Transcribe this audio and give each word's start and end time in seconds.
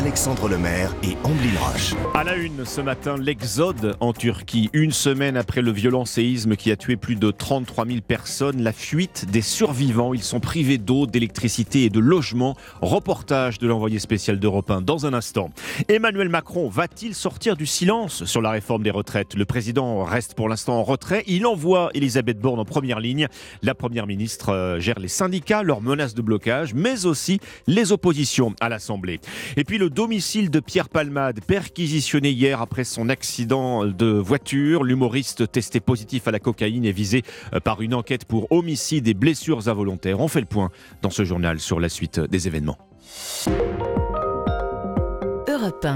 Alexandre 0.00 0.48
Lemaire 0.48 0.96
et 1.02 1.14
Amblin 1.24 1.60
Roche. 1.60 1.92
À 2.14 2.24
la 2.24 2.34
une 2.34 2.64
ce 2.64 2.80
matin, 2.80 3.18
l'exode 3.18 3.96
en 4.00 4.14
Turquie. 4.14 4.70
Une 4.72 4.92
semaine 4.92 5.36
après 5.36 5.60
le 5.60 5.72
violent 5.72 6.06
séisme 6.06 6.56
qui 6.56 6.72
a 6.72 6.76
tué 6.76 6.96
plus 6.96 7.16
de 7.16 7.30
33 7.30 7.84
000 7.84 7.98
personnes, 8.00 8.62
la 8.62 8.72
fuite 8.72 9.26
des 9.30 9.42
survivants. 9.42 10.14
Ils 10.14 10.22
sont 10.22 10.40
privés 10.40 10.78
d'eau, 10.78 11.06
d'électricité 11.06 11.84
et 11.84 11.90
de 11.90 12.00
logement. 12.00 12.56
Reportage 12.80 13.58
de 13.58 13.68
l'envoyé 13.68 13.98
spécial 13.98 14.38
d'Europe 14.38 14.70
1 14.70 14.80
dans 14.80 15.04
un 15.04 15.12
instant. 15.12 15.50
Emmanuel 15.88 16.30
Macron 16.30 16.70
va-t-il 16.70 17.14
sortir 17.14 17.54
du 17.54 17.66
silence 17.66 18.24
sur 18.24 18.40
la 18.40 18.52
réforme 18.52 18.82
des 18.82 18.90
retraites? 18.90 19.34
Le 19.34 19.44
président 19.44 20.02
reste 20.04 20.32
pour 20.32 20.48
l'instant 20.48 20.78
en 20.78 20.82
retrait. 20.82 21.24
Il 21.26 21.44
envoie 21.44 21.90
Elisabeth 21.92 22.38
Borne 22.38 22.58
en 22.58 22.64
première 22.64 23.00
ligne. 23.00 23.28
La 23.62 23.74
première 23.74 24.06
ministre 24.06 24.48
euh, 24.48 24.80
gère 24.80 24.98
les 24.98 25.08
syndicats, 25.08 25.62
leurs 25.62 25.82
menaces 25.82 26.14
de 26.14 26.22
blocage, 26.22 26.72
mais 26.72 27.04
aussi 27.04 27.38
les 27.66 27.92
oppositions 27.92 28.54
à 28.62 28.70
l'Assemblée. 28.70 29.20
Et 29.58 29.64
puis 29.64 29.76
le 29.76 29.89
domicile 29.90 30.50
de 30.50 30.60
Pierre 30.60 30.88
Palmade, 30.88 31.40
perquisitionné 31.46 32.30
hier 32.30 32.60
après 32.60 32.84
son 32.84 33.08
accident 33.08 33.84
de 33.84 34.06
voiture. 34.06 34.84
L'humoriste 34.84 35.50
testé 35.50 35.80
positif 35.80 36.28
à 36.28 36.30
la 36.30 36.38
cocaïne 36.38 36.84
est 36.84 36.92
visé 36.92 37.22
euh, 37.52 37.60
par 37.60 37.82
une 37.82 37.94
enquête 37.94 38.24
pour 38.24 38.50
homicide 38.50 39.06
et 39.08 39.14
blessures 39.14 39.68
involontaires. 39.68 40.20
On 40.20 40.28
fait 40.28 40.40
le 40.40 40.46
point 40.46 40.70
dans 41.02 41.10
ce 41.10 41.24
journal 41.24 41.60
sur 41.60 41.80
la 41.80 41.88
suite 41.88 42.20
des 42.20 42.46
événements. 42.46 42.78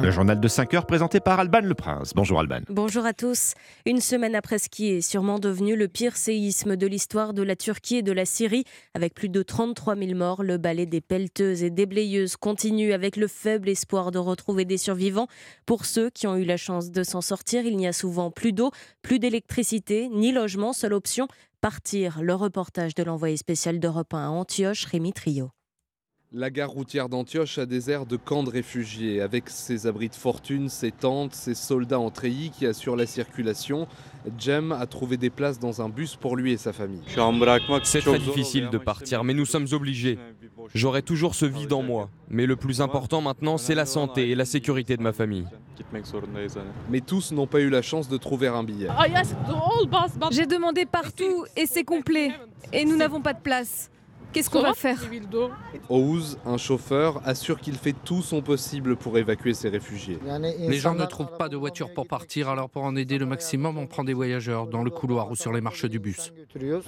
Le 0.03 0.11
journal 0.11 0.39
de 0.41 0.49
5 0.49 0.75
heures 0.75 0.85
présenté 0.85 1.21
par 1.21 1.41
Alban 1.41 1.63
Le 1.63 1.75
Prince. 1.75 2.13
Bonjour 2.15 2.39
Alban. 2.39 2.61
Bonjour 2.69 3.07
à 3.07 3.15
tous. 3.15 3.55
Une 3.87 4.01
semaine 4.01 4.35
après 4.35 4.59
ce 4.59 4.69
qui 4.69 4.91
est 4.91 5.01
sûrement 5.01 5.39
devenu 5.39 5.75
le 5.75 5.89
pire 5.89 6.19
séisme 6.19 6.77
de 6.77 6.87
l'histoire 6.87 7.33
de 7.33 7.43
la 7.43 7.57
Turquie 7.57 7.97
et 7.97 8.03
de 8.03 8.13
la 8.13 8.27
Syrie, 8.27 8.65
avec 8.93 9.15
plus 9.15 9.31
de 9.31 9.43
33 9.43 9.97
000 9.97 10.19
morts, 10.19 10.43
le 10.43 10.59
balai 10.59 10.85
des 10.85 11.01
pelleteuses 11.01 11.63
et 11.63 11.71
des 11.71 11.87
blayeuses 11.87 12.37
continue 12.37 12.93
avec 12.93 13.17
le 13.17 13.27
faible 13.27 13.71
espoir 13.71 14.11
de 14.11 14.19
retrouver 14.19 14.67
des 14.67 14.77
survivants. 14.77 15.29
Pour 15.65 15.87
ceux 15.87 16.11
qui 16.11 16.27
ont 16.27 16.37
eu 16.37 16.45
la 16.45 16.59
chance 16.59 16.91
de 16.91 17.03
s'en 17.03 17.23
sortir, 17.23 17.65
il 17.65 17.79
n'y 17.79 17.87
a 17.87 17.95
souvent 17.95 18.31
plus 18.31 18.53
d'eau, 18.53 18.71
plus 19.01 19.19
d'électricité, 19.19 20.11
ni 20.13 20.31
logement. 20.31 20.75
Seule 20.75 20.93
option, 20.93 21.27
partir. 21.63 22.21
Le 22.21 22.35
reportage 22.35 22.95
de 22.95 23.03
l'envoyé 23.03 23.39
spécial 23.39 23.81
d'Europe 23.81 24.13
1 24.13 24.27
à 24.27 24.29
Antioche, 24.29 24.85
Rémi 24.85 25.15
Trio. 25.15 25.53
La 26.37 26.51
gare 26.51 26.71
routière 26.71 27.09
d'Antioche 27.09 27.59
a 27.59 27.65
des 27.65 27.93
airs 27.93 28.07
de 28.07 28.17
camp 28.17 28.43
de 28.43 28.51
réfugiés, 28.51 29.21
avec 29.21 29.49
ses 29.49 29.87
abris 29.87 30.09
de 30.09 30.17
fortune, 30.17 30.69
ses 30.69 30.91
tentes, 30.91 31.33
ses 31.33 31.55
soldats 31.55 32.01
en 32.01 32.11
treillis 32.11 32.51
qui 32.51 32.67
assurent 32.67 32.97
la 32.97 33.07
circulation. 33.07 33.87
Jem 34.37 34.73
a 34.73 34.85
trouvé 34.87 35.17
des 35.17 35.31
places 35.31 35.61
dans 35.61 35.81
un 35.81 35.89
bus 35.89 36.17
pour 36.17 36.35
lui 36.35 36.51
et 36.51 36.57
sa 36.57 36.73
famille. 36.73 37.03
C'est 37.85 38.01
très 38.01 38.19
difficile 38.19 38.69
de 38.69 38.79
partir, 38.79 39.23
mais 39.23 39.33
nous 39.33 39.45
sommes 39.45 39.69
obligés. 39.71 40.19
J'aurai 40.75 41.03
toujours 41.03 41.37
ce 41.37 41.47
vide 41.47 41.73
en 41.73 41.85
moi, 41.85 42.11
mais 42.29 42.47
le 42.47 42.57
plus 42.57 42.81
important 42.81 43.21
maintenant, 43.21 43.57
c'est 43.57 43.77
la 43.77 43.87
santé 43.87 44.31
et 44.31 44.35
la 44.35 44.45
sécurité 44.45 44.97
de 44.97 45.03
ma 45.03 45.13
famille. 45.13 45.47
Mais 46.91 47.01
tous 47.01 47.31
n'ont 47.31 47.47
pas 47.47 47.61
eu 47.61 47.71
la 47.71 47.83
chance 47.83 48.09
de 48.09 48.17
trouver 48.17 48.49
un 48.49 48.65
billet. 48.65 48.89
J'ai 50.33 50.47
demandé 50.47 50.85
partout 50.85 51.45
et 51.57 51.67
c'est 51.67 51.85
complet, 51.85 52.33
et 52.73 52.85
nous 52.85 52.97
n'avons 52.97 53.21
pas 53.21 53.35
de 53.35 53.41
place. 53.41 53.89
Qu'est-ce 54.35 54.51
qu'on 54.51 54.63
va 54.63 54.75
faire 54.75 54.99
Ouz, 55.89 56.39
un 56.45 56.57
chauffeur, 56.57 57.23
assure 57.25 57.61
qu'il 57.61 57.77
fait 57.77 57.95
tout 58.05 58.21
son 58.21 58.43
possible 58.43 58.97
pour 58.97 59.17
évacuer 59.17 59.55
ces 59.55 59.69
réfugiés. 59.69 60.19
Les 60.59 60.77
gens 60.77 60.95
ne 60.95 61.05
trouvent 61.07 61.37
pas 61.39 61.49
de 61.49 61.57
voiture 61.57 61.95
pour 61.95 62.09
partir, 62.09 62.49
alors 62.49 62.69
pour 62.69 62.83
en 62.83 62.97
aider 62.97 63.17
le 63.17 63.27
maximum, 63.27 63.79
on 63.79 63.87
prend 63.87 64.03
des 64.03 64.13
voyageurs 64.13 64.67
dans 64.67 64.83
le 64.83 64.91
couloir 64.91 65.31
ou 65.31 65.37
sur 65.37 65.53
les 65.53 65.61
marches 65.61 65.85
du 65.85 66.01
bus. 66.01 66.33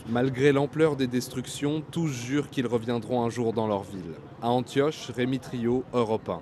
Malgré 0.08 0.50
l'ampleur 0.50 0.96
des 0.96 1.06
destructions, 1.06 1.82
tous 1.92 2.08
jurent 2.08 2.50
qu'ils 2.50 2.66
reviendront 2.66 3.24
un 3.24 3.30
jour 3.30 3.52
dans 3.52 3.68
leur 3.68 3.84
ville. 3.84 4.14
À 4.42 4.48
Antioche, 4.48 5.10
Rémi 5.14 5.38
Trio, 5.38 5.84
Europe 5.92 6.28
1. 6.28 6.40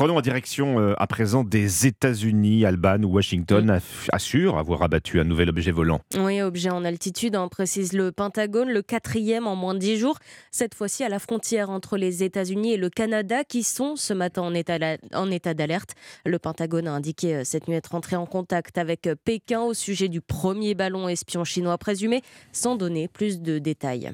Prenons 0.00 0.16
en 0.16 0.22
direction 0.22 0.80
euh, 0.80 0.94
à 0.96 1.06
présent 1.06 1.44
des 1.44 1.86
États-Unis. 1.86 2.64
Alban 2.64 3.02
ou 3.02 3.12
Washington 3.12 3.80
assure 4.10 4.56
avoir 4.56 4.82
abattu 4.82 5.20
un 5.20 5.24
nouvel 5.24 5.50
objet 5.50 5.72
volant. 5.72 6.00
Oui, 6.16 6.40
objet 6.40 6.70
en 6.70 6.86
altitude, 6.86 7.36
hein, 7.36 7.48
précise 7.48 7.92
le 7.92 8.10
Pentagone, 8.10 8.70
le 8.70 8.80
quatrième 8.80 9.46
en 9.46 9.56
moins 9.56 9.74
de 9.74 9.78
dix 9.78 9.98
jours. 9.98 10.16
Cette 10.50 10.74
fois-ci 10.74 11.04
à 11.04 11.10
la 11.10 11.18
frontière 11.18 11.68
entre 11.68 11.98
les 11.98 12.22
États-Unis 12.22 12.72
et 12.72 12.76
le 12.78 12.88
Canada, 12.88 13.44
qui 13.44 13.62
sont 13.62 13.94
ce 13.94 14.14
matin 14.14 14.40
en 14.40 14.54
état, 14.54 14.78
en 15.12 15.30
état 15.30 15.52
d'alerte. 15.52 15.90
Le 16.24 16.38
Pentagone 16.38 16.88
a 16.88 16.92
indiqué 16.92 17.34
euh, 17.34 17.44
cette 17.44 17.68
nuit 17.68 17.76
être 17.76 17.94
entré 17.94 18.16
en 18.16 18.24
contact 18.24 18.78
avec 18.78 19.06
euh, 19.06 19.14
Pékin 19.22 19.60
au 19.60 19.74
sujet 19.74 20.08
du 20.08 20.22
premier 20.22 20.74
ballon 20.74 21.10
espion 21.10 21.44
chinois 21.44 21.76
présumé, 21.76 22.22
sans 22.52 22.74
donner 22.74 23.06
plus 23.06 23.42
de 23.42 23.58
détails. 23.58 24.12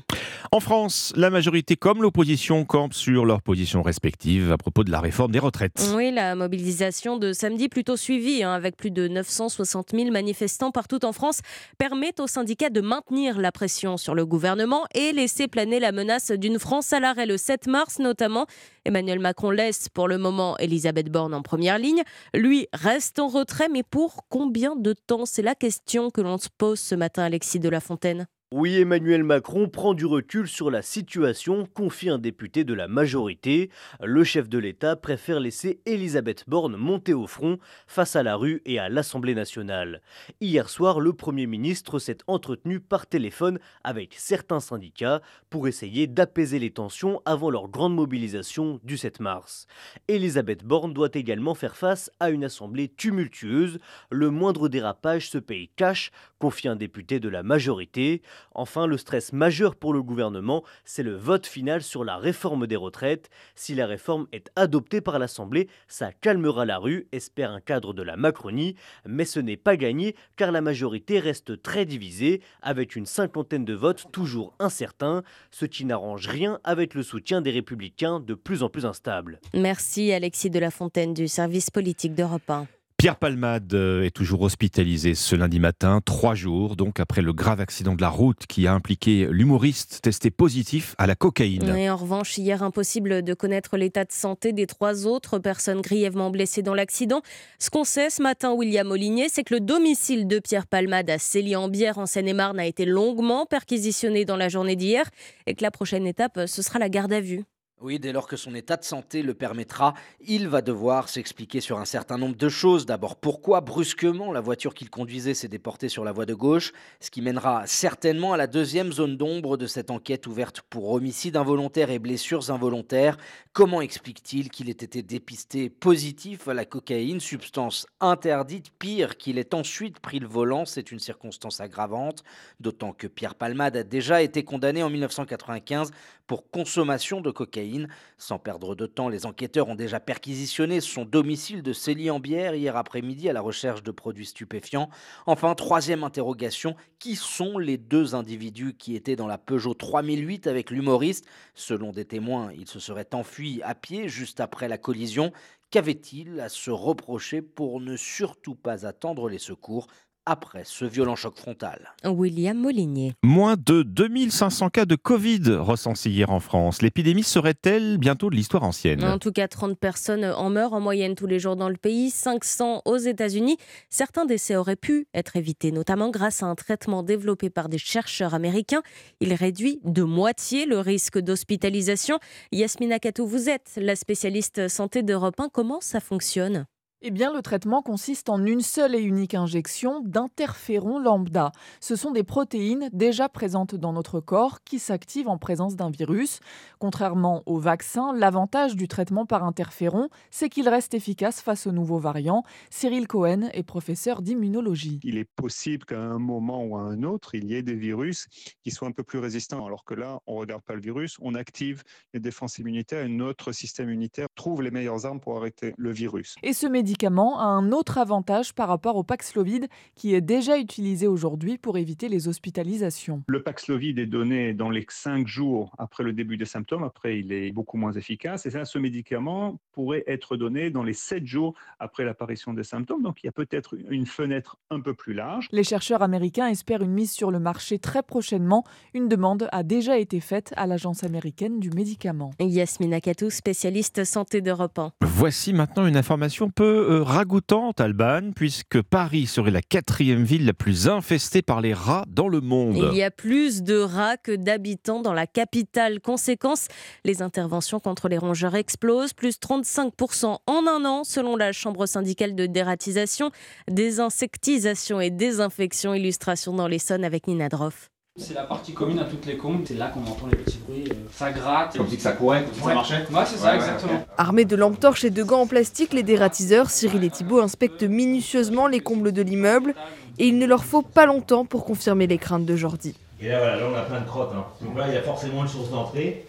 En 0.51 0.61
France, 0.61 1.13
la 1.17 1.31
majorité 1.31 1.77
comme 1.77 2.03
l'opposition 2.03 2.65
campent 2.65 2.95
sur 2.95 3.25
leurs 3.25 3.43
positions 3.43 3.83
respectives 3.83 4.51
à 4.53 4.57
propos 4.57 4.83
de 4.83 4.91
la 4.91 5.01
réforme 5.01 5.31
des 5.31 5.39
retraites. 5.39 5.76
Oui, 5.95 6.11
la 6.11 6.35
mobilisation 6.35 7.19
de 7.19 7.35
samedi 7.35 7.69
plutôt 7.69 7.97
suivie, 7.97 8.43
hein, 8.43 8.53
avec 8.53 8.77
plus 8.77 8.91
de 8.91 9.09
960 9.09 9.91
000 9.95 10.11
manifestants 10.11 10.71
partout 10.71 11.05
en 11.05 11.13
France, 11.13 11.41
permet 11.77 12.19
aux 12.19 12.27
syndicats 12.27 12.71
de 12.71 12.81
maintenir 12.81 13.39
la 13.39 13.53
pression 13.53 13.99
sur 13.99 14.15
le 14.15 14.25
gouvernement 14.25 14.87
et 14.95 15.13
laisser 15.13 15.49
planer 15.49 15.79
la 15.79 15.93
menace 15.93 16.31
d'une 16.31 16.59
France 16.59 16.95
à 16.95 17.01
l'arrêt 17.01 17.27
le 17.27 17.37
7 17.37 17.67
mars 17.67 17.99
notamment. 17.99 18.47
Emmanuel 18.87 19.19
Macron 19.19 19.51
laisse 19.51 19.91
pour 19.91 20.09
le 20.09 20.17
moment 20.17 20.57
Elisabeth 20.59 21.11
Borne 21.11 21.35
en 21.35 21.43
première 21.43 21.79
ligne. 21.79 22.03
Lui 22.33 22.69
reste 22.73 23.19
en 23.19 23.29
retrait, 23.29 23.69
mais 23.69 23.83
pour 23.83 24.25
combien 24.31 24.77
de 24.77 24.95
temps? 24.95 25.27
C'est 25.27 25.43
la 25.43 25.55
question 25.55 26.11
que 26.11 26.23
l'on 26.23 26.39
se 26.39 26.49
pose 26.57 26.81
ce 26.81 26.95
matin, 26.95 27.25
Alexis 27.25 27.61
de 27.61 27.69
la 27.69 27.81
Fontaine. 27.81 28.27
Oui, 28.53 28.77
Emmanuel 28.77 29.25
Macron 29.25 29.69
prend 29.69 29.93
du 29.93 30.07
recul 30.07 30.47
sur 30.47 30.71
la 30.71 30.81
situation, 30.81 31.67
confie 31.75 32.09
un 32.09 32.21
député 32.21 32.63
de 32.63 32.75
la 32.75 32.87
majorité. 32.87 33.71
Le 34.01 34.23
chef 34.23 34.49
de 34.49 34.59
l'État 34.59 34.95
préfère 34.95 35.41
laisser 35.41 35.81
Elisabeth 35.85 36.45
Borne 36.47 36.77
monter 36.77 37.13
au 37.13 37.27
front 37.27 37.59
face 37.89 38.15
à 38.15 38.23
la 38.23 38.37
rue 38.37 38.63
et 38.65 38.79
à 38.79 38.89
l'Assemblée 38.89 39.35
nationale. 39.35 40.01
Hier 40.41 40.69
soir, 40.69 41.01
le 41.01 41.13
Premier 41.13 41.49
ministre 41.49 41.99
s'est 41.99 42.19
entretenu 42.29 42.79
par 42.79 43.09
téléphone 43.09 43.59
avec 43.83 44.15
certains 44.17 44.61
syndicats 44.61 45.23
pour 45.51 45.67
essayer 45.67 46.07
d'apaiser 46.07 46.61
les 46.61 46.71
tensions 46.71 47.21
avant 47.25 47.51
leur 47.51 47.67
grande 47.67 47.97
mobilisation 47.97 48.79
du 48.85 48.97
7 48.97 49.19
mars. 49.19 49.67
Elisabeth 50.07 50.63
Borne 50.63 50.95
doit 50.95 51.11
également 51.15 51.55
faire 51.57 51.75
face 51.75 52.13
à 52.21 52.31
une 52.31 52.45
Assemblée 52.45 52.87
tumultueuse. 52.87 53.81
Le 54.09 54.31
moindre 54.31 54.69
dérapage 54.69 55.31
se 55.31 55.39
paye 55.39 55.69
cash, 55.75 56.13
confie 56.39 56.69
un 56.69 56.77
député 56.77 57.19
de 57.19 57.29
la 57.29 57.43
majorité. 57.43 58.23
Enfin, 58.53 58.87
le 58.87 58.97
stress 58.97 59.33
majeur 59.33 59.77
pour 59.77 59.93
le 59.93 60.03
gouvernement, 60.03 60.65
c'est 60.85 61.03
le 61.03 61.17
vote 61.17 61.47
final 61.47 61.83
sur 61.83 62.05
la 62.05 62.17
réforme 62.17 62.67
des 62.67 62.77
retraites. 62.77 63.31
Si 63.55 63.75
la 63.75 63.87
réforme 63.87 64.27
est 64.33 64.51
adoptée 64.57 65.01
par 65.01 65.19
l'Assemblée, 65.19 65.69
ça 65.89 66.13
calmera 66.13 66.65
la 66.65 66.79
rue, 66.79 67.07
espère 67.13 67.51
un 67.51 67.61
cadre 67.61 67.93
de 67.93 68.03
la 68.03 68.17
Macronie. 68.17 68.77
Mais 69.07 69.25
ce 69.25 69.41
n'est 69.41 69.57
pas 69.57 69.77
gagné 69.77 70.15
car 70.37 70.53
la 70.53 70.61
majorité 70.61 71.21
reste 71.21 71.63
très 71.63 71.85
divisée, 71.85 72.41
avec 72.63 72.97
une 72.97 73.07
cinquantaine 73.07 73.65
de 73.65 73.75
votes 73.75 74.07
toujours 74.13 74.55
incertains, 74.59 75.23
ce 75.51 75.67
qui 75.67 75.85
n'arrange 75.85 76.27
rien 76.29 76.61
avec 76.65 76.95
le 76.95 77.03
soutien 77.03 77.41
des 77.41 77.51
républicains 77.51 78.21
de 78.21 78.35
plus 78.35 78.63
en 78.63 78.69
plus 78.69 78.87
instable. 78.87 79.41
Merci 79.55 80.13
Alexis 80.13 80.51
de 80.51 80.59
la 80.59 80.71
Fontaine 80.71 81.15
du 81.15 81.29
service 81.29 81.71
politique 81.71 82.15
d'Europe 82.15 82.49
1. 82.49 82.67
Pierre 82.99 83.17
Palmade 83.17 83.75
euh, 83.75 84.05
est 84.05 84.11
toujours 84.11 84.41
hospitalisé 84.41 85.15
ce 85.15 85.37
lundi 85.37 85.61
matin, 85.61 86.01
trois 86.03 86.35
jours 86.35 86.77
donc 86.77 86.99
après 86.99 87.21
le 87.21 87.35
grave 87.35 87.61
accident 87.61 87.95
de 87.95 88.01
la 88.01 88.09
route 88.09 88.47
qui 88.49 88.67
a 88.67 88.73
impliqué 88.73 89.29
l'humoriste 89.31 90.01
testé 90.01 90.31
positif 90.31 90.95
à 90.97 91.07
la 91.07 91.15
cocaïne. 91.15 91.77
Et 91.77 91.91
en 91.91 91.97
revanche, 91.97 92.39
hier, 92.39 92.63
impossible 92.63 93.23
de 93.23 93.35
connaître 93.35 93.77
l'état 93.77 94.07
de 94.07 94.13
santé 94.13 94.55
des 94.55 94.67
trois 94.67 95.07
autres 95.07 95.39
personnes 95.39 95.83
grièvement 95.83 96.31
blessées 96.31 96.63
dans 96.63 96.75
l'accident. 96.75 97.21
Ce 97.59 97.69
qu'on 97.69 97.85
sait 97.85 98.09
ce 98.09 98.23
matin, 98.23 98.55
William 98.55 98.91
Olinier, 98.91 99.29
c'est 99.29 99.45
que 99.45 99.53
le 99.53 99.61
domicile 99.61 100.27
de 100.27 100.39
Pierre 100.39 100.67
Palmade 100.67 101.11
à 101.11 101.19
Célie-en-Bière 101.19 101.99
en 101.99 102.07
Seine-et-Marne 102.07 102.59
a 102.59 102.65
été 102.65 102.87
longuement 102.87 103.45
perquisitionné 103.45 104.25
dans 104.25 104.37
la 104.37 104.49
journée 104.49 104.75
d'hier 104.75 105.05
et 105.47 105.55
que 105.55 105.63
la 105.63 105.71
prochaine 105.71 106.07
étape, 106.07 106.41
ce 106.47 106.63
sera 106.63 106.79
la 106.79 106.89
garde 106.89 107.13
à 107.13 107.21
vue. 107.21 107.45
Oui, 107.83 107.99
dès 107.99 108.11
lors 108.11 108.27
que 108.27 108.39
son 108.39 108.55
état 108.55 108.79
de 108.79 108.85
santé 108.85 109.21
le 109.21 109.35
permettra, 109.35 109.93
il 110.27 110.49
va 110.49 110.63
devoir 110.63 111.11
s'expliquer 111.11 111.61
sur 111.61 111.79
un 111.79 111.85
certain 111.85 112.17
nombre 112.17 112.35
de 112.35 112.49
choses. 112.49 112.87
D'abord, 112.87 113.17
pourquoi 113.17 113.61
brusquement 113.61 114.33
la 114.33 114.41
voiture 114.41 114.73
qu'il 114.73 114.89
conduisait 114.89 115.35
s'est 115.35 115.47
déportée 115.47 115.91
sur 115.91 116.03
la 116.03 116.11
voie 116.11 116.25
de 116.25 116.33
gauche, 116.33 116.73
ce 117.01 117.11
qui 117.11 117.21
mènera 117.21 117.67
certainement 117.67 118.33
à 118.33 118.39
la 118.39 118.47
deuxième 118.47 118.93
zone 118.93 119.19
d'ombre 119.19 119.59
de 119.59 119.67
cette 119.67 119.91
enquête 119.91 120.27
ouverte 120.27 120.63
pour 120.71 120.91
homicide 120.91 121.37
involontaire 121.37 121.91
et 121.91 121.99
blessures 121.99 122.51
involontaires. 122.51 123.19
Comment 123.53 123.83
explique-t-il 123.83 124.49
qu'il 124.49 124.71
ait 124.71 124.73
été 124.73 125.03
dépisté 125.03 125.69
positif 125.69 126.49
à 126.49 126.55
la 126.55 126.65
cocaïne, 126.65 127.21
substance 127.21 127.87
interdite, 128.01 128.71
pire 128.79 129.19
qu'il 129.19 129.37
ait 129.37 129.55
ensuite 129.55 130.01
pris 130.01 130.19
le 130.19 130.27
volant 130.27 130.65
C'est 130.65 130.93
une 130.93 130.99
circonstance 130.99 131.61
aggravante, 131.61 132.25
d'autant 132.59 132.95
que 132.95 133.07
Pierre 133.07 133.35
Palmade 133.35 133.77
a 133.77 133.83
déjà 133.83 134.23
été 134.23 134.45
condamné 134.45 134.83
en 134.83 134.89
1995 134.89 135.91
pour 136.27 136.51
consommation 136.51 137.21
de 137.21 137.31
cocaïne. 137.31 137.89
Sans 138.19 138.39
perdre 138.39 138.75
de 138.75 138.87
temps, 138.87 139.09
les 139.09 139.27
enquêteurs 139.27 139.69
ont 139.69 139.75
déjà 139.75 140.01
perquisitionné 140.01 140.81
son 140.81 141.05
domicile 141.05 141.63
de 141.63 141.73
Célie-en-Bière 141.73 142.55
hier 142.55 142.77
après-midi 142.77 143.29
à 143.29 143.33
la 143.33 143.41
recherche 143.41 143.83
de 143.83 143.91
produits 143.91 144.27
stupéfiants. 144.27 144.91
Enfin, 145.27 145.55
troisième 145.55 146.05
interrogation, 146.05 146.77
qui 146.99 147.17
sont 147.17 147.59
les 147.59 147.79
deux 147.79 148.15
individus 148.15 148.75
qui 148.75 148.97
étaient 148.97 149.17
dans 149.17 149.27
la 149.27 149.39
Peugeot 149.39 149.75
3008 149.75 150.47
avec 150.47 150.71
l'humoriste? 150.71 151.27
Selon 151.55 151.93
des 151.93 152.05
témoins, 152.05 152.53
ils 152.57 152.69
se 152.69 152.81
seraient 152.81 153.15
enfuis 153.15 153.61
à 153.63 153.75
pied 153.75 154.09
juste 154.09 154.41
après 154.41 154.69
la 154.69 154.79
collision. 154.79 155.33
Qu'avait-il 155.71 156.41
à 156.41 156.49
se 156.49 156.71
reprocher 156.71 157.43
pour 157.43 157.81
ne 157.81 157.97
surtout 157.97 158.55
pas 158.55 158.87
attendre 158.87 159.29
les 159.29 159.39
secours? 159.39 159.89
Après 160.27 160.63
ce 160.65 160.85
violent 160.85 161.17
choc 161.17 161.39
frontal. 161.39 161.95
William 162.05 162.59
Molinier. 162.59 163.15
Moins 163.23 163.57
de 163.57 163.83
2500 163.83 164.71
cas 164.71 164.85
de 164.85 164.97
Covid 164.97 165.41
recensés 165.59 166.11
hier 166.11 166.31
en 166.31 166.41
France. 166.41 166.83
L'épidémie 166.83 167.23
serait-elle 167.23 167.99
bientôt 167.99 168.29
de 168.29 168.35
l'histoire 168.37 168.65
ancienne? 168.65 169.03
En 169.05 169.19
tout 169.19 169.33
cas, 169.33 169.49
30 169.49 169.79
personnes 169.79 170.25
en 170.25 170.51
meurent 170.51 170.73
en 170.73 170.81
moyenne 170.81 171.15
tous 171.15 171.27
les 171.27 171.39
jours 171.39 171.57
dans 171.57 171.69
le 171.69 171.77
pays, 171.77 172.11
500 172.11 172.83
aux 172.85 172.99
États-Unis. 172.99 173.57
Certains 173.89 174.27
décès 174.27 174.57
auraient 174.57 174.77
pu 174.77 175.07
être 175.15 175.37
évités, 175.37 175.71
notamment 175.73 176.11
grâce 176.11 176.43
à 176.43 176.47
un 176.47 176.55
traitement 176.55 177.03
développé 177.03 177.49
par 177.49 177.69
des 177.69 177.79
chercheurs 177.79 178.35
américains. 178.35 178.83
Il 179.21 179.33
réduit 179.33 179.81
de 179.85 180.03
moitié 180.03 180.67
le 180.67 180.81
risque 180.81 181.19
d'hospitalisation. 181.19 182.19
Yasmina 182.53 182.99
Katou, 182.99 183.27
vous 183.27 183.49
êtes 183.49 183.73
la 183.77 183.97
spécialiste 183.97 184.69
santé 184.69 185.03
d'Europe 185.03 185.39
1. 185.39 185.49
Comment 185.53 185.81
ça 185.81 186.01
fonctionne? 186.01 186.67
Eh 187.09 187.13
bien, 187.13 187.33
le 187.33 187.41
traitement 187.41 187.83
consiste 187.83 188.29
en 188.29 188.45
une 188.45 188.63
seule 188.63 188.97
et 188.97 189.01
unique 189.01 189.35
injection 189.35 190.01
d'interféron 190.01 190.99
lambda. 190.99 191.53
Ce 191.79 191.95
sont 191.95 192.11
des 192.11 192.25
protéines 192.25 192.91
déjà 192.93 193.29
présentes 193.29 193.77
dans 193.77 193.93
notre 193.93 194.19
corps 194.19 194.65
qui 194.65 194.81
s'activent 194.81 195.29
en 195.29 195.39
présence 195.39 195.77
d'un 195.77 195.89
virus. 195.89 196.41
Contrairement 196.81 197.45
au 197.47 197.61
vaccin, 197.61 198.13
l'avantage 198.13 198.75
du 198.75 198.89
traitement 198.89 199.25
par 199.25 199.45
interféron, 199.45 200.09
c'est 200.33 200.49
qu'il 200.49 200.69
reste 200.69 200.95
efficace 200.95 201.41
face 201.41 201.69
aux 201.69 201.71
nouveaux 201.71 202.01
variants. 202.01 202.43
Cyril 202.71 203.07
Cohen 203.07 203.51
est 203.53 203.63
professeur 203.63 204.21
d'immunologie. 204.21 204.99
Il 205.05 205.17
est 205.17 205.31
possible 205.37 205.85
qu'à 205.85 206.01
un 206.01 206.19
moment 206.19 206.65
ou 206.65 206.77
à 206.77 206.81
un 206.81 207.05
autre, 207.05 207.37
il 207.37 207.45
y 207.45 207.55
ait 207.55 207.63
des 207.63 207.77
virus 207.77 208.27
qui 208.65 208.73
soient 208.73 208.89
un 208.89 208.93
peu 208.93 209.05
plus 209.05 209.21
résistants. 209.21 209.65
Alors 209.65 209.85
que 209.85 209.95
là, 209.95 210.19
on 210.27 210.35
ne 210.35 210.41
regarde 210.41 210.63
pas 210.63 210.75
le 210.75 210.81
virus, 210.81 211.19
on 211.21 211.37
active 211.37 211.85
les 212.15 212.19
défenses 212.19 212.59
immunitaires 212.59 213.05
et 213.05 213.09
notre 213.09 213.53
système 213.53 213.91
immunitaire 213.91 214.27
trouve 214.35 214.61
les 214.61 214.73
meilleures 214.73 215.07
armes 215.07 215.21
pour 215.21 215.37
arrêter 215.37 215.73
le 215.79 215.93
virus. 215.93 216.35
Et 216.43 216.53
ce 216.53 216.67
médicament 216.67 216.96
a 217.05 217.45
un 217.45 217.73
autre 217.73 217.99
avantage 217.99 218.55
par 218.55 218.69
rapport 218.69 218.97
au 218.97 219.03
Paxlovid 219.03 219.69
qui 219.95 220.15
est 220.15 220.21
déjà 220.21 220.59
utilisé 220.59 221.07
aujourd'hui 221.07 221.59
pour 221.59 221.79
éviter 221.79 222.09
les 222.09 222.29
hospitalisations. 222.29 223.23
Le 223.29 223.43
Paxlovid 223.43 223.99
est 223.99 224.07
donné 224.07 224.55
dans 224.55 224.71
les 224.71 224.87
5 224.89 225.27
jours 225.27 225.73
après 225.79 226.05
le 226.05 226.13
début 226.13 226.37
des 226.37 226.45
symptômes, 226.45 226.85
après 226.85 227.19
il 227.19 227.33
est 227.33 227.53
beaucoup 227.53 227.77
moins 227.77 227.93
efficace 227.93 228.47
et 228.47 228.51
ça, 228.51 228.65
ce 228.65 228.79
médicament 228.79 229.59
pourrait 229.73 230.05
être 230.07 230.37
donné 230.37 230.71
dans 230.71 230.83
les 230.83 230.93
7 230.93 231.27
jours 231.27 231.55
après 231.79 232.05
l'apparition 232.05 232.53
des 232.53 232.65
symptômes, 232.65 233.03
donc 233.03 233.23
il 233.23 233.27
y 233.27 233.29
a 233.29 233.33
peut-être 233.33 233.77
une 233.91 234.07
fenêtre 234.07 234.57
un 234.71 234.81
peu 234.81 234.95
plus 234.95 235.15
large. 235.15 235.49
Les 235.53 235.65
chercheurs 235.65 236.03
américains 236.03 236.49
espèrent 236.49 236.83
une 236.83 236.93
mise 236.93 237.13
sur 237.13 237.31
le 237.31 237.39
marché 237.39 237.79
très 237.79 238.03
prochainement. 238.03 238.65
Une 238.95 239.09
demande 239.09 239.49
a 239.53 239.63
déjà 239.63 239.99
été 239.99 240.21
faite 240.21 240.53
à 240.57 240.67
l'Agence 240.67 241.05
américaine 241.05 241.61
du 241.61 241.71
médicament. 241.71 242.31
Yasmina 242.41 243.01
Katou, 243.01 243.31
spécialiste 243.31 244.05
santé 244.05 244.41
d'Europe 244.41 244.79
1. 244.79 244.93
Voici 245.03 245.53
maintenant 245.53 245.87
une 245.87 245.97
information 245.97 246.51
peu 246.51 246.76
euh, 246.77 247.03
ragoûtante, 247.03 247.81
Alban, 247.81 248.33
puisque 248.35 248.81
Paris 248.83 249.27
serait 249.27 249.51
la 249.51 249.63
quatrième 249.63 250.25
ville 250.25 250.45
la 250.45 250.53
plus 250.53 250.89
infestée 250.89 251.43
par 251.43 251.61
les 251.61 251.75
rats 251.75 252.05
dans 252.09 252.29
le 252.29 252.41
monde. 252.41 252.77
Il 252.93 252.97
y 252.97 253.03
a 253.03 253.11
plus 253.11 253.63
de 253.63 253.79
rats 253.79 254.17
que 254.17 254.33
d'habitants 254.33 255.03
dans 255.03 255.13
la 255.13 255.27
capitale. 255.27 256.01
Conséquence, 256.01 256.69
les 257.05 257.23
interventions 257.23 257.81
contre 257.81 258.09
les 258.09 258.19
rongeurs 258.19 258.55
explosent, 258.55 259.13
plus 259.13 259.39
35% 259.39 260.39
en 260.47 260.67
un 260.67 260.85
an, 260.85 261.05
selon 261.05 261.37
la 261.37 261.53
Chambre 261.53 261.87
syndicale 261.87 262.35
de 262.35 262.47
dératisation, 262.47 263.31
désinsectisation 263.71 265.01
et 265.01 265.11
désinfection. 265.11 265.95
Illustration 265.95 266.53
dans 266.53 266.69
l'Essonne 266.69 267.05
avec 267.05 267.27
Nina 267.27 267.49
Droff. 267.49 267.91
C'est 268.19 268.33
la 268.33 268.45
partie 268.45 268.73
commune 268.73 268.99
à 268.99 269.05
toutes 269.05 269.27
les 269.27 269.37
combles. 269.37 269.65
C'est 269.67 269.75
là 269.75 269.89
qu'on 269.89 270.01
entend 270.01 270.27
les 270.31 270.37
petits 270.37 270.59
bruits. 270.67 270.85
Euh, 270.91 270.95
ça 271.13 271.31
gratte. 271.33 271.77
Comme 271.77 271.87
si 271.87 272.01
ça 272.01 272.13
courait, 272.13 272.45
comme 272.45 272.55
si 272.55 272.61
ça 272.61 272.75
marchait 272.75 273.07
Ouais, 273.13 273.25
c'est 273.27 273.37
ça, 273.37 273.55
exactement. 273.55 274.07
Armés 274.17 274.47
de 274.47 274.57
lampes 274.57 274.81
torches 274.81 275.05
et 275.05 275.11
de 275.11 275.23
gants 275.23 275.43
en 275.43 275.47
plastique, 275.47 275.93
les 275.93 276.03
dératiseurs, 276.03 276.71
Cyril 276.71 277.05
et 277.05 277.11
Thibault, 277.11 277.41
inspectent 277.41 277.83
minutieusement 277.83 278.69
les 278.69 278.81
combles 278.81 279.13
de 279.13 279.21
l'immeuble. 279.21 279.75
Et 280.19 280.29
il 280.29 280.39
ne 280.39 280.47
leur 280.47 280.65
faut 280.65 280.81
pas 280.81 281.05
longtemps 281.05 281.45
pour 281.45 281.67
confirmer 281.67 282.07
les 282.07 282.17
craintes 282.17 282.47
de 282.47 282.57
Jordi. 282.57 282.95
Et 283.21 283.29
là, 283.29 283.39
voilà, 283.39 283.57
là, 283.57 283.63
on 283.71 283.77
a 283.77 283.83
plein 283.83 284.01
de 284.01 284.07
crottes. 284.07 284.33
Hein. 284.35 284.45
Donc 284.63 284.79
là, 284.79 284.87
il 284.89 284.95
y 284.95 284.97
a 284.97 285.03
forcément 285.03 285.43
une 285.43 285.49
source 285.49 285.71
d'entrée. 285.71 286.25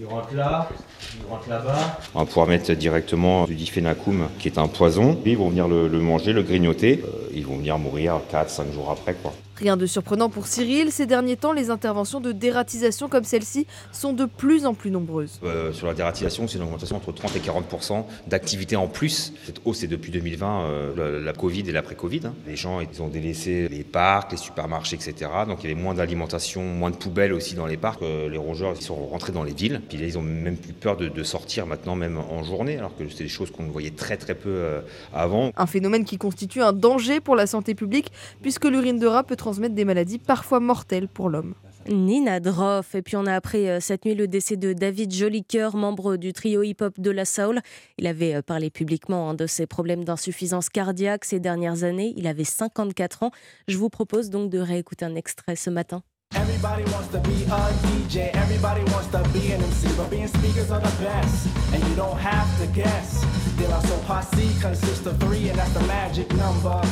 Il 0.00 0.06
rentre 0.06 0.32
là, 0.34 0.68
il 1.14 1.28
rentre 1.28 1.48
là-bas. 1.48 1.98
On 2.14 2.20
va 2.20 2.24
pouvoir 2.24 2.46
mettre 2.46 2.72
directement 2.72 3.46
du 3.46 3.54
diphénacum, 3.56 4.28
qui 4.38 4.46
est 4.46 4.56
un 4.58 4.68
poison. 4.68 5.18
Ils 5.24 5.36
vont 5.36 5.48
venir 5.48 5.66
le, 5.66 5.88
manger, 5.88 6.32
le 6.32 6.42
grignoter. 6.42 7.02
Euh, 7.04 7.28
ils 7.34 7.44
vont 7.44 7.56
venir 7.56 7.78
mourir 7.78 8.20
4-5 8.32 8.72
jours 8.72 8.90
après. 8.90 9.14
quoi. 9.14 9.32
Rien 9.58 9.76
de 9.76 9.86
surprenant 9.86 10.30
pour 10.30 10.46
Cyril, 10.46 10.92
ces 10.92 11.04
derniers 11.04 11.36
temps, 11.36 11.52
les 11.52 11.68
interventions 11.70 12.20
de 12.20 12.30
dératisation 12.30 13.08
comme 13.08 13.24
celle-ci 13.24 13.66
sont 13.90 14.12
de 14.12 14.24
plus 14.24 14.66
en 14.66 14.72
plus 14.72 14.92
nombreuses. 14.92 15.40
Euh, 15.42 15.72
sur 15.72 15.88
la 15.88 15.94
dératisation, 15.94 16.46
c'est 16.46 16.58
une 16.58 16.62
augmentation 16.62 16.94
entre 16.94 17.10
30 17.10 17.34
et 17.34 17.40
40 17.40 18.06
d'activité 18.28 18.76
en 18.76 18.86
plus. 18.86 19.32
Cette 19.44 19.60
hausse, 19.64 19.78
c'est 19.78 19.88
depuis 19.88 20.12
2020, 20.12 20.60
euh, 20.60 21.24
la, 21.24 21.32
Covid 21.32 21.64
et 21.68 21.72
l'après-Covid. 21.72 22.20
Hein. 22.26 22.34
Les 22.46 22.54
gens, 22.54 22.78
ils 22.80 23.02
ont 23.02 23.08
délaissé 23.08 23.68
les 23.68 23.82
parcs, 23.82 24.30
les 24.30 24.38
supermarchés, 24.38 24.94
etc. 24.94 25.28
Donc 25.48 25.64
il 25.64 25.68
y 25.68 25.72
avait 25.72 25.80
moins 25.80 25.94
d'alimentation, 25.94 26.62
moins 26.62 26.90
de 26.90 26.96
poubelles 26.96 27.32
aussi 27.32 27.56
dans 27.56 27.66
les 27.66 27.76
parcs. 27.76 28.00
Euh, 28.02 28.28
les 28.28 28.38
rongeurs, 28.38 28.74
ils 28.76 28.84
sont 28.84 29.06
rentrés 29.06 29.32
dans 29.32 29.42
les 29.42 29.54
villes. 29.54 29.82
Puis 29.88 29.98
là, 29.98 30.06
ils 30.06 30.16
ont 30.16 30.22
même 30.22 30.56
plus 30.56 30.72
peur 30.72 30.96
de, 30.96 31.08
de 31.08 31.22
sortir 31.24 31.66
maintenant, 31.66 31.96
même 31.96 32.16
en 32.16 32.44
journée, 32.44 32.78
alors 32.78 32.96
que 32.96 33.08
c'était 33.08 33.24
des 33.24 33.28
choses 33.28 33.50
qu'on 33.50 33.64
voyait 33.64 33.90
très 33.90 34.18
très 34.18 34.36
peu 34.36 34.82
avant. 35.12 35.50
Un 35.56 35.66
phénomène 35.66 36.04
qui 36.04 36.16
constitue 36.16 36.62
un 36.62 36.72
danger 36.72 37.18
pour 37.18 37.34
la 37.34 37.48
santé 37.48 37.74
publique, 37.74 38.12
puisque 38.40 38.66
l'urine 38.66 39.00
de 39.00 39.06
rat 39.08 39.24
peut 39.24 39.34
transmettre 39.48 39.74
des 39.74 39.86
maladies 39.86 40.18
parfois 40.18 40.60
mortelles 40.60 41.08
pour 41.08 41.30
l'homme. 41.30 41.54
Nina 41.88 42.38
Droff. 42.38 42.94
Et 42.94 43.00
puis 43.00 43.16
on 43.16 43.24
a 43.24 43.32
appris 43.32 43.66
euh, 43.66 43.80
cette 43.80 44.04
nuit 44.04 44.14
le 44.14 44.28
décès 44.28 44.56
de 44.56 44.74
David 44.74 45.10
Jolicoeur, 45.10 45.74
membre 45.74 46.16
du 46.16 46.34
trio 46.34 46.62
hip-hop 46.62 47.00
de 47.00 47.10
la 47.10 47.24
Soul. 47.24 47.60
Il 47.96 48.06
avait 48.06 48.34
euh, 48.34 48.42
parlé 48.42 48.68
publiquement 48.68 49.30
hein, 49.30 49.34
de 49.34 49.46
ses 49.46 49.66
problèmes 49.66 50.04
d'insuffisance 50.04 50.68
cardiaque 50.68 51.24
ces 51.24 51.40
dernières 51.40 51.82
années. 51.82 52.12
Il 52.18 52.26
avait 52.26 52.44
54 52.44 53.22
ans. 53.22 53.30
Je 53.68 53.78
vous 53.78 53.88
propose 53.88 54.28
donc 54.28 54.50
de 54.50 54.58
réécouter 54.58 55.06
un 55.06 55.14
extrait 55.14 55.56
ce 55.56 55.70
matin. 55.70 56.02
Everybody 56.34 56.82
wants 56.92 57.08
to 57.12 57.20
be 57.20 57.46
a 57.50 57.72
DJ, 57.88 58.28
everybody 58.34 58.82
wants 58.92 59.08
to 59.12 59.22
be 59.32 59.50
an 59.54 59.62
MC, 59.62 59.88
but 59.96 60.10
being 60.10 60.28
speakers 60.28 60.70
are 60.70 60.82
the 60.82 60.92
best, 61.02 61.48
and 61.72 61.82
you 61.88 61.96
don't 61.96 62.18
have 62.20 62.46
to 62.60 62.66
guess. 62.74 63.24
De 63.56 63.66
La 63.66 63.80
Soul 63.80 63.98
Posse 64.06 64.60
consists 64.60 65.06
of 65.06 65.18
three, 65.20 65.48
and 65.48 65.58
that's 65.58 65.72
the 65.72 65.86
magic 65.86 66.28
number. 66.34 66.82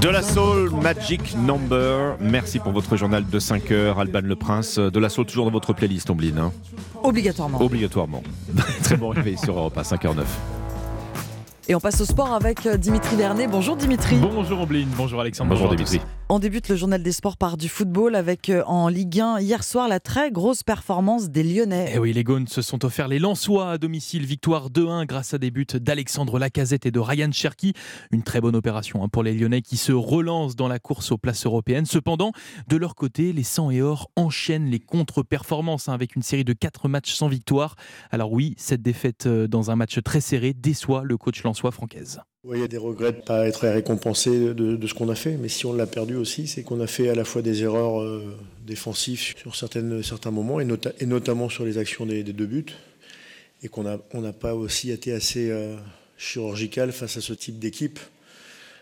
De 0.00 0.08
la 0.08 0.22
Soul 0.22 0.70
Magic 0.70 1.36
Number. 1.36 2.16
Merci 2.20 2.60
pour 2.60 2.70
votre 2.70 2.96
journal 2.96 3.24
de 3.28 3.38
5 3.40 3.70
heures, 3.72 3.98
Alban 3.98 4.20
Le 4.22 4.36
Prince. 4.36 4.78
De 4.78 5.00
la 5.00 5.08
Soul 5.08 5.26
toujours 5.26 5.46
dans 5.46 5.50
votre 5.50 5.72
playlist, 5.72 6.08
Ombline. 6.08 6.38
Hein 6.38 6.52
Obligatoirement. 7.02 7.60
Obligatoirement. 7.60 8.22
Très 8.84 8.96
bon 8.96 9.08
réveil 9.08 9.36
sur 9.38 9.58
Europe 9.58 9.76
à 9.76 9.82
5h09. 9.82 10.22
Et 11.66 11.74
on 11.74 11.80
passe 11.80 12.00
au 12.00 12.04
sport 12.04 12.32
avec 12.32 12.64
euh, 12.66 12.76
Dimitri 12.76 13.16
Vernet. 13.16 13.48
Bonjour 13.48 13.76
Dimitri. 13.76 14.16
Bonjour 14.16 14.60
Ombline, 14.60 14.88
bonjour 14.96 15.20
Alexandre. 15.20 15.50
Bonjour, 15.50 15.74
Dimitri. 15.74 16.00
On 16.30 16.40
débute 16.40 16.68
le 16.68 16.76
journal 16.76 17.02
des 17.02 17.12
sports 17.12 17.38
par 17.38 17.56
du 17.56 17.70
football 17.70 18.14
avec 18.14 18.50
euh, 18.50 18.62
en 18.66 18.88
Ligue 18.88 19.18
1 19.18 19.40
hier 19.40 19.64
soir 19.64 19.88
la 19.88 19.98
très 19.98 20.30
grosse 20.30 20.62
performance 20.62 21.30
des 21.30 21.42
Lyonnais. 21.42 21.92
Eh 21.94 21.98
oui, 21.98 22.12
les 22.12 22.22
Gaunes 22.22 22.46
se 22.46 22.60
sont 22.60 22.84
offerts 22.84 23.08
les 23.08 23.18
Lensois 23.18 23.70
à 23.70 23.78
domicile, 23.78 24.26
victoire 24.26 24.68
2-1 24.68 25.06
grâce 25.06 25.32
à 25.32 25.38
des 25.38 25.50
buts 25.50 25.64
d'Alexandre 25.72 26.38
Lacazette 26.38 26.84
et 26.84 26.90
de 26.90 27.00
Ryan 27.00 27.32
Cherki. 27.32 27.72
Une 28.10 28.22
très 28.24 28.42
bonne 28.42 28.56
opération 28.56 29.02
hein, 29.02 29.08
pour 29.08 29.22
les 29.22 29.32
Lyonnais 29.32 29.62
qui 29.62 29.78
se 29.78 29.92
relancent 29.92 30.54
dans 30.54 30.68
la 30.68 30.78
course 30.78 31.12
aux 31.12 31.18
places 31.18 31.46
européennes. 31.46 31.86
Cependant, 31.86 32.32
de 32.68 32.76
leur 32.76 32.94
côté, 32.94 33.32
les 33.32 33.42
100 33.42 33.70
et 33.70 33.80
or 33.80 34.10
enchaînent 34.14 34.68
les 34.68 34.80
contre-performances 34.80 35.88
hein, 35.88 35.94
avec 35.94 36.14
une 36.14 36.22
série 36.22 36.44
de 36.44 36.52
4 36.52 36.90
matchs 36.90 37.14
sans 37.14 37.28
victoire. 37.28 37.74
Alors 38.10 38.32
oui, 38.32 38.52
cette 38.58 38.82
défaite 38.82 39.24
euh, 39.24 39.48
dans 39.48 39.70
un 39.70 39.76
match 39.76 39.98
très 40.02 40.20
serré 40.20 40.52
déçoit 40.52 41.04
le 41.04 41.16
coach 41.16 41.42
lensois 41.42 41.70
Francaise. 41.70 42.20
Il 42.44 42.60
y 42.60 42.62
a 42.62 42.68
des 42.68 42.78
regrets 42.78 43.12
de 43.12 43.16
ne 43.16 43.22
pas 43.22 43.46
être 43.48 43.66
récompensé 43.68 44.54
de, 44.54 44.86
ce 44.86 44.94
qu'on 44.94 45.08
a 45.08 45.14
fait, 45.14 45.36
mais 45.36 45.48
si 45.48 45.66
on 45.66 45.72
l'a 45.72 45.86
perdu 45.86 46.14
aussi, 46.14 46.46
c'est 46.46 46.62
qu'on 46.62 46.80
a 46.80 46.86
fait 46.86 47.08
à 47.08 47.14
la 47.14 47.24
fois 47.24 47.42
des 47.42 47.62
erreurs 47.62 48.00
euh, 48.00 48.36
défensives 48.64 49.20
sur 49.36 49.56
certains 49.56 50.30
moments, 50.30 50.60
et, 50.60 50.64
notamment 51.06 51.48
sur 51.48 51.64
les 51.64 51.78
actions 51.78 52.06
des, 52.06 52.22
deux 52.22 52.46
buts, 52.46 52.66
et 53.62 53.68
qu'on 53.68 53.82
n'a 53.82 54.32
pas 54.32 54.54
aussi 54.54 54.92
été 54.92 55.12
assez 55.12 55.50
euh, 55.50 55.76
chirurgical 56.16 56.92
face 56.92 57.16
à 57.16 57.20
ce 57.20 57.32
type 57.32 57.58
d'équipe. 57.58 57.98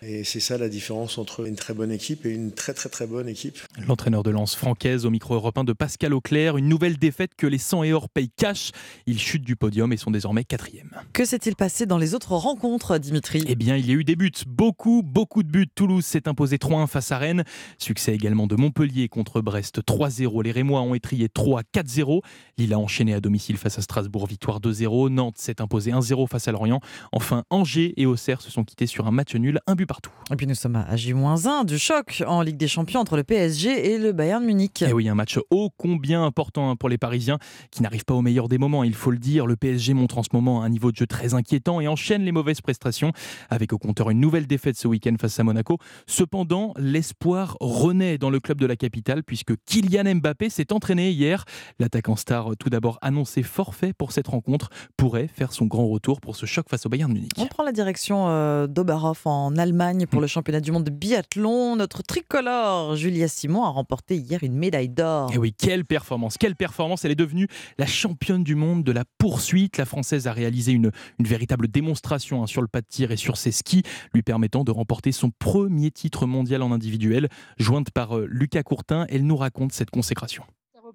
Et 0.02 0.24
c'est 0.24 0.40
ça 0.40 0.58
la 0.58 0.68
différence 0.68 1.18
entre 1.18 1.46
une 1.46 1.56
très 1.56 1.74
bonne 1.74 1.90
équipe 1.90 2.26
et 2.26 2.30
une 2.30 2.52
très 2.52 2.74
très 2.74 2.88
très 2.88 3.06
bonne 3.06 3.28
équipe. 3.28 3.58
L'entraîneur 3.86 4.22
de 4.22 4.30
lance 4.30 4.54
francaise 4.54 5.06
au 5.06 5.10
micro 5.10 5.34
européen 5.34 5.64
de 5.64 5.72
Pascal 5.72 6.12
Auclair, 6.12 6.56
une 6.56 6.68
nouvelle 6.68 6.98
défaite 6.98 7.32
que 7.36 7.46
les 7.46 7.58
100 7.58 7.84
et 7.84 7.92
or 7.92 8.08
payent 8.08 8.30
cash. 8.36 8.72
Ils 9.06 9.18
chutent 9.18 9.44
du 9.44 9.56
podium 9.56 9.92
et 9.92 9.96
sont 9.96 10.10
désormais 10.10 10.44
quatrième. 10.44 10.90
Que 11.12 11.24
s'est-il 11.24 11.56
passé 11.56 11.86
dans 11.86 11.98
les 11.98 12.14
autres 12.14 12.32
rencontres, 12.32 12.98
Dimitri? 12.98 13.42
Eh 13.48 13.54
bien, 13.54 13.76
il 13.76 13.86
y 13.86 13.90
a 13.90 13.94
eu 13.94 14.04
des 14.04 14.16
buts, 14.16 14.32
beaucoup, 14.46 15.02
beaucoup 15.02 15.42
de 15.42 15.48
buts. 15.48 15.68
Toulouse 15.74 16.04
s'est 16.04 16.28
imposé 16.28 16.56
3-1 16.56 16.86
face 16.86 17.12
à 17.12 17.18
Rennes. 17.18 17.44
Succès 17.78 18.14
également 18.14 18.46
de 18.46 18.56
Montpellier 18.56 19.08
contre 19.08 19.40
Brest 19.40 19.80
3-0. 19.80 20.42
Les 20.42 20.52
Rémois 20.52 20.82
ont 20.82 20.94
étrié 20.94 21.28
3-4-0. 21.28 22.20
Lille 22.58 22.74
a 22.74 22.78
enchaîné 22.78 23.14
à 23.14 23.20
domicile 23.20 23.56
face 23.56 23.78
à 23.78 23.82
Strasbourg, 23.82 24.26
victoire 24.26 24.60
2-0. 24.60 25.08
Nantes 25.08 25.38
s'est 25.38 25.60
imposé 25.60 25.92
1-0 25.92 26.28
face 26.28 26.48
à 26.48 26.52
Lorient. 26.52 26.80
Enfin, 27.12 27.44
Angers 27.50 27.94
et 27.96 28.06
Auxerre 28.06 28.40
se 28.40 28.50
sont 28.50 28.64
quittés 28.64 28.86
sur 28.86 29.06
un 29.06 29.10
match 29.10 29.34
nul, 29.34 29.60
un 29.66 29.74
but 29.74 29.85
partout. 29.86 30.10
Et 30.30 30.36
puis 30.36 30.46
nous 30.46 30.54
sommes 30.54 30.76
à 30.76 30.96
J-1 30.96 31.64
du 31.64 31.78
choc 31.78 32.22
en 32.26 32.42
Ligue 32.42 32.56
des 32.56 32.68
Champions 32.68 33.00
entre 33.00 33.16
le 33.16 33.22
PSG 33.22 33.92
et 33.92 33.98
le 33.98 34.12
Bayern 34.12 34.44
Munich. 34.44 34.82
Et 34.82 34.92
oui, 34.92 35.08
un 35.08 35.14
match 35.14 35.38
ô 35.50 35.70
combien 35.76 36.24
important 36.24 36.70
hein, 36.70 36.76
pour 36.76 36.88
les 36.88 36.98
Parisiens 36.98 37.38
qui 37.70 37.82
n'arrivent 37.82 38.04
pas 38.04 38.14
au 38.14 38.22
meilleur 38.22 38.48
des 38.48 38.58
moments, 38.58 38.82
il 38.82 38.94
faut 38.94 39.10
le 39.10 39.18
dire. 39.18 39.46
Le 39.46 39.56
PSG 39.56 39.94
montre 39.94 40.18
en 40.18 40.22
ce 40.22 40.30
moment 40.32 40.62
un 40.62 40.68
niveau 40.68 40.90
de 40.90 40.96
jeu 40.96 41.06
très 41.06 41.34
inquiétant 41.34 41.80
et 41.80 41.88
enchaîne 41.88 42.22
les 42.22 42.32
mauvaises 42.32 42.60
prestations 42.60 43.12
avec 43.50 43.72
au 43.72 43.78
compteur 43.78 44.10
une 44.10 44.20
nouvelle 44.20 44.46
défaite 44.46 44.76
ce 44.76 44.88
week-end 44.88 45.14
face 45.20 45.38
à 45.38 45.44
Monaco. 45.44 45.78
Cependant, 46.06 46.72
l'espoir 46.76 47.56
renaît 47.60 48.18
dans 48.18 48.30
le 48.30 48.40
club 48.40 48.60
de 48.60 48.66
la 48.66 48.76
capitale 48.76 49.22
puisque 49.22 49.54
Kylian 49.66 50.16
Mbappé 50.16 50.50
s'est 50.50 50.72
entraîné 50.72 51.10
hier. 51.10 51.44
L'attaquant 51.78 52.16
star, 52.16 52.56
tout 52.58 52.70
d'abord 52.70 52.98
annoncé 53.02 53.42
forfait 53.44 53.92
pour 53.92 54.12
cette 54.12 54.26
rencontre, 54.26 54.70
pourrait 54.96 55.28
faire 55.28 55.52
son 55.52 55.66
grand 55.66 55.86
retour 55.86 56.20
pour 56.20 56.34
ce 56.34 56.46
choc 56.46 56.66
face 56.68 56.86
au 56.86 56.88
Bayern 56.88 57.12
Munich. 57.12 57.30
On 57.38 57.46
prend 57.46 57.62
la 57.62 57.72
direction 57.72 58.28
euh, 58.28 58.66
d'Oberhof 58.66 59.26
en 59.26 59.54
Allemagne 59.56 59.75
pour 60.08 60.22
le 60.22 60.26
championnat 60.26 60.60
du 60.60 60.72
monde 60.72 60.84
de 60.84 60.90
biathlon. 60.90 61.76
Notre 61.76 62.02
tricolore, 62.02 62.96
Julia 62.96 63.28
Simon, 63.28 63.64
a 63.64 63.68
remporté 63.68 64.16
hier 64.16 64.42
une 64.42 64.54
médaille 64.54 64.88
d'or. 64.88 65.30
Et 65.34 65.38
oui, 65.38 65.52
quelle 65.52 65.84
performance, 65.84 66.38
quelle 66.38 66.56
performance. 66.56 67.04
Elle 67.04 67.10
est 67.10 67.16
devenue 67.16 67.46
la 67.76 67.84
championne 67.84 68.42
du 68.42 68.54
monde 68.54 68.84
de 68.84 68.92
la 68.92 69.04
poursuite. 69.18 69.76
La 69.76 69.84
Française 69.84 70.26
a 70.28 70.32
réalisé 70.32 70.72
une, 70.72 70.92
une 71.18 71.26
véritable 71.26 71.68
démonstration 71.68 72.42
hein, 72.42 72.46
sur 72.46 72.62
le 72.62 72.68
pas 72.68 72.80
de 72.80 72.86
tir 72.88 73.10
et 73.10 73.16
sur 73.16 73.36
ses 73.36 73.52
skis, 73.52 73.82
lui 74.14 74.22
permettant 74.22 74.64
de 74.64 74.70
remporter 74.70 75.12
son 75.12 75.30
premier 75.30 75.90
titre 75.90 76.26
mondial 76.26 76.62
en 76.62 76.72
individuel. 76.72 77.28
Jointe 77.58 77.90
par 77.90 78.16
euh, 78.16 78.26
Lucas 78.30 78.62
Courtin, 78.62 79.04
elle 79.10 79.26
nous 79.26 79.36
raconte 79.36 79.72
cette 79.72 79.90
consécration 79.90 80.42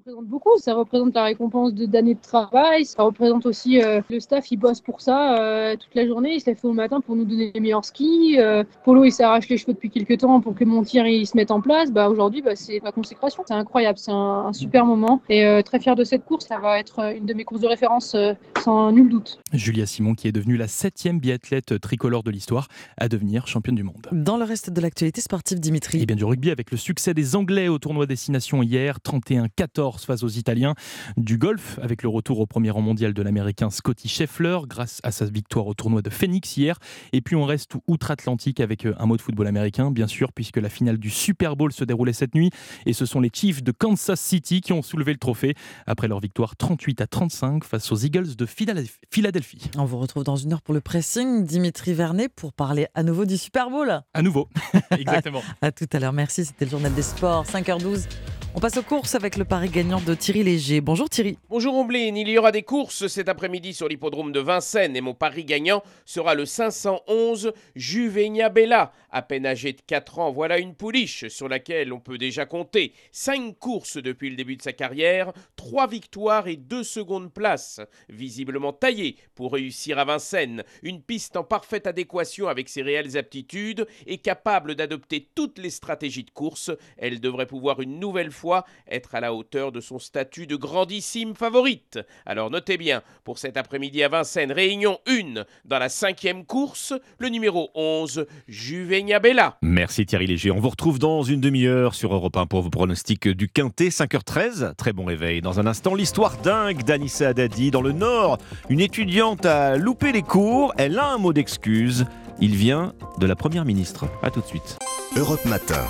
représente 0.01 0.25
beaucoup. 0.25 0.57
Ça 0.57 0.73
représente 0.73 1.13
la 1.13 1.25
récompense 1.25 1.73
d'années 1.73 2.15
de, 2.15 2.21
travail. 2.21 2.85
Ça 2.85 3.03
représente 3.03 3.45
aussi 3.45 3.81
euh, 3.81 4.01
le 4.09 4.19
staff, 4.19 4.51
il 4.51 4.57
bosse 4.57 4.81
pour 4.81 4.99
ça 4.99 5.37
euh, 5.37 5.75
toute 5.75 5.93
la 5.93 6.07
journée. 6.07 6.35
Il 6.35 6.41
se 6.41 6.47
lève 6.47 6.57
au 6.63 6.73
matin 6.73 7.01
pour 7.01 7.15
nous 7.15 7.25
donner 7.25 7.51
les 7.53 7.59
meilleurs 7.59 7.85
skis. 7.85 8.37
Euh, 8.39 8.63
Polo, 8.83 9.03
il 9.03 9.11
s'arrache 9.11 9.47
les 9.49 9.57
cheveux 9.57 9.73
depuis 9.73 9.89
quelques 9.89 10.19
temps 10.19 10.41
pour 10.41 10.55
que 10.55 10.63
mon 10.63 10.83
tir 10.83 11.05
il 11.05 11.27
se 11.27 11.37
mette 11.37 11.51
en 11.51 11.61
place. 11.61 11.91
Bah, 11.91 12.09
Aujourd'hui, 12.09 12.41
bah, 12.41 12.55
c'est 12.55 12.81
la 12.83 12.91
consécration. 12.91 13.43
C'est 13.45 13.53
incroyable. 13.53 13.99
C'est 13.99 14.11
un, 14.11 14.51
super 14.53 14.85
moment. 14.85 15.21
Et 15.29 15.61
très 15.63 15.79
fier 15.79 15.95
de 15.95 16.03
cette 16.03 16.25
course. 16.25 16.47
Ça 16.47 16.57
va 16.57 16.79
être 16.79 17.15
une 17.15 17.25
de 17.25 17.33
mes 17.33 17.43
courses 17.43 17.61
de 17.61 17.67
référence 17.67 18.15
sans 18.59 18.91
nul 18.91 19.09
doute. 19.09 19.39
Julia 19.53 19.85
Simon, 19.85 20.15
qui 20.15 20.27
est 20.27 20.31
devenue 20.31 20.57
la 20.57 20.67
septième 20.67 21.19
biathlète 21.19 21.79
tricolore 21.79 22.23
de 22.23 22.31
l'histoire 22.31 22.67
à 22.97 23.07
devenir 23.07 23.47
championne 23.47 23.75
du 23.75 23.83
monde. 23.83 24.07
Dans 24.11 24.37
le 24.37 24.43
reste 24.43 24.71
de 24.71 24.81
l'actualité 24.81 25.21
sportive, 25.21 25.59
Dimitri. 25.59 26.01
Et 26.01 26.05
bien 26.05 26.15
du 26.15 26.25
rugby 26.25 26.51
avec 26.51 26.71
le 26.71 26.77
succès 26.77 27.13
des 27.13 27.35
Anglais 27.35 27.67
au 27.67 27.77
tournoi 27.77 28.05
Destination 28.05 28.63
hier, 28.63 28.97
31-14 29.05 29.90
face 29.99 30.23
aux 30.23 30.29
Italiens. 30.29 30.75
Du 31.17 31.37
golf, 31.37 31.79
avec 31.81 32.03
le 32.03 32.09
retour 32.09 32.39
au 32.39 32.45
premier 32.45 32.69
rang 32.69 32.81
mondial 32.81 33.13
de 33.13 33.21
l'Américain 33.21 33.69
Scotty 33.69 34.07
Scheffler, 34.07 34.59
grâce 34.67 34.99
à 35.03 35.11
sa 35.11 35.25
victoire 35.25 35.67
au 35.67 35.73
tournoi 35.73 36.01
de 36.01 36.09
Phoenix 36.09 36.57
hier. 36.57 36.77
Et 37.13 37.21
puis 37.21 37.35
on 37.35 37.45
reste 37.45 37.73
outre-Atlantique 37.87 38.59
avec 38.59 38.85
euh, 38.85 38.95
un 38.97 39.05
mot 39.05 39.17
de 39.17 39.21
football 39.21 39.47
américain, 39.47 39.91
bien 39.91 40.07
sûr, 40.07 40.31
puisque 40.33 40.57
la 40.57 40.69
finale 40.69 40.97
du 40.97 41.09
Super 41.09 41.55
Bowl 41.55 41.71
se 41.71 41.83
déroulait 41.83 42.13
cette 42.13 42.35
nuit. 42.35 42.49
Et 42.85 42.93
ce 42.93 43.05
sont 43.05 43.19
les 43.19 43.29
Chiefs 43.33 43.63
de 43.63 43.71
Kansas 43.71 44.19
City 44.19 44.61
qui 44.61 44.73
ont 44.73 44.81
soulevé 44.81 45.11
le 45.11 45.19
trophée 45.19 45.55
après 45.85 46.07
leur 46.07 46.19
victoire 46.19 46.55
38 46.55 47.01
à 47.01 47.07
35 47.07 47.63
face 47.63 47.91
aux 47.91 47.97
Eagles 47.97 48.35
de 48.35 48.45
Philadelphie. 48.45 49.69
On 49.77 49.85
vous 49.85 49.97
retrouve 49.97 50.23
dans 50.23 50.35
une 50.35 50.53
heure 50.53 50.61
pour 50.61 50.73
le 50.73 50.81
pressing, 50.81 51.45
Dimitri 51.45 51.93
Vernet, 51.93 52.29
pour 52.29 52.53
parler 52.53 52.87
à 52.95 53.03
nouveau 53.03 53.25
du 53.25 53.37
Super 53.37 53.69
Bowl. 53.69 54.01
À 54.13 54.21
nouveau, 54.21 54.49
exactement. 54.91 55.41
à 55.61 55.71
tout 55.71 55.87
à 55.91 55.99
l'heure, 55.99 56.13
merci. 56.13 56.45
C'était 56.45 56.65
le 56.65 56.71
journal 56.71 56.93
des 56.93 57.01
sports, 57.01 57.45
5h12. 57.45 58.07
On 58.53 58.59
passe 58.59 58.75
aux 58.75 58.83
courses 58.83 59.15
avec 59.15 59.37
le 59.37 59.45
pari 59.45 59.69
gagnant 59.69 60.01
de 60.01 60.13
Thierry 60.13 60.43
Léger. 60.43 60.81
Bonjour 60.81 61.09
Thierry. 61.09 61.37
Bonjour 61.49 61.73
Omblin, 61.73 62.13
il 62.15 62.27
y 62.27 62.37
aura 62.37 62.51
des 62.51 62.63
courses 62.63 63.07
cet 63.07 63.29
après-midi 63.29 63.73
sur 63.73 63.87
l'hippodrome 63.87 64.33
de 64.33 64.41
Vincennes 64.41 64.97
et 64.97 65.01
mon 65.01 65.13
pari 65.13 65.45
gagnant 65.45 65.81
sera 66.05 66.35
le 66.35 66.45
511 66.45 67.53
Juvenia 67.77 68.49
Bella. 68.49 68.91
À 69.09 69.21
peine 69.21 69.45
âgé 69.45 69.71
de 69.71 69.79
4 69.87 70.19
ans, 70.19 70.31
voilà 70.31 70.59
une 70.59 70.75
pouliche 70.75 71.29
sur 71.29 71.47
laquelle 71.47 71.93
on 71.93 72.01
peut 72.01 72.17
déjà 72.17 72.45
compter. 72.45 72.93
5 73.13 73.57
courses 73.57 73.97
depuis 73.97 74.29
le 74.29 74.35
début 74.35 74.57
de 74.57 74.61
sa 74.61 74.73
carrière, 74.73 75.31
3 75.55 75.87
victoires 75.87 76.49
et 76.49 76.57
2 76.57 76.83
secondes 76.83 77.33
places. 77.33 77.79
Visiblement 78.09 78.73
taillée 78.73 79.15
pour 79.33 79.53
réussir 79.53 79.97
à 79.97 80.03
Vincennes, 80.03 80.63
une 80.83 81.01
piste 81.01 81.37
en 81.37 81.45
parfaite 81.45 81.87
adéquation 81.87 82.49
avec 82.49 82.67
ses 82.67 82.81
réelles 82.81 83.17
aptitudes 83.17 83.87
et 84.07 84.17
capable 84.17 84.75
d'adopter 84.75 85.29
toutes 85.35 85.57
les 85.57 85.69
stratégies 85.69 86.25
de 86.25 86.31
course. 86.31 86.71
Elle 86.97 87.21
devrait 87.21 87.47
pouvoir 87.47 87.79
une 87.79 87.99
nouvelle 87.99 88.31
fois 88.31 88.40
être 88.89 89.15
à 89.15 89.19
la 89.19 89.33
hauteur 89.33 89.71
de 89.71 89.79
son 89.79 89.99
statut 89.99 90.47
de 90.47 90.55
grandissime 90.55 91.35
favorite. 91.35 91.99
Alors 92.25 92.49
notez 92.49 92.77
bien, 92.77 93.01
pour 93.23 93.37
cet 93.37 93.57
après-midi 93.57 94.03
à 94.03 94.09
Vincennes, 94.09 94.51
réunion 94.51 94.99
1 95.07 95.43
dans 95.65 95.79
la 95.79 95.89
cinquième 95.89 96.45
course, 96.45 96.93
le 97.19 97.29
numéro 97.29 97.69
11, 97.75 98.25
Juvenia 98.47 99.19
Bella. 99.19 99.57
Merci 99.61 100.05
Thierry 100.05 100.27
Léger. 100.27 100.51
On 100.51 100.59
vous 100.59 100.69
retrouve 100.69 100.99
dans 100.99 101.23
une 101.23 101.41
demi-heure 101.41 101.95
sur 101.95 102.13
Europe 102.13 102.37
1 102.37 102.45
pour 102.45 102.61
vos 102.61 102.69
pronostics 102.69 103.27
du 103.27 103.49
Quintet, 103.49 103.89
5h13. 103.89 104.75
Très 104.75 104.93
bon 104.93 105.05
réveil. 105.05 105.41
Dans 105.41 105.59
un 105.59 105.67
instant, 105.67 105.95
l'histoire 105.95 106.37
dingue 106.37 106.83
d'Anissa 106.83 107.29
Haddadi. 107.29 107.71
Dans 107.71 107.81
le 107.81 107.91
Nord, 107.91 108.37
une 108.69 108.79
étudiante 108.79 109.45
a 109.45 109.77
loupé 109.77 110.11
les 110.11 110.23
cours. 110.23 110.73
Elle 110.77 110.97
a 110.97 111.07
un 111.07 111.17
mot 111.17 111.33
d'excuse. 111.33 112.05
Il 112.39 112.55
vient 112.55 112.93
de 113.19 113.25
la 113.25 113.35
Première 113.35 113.65
ministre. 113.65 114.05
A 114.23 114.31
tout 114.31 114.41
de 114.41 114.47
suite. 114.47 114.77
Europe 115.15 115.45
Matin. 115.45 115.85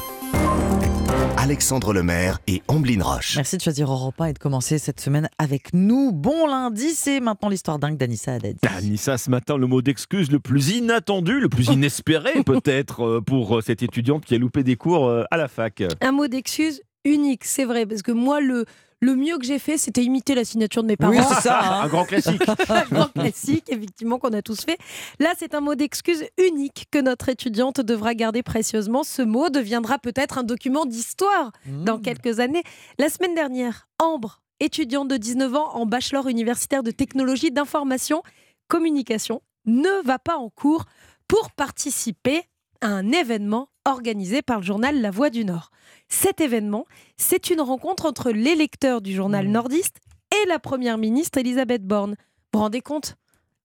Alexandre 1.41 1.91
Lemaire 1.91 2.38
et 2.45 2.62
Amblin 2.67 3.01
Roche. 3.01 3.36
Merci 3.36 3.57
de 3.57 3.63
choisir 3.63 3.91
Europe 3.91 4.21
1 4.21 4.25
et 4.25 4.33
de 4.33 4.38
commencer 4.38 4.77
cette 4.77 5.00
semaine 5.00 5.27
avec 5.39 5.74
nous. 5.74 6.12
Bon 6.12 6.45
lundi, 6.45 6.91
c'est 6.91 7.19
maintenant 7.19 7.50
l'histoire 7.50 7.79
dingue 7.79 7.98
d'Anissa 7.98 8.33
Haddadi. 8.33 8.60
Anissa, 8.77 9.17
ce 9.17 9.31
matin, 9.31 9.57
le 9.57 9.65
mot 9.65 9.81
d'excuse 9.81 10.31
le 10.31 10.39
plus 10.39 10.69
inattendu, 10.69 11.39
le 11.39 11.50
plus 11.50 11.69
inespéré 11.69 12.43
peut-être 12.45 13.01
euh, 13.03 13.21
pour 13.21 13.57
euh, 13.57 13.62
cette 13.62 13.81
étudiante 13.81 14.24
qui 14.24 14.36
a 14.36 14.38
loupé 14.38 14.62
des 14.62 14.75
cours 14.75 15.07
euh, 15.07 15.24
à 15.31 15.38
la 15.38 15.48
fac. 15.48 15.81
Un 16.01 16.12
mot 16.12 16.27
d'excuse 16.27 16.83
unique, 17.05 17.43
c'est 17.43 17.65
vrai, 17.65 17.88
parce 17.88 18.03
que 18.03 18.12
moi, 18.12 18.39
le, 18.39 18.65
le 19.01 19.15
mieux 19.15 19.38
que 19.38 19.46
j'ai 19.46 19.58
fait, 19.58 19.77
c'était 19.77 20.03
imiter 20.03 20.36
la 20.36 20.46
signature 20.46 20.84
de 20.84 20.88
mes 20.88 20.96
parents. 20.96 21.12
Oui, 21.12 21.24
c'est 21.27 21.41
ça, 21.41 21.60
hein. 21.60 21.81
un 21.84 21.88
grand 21.88 22.05
classique. 22.05 22.41
un 22.70 22.84
grand 22.84 23.12
classique, 23.12 23.65
effectivement, 23.70 24.20
qu'on 24.20 24.34
a 24.34 24.43
tous 24.43 24.62
fait. 24.62 24.77
Là, 25.20 25.34
c'est 25.38 25.55
un 25.55 25.60
mot 25.60 25.74
d'excuse 25.74 26.24
unique 26.38 26.86
que 26.91 27.00
notre 27.00 27.29
étudiante 27.29 27.81
devra 27.81 28.13
garder 28.13 28.43
précieusement. 28.43 29.03
Ce 29.03 29.24
mot 29.24 29.50
deviendra 29.50 29.98
peut-être 29.98 30.38
un 30.38 30.43
document 30.43 30.86
d'histoire 30.86 31.51
dans 31.65 31.98
mmh. 31.98 32.01
quelques 32.01 32.39
années. 32.39 32.63
La 33.00 33.10
semaine 33.10 33.34
dernière, 33.34 33.88
Ambre, 33.98 34.41
étudiante 34.60 35.08
de 35.08 35.17
19 35.17 35.55
ans 35.55 35.75
en 35.75 35.88
bachelor 35.88 36.27
universitaire 36.27 36.84
de 36.84 36.91
technologie 36.91 37.51
d'information 37.51 38.22
communication, 38.67 39.41
ne 39.65 40.05
va 40.05 40.20
pas 40.20 40.38
en 40.38 40.50
cours 40.50 40.86
pour 41.27 41.51
participer 41.51 42.43
à 42.81 42.88
un 42.88 43.12
événement 43.12 43.71
organisé 43.85 44.41
par 44.41 44.59
le 44.59 44.65
journal 44.65 45.01
La 45.01 45.11
Voix 45.11 45.29
du 45.29 45.45
Nord. 45.45 45.71
Cet 46.07 46.41
événement, 46.41 46.85
c'est 47.17 47.50
une 47.50 47.61
rencontre 47.61 48.05
entre 48.05 48.31
les 48.31 48.55
lecteurs 48.55 49.01
du 49.01 49.13
journal 49.13 49.47
mmh. 49.47 49.51
nordiste 49.51 49.97
et 50.31 50.47
la 50.47 50.59
première 50.59 50.97
ministre 50.97 51.38
Elisabeth 51.38 51.85
Borne. 51.85 52.11
Vous 52.11 52.57
vous 52.57 52.59
rendez 52.59 52.81
compte? 52.81 53.15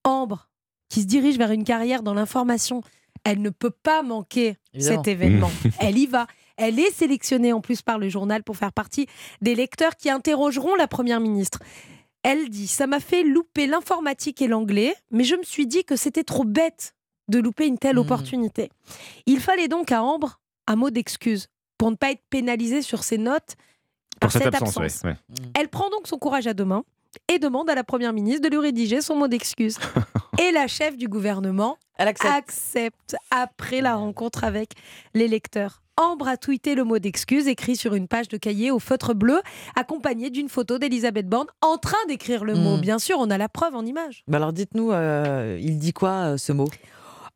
Ambre, 0.03 0.49
qui 0.89 1.01
se 1.01 1.07
dirige 1.07 1.37
vers 1.37 1.51
une 1.51 1.63
carrière 1.63 2.03
dans 2.03 2.13
l'information, 2.13 2.81
elle 3.23 3.41
ne 3.41 3.49
peut 3.49 3.71
pas 3.71 4.03
manquer 4.03 4.57
cet 4.79 5.07
événement. 5.07 5.49
Mmh. 5.49 5.69
elle 5.79 5.97
y 5.97 6.05
va. 6.05 6.27
Elle 6.55 6.79
est 6.79 6.91
sélectionnée 6.91 7.53
en 7.53 7.61
plus 7.61 7.81
par 7.81 7.99
le 7.99 8.09
journal 8.09 8.43
pour 8.43 8.57
faire 8.57 8.73
partie 8.73 9.05
des 9.41 9.53
lecteurs 9.53 9.95
qui 9.95 10.09
interrogeront 10.09 10.75
la 10.75 10.87
première 10.87 11.19
ministre. 11.19 11.59
Elle 12.23 12.49
dit 12.49 12.67
Ça 12.67 12.87
m'a 12.87 12.99
fait 12.99 13.23
louper 13.23 13.67
l'informatique 13.67 14.41
et 14.41 14.47
l'anglais, 14.47 14.95
mais 15.11 15.23
je 15.23 15.35
me 15.35 15.43
suis 15.43 15.67
dit 15.67 15.83
que 15.83 15.95
c'était 15.95 16.23
trop 16.23 16.45
bête 16.45 16.95
de 17.27 17.39
louper 17.39 17.67
une 17.67 17.77
telle 17.77 17.95
mmh. 17.95 17.99
opportunité. 17.99 18.69
Il 19.25 19.39
fallait 19.39 19.67
donc 19.67 19.91
à 19.91 20.03
Ambre 20.03 20.39
un 20.67 20.75
mot 20.75 20.89
d'excuse 20.89 21.47
pour 21.77 21.91
ne 21.91 21.95
pas 21.95 22.11
être 22.11 22.23
pénalisée 22.29 22.81
sur 22.81 23.03
ses 23.03 23.17
notes 23.17 23.55
par 24.19 24.31
cette, 24.31 24.53
absence. 24.53 25.03
Mm. 25.03 25.13
Elle 25.53 25.69
prend 25.69 25.89
donc 25.89 26.07
son 26.07 26.17
courage 26.17 26.47
à 26.47 26.53
deux 26.53 26.65
mains 26.65 26.83
et 27.27 27.39
demande 27.39 27.69
à 27.69 27.75
la 27.75 27.83
Première 27.83 28.13
ministre 28.13 28.41
de 28.41 28.53
lui 28.53 28.61
rédiger 28.61 29.01
son 29.01 29.15
mot 29.15 29.27
d'excuse. 29.27 29.77
et 30.41 30.51
la 30.51 30.67
chef 30.67 30.97
du 30.97 31.07
gouvernement 31.07 31.77
accepte. 31.97 33.15
après 33.31 33.81
la 33.81 33.95
rencontre 33.95 34.43
avec 34.43 34.71
les 35.13 35.27
lecteurs. 35.27 35.81
Ambre 35.99 36.27
a 36.27 36.37
tweeté 36.37 36.75
le 36.75 36.83
mot 36.83 36.99
d'excuse 36.99 37.47
écrit 37.47 37.75
sur 37.75 37.95
une 37.95 38.07
page 38.07 38.27
de 38.27 38.37
cahier 38.37 38.69
au 38.69 38.77
feutre 38.77 39.15
bleu, 39.15 39.41
accompagné 39.75 40.29
d'une 40.29 40.47
photo 40.47 40.77
d'Elisabeth 40.77 41.27
Borne 41.27 41.47
en 41.61 41.77
train 41.77 41.97
d'écrire 42.07 42.43
le 42.43 42.53
mot. 42.53 42.77
Mm. 42.77 42.81
Bien 42.81 42.99
sûr, 42.99 43.17
on 43.19 43.31
a 43.31 43.37
la 43.39 43.49
preuve 43.49 43.75
en 43.75 43.83
image. 43.83 44.23
Bah 44.27 44.37
alors 44.37 44.53
dites-nous, 44.53 44.91
euh, 44.91 45.57
il 45.59 45.79
dit 45.79 45.93
quoi 45.93 46.09
euh, 46.09 46.37
ce 46.37 46.51
mot? 46.51 46.67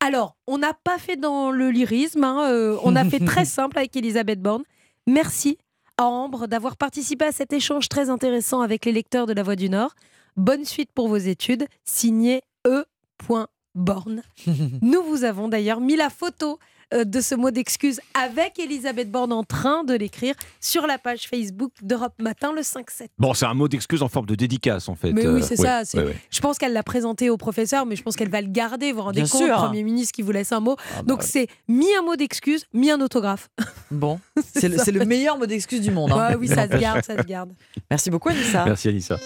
Alors, 0.03 0.35
on 0.47 0.57
n'a 0.57 0.73
pas 0.73 0.97
fait 0.97 1.15
dans 1.15 1.51
le 1.51 1.69
lyrisme, 1.69 2.23
hein, 2.23 2.49
euh, 2.49 2.75
on 2.83 2.95
a 2.95 3.05
fait 3.05 3.23
très 3.23 3.45
simple 3.45 3.77
avec 3.77 3.95
Elisabeth 3.95 4.41
Borne. 4.41 4.63
Merci 5.05 5.59
à 5.97 6.05
Ambre 6.05 6.47
d'avoir 6.47 6.75
participé 6.75 7.25
à 7.25 7.31
cet 7.31 7.53
échange 7.53 7.87
très 7.87 8.09
intéressant 8.09 8.61
avec 8.61 8.85
les 8.85 8.91
lecteurs 8.91 9.27
de 9.27 9.33
La 9.33 9.43
Voix 9.43 9.55
du 9.55 9.69
Nord. 9.69 9.93
Bonne 10.37 10.65
suite 10.65 10.89
pour 10.91 11.07
vos 11.07 11.17
études, 11.17 11.67
signé 11.85 12.41
E.Borne. 12.65 14.23
Nous 14.81 15.03
vous 15.03 15.23
avons 15.23 15.47
d'ailleurs 15.47 15.81
mis 15.81 15.95
la 15.95 16.09
photo 16.09 16.57
de 16.93 17.21
ce 17.21 17.35
mot 17.35 17.51
d'excuse 17.51 17.99
avec 18.13 18.59
Elisabeth 18.59 19.09
Borne 19.11 19.31
en 19.33 19.43
train 19.43 19.83
de 19.83 19.93
l'écrire 19.93 20.35
sur 20.59 20.87
la 20.87 20.97
page 20.97 21.27
Facebook 21.27 21.71
d'Europe 21.81 22.13
Matin 22.21 22.51
le 22.53 22.61
5-7. 22.61 23.07
Bon, 23.17 23.33
c'est 23.33 23.45
un 23.45 23.53
mot 23.53 23.67
d'excuse 23.67 24.01
en 24.03 24.09
forme 24.09 24.25
de 24.25 24.35
dédicace 24.35 24.89
en 24.89 24.95
fait. 24.95 25.11
Mais 25.13 25.27
oui, 25.27 25.41
Euh, 25.41 25.45
c'est 25.45 25.59
ouais, 25.59 25.65
ça. 25.65 25.85
c'est- 25.85 25.97
ouais, 25.99 26.05
ouais. 26.05 26.17
Je 26.29 26.39
pense 26.41 26.57
qu'elle 26.57 26.73
l'a 26.73 26.83
présenté 26.83 27.29
au 27.29 27.37
professeur, 27.37 27.85
mais 27.85 27.95
je 27.95 28.03
pense 28.03 28.15
qu'elle 28.15 28.29
va 28.29 28.41
le 28.41 28.49
garder. 28.49 28.91
Vous 28.91 28.97
vous 28.97 29.03
rendez 29.03 29.21
Bien 29.21 29.29
compte, 29.29 29.41
sûr. 29.43 29.55
Premier 29.57 29.83
ministre 29.83 30.13
qui 30.13 30.21
vous 30.21 30.31
laisse 30.31 30.51
un 30.51 30.59
mot. 30.59 30.75
bah 30.75 31.01
Donc 31.03 31.23
c'est 31.23 31.47
mis 31.67 31.93
un 31.97 32.01
mot 32.01 32.15
d'excuse, 32.15 32.65
mis 32.73 32.91
un 32.91 32.99
autographe. 33.01 33.49
Bon, 33.91 34.19
c'est 34.55 34.69
le, 34.69 35.05
meilleur 35.05 35.37
mot 35.37 35.45
d'excuse 35.45 35.81
du 35.81 35.91
monde. 35.91 36.11
hein. 36.13 36.35
Oui, 36.39 36.47
ça 36.47 36.63
se 36.67 36.77
garde, 36.77 37.03
ça 37.03 37.17
se 37.17 37.23
garde. 37.27 37.51
Merci 37.89 38.09
beaucoup, 38.09 38.29
Anissa. 38.29 38.63
Merci 38.65 38.87
Anissa. 38.87 39.17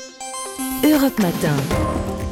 Europe 0.84 1.20
Matin. 1.20 2.25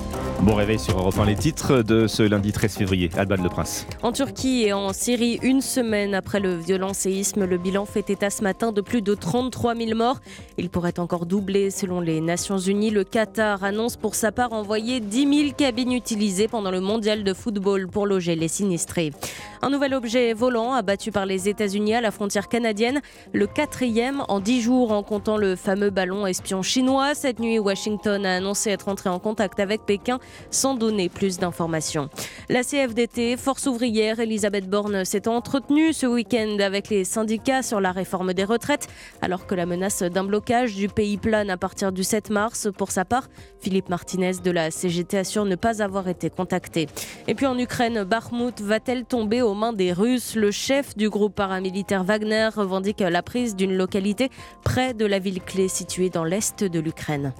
Bon 0.44 0.56
réveil 0.56 0.78
sur 0.78 1.00
Europe 1.00 1.18
1, 1.18 1.24
les 1.24 1.36
titres 1.36 1.84
de 1.84 2.06
ce 2.06 2.22
lundi 2.22 2.52
13 2.52 2.76
février. 2.76 3.10
Alban 3.16 3.42
Le 3.42 3.48
Prince. 3.48 3.88
En 4.02 4.12
Turquie 4.12 4.64
et 4.64 4.74
en 4.74 4.92
Syrie, 4.92 5.40
une 5.42 5.62
semaine 5.62 6.14
après 6.14 6.42
le 6.42 6.54
violent 6.58 6.94
séisme, 6.94 7.46
le 7.46 7.58
bilan 7.58 7.86
fait 7.86 8.10
état 8.10 8.30
ce 8.30 8.44
matin 8.44 8.74
de 8.74 8.82
plus 8.82 9.02
de 9.02 9.16
33 9.16 9.74
000 9.74 9.96
morts. 9.96 10.20
Il 10.58 10.70
pourrait 10.70 11.00
encore 11.00 11.26
doubler 11.26 11.70
selon 11.70 12.02
les 12.02 12.20
Nations 12.20 12.58
Unies. 12.58 12.90
Le 12.90 13.06
Qatar 13.06 13.64
annonce 13.64 13.96
pour 13.96 14.16
sa 14.16 14.34
part 14.34 14.52
envoyer 14.52 15.00
10 15.00 15.44
000 15.44 15.52
cabines 15.56 15.94
utilisées 15.94 16.50
pendant 16.50 16.72
le 16.72 16.82
mondial 16.82 17.24
de 17.24 17.34
football 17.34 17.88
pour 17.88 18.06
loger 18.06 18.36
les 18.36 18.50
sinistrés. 18.50 19.14
Un 19.62 19.70
nouvel 19.70 19.94
objet 19.94 20.34
volant 20.34 20.74
abattu 20.74 21.14
par 21.14 21.26
les 21.26 21.48
États-Unis 21.48 21.96
à 21.96 22.02
la 22.02 22.12
frontière 22.12 22.50
canadienne, 22.50 23.00
le 23.32 23.48
quatrième 23.48 24.26
en 24.28 24.42
10 24.42 24.62
jours 24.62 24.92
en 24.92 25.04
comptant 25.04 25.38
le 25.38 25.56
fameux 25.56 25.90
ballon 25.90 26.28
espion 26.28 26.62
chinois. 26.62 27.16
Cette 27.16 27.40
nuit, 27.40 27.60
Washington 27.60 28.26
a 28.26 28.36
annoncé 28.36 28.72
être 28.72 28.90
entré 28.90 29.10
en 29.10 29.20
contact 29.20 29.62
avec 29.62 29.86
Pékin 29.86 30.20
sans 30.52 30.76
donner 30.76 31.10
plus 31.10 31.38
d'informations. 31.38 32.10
La 32.50 32.64
CFDT, 32.64 33.38
Force 33.38 33.68
ouvrière, 33.68 34.20
Elisabeth 34.20 34.70
Borne 34.70 35.06
s'est 35.06 35.28
entretenue 35.28 35.94
ce 35.94 36.06
week-end 36.06 36.58
avec 36.60 36.90
les 36.90 37.04
syndicats 37.04 37.62
sur 37.62 37.82
la 37.82 37.92
réforme 37.92 38.34
des 38.34 38.44
retraites, 38.44 38.88
alors 39.22 39.46
que 39.46 39.56
la 39.56 39.66
menace 39.66 40.04
d'un 40.04 40.24
blocage 40.24 40.76
du 40.76 40.88
pays 40.88 41.18
plane 41.18 41.50
à 41.50 41.58
partir 41.58 41.92
du 41.92 42.04
7 42.04 42.30
mars. 42.30 42.68
Pour 42.78 42.92
sa 42.92 43.06
part, 43.06 43.30
Philippe 43.60 43.90
Martinez 43.90 44.34
de 44.44 44.52
la 44.52 44.72
CGT 44.72 45.18
assure 45.18 45.46
ne 45.46 45.56
pas 45.56 45.82
avoir 45.82 46.08
été 46.08 46.30
contacté. 46.30 46.88
Et 47.28 47.36
puis 47.36 47.46
en 47.46 47.58
Ukraine, 47.58 48.04
Bakhmut 48.04 48.62
va-t-elle 48.62 49.06
tomber 49.06 49.42
aux 49.42 49.54
mains 49.54 49.74
des 49.74 49.94
Russes? 49.94 50.36
Le 50.36 50.52
chef 50.52 50.96
du 50.98 51.10
groupe 51.10 51.36
paramilitaire 51.36 52.04
Wagner 52.04 52.50
revendique 52.56 53.00
la 53.00 53.22
prise 53.22 53.56
d'une 53.56 53.76
localité 53.76 54.30
près 54.64 54.94
de 54.94 55.06
la 55.06 55.20
ville 55.20 55.42
clé 55.42 55.68
située 55.68 56.10
dans 56.10 56.24
l'est 56.24 56.64
de 56.64 56.80
l'Ukraine. 56.80 57.34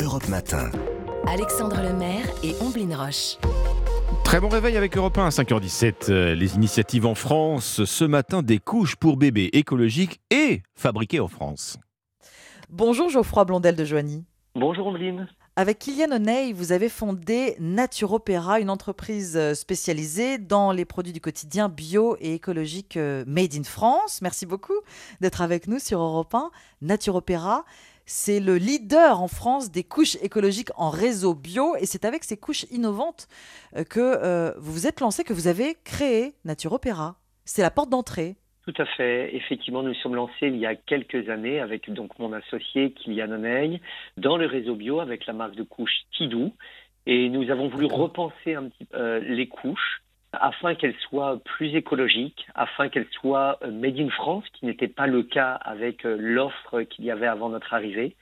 Europe 0.00 0.28
Matin. 0.28 0.70
Alexandre 1.30 1.82
Lemaire 1.82 2.24
et 2.42 2.54
Omblin 2.62 2.96
Roche. 2.96 3.36
Très 4.24 4.40
bon 4.40 4.48
réveil 4.48 4.78
avec 4.78 4.96
Europe 4.96 5.18
1 5.18 5.26
à 5.26 5.28
5h17. 5.28 6.10
Euh, 6.10 6.34
Les 6.34 6.54
initiatives 6.54 7.04
en 7.04 7.14
France, 7.14 7.84
ce 7.84 8.04
matin, 8.06 8.42
des 8.42 8.58
couches 8.58 8.96
pour 8.96 9.18
bébés 9.18 9.50
écologiques 9.52 10.22
et 10.30 10.62
fabriquées 10.74 11.20
en 11.20 11.28
France. 11.28 11.76
Bonjour 12.70 13.10
Geoffroy 13.10 13.44
Blondel 13.44 13.76
de 13.76 13.84
Joigny. 13.84 14.24
Bonjour 14.54 14.86
Ombline. 14.86 15.28
Avec 15.54 15.80
Kylian 15.80 16.12
O'Neill, 16.12 16.54
vous 16.54 16.70
avez 16.70 16.88
fondé 16.88 17.56
Naturopéra, 17.58 18.60
une 18.60 18.70
entreprise 18.70 19.36
euh, 19.36 19.54
spécialisée 19.54 20.38
dans 20.38 20.70
les 20.70 20.84
produits 20.84 21.12
du 21.12 21.20
quotidien 21.20 21.68
bio 21.68 22.16
et 22.20 22.34
écologiques 22.34 22.96
euh, 22.96 23.24
made 23.26 23.54
in 23.54 23.64
France. 23.64 24.20
Merci 24.22 24.46
beaucoup 24.46 24.78
d'être 25.20 25.42
avec 25.42 25.66
nous 25.66 25.80
sur 25.80 26.00
Europe 26.00 26.32
1. 26.32 26.52
Naturopéra, 26.80 27.64
c'est 28.08 28.40
le 28.40 28.56
leader 28.56 29.20
en 29.20 29.28
France 29.28 29.70
des 29.70 29.84
couches 29.84 30.16
écologiques 30.22 30.70
en 30.76 30.88
réseau 30.88 31.34
bio 31.34 31.76
et 31.76 31.84
c'est 31.84 32.06
avec 32.06 32.24
ces 32.24 32.38
couches 32.38 32.64
innovantes 32.70 33.28
euh, 33.76 33.84
que 33.84 34.00
euh, 34.00 34.52
vous 34.56 34.72
vous 34.72 34.86
êtes 34.86 35.00
lancé, 35.00 35.24
que 35.24 35.34
vous 35.34 35.46
avez 35.46 35.76
créé 35.84 36.32
Naturopéra. 36.46 37.16
C'est 37.44 37.60
la 37.60 37.70
porte 37.70 37.90
d'entrée. 37.90 38.36
Tout 38.66 38.72
à 38.78 38.86
fait. 38.86 39.36
Effectivement, 39.36 39.82
nous 39.82 39.90
nous 39.90 39.94
sommes 39.96 40.14
lancés 40.14 40.46
il 40.46 40.56
y 40.56 40.64
a 40.64 40.74
quelques 40.74 41.28
années 41.28 41.60
avec 41.60 41.92
donc 41.92 42.18
mon 42.18 42.32
associé 42.32 42.92
Kylian 42.92 43.30
Oneil 43.30 43.80
dans 44.16 44.38
le 44.38 44.46
réseau 44.46 44.74
bio 44.74 45.00
avec 45.00 45.26
la 45.26 45.34
marque 45.34 45.54
de 45.54 45.62
couches 45.62 46.00
Tidou. 46.16 46.54
Et 47.04 47.28
nous 47.28 47.50
avons 47.50 47.68
voulu 47.68 47.86
repenser 47.86 48.54
un 48.54 48.70
petit 48.70 48.86
euh, 48.94 49.20
les 49.20 49.48
couches 49.48 50.02
afin 50.32 50.74
qu'elles 50.74 50.96
soient 51.08 51.38
plus 51.44 51.74
écologiques, 51.74 52.46
afin 52.54 52.88
qu'elles 52.88 53.08
soient 53.12 53.58
euh, 53.62 53.70
made 53.70 53.98
in 53.98 54.10
France, 54.10 54.44
ce 54.46 54.58
qui 54.58 54.66
n'était 54.66 54.88
pas 54.88 55.06
le 55.06 55.22
cas 55.22 55.52
avec 55.52 56.04
euh, 56.04 56.16
l'offre 56.18 56.82
qu'il 56.82 57.04
y 57.04 57.10
avait 57.10 57.26
avant 57.26 57.48
notre 57.48 57.72
arrivée. 57.72 58.14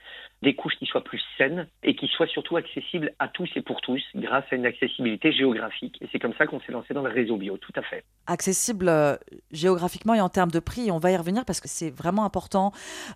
Des 0.43 0.53
couches 0.53 0.75
qui 0.77 0.85
soient 0.85 1.03
plus 1.03 1.21
saines 1.37 1.67
et 1.81 1.95
qui 1.95 2.07
soient 2.07 2.27
surtout 2.27 2.57
accessibles 2.57 3.11
à 3.17 3.27
tous 3.27 3.49
et 3.55 3.61
pour 3.61 3.81
tous 3.81 4.03
grâce 4.15 4.45
à 4.51 4.55
une 4.55 4.67
accessibilité 4.67 5.31
géographique. 5.31 5.97
Et 5.99 6.07
c'est 6.11 6.19
comme 6.19 6.35
ça 6.37 6.45
qu'on 6.45 6.59
s'est 6.61 6.71
lancé 6.71 6.93
dans 6.93 7.01
le 7.01 7.09
réseau 7.09 7.37
bio, 7.37 7.57
tout 7.57 7.73
à 7.75 7.81
fait. 7.81 8.03
accessible 8.27 8.87
euh, 8.87 9.15
géographiquement 9.51 10.13
et 10.13 10.21
en 10.21 10.29
termes 10.29 10.51
de 10.51 10.59
prix. 10.59 10.91
On 10.91 10.99
va 10.99 11.11
y 11.11 11.17
revenir 11.17 11.43
parce 11.43 11.59
que 11.59 11.67
c'est 11.67 11.89
vraiment 11.89 12.23
important. 12.23 12.71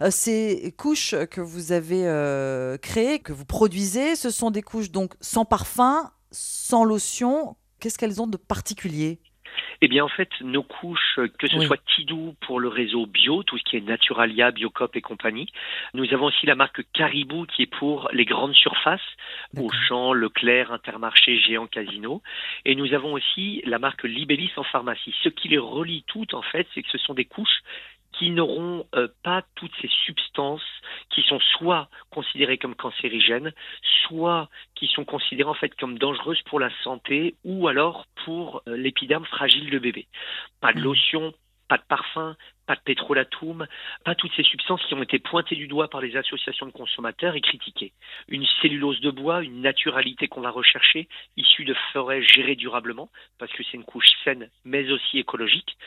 Ces 0.10 0.74
couches 0.78 1.13
que 1.30 1.42
vous 1.42 1.72
avez 1.72 2.02
créées, 2.82 3.20
que 3.20 3.34
vous 3.34 3.46
produisez, 3.46 4.15
ce 4.15 4.32
sont 4.32 4.50
des 4.50 4.63
couches 4.63 4.89
donc 4.89 5.13
sans 5.22 5.46
parfum, 5.46 6.10
sans 6.32 6.84
lotion. 6.84 7.56
Qu'est-ce 7.82 7.98
qu'elles 7.98 8.22
ont 8.22 8.28
de 8.28 8.38
particulier? 8.38 9.20
Eh 9.82 9.88
bien, 9.89 10.06
en 10.06 10.08
fait, 10.08 10.30
nos 10.41 10.63
couches, 10.63 11.20
que 11.39 11.48
ce 11.48 11.58
Oui. 11.58 11.65
soit 11.65 11.84
Tidou 11.96 12.36
pour 12.41 12.60
le 12.60 12.67
réseau 12.70 13.06
bio, 13.08 13.41
tout 13.44 13.58
ce 13.58 13.63
qui 13.63 13.76
est 13.76 13.82
Naturalia, 13.82 14.52
Biocop 14.52 14.96
et 14.96 15.02
compagnie. 15.02 15.52
Nous 15.94 16.06
avons 16.13 16.28
aussi 16.28 16.46
la 16.46 16.56
marque 16.56 16.84
Caribou 16.94 17.46
qui 17.48 17.63
est 17.63 17.74
pour 17.80 18.08
les 18.13 18.24
grandes 18.24 18.54
surfaces, 18.54 19.02
Auchan, 19.58 20.13
Leclerc, 20.13 20.72
Intermarché, 20.72 21.39
Géant, 21.39 21.67
Casino. 21.67 22.22
Et 22.63 22.76
nous 22.76 22.94
avons 22.94 23.13
aussi 23.13 23.62
la 23.65 23.80
marque 23.80 24.04
Libellis 24.04 24.52
en 24.56 24.63
pharmacie. 24.63 25.13
Ce 25.24 25.30
qui 25.30 25.50
les 25.50 25.58
relie 25.58 26.04
toutes, 26.08 26.34
en 26.36 26.44
fait, 26.44 26.67
c'est 26.74 26.84
que 26.84 26.89
ce 26.89 27.00
sont 27.00 27.15
des 27.15 27.26
couches 27.26 27.62
qui 28.22 28.30
n'auront 28.30 28.86
euh, 28.94 29.08
pas 29.24 29.44
toutes 29.56 29.72
ces 29.82 29.90
substances 30.06 30.62
qui 31.10 31.24
sont 31.24 31.40
soit 31.58 31.90
considérées 32.12 32.60
comme 32.60 32.76
cancérigènes, 32.76 33.52
soit 34.04 34.48
qui 34.76 34.86
sont 34.86 35.06
considérées 35.06 35.50
en 35.50 35.56
fait 35.56 35.74
comme 35.80 35.98
dangereuses 35.98 36.42
pour 36.44 36.60
la 36.60 36.70
santé 36.84 37.34
ou 37.44 37.68
alors 37.68 38.06
pour 38.24 38.62
euh, 38.68 38.78
l'épiderme 38.78 39.26
fragile 39.26 39.72
de 39.72 39.80
bébé. 39.80 40.06
Pas 40.60 40.72
de 40.72 40.82
lotion, 40.82 41.34
pas 41.72 41.78
de 41.78 41.84
parfum, 41.88 42.36
pas 42.68 42.76
de 42.76 42.82
pétrolatum, 42.82 43.66
pas 44.04 44.14
toutes 44.14 44.34
ces 44.36 44.44
substances 44.44 44.86
qui 44.88 44.94
ont 44.94 45.02
été 45.02 45.20
pointées 45.20 45.56
du 45.56 45.70
doigt 45.70 45.90
par 45.90 46.02
les 46.02 46.18
associations 46.18 46.66
de 46.66 46.74
consommateurs 46.74 47.34
et 47.38 47.40
critiquées. 47.40 47.94
Une 48.28 48.46
cellulose 48.62 49.00
de 49.00 49.10
bois, 49.10 49.42
une 49.42 49.62
naturalité 49.62 50.28
qu'on 50.28 50.42
va 50.42 50.50
rechercher, 50.50 51.08
issue 51.38 51.64
de 51.64 51.74
forêts 51.94 52.24
gérées 52.24 52.58
durablement, 52.58 53.08
parce 53.40 53.54
que 53.54 53.64
c'est 53.64 53.78
une 53.78 53.86
couche 53.86 54.10
saine 54.26 54.50
mais 54.66 54.92
aussi 54.92 55.20
écologique. 55.20 55.78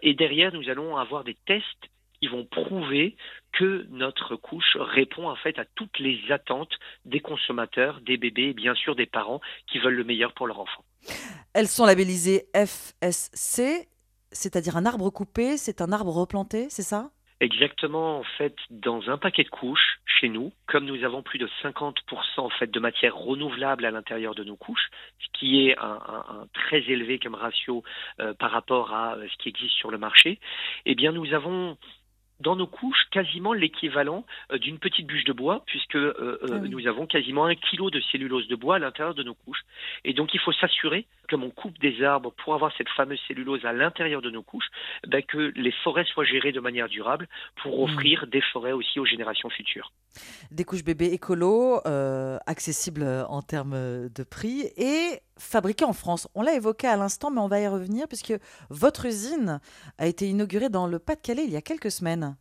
Et 0.00 0.14
derrière, 0.14 0.52
nous 0.52 0.68
allons 0.68 0.96
avoir 0.96 1.24
des 1.24 1.36
tests 1.44 1.90
qui 2.20 2.28
vont 2.28 2.44
prouver 2.44 3.16
que 3.52 3.84
notre 3.90 4.36
couche 4.36 4.76
répond 4.76 5.28
en 5.28 5.34
fait 5.34 5.58
à 5.58 5.64
toutes 5.74 5.98
les 5.98 6.20
attentes 6.30 6.78
des 7.04 7.18
consommateurs, 7.18 8.00
des 8.02 8.16
bébés 8.16 8.50
et 8.50 8.54
bien 8.54 8.76
sûr 8.76 8.94
des 8.94 9.06
parents 9.06 9.40
qui 9.66 9.80
veulent 9.80 9.96
le 9.96 10.04
meilleur 10.04 10.34
pour 10.34 10.46
leur 10.46 10.60
enfant. 10.60 10.84
Elles 11.52 11.66
sont 11.66 11.84
labellisées 11.84 12.44
FSC, 12.54 13.88
c'est-à-dire 14.32 14.76
un 14.76 14.86
arbre 14.86 15.10
coupé, 15.10 15.56
c'est 15.56 15.80
un 15.80 15.92
arbre 15.92 16.12
replanté, 16.12 16.68
c'est 16.70 16.82
ça? 16.82 17.10
Exactement, 17.42 18.20
en 18.20 18.24
fait, 18.38 18.54
dans 18.70 19.10
un 19.10 19.18
paquet 19.18 19.42
de 19.42 19.48
couches, 19.48 19.98
chez 20.06 20.28
nous, 20.28 20.52
comme 20.66 20.84
nous 20.84 21.02
avons 21.02 21.22
plus 21.22 21.40
de 21.40 21.48
50% 21.64 21.94
en 22.36 22.50
fait 22.50 22.70
de 22.70 22.78
matière 22.78 23.16
renouvelable 23.16 23.84
à 23.84 23.90
l'intérieur 23.90 24.36
de 24.36 24.44
nos 24.44 24.54
couches, 24.54 24.90
ce 25.18 25.26
qui 25.40 25.66
est 25.66 25.76
un, 25.76 26.46
très 26.54 26.78
élevé 26.82 27.18
comme 27.18 27.34
ratio 27.34 27.82
euh, 28.20 28.32
par 28.34 28.52
rapport 28.52 28.94
à 28.94 29.16
euh, 29.16 29.26
ce 29.28 29.42
qui 29.42 29.48
existe 29.48 29.74
sur 29.74 29.90
le 29.90 29.98
marché, 29.98 30.38
eh 30.86 30.94
bien, 30.94 31.10
nous 31.10 31.34
avons 31.34 31.76
dans 32.42 32.56
nos 32.56 32.66
couches 32.66 33.04
quasiment 33.10 33.52
l'équivalent 33.52 34.24
euh, 34.52 34.58
d'une 34.58 34.78
petite 34.78 35.06
bûche 35.06 35.24
de 35.24 35.32
bois, 35.32 35.62
puisque 35.66 35.96
euh, 35.96 36.12
euh, 36.18 36.38
Ah 36.50 36.54
oui. 36.62 36.68
nous 36.68 36.86
avons 36.86 37.06
quasiment 37.06 37.46
un 37.46 37.54
kilo 37.54 37.90
de 37.90 38.00
cellulose 38.10 38.48
de 38.48 38.56
bois 38.56 38.76
à 38.76 38.78
l'intérieur 38.78 39.14
de 39.14 39.22
nos 39.22 39.34
couches. 39.34 39.62
Et 40.04 40.12
donc 40.12 40.34
il 40.34 40.40
faut 40.40 40.52
s'assurer, 40.52 41.06
comme 41.30 41.44
on 41.44 41.50
coupe 41.50 41.78
des 41.78 42.02
arbres 42.02 42.32
pour 42.44 42.54
avoir 42.54 42.72
cette 42.76 42.88
fameuse 42.90 43.20
cellulose 43.28 43.64
à 43.64 43.72
l'intérieur 43.72 44.20
de 44.22 44.30
nos 44.30 44.42
couches, 44.42 44.68
ben, 45.06 45.22
que 45.22 45.52
les 45.56 45.72
forêts 45.84 46.04
soient 46.04 46.24
gérées 46.24 46.52
de 46.52 46.60
manière 46.60 46.88
durable 46.88 47.28
pour 47.62 47.78
Mm. 47.78 47.82
offrir 47.84 48.26
des 48.26 48.42
forêts 48.52 48.72
aussi 48.72 48.98
aux 48.98 49.06
générations 49.06 49.48
futures. 49.50 49.92
Des 50.50 50.64
couches 50.64 50.84
bébés 50.84 51.12
écolo, 51.12 51.80
euh, 51.86 52.38
accessibles 52.46 53.06
en 53.28 53.40
termes 53.42 54.08
de 54.08 54.24
prix 54.24 54.64
et 54.76 55.20
fabriquées 55.42 55.84
en 55.84 55.92
France. 55.92 56.28
On 56.34 56.42
l'a 56.42 56.54
évoqué 56.54 56.86
à 56.86 56.96
l'instant, 56.96 57.30
mais 57.30 57.40
on 57.40 57.48
va 57.48 57.60
y 57.60 57.68
revenir 57.68 58.06
puisque 58.08 58.34
votre 58.70 59.06
usine 59.06 59.60
a 59.98 60.06
été 60.06 60.26
inaugurée 60.28 60.68
dans 60.68 60.86
le 60.86 60.98
Pas-de-Calais 60.98 61.44
il 61.44 61.52
y 61.52 61.56
a 61.56 61.62
quelques 61.62 61.90
semaines. 61.90 62.36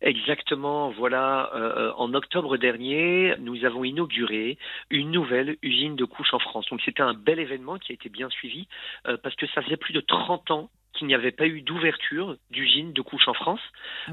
Exactement, 0.00 0.90
voilà. 0.90 1.50
Euh, 1.54 1.92
en 1.96 2.12
octobre 2.14 2.56
dernier, 2.56 3.34
nous 3.38 3.64
avons 3.64 3.84
inauguré 3.84 4.58
une 4.90 5.10
nouvelle 5.10 5.56
usine 5.62 5.96
de 5.96 6.04
couches 6.04 6.34
en 6.34 6.38
France. 6.38 6.66
Donc 6.70 6.80
c'était 6.84 7.02
un 7.02 7.14
bel 7.14 7.38
événement 7.38 7.78
qui 7.78 7.92
a 7.92 7.94
été 7.94 8.08
bien 8.08 8.28
suivi 8.28 8.68
euh, 9.06 9.16
parce 9.22 9.34
que 9.36 9.46
ça 9.48 9.62
faisait 9.62 9.76
plus 9.76 9.94
de 9.94 10.00
30 10.00 10.50
ans 10.50 10.70
qu'il 10.92 11.06
n'y 11.06 11.14
avait 11.14 11.32
pas 11.32 11.46
eu 11.46 11.60
d'ouverture 11.60 12.36
d'usine 12.50 12.92
de 12.92 13.02
couches 13.02 13.28
en 13.28 13.34
France, 13.34 13.60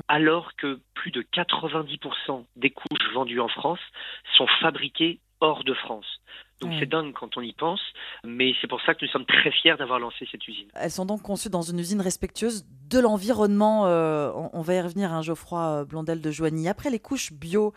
alors 0.09 0.55
que 0.57 0.79
plus 0.93 1.11
de 1.11 1.21
90% 1.21 2.45
des 2.57 2.71
couches 2.71 3.13
vendues 3.13 3.39
en 3.39 3.47
France 3.47 3.79
sont 4.35 4.47
fabriquées 4.61 5.19
hors 5.39 5.63
de 5.63 5.73
France. 5.73 6.05
Donc 6.63 6.73
c'est 6.79 6.89
dingue 6.89 7.13
quand 7.13 7.37
on 7.37 7.41
y 7.41 7.53
pense, 7.53 7.81
mais 8.23 8.53
c'est 8.61 8.67
pour 8.67 8.81
ça 8.81 8.93
que 8.93 9.05
nous 9.05 9.11
sommes 9.11 9.25
très 9.25 9.51
fiers 9.51 9.75
d'avoir 9.77 9.99
lancé 9.99 10.27
cette 10.31 10.47
usine. 10.47 10.67
Elles 10.75 10.91
sont 10.91 11.05
donc 11.05 11.21
conçues 11.21 11.49
dans 11.49 11.61
une 11.61 11.79
usine 11.79 12.01
respectueuse 12.01 12.65
de 12.89 12.99
l'environnement. 12.99 13.87
Euh, 13.87 14.31
on, 14.53 14.61
va 14.61 14.75
y 14.75 14.81
revenir, 14.81 15.11
hein, 15.11 15.21
Geoffroy 15.21 15.59
euh, 15.59 15.85
Blondel 15.85 16.21
de 16.21 16.31
Joigny. 16.31 16.67
Après 16.67 16.89
les 16.89 16.99
couches 16.99 17.33
bio, 17.33 17.73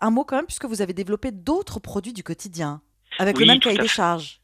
un 0.00 0.10
mot 0.10 0.24
quand 0.24 0.36
même, 0.36 0.46
puisque 0.46 0.66
vous 0.66 0.82
avez 0.82 0.92
développé 0.92 1.30
d'autres 1.30 1.80
produits 1.80 2.12
du 2.12 2.22
quotidien, 2.22 2.80
avec 3.18 3.38
le 3.38 3.46
même 3.46 3.60
cahier 3.60 3.78
des 3.78 3.88
charges. 3.88 4.40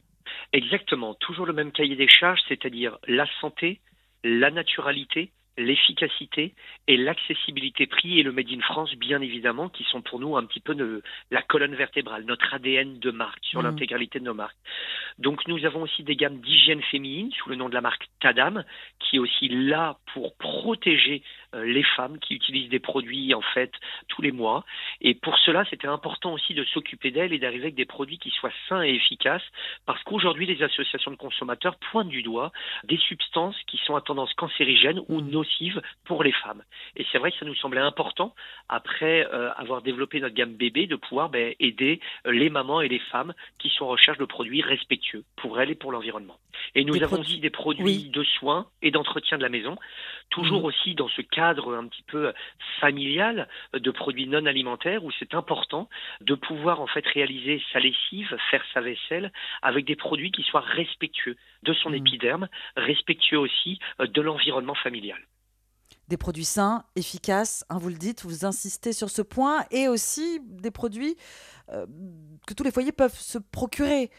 Exactement, 0.53 1.13
toujours 1.15 1.45
le 1.45 1.53
même 1.53 1.71
cahier 1.71 1.95
des 1.95 2.09
charges, 2.09 2.39
c'est-à-dire 2.47 2.97
la 3.07 3.25
santé, 3.39 3.79
la 4.23 4.51
naturalité, 4.51 5.31
l'efficacité 5.57 6.53
et 6.87 6.97
l'accessibilité 6.97 7.85
prix 7.87 8.19
et 8.19 8.23
le 8.23 8.31
Made 8.31 8.49
in 8.51 8.61
France, 8.61 8.95
bien 8.95 9.21
évidemment, 9.21 9.69
qui 9.69 9.83
sont 9.83 10.01
pour 10.01 10.19
nous 10.19 10.37
un 10.37 10.45
petit 10.45 10.59
peu 10.59 10.75
la 11.29 11.41
colonne 11.41 11.75
vertébrale, 11.75 12.23
notre 12.25 12.53
ADN 12.53 12.99
de 12.99 13.11
marque 13.11 13.43
sur 13.43 13.61
mmh. 13.61 13.65
l'intégralité 13.65 14.19
de 14.19 14.25
nos 14.25 14.33
marques. 14.33 14.57
Donc 15.19 15.47
nous 15.47 15.65
avons 15.65 15.83
aussi 15.83 16.03
des 16.03 16.15
gammes 16.15 16.39
d'hygiène 16.39 16.81
féminine 16.83 17.31
sous 17.31 17.49
le 17.49 17.55
nom 17.55 17.69
de 17.69 17.73
la 17.73 17.81
marque 17.81 18.07
Tadam, 18.19 18.63
qui 18.99 19.17
est 19.17 19.19
aussi 19.19 19.49
là 19.49 19.97
pour 20.13 20.35
protéger 20.37 21.21
les 21.53 21.83
femmes 21.83 22.19
qui 22.19 22.35
utilisent 22.35 22.69
des 22.69 22.79
produits 22.79 23.33
en 23.33 23.41
fait 23.41 23.71
tous 24.07 24.21
les 24.21 24.31
mois. 24.31 24.63
Et 25.01 25.13
pour 25.13 25.37
cela, 25.39 25.65
c'était 25.69 25.87
important 25.87 26.33
aussi 26.33 26.53
de 26.53 26.63
s'occuper 26.65 27.11
d'elles 27.11 27.33
et 27.33 27.39
d'arriver 27.39 27.63
avec 27.63 27.75
des 27.75 27.85
produits 27.85 28.17
qui 28.17 28.29
soient 28.29 28.51
sains 28.67 28.83
et 28.83 28.93
efficaces, 28.93 29.43
parce 29.85 30.01
qu'aujourd'hui, 30.03 30.45
les 30.45 30.63
associations 30.63 31.11
de 31.11 31.17
consommateurs 31.17 31.75
pointent 31.91 32.09
du 32.09 32.23
doigt 32.23 32.51
des 32.83 32.97
substances 32.97 33.57
qui 33.67 33.77
sont 33.85 33.95
à 33.95 34.01
tendance 34.01 34.33
cancérigène 34.33 35.01
ou 35.07 35.21
nocive 35.21 35.81
pour 36.05 36.23
les 36.23 36.31
femmes. 36.31 36.63
Et 36.95 37.05
c'est 37.11 37.17
vrai 37.17 37.31
que 37.31 37.37
ça 37.37 37.45
nous 37.45 37.55
semblait 37.55 37.81
important, 37.81 38.33
après 38.69 39.27
euh, 39.33 39.51
avoir 39.53 39.81
développé 39.81 40.19
notre 40.19 40.35
gamme 40.35 40.53
bébé, 40.53 40.87
de 40.87 40.95
pouvoir 40.95 41.29
ben, 41.29 41.53
aider 41.59 41.99
euh, 42.25 42.31
les 42.31 42.49
mamans 42.49 42.81
et 42.81 42.87
les 42.87 42.99
femmes 42.99 43.33
qui 43.59 43.69
sont 43.69 43.85
en 43.85 43.89
recherche 43.89 44.17
de 44.17 44.25
produits 44.25 44.61
respectueux 44.61 45.23
pour 45.35 45.59
elles 45.59 45.71
et 45.71 45.75
pour 45.75 45.91
l'environnement. 45.91 46.37
Et 46.75 46.83
nous 46.85 47.01
avons 47.01 47.19
aussi 47.19 47.39
des 47.39 47.49
produits 47.49 48.09
de 48.09 48.23
soins 48.23 48.67
et 48.81 48.91
d'entretien 48.91 49.37
de 49.37 49.43
la 49.43 49.49
maison, 49.49 49.77
toujours 50.29 50.61
mmh. 50.61 50.65
aussi 50.65 50.95
dans 50.95 51.09
ce 51.09 51.21
cadre 51.21 51.40
un 51.49 51.87
petit 51.87 52.03
peu 52.03 52.33
familial 52.79 53.47
de 53.73 53.91
produits 53.91 54.27
non 54.27 54.45
alimentaires 54.45 55.03
où 55.03 55.11
c'est 55.19 55.33
important 55.33 55.89
de 56.21 56.35
pouvoir 56.35 56.81
en 56.81 56.87
fait 56.87 57.05
réaliser 57.07 57.61
sa 57.73 57.79
lessive, 57.79 58.35
faire 58.49 58.63
sa 58.73 58.81
vaisselle 58.81 59.31
avec 59.61 59.85
des 59.85 59.95
produits 59.95 60.31
qui 60.31 60.43
soient 60.43 60.61
respectueux 60.61 61.35
de 61.63 61.73
son 61.73 61.89
mmh. 61.91 61.95
épiderme, 61.95 62.47
respectueux 62.75 63.39
aussi 63.39 63.79
euh, 63.99 64.07
de 64.07 64.21
l'environnement 64.21 64.75
familial 64.75 65.19
des 66.07 66.17
produits 66.17 66.43
sains, 66.43 66.83
efficaces, 66.97 67.63
hein, 67.69 67.77
vous 67.79 67.87
le 67.87 67.95
dites, 67.95 68.23
vous 68.23 68.43
insistez 68.43 68.91
sur 68.91 69.09
ce 69.09 69.21
point, 69.21 69.63
et 69.71 69.87
aussi 69.87 70.41
des 70.43 70.69
produits 70.69 71.15
euh, 71.69 71.85
que 72.45 72.53
tous 72.53 72.63
les 72.63 72.71
foyers 72.71 72.91
peuvent 72.91 73.17
se 73.17 73.37
procurer 73.37 74.11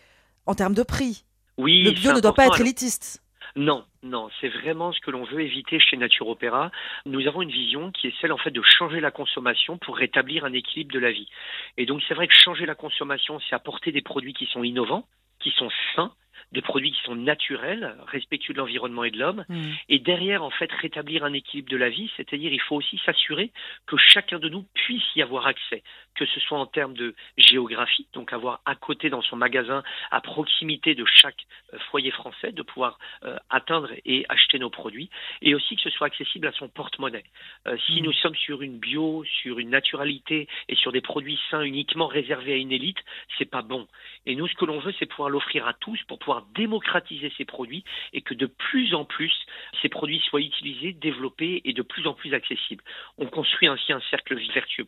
en 0.46 0.54
termes 0.54 0.72
de 0.72 0.82
prix. 0.82 1.26
Oui, 1.58 1.82
le 1.82 1.90
bio 1.90 2.14
ne 2.14 2.20
doit 2.20 2.32
pas 2.32 2.46
être 2.46 2.60
élitiste. 2.62 3.22
Non, 3.56 3.84
non, 4.02 4.30
c'est 4.40 4.48
vraiment 4.48 4.92
ce 4.92 5.00
que 5.00 5.10
l'on 5.10 5.24
veut 5.24 5.40
éviter 5.40 5.78
chez 5.78 5.96
Nature 5.96 6.28
Opéra. 6.28 6.70
Nous 7.04 7.26
avons 7.26 7.42
une 7.42 7.50
vision 7.50 7.90
qui 7.92 8.08
est 8.08 8.14
celle 8.20 8.32
en 8.32 8.38
fait 8.38 8.50
de 8.50 8.62
changer 8.62 9.00
la 9.00 9.10
consommation 9.10 9.78
pour 9.78 9.96
rétablir 9.96 10.44
un 10.44 10.52
équilibre 10.52 10.92
de 10.92 10.98
la 10.98 11.12
vie. 11.12 11.28
Et 11.76 11.86
donc 11.86 12.02
c'est 12.08 12.14
vrai 12.14 12.28
que 12.28 12.34
changer 12.34 12.66
la 12.66 12.74
consommation, 12.74 13.38
c'est 13.40 13.54
apporter 13.54 13.92
des 13.92 14.02
produits 14.02 14.32
qui 14.32 14.46
sont 14.46 14.64
innovants, 14.64 15.06
qui 15.38 15.50
sont 15.50 15.68
sains, 15.94 16.12
des 16.52 16.62
produits 16.62 16.92
qui 16.92 17.02
sont 17.04 17.14
naturels, 17.14 17.96
respectueux 18.06 18.52
de 18.52 18.58
l'environnement 18.58 19.04
et 19.04 19.10
de 19.10 19.18
l'homme, 19.18 19.44
mmh. 19.48 19.62
et 19.88 19.98
derrière, 19.98 20.42
en 20.42 20.50
fait, 20.50 20.70
rétablir 20.70 21.24
un 21.24 21.32
équilibre 21.32 21.70
de 21.70 21.76
la 21.76 21.88
vie, 21.88 22.10
c'est-à-dire 22.16 22.52
il 22.52 22.60
faut 22.60 22.76
aussi 22.76 23.00
s'assurer 23.04 23.50
que 23.86 23.96
chacun 23.96 24.38
de 24.38 24.48
nous 24.48 24.64
puisse 24.74 25.16
y 25.16 25.22
avoir 25.22 25.46
accès, 25.46 25.82
que 26.14 26.26
ce 26.26 26.40
soit 26.40 26.58
en 26.58 26.66
termes 26.66 26.94
de 26.94 27.14
géographie, 27.36 28.06
donc 28.12 28.32
avoir 28.32 28.60
à 28.64 28.74
côté 28.74 29.10
dans 29.10 29.22
son 29.22 29.36
magasin, 29.36 29.82
à 30.10 30.20
proximité 30.20 30.94
de 30.94 31.04
chaque 31.04 31.46
euh, 31.72 31.78
foyer 31.90 32.10
français, 32.10 32.52
de 32.52 32.62
pouvoir 32.62 32.98
euh, 33.24 33.36
atteindre 33.50 33.90
et 34.04 34.24
acheter 34.28 34.58
nos 34.58 34.70
produits, 34.70 35.10
et 35.40 35.54
aussi 35.54 35.76
que 35.76 35.82
ce 35.82 35.90
soit 35.90 36.06
accessible 36.06 36.46
à 36.46 36.52
son 36.52 36.68
porte-monnaie. 36.68 37.24
Euh, 37.66 37.76
si 37.86 38.00
mmh. 38.00 38.04
nous 38.04 38.12
sommes 38.12 38.34
sur 38.34 38.62
une 38.62 38.78
bio, 38.78 39.24
sur 39.42 39.58
une 39.58 39.70
naturalité 39.70 40.48
et 40.68 40.76
sur 40.76 40.92
des 40.92 41.00
produits 41.00 41.38
sains 41.50 41.62
uniquement 41.62 42.06
réservés 42.06 42.52
à 42.54 42.56
une 42.56 42.72
élite, 42.72 42.98
c'est 43.38 43.50
pas 43.50 43.62
bon. 43.62 43.86
Et 44.26 44.36
nous, 44.36 44.48
ce 44.48 44.54
que 44.54 44.64
l'on 44.64 44.80
veut, 44.80 44.94
c'est 44.98 45.06
pouvoir 45.06 45.30
l'offrir 45.30 45.66
à 45.66 45.74
tous 45.74 46.00
pour 46.08 46.18
pouvoir 46.18 46.46
démocratiser 46.54 47.32
ces 47.36 47.44
produits 47.44 47.84
et 48.12 48.22
que 48.22 48.34
de 48.34 48.46
plus 48.46 48.94
en 48.94 49.04
plus 49.04 49.32
ces 49.80 49.88
produits 49.88 50.20
soient 50.28 50.40
utilisés, 50.40 50.92
développés 50.92 51.62
et 51.64 51.72
de 51.72 51.82
plus 51.82 52.06
en 52.06 52.14
plus 52.14 52.34
accessibles. 52.34 52.84
On 53.18 53.26
construit 53.26 53.68
ainsi 53.68 53.92
un 53.92 54.00
cercle 54.10 54.36
vertueux. 54.52 54.86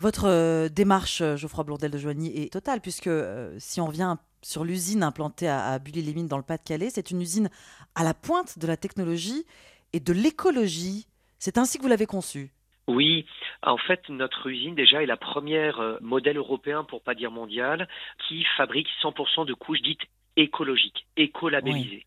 Votre 0.00 0.26
euh, 0.56 0.68
démarche, 0.68 1.20
euh, 1.20 1.36
Geoffroy 1.36 1.64
Blondel 1.64 1.90
de 1.90 1.98
Joigny, 1.98 2.42
est 2.42 2.52
totale 2.52 2.80
puisque 2.80 3.06
euh, 3.06 3.54
si 3.58 3.80
on 3.80 3.88
vient 3.88 4.18
sur 4.42 4.64
l'usine 4.64 5.02
implantée 5.02 5.48
à, 5.48 5.66
à 5.66 5.78
Bully-les-Mines 5.78 6.28
dans 6.28 6.36
le 6.36 6.42
Pas-de-Calais, 6.42 6.90
c'est 6.90 7.10
une 7.10 7.20
usine 7.20 7.48
à 7.94 8.04
la 8.04 8.14
pointe 8.14 8.58
de 8.58 8.66
la 8.66 8.76
technologie 8.76 9.44
et 9.92 10.00
de 10.00 10.12
l'écologie. 10.12 11.06
C'est 11.38 11.58
ainsi 11.58 11.78
que 11.78 11.82
vous 11.82 11.88
l'avez 11.88 12.06
conçue. 12.06 12.50
Oui, 12.88 13.26
en 13.62 13.78
fait, 13.78 14.08
notre 14.08 14.46
usine 14.48 14.74
déjà 14.74 15.02
est 15.02 15.06
la 15.06 15.16
première 15.16 15.98
modèle 16.00 16.36
européen, 16.36 16.84
pour 16.84 17.02
pas 17.02 17.16
dire 17.16 17.32
mondial, 17.32 17.88
qui 18.28 18.44
fabrique 18.56 18.86
100% 19.02 19.44
de 19.44 19.54
couches 19.54 19.82
dites 19.82 20.02
écologique, 20.36 21.06
écolabellisé. 21.16 22.06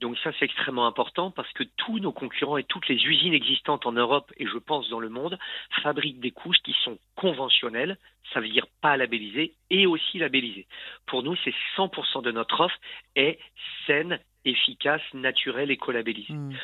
Donc 0.00 0.18
ça, 0.18 0.30
c'est 0.38 0.46
extrêmement 0.46 0.86
important 0.86 1.30
parce 1.30 1.52
que 1.52 1.64
tous 1.76 1.98
nos 1.98 2.12
concurrents 2.12 2.56
et 2.56 2.64
toutes 2.64 2.88
les 2.88 2.96
usines 2.96 3.34
existantes 3.34 3.86
en 3.86 3.92
Europe 3.92 4.32
et 4.38 4.46
je 4.46 4.58
pense 4.58 4.88
dans 4.88 5.00
le 5.00 5.10
monde 5.10 5.38
fabriquent 5.82 6.20
des 6.20 6.30
couches 6.30 6.60
qui 6.64 6.74
sont 6.84 6.98
conventionnelles, 7.16 7.98
ça 8.32 8.40
veut 8.40 8.48
dire 8.48 8.66
pas 8.80 8.96
labellisées 8.96 9.54
et 9.68 9.86
aussi 9.86 10.18
labellisées. 10.18 10.66
Pour 11.06 11.22
nous, 11.22 11.36
c'est 11.44 11.54
100% 11.76 12.22
de 12.22 12.32
notre 12.32 12.60
offre 12.60 12.78
est 13.14 13.38
saine, 13.86 14.18
efficace, 14.44 15.02
naturelle, 15.12 15.70
écolabellisée. 15.70 16.32
Mmh. 16.32 16.56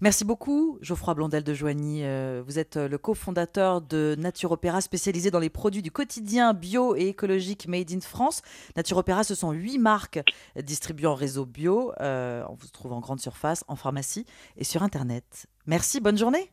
Merci 0.00 0.24
beaucoup, 0.24 0.78
Geoffroy 0.80 1.14
Blondel 1.14 1.44
de 1.44 1.54
Joigny. 1.54 2.00
Euh, 2.04 2.42
vous 2.46 2.58
êtes 2.58 2.76
euh, 2.76 2.88
le 2.88 2.98
cofondateur 2.98 3.80
de 3.80 4.14
Nature 4.18 4.52
Opéra, 4.52 4.80
spécialisé 4.80 5.30
dans 5.30 5.38
les 5.38 5.50
produits 5.50 5.82
du 5.82 5.90
quotidien 5.90 6.54
bio 6.54 6.94
et 6.96 7.08
écologique 7.08 7.68
made 7.68 7.90
in 7.92 8.00
France. 8.00 8.42
Nature 8.76 8.98
Opéra, 8.98 9.24
ce 9.24 9.34
sont 9.34 9.52
huit 9.52 9.78
marques 9.78 10.20
distribuées 10.56 11.06
en 11.06 11.14
réseau 11.14 11.46
bio. 11.46 11.92
Euh, 12.00 12.44
on 12.48 12.54
vous 12.54 12.68
trouve 12.68 12.92
en 12.92 13.00
grande 13.00 13.20
surface, 13.20 13.64
en 13.68 13.76
pharmacie 13.76 14.26
et 14.56 14.64
sur 14.64 14.82
Internet. 14.82 15.46
Merci, 15.66 16.00
bonne 16.00 16.18
journée. 16.18 16.50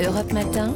Europe 0.00 0.32
Matin. 0.32 0.74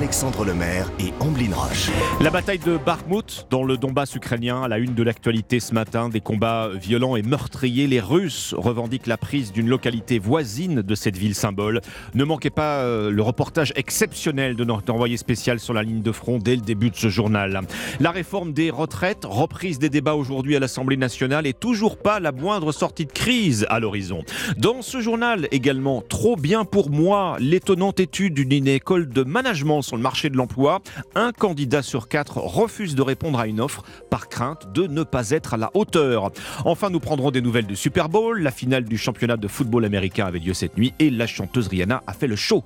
Alexandre 0.00 0.46
Lemaire 0.46 0.90
et 0.98 1.12
Amblin 1.20 1.54
Roche. 1.54 1.90
La 2.22 2.30
bataille 2.30 2.58
de 2.58 2.78
Bakhmut 2.78 3.46
dans 3.50 3.62
le 3.62 3.76
Donbass 3.76 4.14
ukrainien 4.14 4.62
à 4.62 4.66
la 4.66 4.78
une 4.78 4.94
de 4.94 5.02
l'actualité 5.02 5.60
ce 5.60 5.74
matin. 5.74 6.08
Des 6.08 6.22
combats 6.22 6.70
violents 6.72 7.16
et 7.16 7.22
meurtriers. 7.22 7.86
Les 7.86 8.00
Russes 8.00 8.54
revendiquent 8.56 9.06
la 9.06 9.18
prise 9.18 9.52
d'une 9.52 9.68
localité 9.68 10.18
voisine 10.18 10.80
de 10.80 10.94
cette 10.94 11.18
ville 11.18 11.34
symbole. 11.34 11.82
Ne 12.14 12.24
manquez 12.24 12.48
pas 12.48 12.78
euh, 12.78 13.10
le 13.10 13.20
reportage 13.20 13.74
exceptionnel 13.76 14.56
de 14.56 14.64
notre 14.64 14.90
envoyé 14.90 15.18
spécial 15.18 15.60
sur 15.60 15.74
la 15.74 15.82
ligne 15.82 16.00
de 16.00 16.12
front 16.12 16.38
dès 16.38 16.56
le 16.56 16.62
début 16.62 16.88
de 16.88 16.96
ce 16.96 17.10
journal. 17.10 17.60
La 18.00 18.10
réforme 18.10 18.54
des 18.54 18.70
retraites, 18.70 19.26
reprise 19.28 19.78
des 19.78 19.90
débats 19.90 20.14
aujourd'hui 20.14 20.56
à 20.56 20.60
l'Assemblée 20.60 20.96
nationale 20.96 21.46
et 21.46 21.52
toujours 21.52 21.98
pas 21.98 22.20
la 22.20 22.32
moindre 22.32 22.72
sortie 22.72 23.04
de 23.04 23.12
crise 23.12 23.66
à 23.68 23.80
l'horizon. 23.80 24.24
Dans 24.56 24.80
ce 24.80 25.02
journal 25.02 25.46
également, 25.50 26.02
trop 26.08 26.36
bien 26.36 26.64
pour 26.64 26.88
moi, 26.88 27.36
l'étonnante 27.38 28.00
étude 28.00 28.32
d'une 28.32 28.66
école 28.66 29.06
de 29.06 29.24
management 29.24 29.82
sur 29.90 29.96
le 29.96 30.02
marché 30.04 30.30
de 30.30 30.36
l'emploi. 30.36 30.82
Un 31.16 31.32
candidat 31.32 31.82
sur 31.82 32.06
quatre 32.06 32.38
refuse 32.38 32.94
de 32.94 33.02
répondre 33.02 33.40
à 33.40 33.48
une 33.48 33.60
offre 33.60 33.82
par 34.08 34.28
crainte 34.28 34.72
de 34.72 34.86
ne 34.86 35.02
pas 35.02 35.30
être 35.30 35.54
à 35.54 35.56
la 35.56 35.72
hauteur. 35.74 36.30
Enfin, 36.64 36.90
nous 36.90 37.00
prendrons 37.00 37.32
des 37.32 37.42
nouvelles 37.42 37.66
du 37.66 37.74
Super 37.74 38.08
Bowl. 38.08 38.40
La 38.40 38.52
finale 38.52 38.84
du 38.84 38.96
championnat 38.96 39.36
de 39.36 39.48
football 39.48 39.84
américain 39.84 40.26
avait 40.26 40.38
lieu 40.38 40.54
cette 40.54 40.78
nuit 40.78 40.94
et 41.00 41.10
la 41.10 41.26
chanteuse 41.26 41.66
Rihanna 41.66 42.04
a 42.06 42.12
fait 42.12 42.28
le 42.28 42.36
show. 42.36 42.62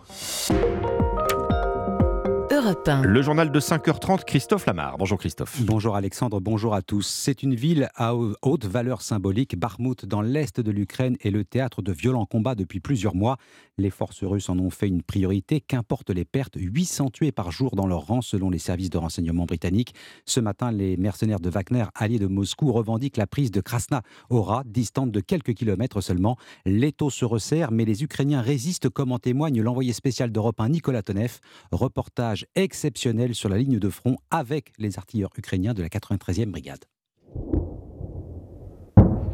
Europe 2.64 2.88
1. 2.88 3.02
Le 3.02 3.20
journal 3.20 3.52
de 3.52 3.60
5h30, 3.60 4.24
Christophe 4.24 4.64
Lamar. 4.64 4.96
Bonjour 4.96 5.18
Christophe. 5.18 5.60
Bonjour 5.64 5.96
Alexandre, 5.96 6.40
bonjour 6.40 6.74
à 6.74 6.80
tous. 6.80 7.06
C'est 7.06 7.42
une 7.42 7.54
ville 7.54 7.90
à 7.94 8.14
haute 8.14 8.64
valeur 8.64 9.02
symbolique. 9.02 9.58
Bakhmut, 9.58 10.06
dans 10.06 10.22
l'est 10.22 10.60
de 10.60 10.70
l'Ukraine, 10.70 11.18
est 11.22 11.30
le 11.30 11.44
théâtre 11.44 11.82
de 11.82 11.92
violents 11.92 12.24
combats 12.24 12.54
depuis 12.54 12.80
plusieurs 12.80 13.14
mois. 13.14 13.36
Les 13.76 13.90
forces 13.90 14.24
russes 14.24 14.48
en 14.48 14.58
ont 14.58 14.70
fait 14.70 14.88
une 14.88 15.02
priorité, 15.02 15.60
qu'importe 15.60 16.08
les 16.08 16.24
pertes? 16.24 16.54
800 16.56 17.10
tués 17.10 17.32
par 17.32 17.50
jour 17.50 17.76
dans 17.76 17.86
leur 17.86 18.06
rang, 18.06 18.22
selon 18.22 18.48
les 18.48 18.58
services 18.58 18.88
de 18.88 18.96
renseignement 18.96 19.44
britanniques. 19.44 19.94
Ce 20.24 20.40
matin, 20.40 20.72
les 20.72 20.96
mercenaires 20.96 21.40
de 21.40 21.50
Wagner, 21.50 21.84
alliés 21.94 22.18
de 22.18 22.28
Moscou, 22.28 22.72
revendiquent 22.72 23.18
la 23.18 23.26
prise 23.26 23.50
de 23.50 23.60
Krasna 23.60 24.00
Ora, 24.30 24.62
distante 24.64 25.10
de 25.10 25.20
quelques 25.20 25.52
kilomètres 25.52 26.00
seulement. 26.00 26.38
L'étau 26.64 27.10
se 27.10 27.26
resserre, 27.26 27.72
mais 27.72 27.84
les 27.84 28.04
Ukrainiens 28.04 28.40
résistent, 28.40 28.88
comme 28.88 29.12
en 29.12 29.18
témoigne 29.18 29.60
l'envoyé 29.60 29.92
spécial 29.92 30.32
d'Europe 30.32 30.60
1, 30.60 30.70
Nicolas 30.70 31.02
Tonev. 31.02 31.40
Reportage 31.70 32.46
exceptionnel 32.56 33.34
sur 33.34 33.48
la 33.48 33.58
ligne 33.58 33.78
de 33.78 33.88
front 33.90 34.16
avec 34.30 34.72
les 34.78 34.98
artilleurs 34.98 35.30
ukrainiens 35.36 35.74
de 35.74 35.82
la 35.82 35.88
93e 35.88 36.46
brigade. 36.46 36.84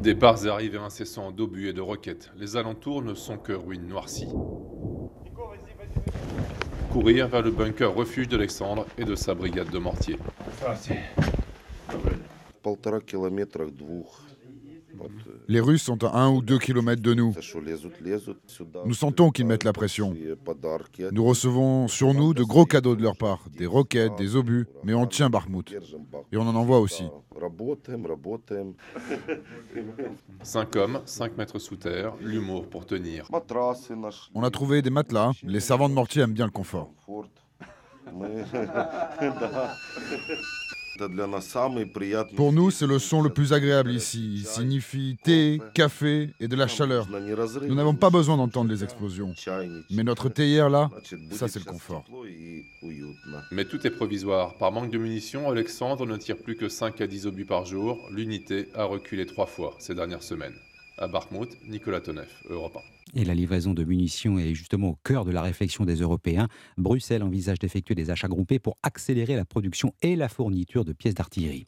Départs 0.03 0.47
et 0.47 0.49
arrivées 0.49 0.79
incessants 0.79 1.31
d'obus 1.31 1.69
et 1.69 1.73
de 1.75 1.83
roquettes. 1.83 2.31
Les 2.37 2.57
alentours 2.57 3.03
ne 3.03 3.15
sont 3.15 3.37
que 3.37 3.53
ruines 3.53 3.87
noircies. 3.87 4.29
Courir 6.91 7.29
vers 7.29 7.43
le 7.43 7.51
bunker 7.51 7.95
refuge 7.95 8.29
d'Alexandre 8.29 8.87
et 8.97 9.05
de 9.05 9.15
sa 9.15 9.35
brigade 9.35 9.71
de 9.71 9.79
mortiers. 9.79 10.19
Les 15.49 15.61
Russes 15.61 15.83
sont 15.83 16.03
à 16.05 16.19
un 16.19 16.31
ou 16.31 16.43
deux 16.43 16.59
kilomètres 16.59 17.03
de 17.03 17.15
nous. 17.15 17.35
Nous 18.85 18.95
sentons 18.95 19.31
qu'ils 19.31 19.47
mettent 19.47 19.65
la 19.65 19.73
pression. 19.73 20.15
Nous 21.13 21.25
recevons 21.25 21.89
sur 21.89 22.15
nous 22.15 22.35
de 22.35 22.43
gros 22.43 22.67
cadeaux 22.67 22.97
de 22.97 23.03
leur 23.03 23.17
part, 23.17 23.45
des 23.57 23.67
roquettes, 23.67 24.17
des 24.17 24.37
obus, 24.37 24.67
mais 24.85 24.95
on 24.95 25.07
tient 25.07 25.31
Bakhmut. 25.31 25.75
Et 26.33 26.37
on 26.37 26.43
en 26.43 26.55
envoie 26.55 26.81
aussi. 26.81 27.05
Cinq 30.43 30.77
hommes, 30.77 31.01
cinq 31.05 31.37
mètres 31.37 31.59
sous 31.59 31.77
terre, 31.77 32.15
l'humour 32.21 32.69
pour 32.69 32.87
tenir. 32.87 33.29
On 34.35 34.43
a 34.43 34.51
trouvé 34.51 34.83
des 34.83 34.91
matelas. 34.91 35.33
Les 35.43 35.61
servants 35.61 35.89
de 35.89 35.95
mortier 35.95 36.23
aiment 36.23 36.33
bien 36.33 36.47
le 36.47 36.53
confort. 36.53 36.93
Pour 42.37 42.53
nous, 42.53 42.71
c'est 42.71 42.87
le 42.87 42.99
son 42.99 43.23
le 43.23 43.31
plus 43.31 43.53
agréable 43.53 43.91
ici. 43.93 44.35
Il 44.41 44.47
signifie 44.47 45.17
thé, 45.23 45.61
café 45.75 46.31
et 46.41 46.49
de 46.49 46.57
la 46.57 46.67
chaleur. 46.67 47.09
Nous 47.67 47.75
n'avons 47.75 47.95
pas 47.95 48.11
besoin 48.11 48.37
d'entendre 48.37 48.71
les 48.71 48.85
explosions. 48.85 49.35
Mais 49.91 50.05
notre 50.05 50.29
théière 50.29 50.69
là, 50.69 50.91
ça 51.31 51.49
c'est 51.49 51.59
le 51.59 51.65
confort. 51.65 52.05
Mais 53.51 53.65
tout 53.65 53.87
est 53.87 53.91
provisoire. 53.91 54.55
Par 54.55 54.73
manque 54.73 54.91
de 54.91 54.99
munitions, 54.99 55.49
Alexandre 55.51 56.07
ne 56.07 56.17
tire 56.17 56.37
plus 56.37 56.57
que 56.57 56.69
5 56.69 57.01
à 57.01 57.07
10 57.07 57.27
obus 57.27 57.47
par 57.47 57.65
jour. 57.65 57.99
L'unité 58.11 58.69
a 58.75 58.85
reculé 58.85 59.27
trois 59.27 59.47
fois 59.47 59.75
ces 59.79 59.95
dernières 59.95 60.23
semaines. 60.23 60.55
À 60.99 61.09
Bakhmut, 61.09 61.51
Nicolas 61.67 62.01
Tonef, 62.01 62.43
Europe 62.51 62.77
1. 62.77 63.00
Et 63.15 63.25
la 63.25 63.35
livraison 63.35 63.75
de 63.75 63.83
munitions 63.83 64.39
est 64.39 64.55
justement 64.55 64.91
au 64.91 64.99
cœur 65.03 65.25
de 65.25 65.33
la 65.33 65.43
réflexion 65.43 65.85
des 65.85 65.97
Européens. 65.97 66.49
Bruxelles 66.79 67.23
envisage 67.23 67.59
d'effectuer 67.59 67.95
des 67.95 68.11
achats 68.11 68.29
groupés 68.29 68.59
pour 68.59 68.79
accélérer 68.83 69.35
la 69.35 69.45
production 69.45 69.93
et 70.03 70.15
la 70.15 70.29
fourniture 70.29 70.85
de 70.85 70.93
pièces 70.93 71.15
d'artillerie. 71.15 71.67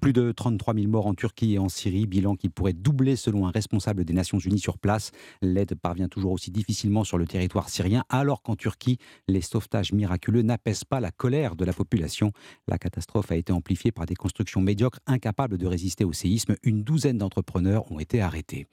Plus 0.00 0.12
de 0.12 0.30
33 0.30 0.74
000 0.74 0.88
morts 0.88 1.06
en 1.06 1.14
Turquie 1.14 1.54
et 1.54 1.58
en 1.58 1.68
Syrie, 1.68 2.06
bilan 2.06 2.36
qui 2.36 2.48
pourrait 2.48 2.72
doubler 2.72 3.16
selon 3.16 3.46
un 3.46 3.50
responsable 3.50 4.04
des 4.04 4.12
Nations 4.12 4.38
Unies 4.38 4.60
sur 4.60 4.78
place. 4.78 5.10
L'aide 5.42 5.74
parvient 5.74 6.08
toujours 6.08 6.32
aussi 6.32 6.50
difficilement 6.50 7.02
sur 7.02 7.18
le 7.18 7.26
territoire 7.26 7.68
syrien, 7.68 8.04
alors 8.08 8.42
qu'en 8.42 8.54
Turquie, 8.54 8.98
les 9.26 9.40
sauvetages 9.40 9.92
miraculeux 9.92 10.42
n'apaisent 10.42 10.84
pas 10.84 11.00
la 11.00 11.10
colère 11.10 11.56
de 11.56 11.64
la 11.64 11.72
population. 11.72 12.32
La 12.68 12.78
catastrophe 12.78 13.32
a 13.32 13.36
été 13.36 13.52
amplifiée 13.52 13.90
par 13.90 14.06
des 14.06 14.14
constructions 14.14 14.60
médiocres 14.60 15.00
incapables 15.06 15.58
de 15.58 15.66
résister 15.66 16.04
au 16.04 16.12
séisme. 16.12 16.54
Une 16.62 16.84
douzaine 16.84 17.18
d'entrepreneurs 17.18 17.90
ont 17.90 17.98
été 17.98 18.20
arrêtés. 18.20 18.66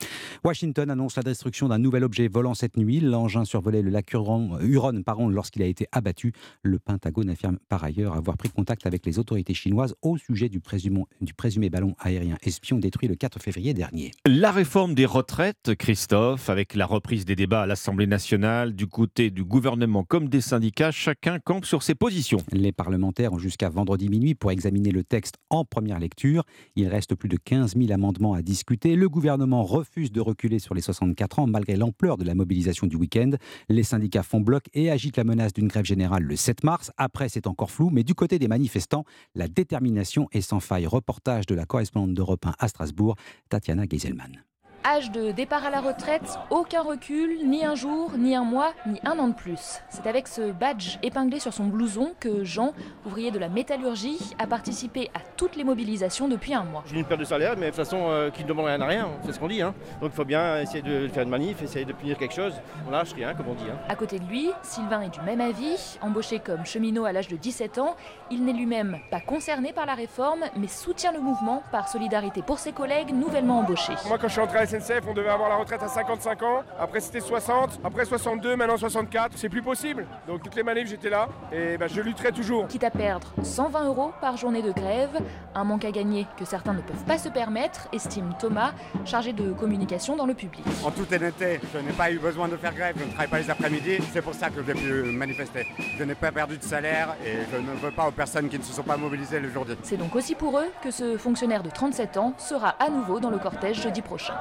Washington 0.43 0.89
annonce 0.89 1.15
la 1.15 1.23
destruction 1.23 1.67
d'un 1.67 1.79
nouvel 1.79 2.03
objet 2.11 2.27
volant 2.27 2.53
cette 2.53 2.75
nuit. 2.75 2.99
L'engin 2.99 3.45
survolait 3.45 3.81
le 3.81 3.89
lac 3.89 4.11
Huron, 4.11 4.59
Huron 4.59 5.01
lorsqu'il 5.29 5.61
a 5.61 5.65
été 5.65 5.87
abattu. 5.93 6.33
Le 6.61 6.77
Pentagone 6.77 7.29
affirme 7.29 7.57
par 7.69 7.85
ailleurs 7.85 8.15
avoir 8.15 8.35
pris 8.35 8.49
contact 8.49 8.85
avec 8.85 9.05
les 9.05 9.17
autorités 9.17 9.53
chinoises 9.53 9.95
au 10.01 10.17
sujet 10.17 10.49
du 10.49 10.59
présumé, 10.59 11.05
du 11.21 11.33
présumé 11.33 11.69
ballon 11.69 11.95
aérien 11.99 12.35
espion 12.43 12.79
détruit 12.79 13.07
le 13.07 13.15
4 13.15 13.39
février 13.39 13.73
dernier. 13.73 14.11
La 14.25 14.51
réforme 14.51 14.93
des 14.93 15.05
retraites, 15.05 15.73
Christophe, 15.75 16.49
avec 16.49 16.75
la 16.75 16.85
reprise 16.85 17.23
des 17.23 17.37
débats 17.37 17.61
à 17.61 17.65
l'Assemblée 17.65 18.07
nationale, 18.07 18.75
du 18.75 18.87
côté 18.87 19.29
du 19.29 19.45
gouvernement 19.45 20.03
comme 20.03 20.27
des 20.27 20.41
syndicats, 20.41 20.91
chacun 20.91 21.39
campe 21.39 21.63
sur 21.63 21.81
ses 21.81 21.95
positions. 21.95 22.39
Les 22.51 22.73
parlementaires 22.73 23.31
ont 23.31 23.39
jusqu'à 23.39 23.69
vendredi 23.69 24.09
minuit 24.09 24.35
pour 24.35 24.51
examiner 24.51 24.91
le 24.91 25.05
texte 25.05 25.35
en 25.49 25.63
première 25.63 25.99
lecture. 25.99 26.43
Il 26.75 26.89
reste 26.89 27.15
plus 27.15 27.29
de 27.29 27.37
15 27.37 27.77
000 27.77 27.93
amendements 27.93 28.33
à 28.33 28.41
discuter. 28.41 28.97
Le 28.97 29.07
gouvernement 29.07 29.63
refuse 29.63 30.11
de 30.11 30.19
reculer 30.19 30.59
sur 30.59 30.75
les 30.75 30.81
64 30.81 31.39
ans 31.39 31.47
malgré 31.47 31.77
l'ampleur 31.77 32.00
de 32.01 32.25
la 32.25 32.35
mobilisation 32.35 32.87
du 32.87 32.95
week-end. 32.95 33.31
Les 33.69 33.83
syndicats 33.83 34.23
font 34.23 34.41
bloc 34.41 34.63
et 34.73 34.89
agitent 34.89 35.17
la 35.17 35.23
menace 35.23 35.53
d'une 35.53 35.67
grève 35.67 35.85
générale 35.85 36.23
le 36.23 36.35
7 36.35 36.63
mars. 36.63 36.91
Après, 36.97 37.29
c'est 37.29 37.47
encore 37.47 37.71
flou, 37.71 37.89
mais 37.91 38.03
du 38.03 38.15
côté 38.15 38.39
des 38.39 38.47
manifestants, 38.47 39.05
la 39.35 39.47
détermination 39.47 40.27
est 40.31 40.41
sans 40.41 40.59
faille. 40.59 40.87
Reportage 40.87 41.45
de 41.45 41.55
la 41.55 41.65
correspondante 41.65 42.13
d'Europe 42.13 42.45
1 42.45 42.55
à 42.57 42.67
Strasbourg, 42.67 43.15
Tatiana 43.49 43.85
Geiselman. 43.85 44.43
Âge 44.83 45.11
de 45.11 45.31
départ 45.31 45.63
à 45.63 45.69
la 45.69 45.79
retraite, 45.79 46.39
aucun 46.49 46.81
recul, 46.81 47.47
ni 47.47 47.63
un 47.63 47.75
jour, 47.75 48.13
ni 48.17 48.35
un 48.35 48.43
mois, 48.43 48.73
ni 48.87 48.99
un 49.05 49.19
an 49.19 49.27
de 49.27 49.33
plus. 49.35 49.79
C'est 49.89 50.07
avec 50.07 50.27
ce 50.27 50.51
badge 50.51 50.97
épinglé 51.03 51.39
sur 51.39 51.53
son 51.53 51.65
blouson 51.65 52.13
que 52.19 52.43
Jean, 52.43 52.73
ouvrier 53.05 53.29
de 53.29 53.37
la 53.37 53.47
métallurgie, 53.47 54.17
a 54.39 54.47
participé 54.47 55.11
à 55.13 55.19
toutes 55.37 55.55
les 55.55 55.63
mobilisations 55.63 56.27
depuis 56.27 56.55
un 56.55 56.63
mois. 56.63 56.83
J'ai 56.87 56.97
une 56.97 57.05
perte 57.05 57.19
de 57.19 57.25
salaire, 57.25 57.53
mais 57.57 57.67
de 57.67 57.75
toute 57.75 57.75
façon, 57.75 58.07
euh, 58.09 58.31
qui 58.31 58.43
ne 58.43 58.47
demande 58.47 58.65
rien 58.65 58.81
à 58.81 58.87
rien, 58.87 59.09
c'est 59.23 59.33
ce 59.33 59.39
qu'on 59.39 59.47
dit. 59.47 59.61
Hein. 59.61 59.75
Donc 60.01 60.11
il 60.13 60.15
faut 60.15 60.25
bien 60.25 60.59
essayer 60.59 60.81
de 60.81 61.07
faire 61.09 61.23
une 61.23 61.29
manif, 61.29 61.61
essayer 61.61 61.85
de 61.85 61.93
punir 61.93 62.17
quelque 62.17 62.33
chose. 62.33 62.53
On 62.87 62.91
lâche 62.91 63.13
rien, 63.13 63.35
comme 63.35 63.49
on 63.49 63.53
dit. 63.53 63.69
Hein. 63.71 63.77
À 63.87 63.95
côté 63.95 64.17
de 64.17 64.25
lui, 64.25 64.49
Sylvain 64.63 65.01
est 65.01 65.09
du 65.09 65.21
même 65.21 65.41
avis. 65.41 65.99
Embauché 66.01 66.39
comme 66.39 66.65
cheminot 66.65 67.05
à 67.05 67.11
l'âge 67.11 67.27
de 67.27 67.35
17 67.35 67.77
ans, 67.77 67.95
il 68.31 68.43
n'est 68.45 68.53
lui-même 68.53 68.97
pas 69.11 69.19
concerné 69.19 69.73
par 69.73 69.85
la 69.85 69.93
réforme, 69.93 70.41
mais 70.57 70.67
soutient 70.67 71.11
le 71.11 71.19
mouvement 71.19 71.61
par 71.71 71.87
solidarité 71.87 72.41
pour 72.41 72.57
ses 72.57 72.71
collègues 72.71 73.13
nouvellement 73.13 73.59
embauchés. 73.59 73.93
Moi, 74.07 74.17
quand 74.17 74.27
je 74.27 74.33
suis 74.33 74.41
entré 74.41 74.57
à 74.57 74.70
SNCF, 74.71 75.01
on 75.05 75.13
devait 75.13 75.29
avoir 75.29 75.49
la 75.49 75.57
retraite 75.57 75.83
à 75.83 75.89
55 75.89 76.43
ans. 76.43 76.63
Après, 76.79 77.01
c'était 77.01 77.19
60. 77.19 77.81
Après, 77.83 78.05
62. 78.05 78.55
Maintenant, 78.55 78.77
64. 78.77 79.33
C'est 79.35 79.49
plus 79.49 79.61
possible. 79.61 80.07
Donc, 80.27 80.43
toutes 80.43 80.55
les 80.55 80.63
manifs, 80.63 80.87
j'étais 80.87 81.09
là. 81.09 81.27
Et 81.51 81.77
ben, 81.77 81.89
je 81.89 81.99
lutterai 81.99 82.31
toujours. 82.31 82.67
Quitte 82.67 82.85
à 82.85 82.89
perdre 82.89 83.27
120 83.43 83.85
euros 83.85 84.13
par 84.21 84.37
journée 84.37 84.61
de 84.61 84.71
grève, 84.71 85.09
un 85.55 85.65
manque 85.65 85.83
à 85.83 85.91
gagner 85.91 86.25
que 86.37 86.45
certains 86.45 86.71
ne 86.71 86.81
peuvent 86.81 87.03
pas 87.05 87.17
se 87.17 87.27
permettre, 87.27 87.89
estime 87.91 88.33
Thomas, 88.39 88.71
chargé 89.03 89.33
de 89.33 89.51
communication 89.51 90.15
dans 90.15 90.25
le 90.25 90.33
public. 90.33 90.63
En 90.85 90.91
toute 90.91 91.11
honnêteté, 91.11 91.59
je 91.73 91.79
n'ai 91.79 91.91
pas 91.91 92.09
eu 92.09 92.19
besoin 92.19 92.47
de 92.47 92.55
faire 92.55 92.73
grève. 92.73 92.95
Je 92.97 93.03
ne 93.03 93.09
travaille 93.09 93.27
pas 93.27 93.39
les 93.39 93.49
après-midi. 93.49 93.97
C'est 94.13 94.21
pour 94.21 94.33
ça 94.33 94.49
que 94.49 94.63
j'ai 94.65 94.73
pu 94.73 95.03
manifester. 95.03 95.67
Je 95.97 96.03
n'ai 96.05 96.15
pas 96.15 96.31
perdu 96.31 96.57
de 96.57 96.63
salaire 96.63 97.15
et 97.25 97.39
je 97.51 97.57
ne 97.57 97.75
veux 97.75 97.91
pas 97.91 98.07
aux 98.07 98.11
personnes 98.11 98.47
qui 98.47 98.57
ne 98.57 98.63
se 98.63 98.71
sont 98.71 98.83
pas 98.83 98.95
mobilisées 98.95 99.41
le 99.41 99.49
jour 99.49 99.65
dit. 99.65 99.75
C'est 99.83 99.97
donc 99.97 100.15
aussi 100.15 100.33
pour 100.33 100.57
eux 100.59 100.67
que 100.81 100.91
ce 100.91 101.17
fonctionnaire 101.17 101.61
de 101.61 101.69
37 101.69 102.15
ans 102.15 102.33
sera 102.37 102.69
à 102.79 102.89
nouveau 102.89 103.19
dans 103.19 103.29
le 103.29 103.37
cortège 103.37 103.81
jeudi 103.81 104.01
prochain. 104.01 104.35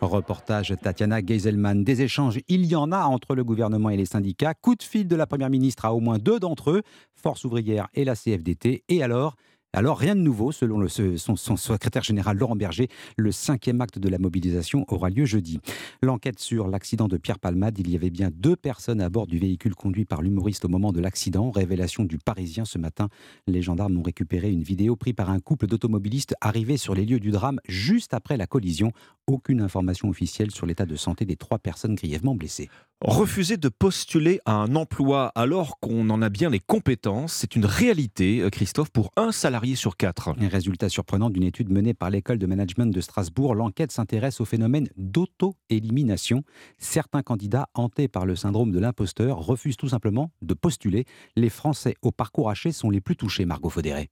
Reportage 0.00 0.74
Tatiana 0.82 1.22
Geiselman. 1.22 1.84
Des 1.84 2.02
échanges, 2.02 2.40
il 2.48 2.66
y 2.66 2.74
en 2.74 2.92
a 2.92 3.04
entre 3.04 3.34
le 3.34 3.44
gouvernement 3.44 3.88
et 3.88 3.96
les 3.96 4.04
syndicats. 4.04 4.52
Coup 4.54 4.74
de 4.74 4.82
fil 4.82 5.06
de 5.06 5.16
la 5.16 5.26
Première 5.26 5.48
ministre 5.48 5.84
à 5.84 5.94
au 5.94 6.00
moins 6.00 6.18
deux 6.18 6.40
d'entre 6.40 6.70
eux, 6.70 6.82
Force 7.14 7.44
ouvrière 7.44 7.88
et 7.94 8.04
la 8.04 8.14
CFDT. 8.14 8.84
Et 8.88 9.02
alors 9.02 9.36
alors, 9.74 9.98
rien 9.98 10.14
de 10.14 10.20
nouveau, 10.20 10.52
selon 10.52 10.86
son, 10.86 11.56
secrétaire 11.56 12.02
général 12.02 12.36
Laurent 12.36 12.56
Berger, 12.56 12.88
le 13.16 13.32
cinquième 13.32 13.80
acte 13.80 13.98
de 13.98 14.10
la 14.10 14.18
mobilisation 14.18 14.84
aura 14.88 15.08
lieu 15.08 15.24
jeudi. 15.24 15.60
L'enquête 16.02 16.38
sur 16.40 16.68
l'accident 16.68 17.08
de 17.08 17.16
Pierre 17.16 17.38
Palmade, 17.38 17.78
il 17.78 17.88
y 17.88 17.96
avait 17.96 18.10
bien 18.10 18.28
deux 18.30 18.54
personnes 18.54 19.00
à 19.00 19.08
bord 19.08 19.26
du 19.26 19.38
véhicule 19.38 19.74
conduit 19.74 20.04
par 20.04 20.20
l'humoriste 20.20 20.66
au 20.66 20.68
moment 20.68 20.92
de 20.92 21.00
l'accident. 21.00 21.50
Révélation 21.50 22.04
du 22.04 22.18
Parisien 22.18 22.66
ce 22.66 22.76
matin. 22.76 23.08
Les 23.46 23.62
gendarmes 23.62 23.96
ont 23.96 24.02
récupéré 24.02 24.50
une 24.50 24.62
vidéo 24.62 24.94
prise 24.94 25.14
par 25.14 25.30
un 25.30 25.40
couple 25.40 25.66
d'automobilistes 25.66 26.34
arrivés 26.42 26.76
sur 26.76 26.94
les 26.94 27.06
lieux 27.06 27.20
du 27.20 27.30
drame 27.30 27.58
juste 27.66 28.12
après 28.12 28.36
la 28.36 28.46
collision. 28.46 28.92
Aucune 29.32 29.62
information 29.62 30.10
officielle 30.10 30.50
sur 30.50 30.66
l'état 30.66 30.84
de 30.84 30.94
santé 30.94 31.24
des 31.24 31.36
trois 31.36 31.58
personnes 31.58 31.94
grièvement 31.94 32.34
blessées. 32.34 32.68
Refuser 33.00 33.56
de 33.56 33.70
postuler 33.70 34.40
à 34.44 34.52
un 34.52 34.76
emploi 34.76 35.32
alors 35.34 35.80
qu'on 35.80 36.10
en 36.10 36.20
a 36.20 36.28
bien 36.28 36.50
les 36.50 36.60
compétences, 36.60 37.32
c'est 37.32 37.56
une 37.56 37.64
réalité, 37.64 38.46
Christophe, 38.52 38.90
pour 38.90 39.10
un 39.16 39.32
salarié 39.32 39.74
sur 39.74 39.96
quatre. 39.96 40.34
Un 40.38 40.48
résultat 40.48 40.90
surprenant 40.90 41.30
d'une 41.30 41.44
étude 41.44 41.70
menée 41.70 41.94
par 41.94 42.10
l'école 42.10 42.36
de 42.36 42.44
management 42.44 42.92
de 42.92 43.00
Strasbourg, 43.00 43.54
l'enquête 43.54 43.90
s'intéresse 43.90 44.38
au 44.42 44.44
phénomène 44.44 44.90
d'auto-élimination. 44.98 46.42
Certains 46.76 47.22
candidats 47.22 47.68
hantés 47.72 48.08
par 48.08 48.26
le 48.26 48.36
syndrome 48.36 48.70
de 48.70 48.80
l'imposteur 48.80 49.38
refusent 49.38 49.78
tout 49.78 49.88
simplement 49.88 50.30
de 50.42 50.52
postuler. 50.52 51.06
Les 51.36 51.48
Français 51.48 51.94
au 52.02 52.10
parcours 52.10 52.50
haché 52.50 52.70
sont 52.70 52.90
les 52.90 53.00
plus 53.00 53.16
touchés, 53.16 53.46
Margot 53.46 53.70
Faudéré. 53.70 54.10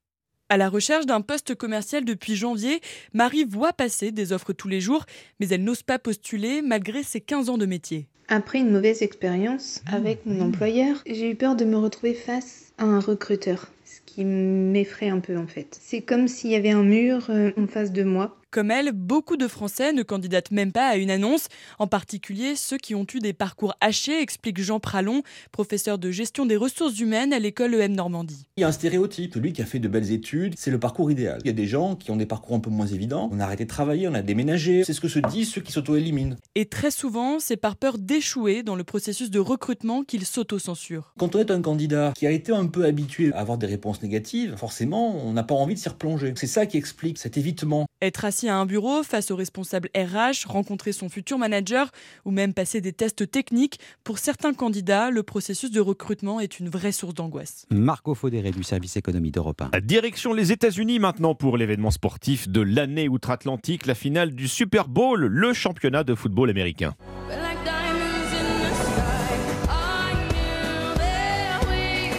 À 0.52 0.56
la 0.56 0.68
recherche 0.68 1.06
d'un 1.06 1.20
poste 1.20 1.54
commercial 1.54 2.04
depuis 2.04 2.34
janvier, 2.34 2.80
Marie 3.14 3.44
voit 3.44 3.72
passer 3.72 4.10
des 4.10 4.32
offres 4.32 4.52
tous 4.52 4.66
les 4.66 4.80
jours, 4.80 5.06
mais 5.38 5.46
elle 5.50 5.62
n'ose 5.62 5.84
pas 5.84 6.00
postuler 6.00 6.60
malgré 6.60 7.04
ses 7.04 7.20
15 7.20 7.50
ans 7.50 7.56
de 7.56 7.66
métier. 7.66 8.08
Après 8.26 8.58
une 8.58 8.72
mauvaise 8.72 9.00
expérience 9.02 9.80
avec 9.92 10.26
mon 10.26 10.40
employeur, 10.40 11.04
j'ai 11.06 11.30
eu 11.30 11.36
peur 11.36 11.54
de 11.54 11.64
me 11.64 11.76
retrouver 11.76 12.14
face 12.14 12.72
à 12.78 12.84
un 12.84 12.98
recruteur, 12.98 13.70
ce 13.84 14.00
qui 14.04 14.24
m'effraie 14.24 15.08
un 15.08 15.20
peu 15.20 15.36
en 15.36 15.46
fait. 15.46 15.78
C'est 15.80 16.02
comme 16.02 16.26
s'il 16.26 16.50
y 16.50 16.56
avait 16.56 16.72
un 16.72 16.82
mur 16.82 17.28
euh, 17.30 17.52
en 17.56 17.68
face 17.68 17.92
de 17.92 18.02
moi. 18.02 18.36
Comme 18.50 18.72
elle, 18.72 18.90
beaucoup 18.90 19.36
de 19.36 19.46
Français 19.46 19.92
ne 19.92 20.02
candidatent 20.02 20.50
même 20.50 20.72
pas 20.72 20.88
à 20.88 20.96
une 20.96 21.12
annonce, 21.12 21.46
en 21.78 21.86
particulier 21.86 22.56
ceux 22.56 22.78
qui 22.78 22.96
ont 22.96 23.06
eu 23.14 23.20
des 23.20 23.32
parcours 23.32 23.76
hachés, 23.80 24.20
explique 24.20 24.60
Jean 24.60 24.80
Pralon, 24.80 25.22
professeur 25.52 25.98
de 25.98 26.10
gestion 26.10 26.46
des 26.46 26.56
ressources 26.56 26.98
humaines 26.98 27.32
à 27.32 27.38
l'école 27.38 27.76
EM 27.76 27.92
Normandie. 27.92 28.48
Il 28.56 28.62
y 28.62 28.64
a 28.64 28.66
un 28.66 28.72
stéréotype, 28.72 29.34
celui 29.34 29.52
qui 29.52 29.62
a 29.62 29.66
fait 29.66 29.78
de 29.78 29.86
belles 29.86 30.10
études, 30.10 30.54
c'est 30.58 30.72
le 30.72 30.80
parcours 30.80 31.12
idéal. 31.12 31.38
Il 31.44 31.46
y 31.46 31.50
a 31.50 31.52
des 31.52 31.68
gens 31.68 31.94
qui 31.94 32.10
ont 32.10 32.16
des 32.16 32.26
parcours 32.26 32.56
un 32.56 32.58
peu 32.58 32.70
moins 32.70 32.88
évidents, 32.88 33.30
on 33.32 33.38
a 33.38 33.44
arrêté 33.44 33.66
de 33.66 33.68
travailler, 33.68 34.08
on 34.08 34.14
a 34.14 34.22
déménagé, 34.22 34.82
c'est 34.82 34.94
ce 34.94 35.00
que 35.00 35.06
se 35.06 35.20
disent 35.20 35.52
ceux 35.52 35.60
qui 35.60 35.70
s'auto-éliminent. 35.70 36.34
Et 36.56 36.66
très 36.66 36.90
souvent, 36.90 37.38
c'est 37.38 37.56
par 37.56 37.76
peur 37.76 37.98
d'échouer 37.98 38.64
dans 38.64 38.74
le 38.74 38.82
processus 38.82 39.30
de 39.30 39.38
recrutement 39.38 40.02
qu'ils 40.02 40.26
s'auto-censurent. 40.26 41.14
Quand 41.20 41.36
on 41.36 41.38
est 41.38 41.52
un 41.52 41.62
candidat 41.62 42.14
qui 42.16 42.26
a 42.26 42.32
été 42.32 42.50
un 42.50 42.66
peu 42.66 42.84
habitué 42.84 43.32
à 43.32 43.38
avoir 43.38 43.58
des 43.58 43.68
réponses 43.68 44.02
négatives, 44.02 44.56
forcément, 44.56 45.24
on 45.24 45.34
n'a 45.34 45.44
pas 45.44 45.54
envie 45.54 45.74
de 45.74 45.78
s'y 45.78 45.88
replonger. 45.88 46.32
C'est 46.34 46.48
ça 46.48 46.66
qui 46.66 46.78
explique 46.78 47.18
cet 47.18 47.36
évitement. 47.36 47.86
Être 48.02 48.24
assis 48.24 48.39
à 48.48 48.56
un 48.56 48.66
bureau 48.66 49.02
face 49.02 49.30
au 49.30 49.36
responsable 49.36 49.88
RH, 49.94 50.46
rencontrer 50.46 50.92
son 50.92 51.08
futur 51.08 51.38
manager 51.38 51.90
ou 52.24 52.30
même 52.30 52.54
passer 52.54 52.80
des 52.80 52.92
tests 52.92 53.30
techniques, 53.30 53.78
pour 54.04 54.18
certains 54.18 54.54
candidats, 54.54 55.10
le 55.10 55.22
processus 55.22 55.70
de 55.70 55.80
recrutement 55.80 56.40
est 56.40 56.60
une 56.60 56.68
vraie 56.68 56.92
source 56.92 57.14
d'angoisse. 57.14 57.66
Marco 57.70 58.14
Faudéré 58.14 58.50
du 58.50 58.62
service 58.62 58.96
économie 58.96 59.30
d'Europe 59.30 59.62
1. 59.72 59.80
Direction 59.80 60.32
les 60.32 60.52
États-Unis 60.52 60.98
maintenant 60.98 61.34
pour 61.34 61.56
l'événement 61.56 61.90
sportif 61.90 62.48
de 62.48 62.60
l'année 62.60 63.08
outre-Atlantique, 63.08 63.86
la 63.86 63.94
finale 63.94 64.32
du 64.32 64.48
Super 64.48 64.88
Bowl, 64.88 65.26
le 65.26 65.52
championnat 65.52 66.04
de 66.04 66.14
football 66.14 66.50
américain. 66.50 66.94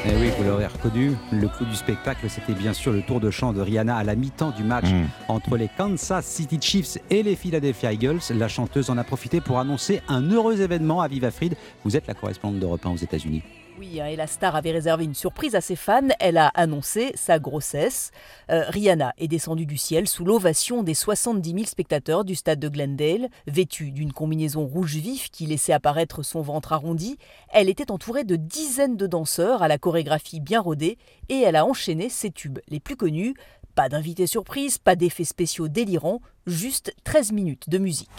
Eh 0.04 0.16
oui, 0.20 0.30
vous 0.36 0.44
l'aurez 0.44 0.66
reconnu, 0.66 1.12
le 1.32 1.48
coup 1.48 1.64
du 1.64 1.76
spectacle, 1.76 2.28
c'était 2.28 2.54
bien 2.54 2.74
sûr 2.74 2.92
le 2.92 3.04
tour 3.04 3.20
de 3.20 3.30
chant 3.30 3.54
de 3.54 3.62
Rihanna 3.62 3.96
à 3.96 4.04
la 4.04 4.16
mi-temps 4.16 4.50
du 4.52 4.64
match 4.64 4.86
Mm. 4.90 5.06
entre 5.28 5.58
les 5.58 5.70
Kansas 5.78 6.26
City 6.26 6.58
Chiefs 6.60 6.98
et 7.12 7.22
les 7.22 7.36
Philadelphia 7.36 7.94
Eagles. 7.94 8.20
La 8.32 8.48
chanteuse 8.48 8.90
en 8.90 8.98
a 8.98 9.04
profité 9.04 9.42
pour 9.42 9.60
annoncer 9.60 10.02
un 10.08 10.24
heureux 10.32 10.60
événement 10.60 11.02
à 11.02 11.08
Viva 11.08 11.30
Fried. 11.30 11.56
Vous 11.86 11.96
êtes 11.96 12.08
la 12.08 12.16
correspondante 12.16 12.60
d'Europe 12.60 12.84
1 12.84 12.90
aux 12.90 12.96
États-Unis. 12.98 13.44
Oui, 13.82 14.00
hein, 14.00 14.06
et 14.06 14.15
la 14.15 14.28
star 14.28 14.56
avait 14.56 14.74
réservé 14.74 15.06
une 15.06 15.15
surprise 15.15 15.56
à 15.56 15.62
ses 15.62 15.76
fans. 15.76 16.08
Elle 16.20 16.38
a 16.38 16.50
annoncé 16.50 17.13
sa 17.15 17.39
grossesse. 17.39 18.12
Euh, 18.52 18.63
Rihanna 18.67 19.12
est 19.17 19.28
descendue 19.28 19.65
du 19.65 19.78
ciel 19.78 20.08
sous 20.08 20.24
l'ovation 20.24 20.84
des 20.84 20.94
70 20.94 21.50
000 21.50 21.63
spectateurs 21.65 22.24
du 22.24 22.36
stade 22.36 22.60
de 22.60 22.70
Glendale. 22.70 23.30
Vêtue 23.48 23.89
d'une 23.89 24.13
combinaison 24.13 24.67
rouge 24.67 24.98
vif 24.98 25.32
qui 25.32 25.48
laissait 25.48 25.74
apparaître 25.74 26.22
son 26.22 26.41
ventre 26.44 26.74
arrondi, 26.74 27.17
elle 27.52 27.70
était 27.70 27.89
entourée 27.89 28.24
de 28.24 28.36
dizaines 28.36 28.98
de 28.98 29.08
danseurs 29.08 29.63
à 29.63 29.67
la 29.67 29.80
chorégraphie 29.80 30.41
bien 30.41 30.62
rodée 30.62 31.00
et 31.30 31.39
elle 31.39 31.56
a 31.56 31.65
enchaîné 31.65 32.10
ses 32.10 32.30
tubes 32.30 32.60
les 32.67 32.80
plus 32.80 32.96
connus. 32.96 33.34
Pas 33.74 33.89
d'invités 33.89 34.28
surprise, 34.28 34.78
pas 34.78 34.96
d'effets 34.96 35.24
spéciaux 35.24 35.70
délirants, 35.70 36.22
juste 36.46 36.94
13 37.04 37.32
minutes 37.32 37.67
de 37.67 37.80
musique. 37.80 38.10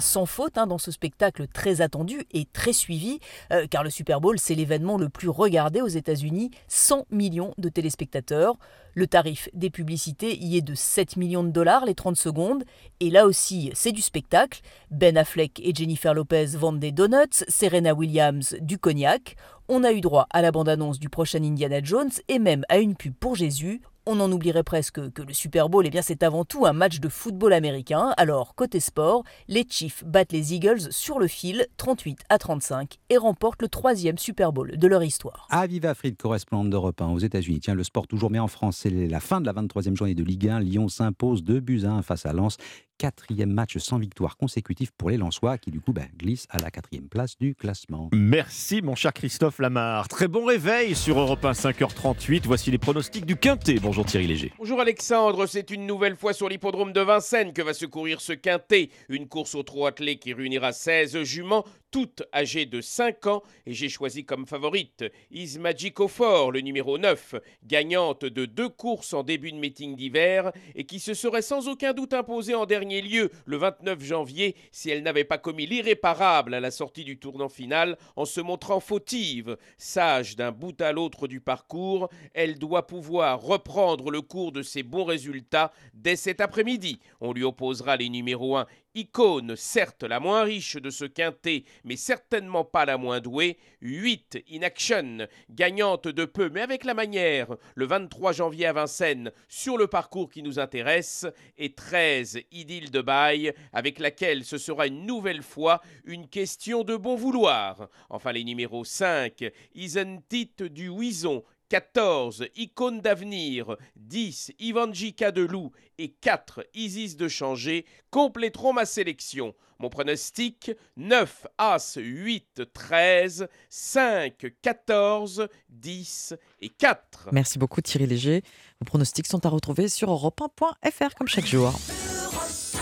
Sans 0.00 0.26
faute 0.26 0.58
hein, 0.58 0.66
dans 0.66 0.78
ce 0.78 0.90
spectacle 0.90 1.46
très 1.46 1.80
attendu 1.80 2.26
et 2.32 2.46
très 2.52 2.72
suivi, 2.72 3.18
euh, 3.52 3.66
car 3.68 3.84
le 3.84 3.90
Super 3.90 4.20
Bowl, 4.20 4.38
c'est 4.38 4.54
l'événement 4.54 4.98
le 4.98 5.08
plus 5.08 5.28
regardé 5.28 5.80
aux 5.80 5.88
États-Unis, 5.88 6.50
100 6.68 7.06
millions 7.10 7.54
de 7.58 7.68
téléspectateurs. 7.68 8.56
Le 8.94 9.06
tarif 9.06 9.48
des 9.54 9.70
publicités 9.70 10.36
y 10.36 10.58
est 10.58 10.62
de 10.62 10.74
7 10.74 11.16
millions 11.16 11.44
de 11.44 11.50
dollars 11.50 11.86
les 11.86 11.94
30 11.94 12.16
secondes, 12.16 12.64
et 13.00 13.10
là 13.10 13.26
aussi, 13.26 13.70
c'est 13.74 13.92
du 13.92 14.02
spectacle. 14.02 14.60
Ben 14.90 15.16
Affleck 15.16 15.60
et 15.60 15.74
Jennifer 15.74 16.14
Lopez 16.14 16.56
vendent 16.56 16.80
des 16.80 16.92
donuts, 16.92 17.44
Serena 17.48 17.94
Williams 17.94 18.56
du 18.60 18.78
cognac. 18.78 19.36
On 19.68 19.84
a 19.84 19.92
eu 19.92 20.00
droit 20.00 20.26
à 20.30 20.42
la 20.42 20.52
bande-annonce 20.52 20.98
du 20.98 21.08
prochain 21.08 21.42
Indiana 21.42 21.82
Jones 21.82 22.10
et 22.28 22.38
même 22.38 22.64
à 22.68 22.78
une 22.78 22.96
pub 22.96 23.14
pour 23.14 23.36
Jésus. 23.36 23.80
On 24.04 24.18
en 24.18 24.32
oublierait 24.32 24.64
presque 24.64 25.12
que 25.12 25.22
le 25.22 25.32
Super 25.32 25.68
Bowl, 25.68 25.86
eh 25.86 25.90
bien, 25.90 26.02
c'est 26.02 26.24
avant 26.24 26.44
tout 26.44 26.66
un 26.66 26.72
match 26.72 26.98
de 26.98 27.08
football 27.08 27.52
américain. 27.52 28.12
Alors, 28.16 28.56
côté 28.56 28.80
sport, 28.80 29.22
les 29.46 29.64
Chiefs 29.68 30.02
battent 30.04 30.32
les 30.32 30.54
Eagles 30.54 30.90
sur 30.90 31.20
le 31.20 31.28
fil, 31.28 31.68
38 31.76 32.18
à 32.28 32.38
35, 32.38 32.98
et 33.10 33.16
remportent 33.16 33.62
le 33.62 33.68
troisième 33.68 34.18
Super 34.18 34.52
Bowl 34.52 34.76
de 34.76 34.86
leur 34.88 35.04
histoire. 35.04 35.46
Aviva 35.50 35.94
Fried, 35.94 36.16
correspondante 36.16 36.70
d'Europe 36.70 37.00
1 37.00 37.10
aux 37.12 37.20
États-Unis. 37.20 37.60
Tiens, 37.60 37.74
le 37.74 37.84
sport 37.84 38.08
toujours 38.08 38.30
bien 38.30 38.42
en 38.42 38.48
France. 38.48 38.78
C'est 38.78 38.90
la 38.90 39.20
fin 39.20 39.40
de 39.40 39.46
la 39.46 39.52
23e 39.52 39.96
journée 39.96 40.16
de 40.16 40.24
Ligue 40.24 40.48
1. 40.48 40.58
Lyon 40.58 40.88
s'impose 40.88 41.44
2 41.44 41.60
buts 41.60 41.82
à 41.84 41.92
1 41.92 42.02
face 42.02 42.26
à 42.26 42.32
Lens. 42.32 42.56
Quatrième 43.02 43.50
match 43.50 43.78
sans 43.78 43.98
victoire 43.98 44.36
consécutif 44.36 44.92
pour 44.92 45.10
les 45.10 45.16
Lensois 45.16 45.58
qui, 45.58 45.72
du 45.72 45.80
coup, 45.80 45.92
bah, 45.92 46.02
glissent 46.16 46.46
à 46.50 46.58
la 46.60 46.70
quatrième 46.70 47.08
place 47.08 47.36
du 47.36 47.56
classement. 47.56 48.08
Merci, 48.12 48.80
mon 48.80 48.94
cher 48.94 49.12
Christophe 49.12 49.58
Lamar. 49.58 50.06
Très 50.06 50.28
bon 50.28 50.44
réveil 50.44 50.94
sur 50.94 51.18
Europe 51.18 51.44
1, 51.44 51.50
5h38. 51.50 52.42
Voici 52.44 52.70
les 52.70 52.78
pronostics 52.78 53.26
du 53.26 53.34
Quintet. 53.34 53.80
Bonjour 53.80 54.04
Thierry 54.04 54.28
Léger. 54.28 54.52
Bonjour 54.56 54.80
Alexandre, 54.80 55.46
c'est 55.46 55.72
une 55.72 55.84
nouvelle 55.84 56.14
fois 56.14 56.32
sur 56.32 56.48
l'hippodrome 56.48 56.92
de 56.92 57.00
Vincennes 57.00 57.52
que 57.52 57.62
va 57.62 57.74
se 57.74 57.86
courir 57.86 58.20
ce 58.20 58.34
quintet. 58.34 58.90
Une 59.08 59.26
course 59.26 59.56
au 59.56 59.64
trot 59.64 59.86
attelé 59.86 60.18
qui 60.18 60.32
réunira 60.32 60.70
16 60.70 61.24
juments, 61.24 61.64
toutes 61.90 62.22
âgées 62.32 62.66
de 62.66 62.80
5 62.80 63.26
ans. 63.26 63.42
Et 63.66 63.74
j'ai 63.74 63.88
choisi 63.88 64.24
comme 64.24 64.46
favorite 64.46 65.04
Is 65.32 65.58
Magic 65.58 66.06
Fort, 66.06 66.52
le 66.52 66.60
numéro 66.60 66.98
9, 66.98 67.34
gagnante 67.66 68.24
de 68.24 68.46
deux 68.46 68.68
courses 68.68 69.12
en 69.12 69.24
début 69.24 69.50
de 69.50 69.58
meeting 69.58 69.96
d'hiver 69.96 70.52
et 70.76 70.84
qui 70.84 71.00
se 71.00 71.14
serait 71.14 71.42
sans 71.42 71.66
aucun 71.66 71.92
doute 71.92 72.14
imposée 72.14 72.54
en 72.54 72.64
dernier 72.64 72.91
lieu 73.00 73.30
le 73.46 73.56
29 73.56 74.02
janvier 74.02 74.56
si 74.70 74.90
elle 74.90 75.02
n'avait 75.02 75.24
pas 75.24 75.38
commis 75.38 75.66
l'irréparable 75.66 76.54
à 76.54 76.60
la 76.60 76.70
sortie 76.70 77.04
du 77.04 77.18
tournant 77.18 77.48
final 77.48 77.96
en 78.16 78.24
se 78.24 78.40
montrant 78.40 78.80
fautive. 78.80 79.56
Sage 79.78 80.36
d'un 80.36 80.52
bout 80.52 80.80
à 80.80 80.92
l'autre 80.92 81.28
du 81.28 81.40
parcours, 81.40 82.08
elle 82.34 82.58
doit 82.58 82.86
pouvoir 82.86 83.40
reprendre 83.40 84.10
le 84.10 84.20
cours 84.20 84.52
de 84.52 84.62
ses 84.62 84.82
bons 84.82 85.04
résultats 85.04 85.72
dès 85.94 86.16
cet 86.16 86.40
après-midi. 86.40 87.00
On 87.20 87.32
lui 87.32 87.44
opposera 87.44 87.96
les 87.96 88.08
numéros 88.08 88.56
1 88.56 88.66
Icône, 88.94 89.56
certes 89.56 90.02
la 90.02 90.20
moins 90.20 90.42
riche 90.42 90.76
de 90.76 90.90
ce 90.90 91.04
quintet, 91.04 91.64
mais 91.84 91.96
certainement 91.96 92.64
pas 92.64 92.84
la 92.84 92.98
moins 92.98 93.20
douée. 93.20 93.58
8 93.80 94.44
In 94.52 94.62
Action, 94.62 95.26
gagnante 95.50 96.08
de 96.08 96.24
peu, 96.24 96.50
mais 96.50 96.60
avec 96.60 96.84
la 96.84 96.92
manière, 96.92 97.56
le 97.74 97.86
23 97.86 98.32
janvier 98.32 98.66
à 98.66 98.72
Vincennes, 98.72 99.32
sur 99.48 99.78
le 99.78 99.86
parcours 99.86 100.30
qui 100.30 100.42
nous 100.42 100.58
intéresse. 100.58 101.26
Et 101.56 101.72
13 101.72 102.40
Idylle 102.52 102.90
de 102.90 103.00
Bail, 103.00 103.54
avec 103.72 103.98
laquelle 103.98 104.44
ce 104.44 104.58
sera 104.58 104.86
une 104.86 105.06
nouvelle 105.06 105.42
fois 105.42 105.80
une 106.04 106.28
question 106.28 106.84
de 106.84 106.96
bon 106.96 107.16
vouloir. 107.16 107.88
Enfin, 108.10 108.32
les 108.32 108.44
numéros 108.44 108.84
5 108.84 109.50
Isentit 109.74 110.52
du 110.70 110.88
Huison, 110.88 111.44
14, 111.72 112.48
Icône 112.56 113.00
d'avenir, 113.00 113.78
10, 113.96 114.52
Ivanjika 114.58 115.32
de 115.32 115.40
Loup 115.40 115.72
et 115.96 116.10
4, 116.10 116.66
Isis 116.74 117.16
de 117.16 117.28
Changer 117.28 117.86
compléteront 118.10 118.74
ma 118.74 118.84
sélection. 118.84 119.54
Mon 119.78 119.88
pronostic 119.88 120.72
9, 120.98 121.46
As, 121.56 121.96
8, 121.96 122.64
13, 122.74 123.48
5, 123.70 124.52
14, 124.60 125.48
10 125.70 126.34
et 126.60 126.68
4. 126.68 127.30
Merci 127.32 127.58
beaucoup 127.58 127.80
Thierry 127.80 128.06
Léger. 128.06 128.42
Vos 128.78 128.84
pronostics 128.84 129.26
sont 129.26 129.46
à 129.46 129.48
retrouver 129.48 129.88
sur 129.88 130.10
europe1.fr 130.10 131.14
comme 131.14 131.28
chaque 131.28 131.46
jour. 131.46 131.72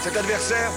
Cet 0.02 0.16
adversaire, 0.16 0.70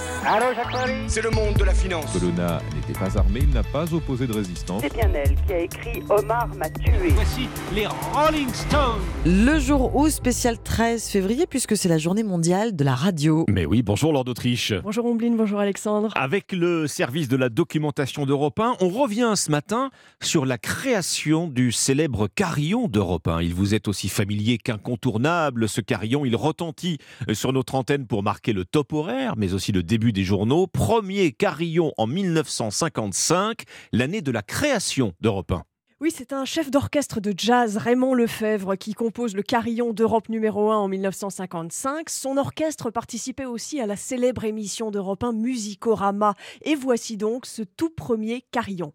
c'est 1.06 1.22
le 1.22 1.30
monde 1.30 1.54
de 1.54 1.64
la 1.64 1.72
finance. 1.72 2.12
Colonna 2.12 2.60
n'était 2.74 2.98
pas 2.98 3.16
armé, 3.18 3.40
il 3.42 3.48
n'a 3.54 3.62
pas 3.62 3.94
opposé 3.94 4.26
de 4.26 4.34
résistance. 4.34 4.82
C'est 4.82 4.92
bien 4.92 5.10
elle 5.14 5.34
qui 5.46 5.52
a 5.54 5.60
écrit 5.60 6.02
Omar 6.10 6.48
m'a 6.54 6.68
tué. 6.68 7.08
Voici 7.14 7.48
les 7.74 7.86
Rolling 7.86 8.52
Stones. 8.52 9.00
Le 9.24 9.58
jour 9.58 9.96
où 9.96 10.10
spécial 10.10 10.58
13 10.62 11.08
février 11.08 11.46
puisque 11.46 11.74
c'est 11.74 11.88
la 11.88 11.96
journée 11.96 12.22
mondiale 12.22 12.76
de 12.76 12.84
la 12.84 12.94
radio. 12.94 13.46
Mais 13.48 13.64
oui, 13.64 13.82
bonjour 13.82 14.12
Lord 14.12 14.24
d'Autriche. 14.24 14.74
Bonjour 14.82 15.06
Ombline, 15.06 15.38
bonjour 15.38 15.58
Alexandre. 15.58 16.12
Avec 16.16 16.52
le 16.52 16.86
service 16.86 17.28
de 17.28 17.38
la 17.38 17.48
documentation 17.48 18.26
d'Europe 18.26 18.60
1, 18.60 18.76
on 18.80 18.90
revient 18.90 19.32
ce 19.36 19.50
matin 19.50 19.90
sur 20.20 20.44
la 20.44 20.58
création 20.58 21.48
du 21.48 21.72
célèbre 21.72 22.28
carillon 22.28 22.88
d'Europe 22.88 23.28
1. 23.28 23.40
Il 23.40 23.54
vous 23.54 23.74
est 23.74 23.88
aussi 23.88 24.10
familier 24.10 24.58
qu'incontournable. 24.58 25.66
Ce 25.66 25.80
carillon, 25.80 26.26
il 26.26 26.36
retentit 26.36 26.98
sur 27.32 27.54
notre 27.54 27.74
antenne 27.74 28.06
pour 28.06 28.22
marquer 28.22 28.52
le 28.52 28.66
top 28.66 28.92
horaire 28.92 29.13
mais 29.36 29.54
aussi 29.54 29.72
le 29.72 29.82
début 29.82 30.12
des 30.12 30.24
journaux. 30.24 30.66
Premier 30.66 31.32
carillon 31.32 31.92
en 31.96 32.06
1955, 32.06 33.62
l'année 33.92 34.22
de 34.22 34.30
la 34.30 34.42
création 34.42 35.12
d'Europe 35.20 35.52
1. 35.52 35.62
Oui, 36.00 36.12
c'est 36.14 36.32
un 36.32 36.44
chef 36.44 36.70
d'orchestre 36.70 37.20
de 37.20 37.32
jazz, 37.36 37.76
Raymond 37.76 38.14
Lefebvre, 38.14 38.76
qui 38.76 38.92
compose 38.92 39.34
le 39.34 39.42
carillon 39.42 39.92
d'Europe 39.92 40.28
numéro 40.28 40.70
1 40.70 40.76
en 40.76 40.88
1955. 40.88 42.10
Son 42.10 42.36
orchestre 42.36 42.90
participait 42.90 43.46
aussi 43.46 43.80
à 43.80 43.86
la 43.86 43.96
célèbre 43.96 44.44
émission 44.44 44.90
d'Europe 44.90 45.22
1 45.22 45.32
Musicorama. 45.32 46.34
Et 46.62 46.74
voici 46.74 47.16
donc 47.16 47.46
ce 47.46 47.62
tout 47.62 47.90
premier 47.90 48.42
carillon. 48.50 48.92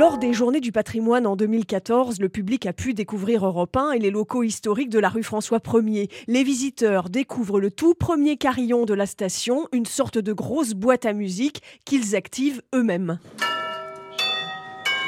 Lors 0.00 0.16
des 0.16 0.32
Journées 0.32 0.60
du 0.60 0.72
patrimoine 0.72 1.26
en 1.26 1.36
2014, 1.36 2.20
le 2.20 2.30
public 2.30 2.64
a 2.64 2.72
pu 2.72 2.94
découvrir 2.94 3.44
Europe 3.44 3.76
1 3.76 3.90
et 3.90 3.98
les 3.98 4.10
locaux 4.10 4.42
historiques 4.42 4.88
de 4.88 4.98
la 4.98 5.10
rue 5.10 5.22
François 5.22 5.58
1er. 5.58 6.10
Les 6.26 6.42
visiteurs 6.42 7.10
découvrent 7.10 7.60
le 7.60 7.70
tout 7.70 7.92
premier 7.92 8.38
carillon 8.38 8.86
de 8.86 8.94
la 8.94 9.04
station, 9.04 9.68
une 9.72 9.84
sorte 9.84 10.16
de 10.16 10.32
grosse 10.32 10.72
boîte 10.72 11.04
à 11.04 11.12
musique 11.12 11.60
qu'ils 11.84 12.16
activent 12.16 12.62
eux-mêmes. 12.74 13.18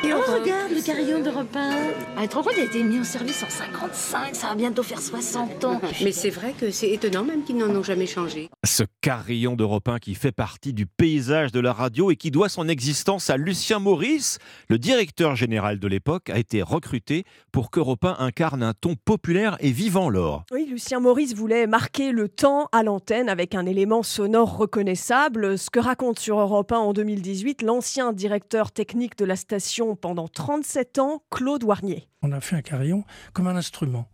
Et 0.05 0.13
on 0.13 0.21
regarde 0.21 0.73
le 0.73 0.85
carillon 0.85 1.21
d'Europe 1.21 1.55
1. 1.55 1.71
Ah, 2.17 2.27
trop 2.27 2.43
il 2.51 2.61
a 2.61 2.65
été 2.65 2.83
mis 2.83 2.99
en 2.99 3.05
service 3.05 3.45
en 3.45 3.49
55, 3.49 4.35
ça 4.35 4.49
va 4.49 4.55
bientôt 4.57 4.83
faire 4.83 5.01
60 5.01 5.65
ans. 5.65 5.81
Mais 6.03 6.11
c'est 6.11 6.31
vrai 6.31 6.55
que 6.59 6.73
c'est 6.73 6.91
étonnant 6.91 7.23
même 7.23 7.45
qu'ils 7.45 7.57
n'en 7.57 7.71
ont 7.71 7.85
jamais 7.85 8.07
changé. 8.07 8.51
Ce 8.65 8.83
carillon 9.01 9.55
d'Europe 9.55 9.89
1 9.89 10.01
qui 10.01 10.17
fait 10.17 10.33
partie 10.33 10.73
du 10.73 10.87
paysage 10.87 11.53
de 11.53 11.61
la 11.61 11.73
radio 11.73 12.11
et 12.11 12.17
qui 12.17 12.33
doit 12.33 12.49
son 12.49 12.69
existence 12.69 13.31
à 13.31 13.37
Lucien 13.37 13.79
Maurice, 13.79 14.41
le 14.69 14.77
directeur 14.77 15.37
général 15.37 15.79
de 15.79 15.87
l'époque, 15.87 16.31
a 16.31 16.39
été 16.39 16.63
recruté 16.63 17.23
pour 17.53 17.71
qu'Europe 17.71 18.05
1 18.05 18.17
incarne 18.19 18.65
un 18.65 18.75
ton 18.75 18.97
populaire 18.97 19.57
et 19.61 19.71
vivant 19.71 20.11
l'or. 20.11 20.45
Oui, 20.51 20.67
Lucien 20.69 20.99
Maurice 20.99 21.35
voulait 21.35 21.69
marquer 21.69 22.11
le 22.11 22.29
temps 22.29 22.69
à 22.73 22.83
l'antenne 22.83 23.29
avec 23.29 23.55
un 23.55 23.67
élément 23.67 24.03
sonore 24.03 24.57
reconnaissable, 24.57 25.57
ce 25.57 25.71
que 25.71 25.79
raconte 25.79 26.19
sur 26.19 26.41
Europe 26.41 26.73
1 26.73 26.77
en 26.77 26.93
2018 26.93 27.63
l'ancien 27.63 28.13
directeur 28.13 28.73
technique 28.73 29.17
de 29.17 29.25
la 29.25 29.37
station 29.37 29.92
pendant 29.97 30.29
37 30.29 30.99
ans, 30.99 31.23
Claude 31.31 31.65
Warnier. 31.65 32.09
On 32.23 32.33
a 32.33 32.41
fait 32.41 32.57
un 32.57 32.63
carillon 32.63 33.05
comme 33.33 33.47
un 33.47 33.57
instrument. 33.57 34.09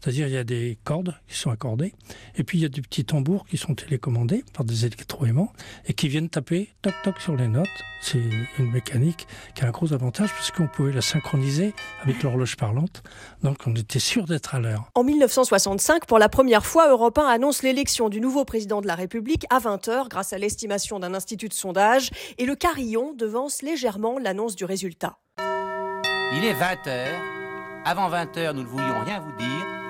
C'est-à-dire, 0.00 0.26
il 0.26 0.34
y 0.34 0.36
a 0.36 0.44
des 0.44 0.78
cordes 0.84 1.14
qui 1.28 1.36
sont 1.36 1.50
accordées, 1.50 1.94
et 2.36 2.44
puis 2.44 2.58
il 2.58 2.62
y 2.62 2.64
a 2.64 2.68
des 2.68 2.82
petits 2.82 3.04
tambours 3.04 3.46
qui 3.46 3.56
sont 3.56 3.74
télécommandés 3.74 4.44
par 4.52 4.64
des 4.64 4.84
électroaimants 4.86 5.52
et 5.86 5.94
qui 5.94 6.08
viennent 6.08 6.28
taper 6.28 6.68
toc 6.82 6.94
toc 7.02 7.20
sur 7.20 7.36
les 7.36 7.48
notes. 7.48 7.68
C'est 8.00 8.20
une 8.58 8.70
mécanique 8.70 9.26
qui 9.54 9.64
a 9.64 9.68
un 9.68 9.70
gros 9.70 9.92
avantage 9.92 10.30
parce 10.32 10.50
qu'on 10.50 10.66
pouvait 10.66 10.92
la 10.92 11.00
synchroniser 11.00 11.72
avec 12.02 12.22
l'horloge 12.22 12.56
parlante, 12.56 13.02
donc 13.42 13.58
on 13.66 13.74
était 13.74 13.98
sûr 13.98 14.26
d'être 14.26 14.54
à 14.54 14.60
l'heure. 14.60 14.90
En 14.94 15.04
1965, 15.04 16.06
pour 16.06 16.18
la 16.18 16.28
première 16.28 16.66
fois, 16.66 16.90
Europe 16.90 17.18
1 17.18 17.26
annonce 17.26 17.62
l'élection 17.62 18.08
du 18.08 18.20
nouveau 18.20 18.44
président 18.44 18.80
de 18.80 18.86
la 18.86 18.94
République 18.94 19.46
à 19.50 19.58
20h 19.58 20.08
grâce 20.08 20.32
à 20.32 20.38
l'estimation 20.38 20.98
d'un 20.98 21.14
institut 21.14 21.48
de 21.48 21.54
sondage, 21.54 22.10
et 22.38 22.46
le 22.46 22.54
carillon 22.54 23.14
devance 23.14 23.62
légèrement 23.62 24.18
l'annonce 24.18 24.56
du 24.56 24.64
résultat. 24.64 25.18
Il 26.36 26.44
est 26.44 26.54
20h. 26.54 27.06
Avant 27.84 28.10
20h, 28.10 28.52
nous 28.54 28.62
ne 28.62 28.66
voulions 28.66 29.00
rien 29.04 29.20
vous 29.20 29.36
dire. 29.36 29.83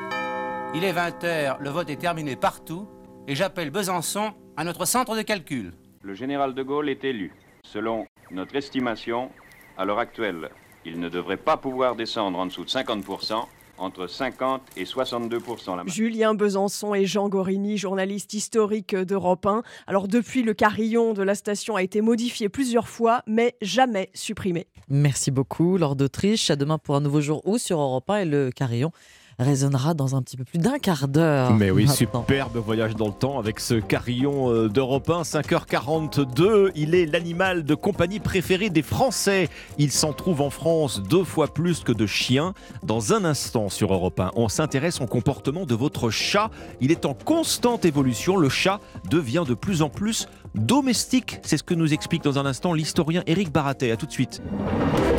Il 0.77 0.83
est 0.83 0.93
20h, 0.93 1.59
le 1.61 1.70
vote 1.70 1.89
est 1.89 2.01
terminé 2.01 2.35
partout, 2.35 2.89
et 3.29 3.37
j'appelle 3.37 3.70
Besançon 3.70 4.33
à 4.57 4.64
notre 4.64 4.87
centre 4.87 5.16
de 5.16 5.22
calcul. 5.22 5.72
Le 6.03 6.14
général 6.14 6.53
de 6.53 6.64
Gaulle 6.64 6.89
est 6.89 7.05
élu. 7.05 7.33
Selon 7.62 8.07
notre 8.33 8.57
estimation, 8.57 9.31
à 9.79 9.85
l'heure 9.85 10.01
actuelle, 10.01 10.51
il 10.85 10.99
ne 10.99 11.09
devrait 11.09 11.37
pas 11.37 11.57
pouvoir 11.57 11.95
descendre 11.95 12.41
en 12.41 12.47
dessous 12.47 12.64
de 12.64 12.68
50%, 12.68 13.45
entre 13.79 14.09
50 14.09 14.62
et 14.77 14.85
62 14.85 15.39
la 15.68 15.85
Julien 15.87 16.35
Besançon 16.35 16.93
et 16.93 17.07
Jean 17.07 17.29
Gorini, 17.29 17.79
journalistes 17.79 18.35
historiques 18.35 18.97
d'Europe 18.97 19.47
1. 19.47 19.62
Alors 19.87 20.09
depuis, 20.09 20.43
le 20.43 20.55
carillon 20.55 21.12
de 21.12 21.22
la 21.22 21.37
station 21.37 21.77
a 21.77 21.85
été 21.85 22.01
modifié 22.01 22.49
plusieurs 22.49 22.89
fois, 22.89 23.22
mais 23.29 23.55
jamais 23.62 24.11
supprimé. 24.12 24.66
Merci 24.89 25.31
beaucoup, 25.31 25.79
Lord 25.79 25.95
d'Autriche. 25.95 26.51
À 26.51 26.57
demain 26.57 26.79
pour 26.79 26.97
un 26.97 27.01
nouveau 27.01 27.20
jour 27.20 27.43
où 27.47 27.59
sur 27.59 27.79
Europe 27.79 28.11
1 28.11 28.16
et 28.18 28.25
le 28.25 28.51
carillon 28.51 28.91
résonnera 29.39 29.95
dans 29.95 30.16
un 30.16 30.22
petit 30.22 30.37
peu 30.37 30.45
plus 30.45 30.59
d'un 30.59 30.78
quart 30.78 31.09
d'heure. 31.09 31.53
Mais 31.55 31.70
oui, 31.70 31.89
superbe 31.89 32.57
voyage 32.57 32.95
dans 32.95 33.09
le 33.09 33.12
temps 33.12 33.39
avec 33.39 33.61
ce 33.61 33.74
carillon 33.74 34.51
euh, 34.51 34.68
d'Europe 34.68 35.09
1, 35.11 35.22
5h42. 35.22 36.70
Il 36.74 36.95
est 36.95 37.07
l'animal 37.07 37.64
de 37.64 37.74
compagnie 37.74 38.20
préféré 38.20 38.70
des 38.70 38.82
Français. 38.82 39.49
Il 39.78 39.91
s'en 39.91 40.12
trouve 40.12 40.41
en 40.41 40.51
France 40.51 41.03
deux 41.03 41.24
fois 41.24 41.49
plus 41.49 41.80
que 41.80 41.93
de 41.93 42.07
chiens. 42.07 42.55
Dans 42.82 43.12
un 43.12 43.24
instant 43.24 43.68
sur 43.68 43.93
Europe 43.93 44.20
1, 44.20 44.32
on 44.37 44.49
s'intéresse 44.49 45.01
au 45.01 45.07
comportement 45.07 45.66
de 45.66 45.74
votre 45.74 46.11
chat. 46.11 46.51
Il 46.80 46.91
est 46.91 47.05
en 47.05 47.14
constante 47.14 47.85
évolution. 47.85 48.37
Le 48.37 48.49
chat 48.49 48.80
devient 49.11 49.45
de 49.47 49.55
plus 49.55 49.82
en 49.82 49.89
plus 49.89 50.28
domestique. 50.55 51.41
C'est 51.43 51.57
ce 51.57 51.62
que 51.62 51.74
nous 51.74 51.93
explique 51.93 52.22
dans 52.22 52.39
un 52.39 52.47
instant 52.47 52.72
l'historien 52.72 53.22
Éric 53.26 53.53
Baratet. 53.53 53.91
A 53.91 53.97
tout 53.97 54.07
de 54.07 54.12
suite. 54.12 54.43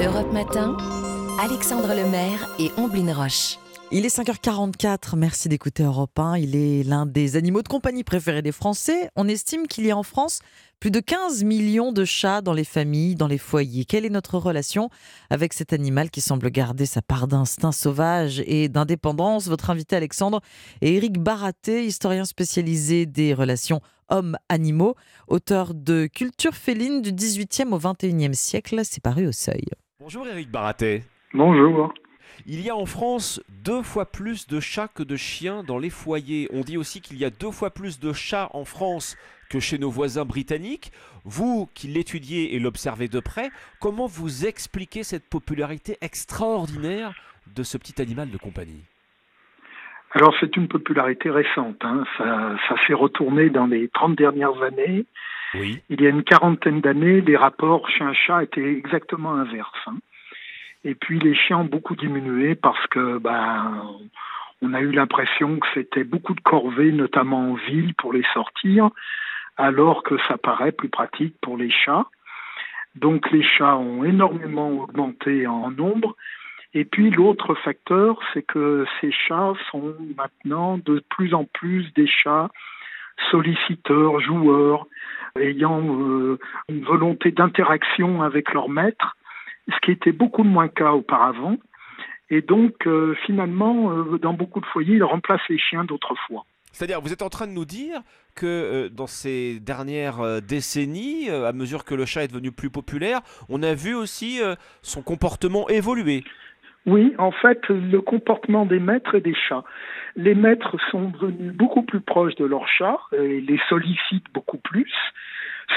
Europe 0.03 0.32
Matin, 0.34 0.78
Alexandre 1.41 1.89
Lemaire 1.89 2.49
et 2.59 2.72
Omblin 2.78 3.13
Roche. 3.13 3.57
Il 3.92 4.04
est 4.04 4.18
5h44, 4.18 5.16
merci 5.16 5.48
d'écouter 5.48 5.84
Europe 5.84 6.18
1. 6.18 6.38
Il 6.38 6.56
est 6.56 6.84
l'un 6.84 7.06
des 7.06 7.36
animaux 7.36 7.62
de 7.62 7.68
compagnie 7.68 8.04
préférés 8.04 8.42
des 8.42 8.52
Français. 8.52 9.10
On 9.16 9.28
estime 9.28 9.68
qu'il 9.68 9.86
y 9.86 9.92
a 9.92 9.98
en 9.98 10.04
France 10.04 10.40
plus 10.80 10.90
de 10.90 11.00
15 11.00 11.44
millions 11.44 11.92
de 11.92 12.04
chats 12.04 12.42
dans 12.42 12.54
les 12.54 12.64
familles, 12.64 13.16
dans 13.16 13.28
les 13.28 13.38
foyers. 13.38 13.86
Quelle 13.86 14.04
est 14.04 14.10
notre 14.10 14.40
relation 14.40 14.90
avec 15.30 15.54
cet 15.54 15.72
animal 15.72 16.10
qui 16.10 16.20
semble 16.20 16.50
garder 16.50 16.88
sa 16.88 17.04
part 17.04 17.28
d'instinct 17.28 17.72
sauvage 17.72 18.44
et 18.48 18.70
d'indépendance? 18.70 19.48
Votre 19.48 19.70
invité 19.70 19.96
Alexandre 19.96 20.42
est 20.82 20.94
Éric 20.94 21.20
Baraté, 21.20 21.86
historien 21.86 22.26
spécialisé 22.26 23.06
des 23.06 23.36
relations 23.36 23.82
hommes-animaux, 24.10 24.96
auteur 25.28 25.74
de 25.76 26.08
Culture 26.08 26.56
féline 26.56 27.02
du 27.02 27.12
18e 27.12 27.72
au 27.72 27.80
21e 27.80 28.34
siècle. 28.34 28.82
C'est 28.84 29.02
paru 29.02 29.28
au 29.28 29.32
seuil. 29.32 29.66
Bonjour 30.00 30.28
Éric 30.28 30.50
Baraté. 30.50 31.04
Bonjour. 31.34 31.94
Il 32.46 32.62
y 32.62 32.70
a 32.70 32.76
en 32.76 32.86
France 32.86 33.42
deux 33.64 33.82
fois 33.82 34.12
plus 34.12 34.48
de 34.48 34.60
chats 34.60 34.88
que 34.88 35.04
de 35.04 35.16
chiens 35.16 35.64
dans 35.64 35.78
les 35.78 35.90
foyers. 35.90 36.48
On 36.52 36.62
dit 36.62 36.78
aussi 36.78 37.02
qu'il 37.02 37.18
y 37.18 37.26
a 37.26 37.30
deux 37.30 37.52
fois 37.52 37.72
plus 37.72 38.00
de 38.00 38.14
chats 38.14 38.50
en 38.54 38.66
France 38.66 39.18
que 39.50 39.60
chez 39.60 39.78
nos 39.78 39.90
voisins 39.90 40.26
britanniques. 40.26 40.92
Vous 41.24 41.70
qui 41.74 41.88
l'étudiez 41.88 42.56
et 42.56 42.60
l'observez 42.60 43.08
de 43.08 43.20
près, 43.20 43.50
comment 43.80 44.08
vous 44.08 44.46
expliquez 44.46 45.04
cette 45.04 45.30
popularité 45.30 45.98
extraordinaire 46.02 47.14
de 47.56 47.64
ce 47.64 47.78
petit 47.78 48.02
animal 48.02 48.30
de 48.30 48.38
compagnie? 48.38 48.84
Alors 50.12 50.34
c'est 50.40 50.56
une 50.56 50.70
popularité 50.70 51.30
récente, 51.30 51.84
hein. 51.84 52.06
ça, 52.18 52.56
ça 52.70 52.76
s'est 52.88 52.94
retourné 52.94 53.50
dans 53.50 53.68
les 53.68 53.90
30 53.90 54.16
dernières 54.16 54.62
années. 54.62 55.06
Oui. 55.56 55.82
Il 55.90 56.02
y 56.02 56.08
a 56.08 56.10
une 56.10 56.24
quarantaine 56.24 56.80
d'années, 56.80 57.20
les 57.20 57.36
rapports 57.36 57.90
chien-chat 57.90 58.44
étaient 58.44 58.78
exactement 58.78 59.34
inverses. 59.34 59.74
Hein. 59.88 59.98
Et 60.86 60.94
puis 60.94 61.20
les 61.20 61.34
chiens 61.34 61.58
ont 61.58 61.66
beaucoup 61.66 61.96
diminué 61.96 62.54
parce 62.54 62.86
que 62.88 63.18
ben 63.18 63.84
on 64.62 64.74
a 64.74 64.82
eu 64.82 64.92
l'impression 64.92 65.60
que 65.60 65.68
c'était 65.74 66.04
beaucoup 66.04 66.36
de 66.36 66.42
corvées, 66.42 66.92
notamment 66.92 67.52
en 67.52 67.54
ville, 67.56 67.94
pour 67.96 68.14
les 68.14 68.24
sortir, 68.34 68.90
alors 69.58 70.04
que 70.04 70.16
ça 70.28 70.38
paraît 70.38 70.72
plus 70.72 70.90
pratique 70.90 71.36
pour 71.42 71.58
les 71.58 71.72
chats. 71.72 72.06
Donc 72.96 73.30
les 73.32 73.44
chats 73.44 73.78
ont 73.78 74.04
énormément 74.04 74.70
augmenté 74.70 75.48
en 75.48 75.72
nombre. 75.72 76.16
Et 76.74 76.86
puis 76.86 77.10
l'autre 77.10 77.56
facteur, 77.56 78.20
c'est 78.34 78.44
que 78.44 78.86
ces 79.02 79.12
chats 79.12 79.54
sont 79.72 79.96
maintenant 80.16 80.78
de 80.78 81.04
plus 81.10 81.34
en 81.34 81.46
plus 81.46 81.92
des 81.94 82.08
chats 82.08 82.50
solliciteurs, 83.32 84.20
joueurs, 84.20 84.86
ayant 85.40 85.82
euh, 85.82 86.38
une 86.70 86.84
volonté 86.84 87.32
d'interaction 87.32 88.22
avec 88.22 88.54
leur 88.54 88.70
maître 88.70 89.16
ce 89.70 89.80
qui 89.84 89.91
était 89.91 90.11
beaucoup 90.11 90.43
moins 90.43 90.68
cas 90.68 90.91
auparavant. 90.91 91.57
Et 92.30 92.41
donc, 92.41 92.88
euh, 92.88 93.16
finalement, 93.26 93.91
euh, 93.91 94.18
dans 94.18 94.34
beaucoup 94.34 94.59
de 94.59 94.66
foyers, 94.66 94.95
il 94.95 95.03
remplace 95.03 95.41
les 95.49 95.59
chiens 95.59 95.86
d'autrefois. 95.86 96.45
C'est-à-dire, 96.72 96.99
vous 96.99 97.13
êtes 97.13 97.22
en 97.22 97.30
train 97.30 97.47
de 97.47 97.53
nous 97.53 97.66
dire 97.66 98.01
que 98.36 98.45
euh, 98.45 98.89
dans 98.89 99.07
ces 99.07 99.59
dernières 99.59 100.41
décennies, 100.41 101.30
à 101.30 101.53
mesure 101.53 101.86
que 101.86 101.95
le 101.95 102.05
chat 102.05 102.24
est 102.24 102.28
devenu 102.28 102.51
plus 102.51 102.70
populaire, 102.70 103.22
on 103.47 103.63
a 103.63 103.74
vu 103.74 103.93
aussi 103.93 104.41
son 104.82 105.01
comportement 105.01 105.70
évoluer. 105.70 106.24
Oui, 106.86 107.13
en 107.18 107.32
fait, 107.32 107.68
le 107.70 107.99
comportement 108.01 108.66
des 108.66 108.80
maîtres 108.80 109.16
et 109.16 109.22
des 109.22 109.34
chats. 109.34 109.63
Les 110.16 110.36
maîtres 110.36 110.78
sont 110.91 111.09
devenus 111.09 111.53
beaucoup 111.53 111.82
plus 111.82 112.01
proches 112.01 112.36
de 112.36 112.45
leurs 112.45 112.68
chats 112.68 112.99
et 113.13 113.41
les 113.41 113.59
sollicitent 113.70 114.32
beaucoup 114.34 114.57
plus. 114.57 114.91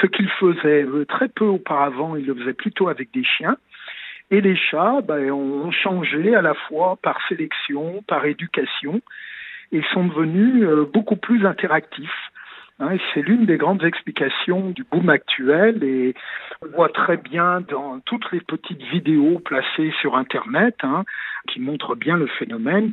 Ce 0.01 0.05
qu'ils 0.05 0.29
faisaient 0.29 0.85
très 1.07 1.29
peu 1.29 1.45
auparavant, 1.45 2.15
ils 2.15 2.25
le 2.25 2.35
faisaient 2.35 2.53
plutôt 2.53 2.89
avec 2.89 3.11
des 3.11 3.23
chiens. 3.23 3.57
Et 4.31 4.41
les 4.41 4.55
chats 4.55 5.01
ben, 5.01 5.31
ont 5.31 5.71
changé 5.71 6.35
à 6.35 6.41
la 6.41 6.53
fois 6.53 6.97
par 7.01 7.17
sélection, 7.27 8.03
par 8.07 8.25
éducation, 8.25 9.01
et 9.71 9.81
sont 9.93 10.05
devenus 10.05 10.63
euh, 10.63 10.85
beaucoup 10.85 11.15
plus 11.15 11.45
interactifs. 11.45 12.31
Hein, 12.79 12.95
c'est 13.13 13.21
l'une 13.21 13.45
des 13.45 13.57
grandes 13.57 13.83
explications 13.83 14.69
du 14.69 14.85
boom 14.89 15.09
actuel 15.09 15.83
et 15.83 16.15
on 16.61 16.67
voit 16.67 16.87
très 16.87 17.17
bien 17.17 17.59
dans 17.59 17.99
toutes 18.05 18.31
les 18.31 18.39
petites 18.39 18.81
vidéos 18.83 19.39
placées 19.39 19.93
sur 19.99 20.15
Internet 20.15 20.75
hein, 20.83 21.03
qui 21.49 21.59
montrent 21.59 21.95
bien 21.95 22.15
le 22.15 22.27
phénomène. 22.27 22.91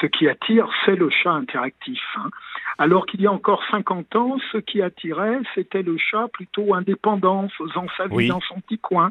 Ce 0.00 0.06
qui 0.06 0.28
attire, 0.28 0.68
c'est 0.84 0.94
le 0.94 1.10
chat 1.10 1.32
interactif. 1.32 2.02
Hein. 2.16 2.30
Alors 2.78 3.06
qu'il 3.06 3.20
y 3.20 3.26
a 3.26 3.32
encore 3.32 3.64
50 3.70 4.14
ans, 4.14 4.36
ce 4.52 4.58
qui 4.58 4.80
attirait, 4.80 5.40
c'était 5.56 5.82
le 5.82 5.96
chat 5.98 6.28
plutôt 6.32 6.74
indépendant, 6.74 7.48
faisant 7.58 7.86
sa 7.96 8.06
vie 8.06 8.28
dans 8.28 8.40
son 8.40 8.60
petit 8.60 8.78
coin. 8.78 9.10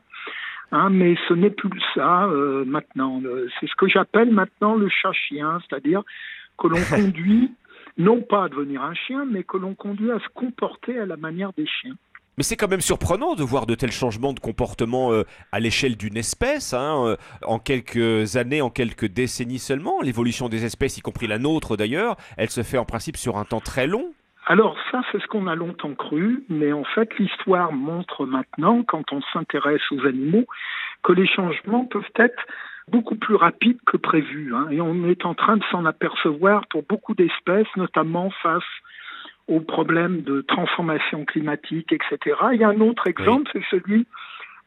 Hein, 0.71 0.89
mais 0.89 1.15
ce 1.27 1.33
n'est 1.33 1.51
plus 1.51 1.81
ça 1.93 2.25
euh, 2.25 2.65
maintenant. 2.65 3.21
C'est 3.59 3.67
ce 3.67 3.75
que 3.75 3.87
j'appelle 3.87 4.31
maintenant 4.31 4.75
le 4.75 4.89
chat-chien, 4.89 5.59
c'est-à-dire 5.67 6.03
que 6.57 6.67
l'on 6.67 6.81
conduit 6.89 7.51
non 7.97 8.21
pas 8.21 8.45
à 8.45 8.49
devenir 8.49 8.81
un 8.81 8.93
chien, 8.93 9.25
mais 9.25 9.43
que 9.43 9.57
l'on 9.57 9.73
conduit 9.73 10.11
à 10.11 10.19
se 10.19 10.27
comporter 10.33 10.99
à 10.99 11.05
la 11.05 11.17
manière 11.17 11.53
des 11.53 11.65
chiens. 11.65 11.95
Mais 12.37 12.43
c'est 12.43 12.57
quand 12.57 12.67
même 12.67 12.81
surprenant 12.81 13.35
de 13.35 13.43
voir 13.43 13.65
de 13.65 13.75
tels 13.75 13.93
changements 13.93 14.33
de 14.33 14.41
comportement 14.41 15.13
euh, 15.13 15.23
à 15.53 15.61
l'échelle 15.61 15.95
d'une 15.95 16.17
espèce, 16.17 16.73
hein, 16.73 17.05
euh, 17.05 17.15
en 17.43 17.59
quelques 17.59 18.35
années, 18.35 18.61
en 18.61 18.69
quelques 18.69 19.05
décennies 19.05 19.59
seulement. 19.59 20.01
L'évolution 20.01 20.49
des 20.49 20.65
espèces, 20.65 20.97
y 20.97 21.01
compris 21.01 21.27
la 21.27 21.39
nôtre 21.39 21.77
d'ailleurs, 21.77 22.17
elle 22.35 22.49
se 22.49 22.63
fait 22.63 22.77
en 22.77 22.83
principe 22.83 23.15
sur 23.15 23.37
un 23.37 23.45
temps 23.45 23.61
très 23.61 23.87
long. 23.87 24.13
Alors 24.47 24.77
ça, 24.91 25.01
c'est 25.11 25.19
ce 25.21 25.27
qu'on 25.27 25.47
a 25.47 25.55
longtemps 25.55 25.95
cru, 25.95 26.43
mais 26.49 26.71
en 26.71 26.83
fait, 26.83 27.17
l'histoire 27.17 27.71
montre 27.71 28.25
maintenant, 28.25 28.83
quand 28.83 29.11
on 29.11 29.21
s'intéresse 29.33 29.81
aux 29.91 30.05
animaux, 30.05 30.45
que 31.03 31.13
les 31.13 31.27
changements 31.27 31.85
peuvent 31.85 32.03
être 32.15 32.45
beaucoup 32.87 33.15
plus 33.15 33.35
rapides 33.35 33.79
que 33.85 33.97
prévu. 33.97 34.53
Hein, 34.53 34.67
et 34.69 34.81
on 34.81 35.07
est 35.07 35.25
en 35.25 35.33
train 35.33 35.57
de 35.57 35.63
s'en 35.71 35.85
apercevoir 35.85 36.67
pour 36.67 36.83
beaucoup 36.83 37.15
d'espèces, 37.15 37.67
notamment 37.75 38.29
face 38.43 38.63
aux 39.47 39.61
problèmes 39.61 40.21
de 40.21 40.41
transformation 40.41 41.25
climatique, 41.25 41.91
etc. 41.91 42.37
Il 42.53 42.59
y 42.59 42.63
a 42.63 42.69
un 42.69 42.81
autre 42.81 43.07
exemple, 43.07 43.49
c'est 43.53 43.63
celui 43.69 44.07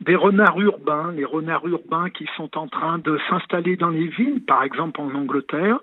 des 0.01 0.15
renards 0.15 0.61
urbains, 0.61 1.13
les 1.13 1.25
renards 1.25 1.67
urbains 1.67 2.09
qui 2.11 2.27
sont 2.37 2.57
en 2.57 2.69
train 2.69 2.99
de 2.99 3.19
s'installer 3.29 3.77
dans 3.77 3.91
les 3.91 4.07
villes, 4.07 4.45
par 4.45 4.63
exemple 4.63 5.01
en 5.01 5.13
Angleterre, 5.15 5.79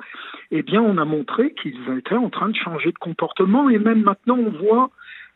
eh 0.51 0.63
bien 0.63 0.81
on 0.81 0.97
a 0.97 1.05
montré 1.05 1.53
qu'ils 1.53 1.77
étaient 1.97 2.15
en 2.15 2.29
train 2.29 2.49
de 2.49 2.55
changer 2.55 2.91
de 2.91 2.97
comportement. 2.97 3.69
Et 3.69 3.77
même 3.77 4.03
maintenant 4.03 4.37
on 4.37 4.51
voit 4.51 4.89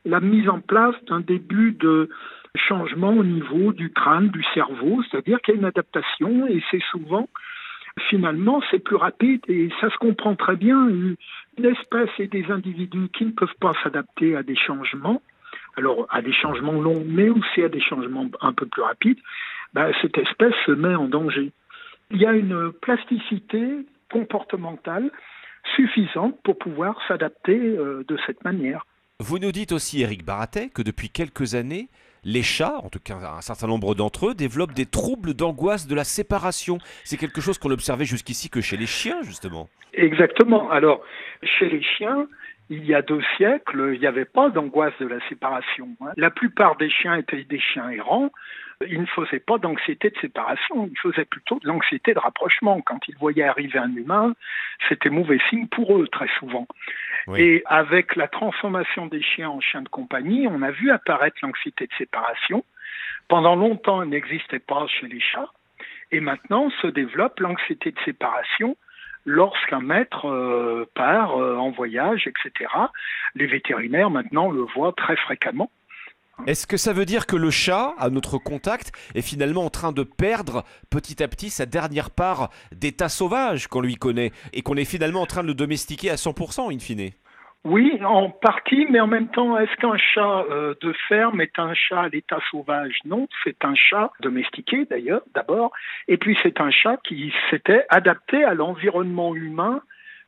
la 0.05 0.21
mise 0.21 0.47
en 0.47 0.61
place 0.61 0.95
d'un 1.07 1.19
début 1.19 1.73
de 1.73 2.09
changement 2.55 3.11
au 3.11 3.23
niveau 3.23 3.73
du 3.73 3.91
crâne, 3.91 4.29
du 4.29 4.43
cerveau, 4.53 5.03
c'est-à-dire 5.03 5.41
qu'il 5.41 5.55
y 5.55 5.57
a 5.57 5.59
une 5.59 5.65
adaptation 5.65 6.47
et 6.47 6.63
c'est 6.71 6.81
souvent 6.89 7.27
finalement 8.09 8.61
c'est 8.71 8.79
plus 8.79 8.95
rapide. 8.95 9.41
Et 9.49 9.69
ça 9.81 9.89
se 9.89 9.97
comprend 9.97 10.35
très 10.35 10.55
bien. 10.55 10.87
Une 10.87 11.15
espèce 11.65 12.09
et 12.17 12.27
des 12.27 12.45
individus 12.49 13.09
qui 13.09 13.25
ne 13.25 13.31
peuvent 13.31 13.55
pas 13.59 13.73
s'adapter 13.83 14.37
à 14.37 14.43
des 14.43 14.55
changements, 14.55 15.21
alors 15.79 16.07
à 16.09 16.21
des 16.21 16.33
changements 16.33 16.79
longs, 16.79 17.03
mais 17.07 17.29
aussi 17.29 17.63
à 17.63 17.69
des 17.69 17.81
changements 17.81 18.27
un 18.41 18.53
peu 18.53 18.65
plus 18.65 18.81
rapides, 18.81 19.19
bah, 19.73 19.87
cette 20.01 20.17
espèce 20.17 20.53
se 20.65 20.71
met 20.71 20.95
en 20.95 21.07
danger. 21.07 21.51
Il 22.11 22.19
y 22.21 22.25
a 22.25 22.33
une 22.33 22.71
plasticité 22.71 23.85
comportementale 24.11 25.09
suffisante 25.75 26.37
pour 26.43 26.57
pouvoir 26.57 26.95
s'adapter 27.07 27.57
euh, 27.57 28.03
de 28.07 28.17
cette 28.25 28.43
manière. 28.43 28.85
Vous 29.19 29.39
nous 29.39 29.51
dites 29.51 29.71
aussi, 29.71 30.01
Eric 30.01 30.25
Baratet, 30.25 30.69
que 30.69 30.81
depuis 30.81 31.09
quelques 31.09 31.55
années, 31.55 31.89
les 32.23 32.43
chats, 32.43 32.79
en 32.83 32.89
tout 32.89 32.99
cas 32.99 33.15
un 33.15 33.41
certain 33.41 33.67
nombre 33.67 33.95
d'entre 33.95 34.29
eux, 34.29 34.33
développent 34.33 34.73
des 34.73 34.85
troubles 34.85 35.33
d'angoisse 35.33 35.87
de 35.87 35.95
la 35.95 36.03
séparation. 36.03 36.77
C'est 37.03 37.17
quelque 37.17 37.41
chose 37.41 37.57
qu'on 37.57 37.71
observait 37.71 38.05
jusqu'ici 38.05 38.49
que 38.49 38.61
chez 38.61 38.77
les 38.77 38.85
chiens, 38.85 39.21
justement. 39.21 39.69
Exactement. 39.93 40.69
Alors, 40.69 41.01
chez 41.43 41.69
les 41.69 41.81
chiens, 41.81 42.27
il 42.69 42.85
y 42.85 42.93
a 42.93 43.01
deux 43.01 43.21
siècles, 43.35 43.91
il 43.93 43.99
n'y 43.99 44.07
avait 44.07 44.25
pas 44.25 44.49
d'angoisse 44.49 44.93
de 44.99 45.07
la 45.07 45.19
séparation. 45.27 45.89
Hein. 46.01 46.11
La 46.17 46.29
plupart 46.29 46.75
des 46.77 46.89
chiens 46.89 47.15
étaient 47.15 47.43
des 47.43 47.59
chiens 47.59 47.89
errants. 47.89 48.29
Ils 48.87 49.01
ne 49.01 49.07
faisaient 49.07 49.41
pas 49.41 49.57
d'anxiété 49.57 50.09
de 50.09 50.17
séparation, 50.19 50.87
ils 50.89 50.97
faisaient 50.99 51.25
plutôt 51.25 51.59
de 51.59 51.67
l'anxiété 51.67 52.13
de 52.13 52.19
rapprochement. 52.19 52.79
Quand 52.79 52.99
ils 53.09 53.17
voyaient 53.17 53.43
arriver 53.43 53.77
un 53.77 53.93
humain, 53.93 54.33
c'était 54.87 55.09
mauvais 55.09 55.39
signe 55.49 55.67
pour 55.67 55.97
eux 55.97 56.07
très 56.07 56.29
souvent. 56.39 56.65
Et 57.35 57.61
avec 57.65 58.15
la 58.15 58.29
transformation 58.29 59.07
des 59.07 59.21
chiens 59.21 59.49
en 59.49 59.59
chiens 59.59 59.81
de 59.81 59.89
compagnie, 59.89 60.47
on 60.47 60.61
a 60.61 60.71
vu 60.71 60.91
apparaître 60.91 61.37
l'anxiété 61.41 61.87
de 61.87 61.93
séparation. 61.97 62.63
Pendant 63.27 63.55
longtemps, 63.55 64.01
elle 64.01 64.09
n'existait 64.09 64.59
pas 64.59 64.87
chez 64.87 65.07
les 65.07 65.19
chats. 65.19 65.51
Et 66.11 66.21
maintenant 66.21 66.69
se 66.81 66.87
développe 66.87 67.39
l'anxiété 67.39 67.91
de 67.91 67.99
séparation 68.05 68.77
lorsqu'un 69.25 69.81
maître 69.81 70.27
euh, 70.27 70.89
part 70.95 71.37
euh, 71.37 71.57
en 71.57 71.71
voyage, 71.71 72.27
etc. 72.27 72.69
Les 73.35 73.47
vétérinaires 73.47 74.09
maintenant 74.09 74.49
le 74.49 74.61
voient 74.61 74.93
très 74.95 75.15
fréquemment. 75.15 75.71
Est-ce 76.47 76.67
que 76.67 76.77
ça 76.77 76.93
veut 76.93 77.05
dire 77.05 77.25
que 77.25 77.35
le 77.35 77.51
chat, 77.51 77.93
à 77.99 78.09
notre 78.09 78.37
contact, 78.37 78.93
est 79.13 79.21
finalement 79.21 79.65
en 79.65 79.69
train 79.69 79.91
de 79.91 80.03
perdre 80.03 80.63
petit 80.89 81.21
à 81.21 81.27
petit 81.27 81.49
sa 81.49 81.65
dernière 81.65 82.09
part 82.09 82.49
d'état 82.71 83.09
sauvage 83.09 83.67
qu'on 83.67 83.81
lui 83.81 83.95
connaît 83.95 84.31
et 84.53 84.61
qu'on 84.61 84.77
est 84.77 84.85
finalement 84.85 85.21
en 85.21 85.25
train 85.25 85.41
de 85.41 85.47
le 85.47 85.53
domestiquer 85.53 86.09
à 86.09 86.15
100% 86.15 86.73
in 86.73 86.79
fine? 86.79 87.11
Oui, 87.65 87.99
en 88.05 88.29
partie, 88.29 88.87
mais 88.89 89.01
en 89.01 89.07
même 89.07 89.27
temps, 89.27 89.57
est-ce 89.57 89.75
qu'un 89.75 89.97
chat 89.97 90.45
euh, 90.49 90.75
de 90.81 90.93
ferme 91.09 91.41
est 91.41 91.59
un 91.59 91.73
chat 91.73 92.03
à 92.03 92.09
l'état 92.09 92.39
sauvage? 92.49 92.97
Non, 93.03 93.27
c'est 93.43 93.65
un 93.65 93.75
chat 93.75 94.11
domestiqué 94.21 94.85
d'ailleurs, 94.85 95.23
d'abord, 95.35 95.71
et 96.07 96.17
puis 96.17 96.37
c'est 96.41 96.61
un 96.61 96.71
chat 96.71 96.97
qui 97.03 97.33
s'était 97.49 97.85
adapté 97.89 98.45
à 98.45 98.53
l'environnement 98.53 99.35
humain 99.35 99.81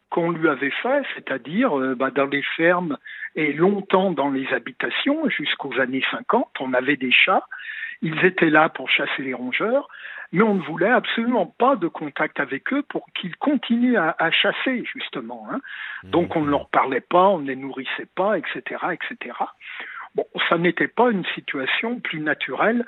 qu'on 0.10 0.32
lui 0.32 0.50
avait 0.50 0.74
fait, 0.84 1.04
c'est-à-dire 1.16 1.80
euh, 1.80 1.96
bah, 1.96 2.12
dans 2.12 2.26
les 2.26 2.44
fermes 2.58 2.98
et 3.36 3.54
longtemps 3.54 4.12
dans 4.12 4.30
les 4.30 4.52
habitations, 4.52 5.30
jusqu'aux 5.30 5.80
années 5.80 6.04
50, 6.12 6.50
on 6.60 6.74
avait 6.74 6.98
des 6.98 7.12
chats, 7.12 7.48
ils 8.02 8.26
étaient 8.26 8.50
là 8.50 8.68
pour 8.68 8.90
chasser 8.90 9.24
les 9.24 9.34
rongeurs, 9.34 9.88
mais 10.32 10.44
on 10.44 10.56
ne 10.56 10.62
voulait 10.62 10.90
absolument 10.90 11.46
pas 11.46 11.76
de 11.76 11.88
contact 11.88 12.40
avec 12.40 12.72
eux 12.74 12.84
pour 12.84 13.06
qu'ils 13.14 13.36
continuent 13.36 13.98
à, 13.98 14.32
chasser, 14.32 14.84
justement. 14.86 15.48
Hein. 15.52 15.60
Donc 16.04 16.36
on 16.36 16.42
ne 16.42 16.50
leur 16.50 16.70
parlait 16.70 17.02
pas, 17.02 17.28
on 17.28 17.40
ne 17.40 17.48
les 17.48 17.56
nourrissait 17.56 18.08
pas, 18.16 18.38
etc. 18.38 18.62
etc. 18.94 19.36
Bon, 20.16 20.26
ça 20.50 20.58
n'était 20.58 20.88
pas 20.88 21.12
une 21.12 21.26
situation 21.36 22.00
plus 22.00 22.20
naturelle 22.20 22.86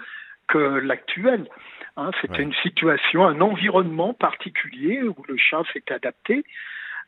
que 0.47 0.57
l'actuelle. 0.57 1.47
Hein. 1.97 2.11
C'était 2.21 2.41
une 2.41 2.53
situation, 2.55 3.25
un 3.25 3.41
environnement 3.41 4.13
particulier 4.13 5.01
où 5.03 5.15
le 5.27 5.37
chat 5.37 5.63
s'est 5.73 5.91
adapté. 5.91 6.43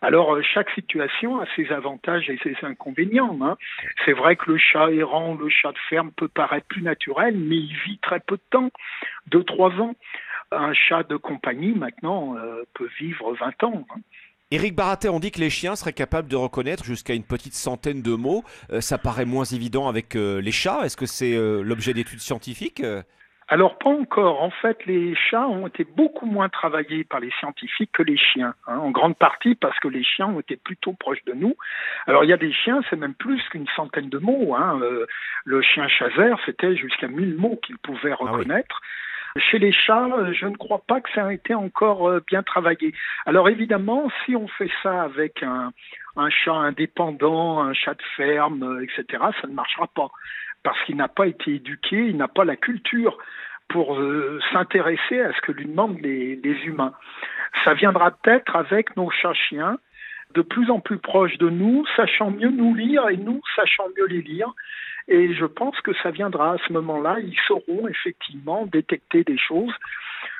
Alors, 0.01 0.35
euh, 0.35 0.41
chaque 0.41 0.69
situation 0.71 1.39
a 1.39 1.45
ses 1.55 1.71
avantages 1.71 2.29
et 2.29 2.37
ses 2.43 2.55
inconvénients. 2.63 3.37
Hein. 3.41 3.57
C'est 4.05 4.13
vrai 4.13 4.35
que 4.35 4.51
le 4.51 4.57
chat 4.57 4.91
errant, 4.91 5.35
le 5.35 5.49
chat 5.49 5.71
de 5.71 5.77
ferme 5.89 6.11
peut 6.11 6.27
paraître 6.27 6.67
plus 6.67 6.81
naturel, 6.81 7.35
mais 7.37 7.57
il 7.57 7.75
vit 7.85 7.97
très 7.99 8.19
peu 8.19 8.37
de 8.37 8.43
temps, 8.49 8.69
deux, 9.27 9.43
trois 9.43 9.71
ans. 9.79 9.95
Un 10.51 10.73
chat 10.73 11.03
de 11.03 11.15
compagnie, 11.15 11.73
maintenant, 11.73 12.35
euh, 12.37 12.63
peut 12.73 12.89
vivre 12.99 13.33
20 13.33 13.63
ans. 13.63 13.85
Hein. 13.89 13.99
Éric 14.51 14.75
Baratet, 14.75 15.09
on 15.09 15.19
dit 15.19 15.31
que 15.31 15.39
les 15.39 15.49
chiens 15.49 15.75
seraient 15.75 15.91
capables 15.91 16.27
de 16.27 16.35
reconnaître 16.35 16.83
jusqu'à 16.83 17.15
une 17.15 17.23
petite 17.23 17.55
centaine 17.55 18.03
de 18.03 18.13
mots. 18.13 18.43
Euh, 18.71 18.79
ça 18.79 18.99
paraît 18.99 19.25
moins 19.25 19.45
évident 19.45 19.87
avec 19.87 20.13
les 20.13 20.51
chats. 20.51 20.85
Est-ce 20.85 20.97
que 20.97 21.07
c'est 21.07 21.35
l'objet 21.63 21.93
d'études 21.93 22.19
scientifiques 22.19 22.83
alors 23.47 23.77
pas 23.77 23.89
encore. 23.89 24.41
En 24.41 24.49
fait, 24.49 24.85
les 24.85 25.15
chats 25.15 25.47
ont 25.47 25.67
été 25.67 25.83
beaucoup 25.83 26.25
moins 26.25 26.49
travaillés 26.49 27.03
par 27.03 27.19
les 27.19 27.31
scientifiques 27.39 27.91
que 27.93 28.01
les 28.01 28.17
chiens, 28.17 28.55
hein, 28.67 28.77
en 28.77 28.89
grande 28.89 29.15
partie 29.15 29.53
parce 29.53 29.77
que 29.79 29.87
les 29.87 30.03
chiens 30.03 30.27
ont 30.27 30.39
été 30.39 30.55
plutôt 30.55 30.93
proches 30.93 31.23
de 31.25 31.33
nous. 31.33 31.55
Alors 32.07 32.23
il 32.23 32.29
y 32.29 32.33
a 32.33 32.37
des 32.37 32.51
chiens, 32.51 32.81
c'est 32.89 32.95
même 32.95 33.13
plus 33.13 33.41
qu'une 33.49 33.67
centaine 33.75 34.09
de 34.09 34.17
mots. 34.17 34.55
Hein. 34.55 34.79
Euh, 34.81 35.05
le 35.45 35.61
chien 35.61 35.87
chaser, 35.87 36.33
c'était 36.45 36.75
jusqu'à 36.75 37.07
1000 37.07 37.35
mots 37.35 37.59
qu'il 37.61 37.77
pouvait 37.77 38.13
ah 38.13 38.15
reconnaître. 38.15 38.81
Chez 39.37 39.59
les 39.59 39.73
chats, 39.73 40.07
euh, 40.17 40.33
je 40.33 40.47
ne 40.47 40.55
crois 40.55 40.81
pas 40.87 41.01
que 41.01 41.09
ça 41.13 41.27
a 41.27 41.33
été 41.33 41.53
encore 41.53 42.09
euh, 42.09 42.23
bien 42.25 42.41
travaillé. 42.41 42.93
Alors 43.27 43.49
évidemment, 43.49 44.09
si 44.25 44.35
on 44.35 44.47
fait 44.47 44.71
ça 44.81 45.03
avec 45.03 45.43
un, 45.43 45.71
un 46.15 46.29
chat 46.31 46.55
indépendant, 46.55 47.61
un 47.61 47.73
chat 47.73 47.93
de 47.93 48.03
ferme, 48.15 48.81
etc., 48.81 49.23
ça 49.39 49.47
ne 49.47 49.53
marchera 49.53 49.87
pas 49.87 50.09
parce 50.65 50.81
qu'il 50.83 50.97
n'a 50.97 51.07
pas 51.07 51.27
été 51.27 51.53
éduqué, 51.53 52.07
il 52.07 52.17
n'a 52.17 52.27
pas 52.27 52.43
la 52.43 52.55
culture 52.55 53.17
pour 53.69 53.97
euh, 53.97 54.39
s'intéresser 54.51 55.21
à 55.21 55.31
ce 55.31 55.41
que 55.41 55.51
lui 55.51 55.65
demandent 55.65 56.01
les, 56.01 56.39
humains. 56.65 56.93
Ça 57.63 57.75
viendra 57.75 58.11
peut-être 58.11 58.55
avec 58.55 58.97
nos 58.97 59.11
chats-chiens, 59.11 59.77
de 60.33 60.41
plus 60.41 60.71
en 60.71 60.79
plus 60.79 60.97
proches 60.97 61.37
de 61.37 61.49
nous, 61.49 61.85
sachant 61.95 62.31
mieux 62.31 62.49
nous 62.49 62.73
lire 62.73 63.07
et 63.09 63.17
nous 63.17 63.41
sachant 63.55 63.85
mieux 63.95 64.07
les 64.07 64.23
lire. 64.23 64.51
Et 65.07 65.35
je 65.35 65.45
pense 65.45 65.79
que 65.81 65.93
ça 66.01 66.09
viendra 66.09 66.53
à 66.53 66.57
ce 66.67 66.73
moment-là. 66.73 67.17
Ils 67.19 67.37
sauront 67.47 67.87
effectivement 67.87 68.65
détecter 68.65 69.23
des 69.23 69.37
choses 69.37 69.73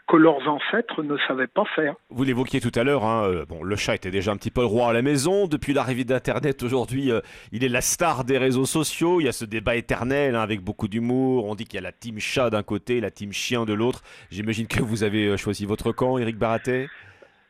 que 0.08 0.18
leurs 0.18 0.48
ancêtres 0.48 1.04
ne 1.04 1.18
savaient 1.28 1.48
pas 1.48 1.66
faire. 1.76 1.96
Vous 2.10 2.24
l'évoquiez 2.24 2.62
tout 2.62 2.72
à 2.76 2.84
l'heure, 2.84 3.04
hein, 3.04 3.28
euh, 3.28 3.46
bon, 3.46 3.64
le 3.64 3.76
chat 3.76 3.96
était 3.96 4.12
déjà 4.12 4.32
un 4.32 4.38
petit 4.38 4.52
peu 4.52 4.62
le 4.62 4.68
roi 4.68 4.90
à 4.90 4.94
la 4.94 5.02
maison. 5.02 5.48
Depuis 5.48 5.74
l'arrivée 5.74 6.04
d'Internet, 6.04 6.62
aujourd'hui, 6.64 7.12
euh, 7.12 7.22
il 7.52 7.64
est 7.64 7.70
la 7.70 7.82
star 7.82 8.24
des 8.24 8.38
réseaux 8.38 8.66
sociaux. 8.66 9.20
Il 9.20 9.26
y 9.26 9.28
a 9.28 9.32
ce 9.32 9.46
débat 9.46 9.76
éternel 9.76 10.36
hein, 10.36 10.42
avec 10.42 10.62
beaucoup 10.62 10.88
d'humour. 10.88 11.46
On 11.46 11.56
dit 11.56 11.66
qu'il 11.66 11.76
y 11.76 11.80
a 11.80 11.82
la 11.82 11.92
team 11.92 12.20
chat 12.20 12.50
d'un 12.50 12.64
côté, 12.64 13.02
la 13.02 13.12
team 13.12 13.32
chien 13.32 13.66
de 13.66 13.74
l'autre. 13.74 14.02
J'imagine 14.30 14.68
que 14.68 14.82
vous 14.82 15.04
avez 15.04 15.28
euh, 15.28 15.38
choisi 15.38 15.66
votre 15.66 15.92
camp, 15.92 16.18
Eric 16.18 16.38
Baratet 16.38 16.88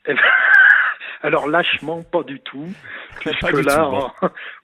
eh 0.08 0.14
ben, 0.14 0.22
alors 1.26 1.48
lâchement, 1.48 2.04
pas 2.04 2.22
du 2.24 2.40
tout. 2.40 2.68
Puisque 3.20 3.66
là, 3.66 3.90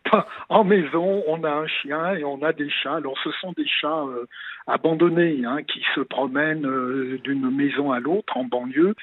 en, 0.50 0.64
maison, 0.64 1.24
on 1.28 1.44
a 1.44 1.50
un 1.50 1.68
chien 1.68 2.14
et 2.14 2.24
on 2.24 2.44
a 2.44 2.54
des 2.54 2.70
chats. 2.70 2.96
Alors 2.96 3.18
ce 3.24 3.32
sont 3.42 3.52
des 3.54 3.68
chats 3.68 4.04
euh, 4.04 4.28
abandonnés 4.68 5.42
hein, 5.44 5.64
qui 5.64 5.84
se 5.96 6.02
promènent 6.02 6.68
euh, 6.68 7.20
d'une 7.24 7.50
maison 7.50 7.92
à 7.92 8.00
l'autre 8.00 8.38
en 8.38 8.44
banlieue 8.44 8.96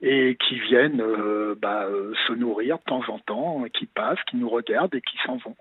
et 0.00 0.36
qui 0.36 0.58
viennent 0.60 1.00
euh, 1.00 1.54
bah, 1.60 1.86
se 2.26 2.32
nourrir 2.32 2.78
de 2.78 2.84
temps 2.84 3.02
en 3.08 3.18
temps, 3.18 3.64
qui 3.72 3.86
passent, 3.86 4.22
qui 4.30 4.36
nous 4.36 4.48
regardent 4.48 4.94
et 4.94 5.00
qui 5.00 5.16
s'en 5.24 5.36
vont. 5.36 5.56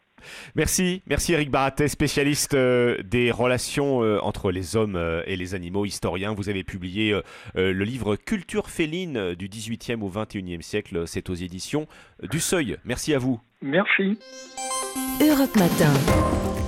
Merci, 0.56 1.02
merci 1.08 1.34
Eric 1.34 1.50
Baratet, 1.52 1.88
spécialiste 1.88 2.54
euh, 2.54 2.98
des 3.04 3.32
relations 3.32 4.04
euh, 4.04 4.20
entre 4.22 4.52
les 4.52 4.76
hommes 4.76 4.96
euh, 4.96 5.22
et 5.26 5.36
les 5.36 5.56
animaux, 5.56 5.86
historien. 5.86 6.34
Vous 6.34 6.50
avez 6.50 6.64
publié 6.64 7.20
le 7.56 7.84
livre 7.84 8.16
Culture 8.16 8.70
féline 8.70 9.36
du 9.36 9.48
18e 9.48 10.02
au 10.02 10.10
21e 10.10 10.62
siècle. 10.62 11.04
C'est 11.08 11.30
aux 11.30 11.34
éditions 11.34 11.88
du 12.24 12.40
Seuil. 12.40 12.78
Merci 12.86 13.14
à 13.14 13.20
vous. 13.20 13.40
Merci. 13.62 14.18
Europe 15.22 15.56
Matin. 15.56 16.65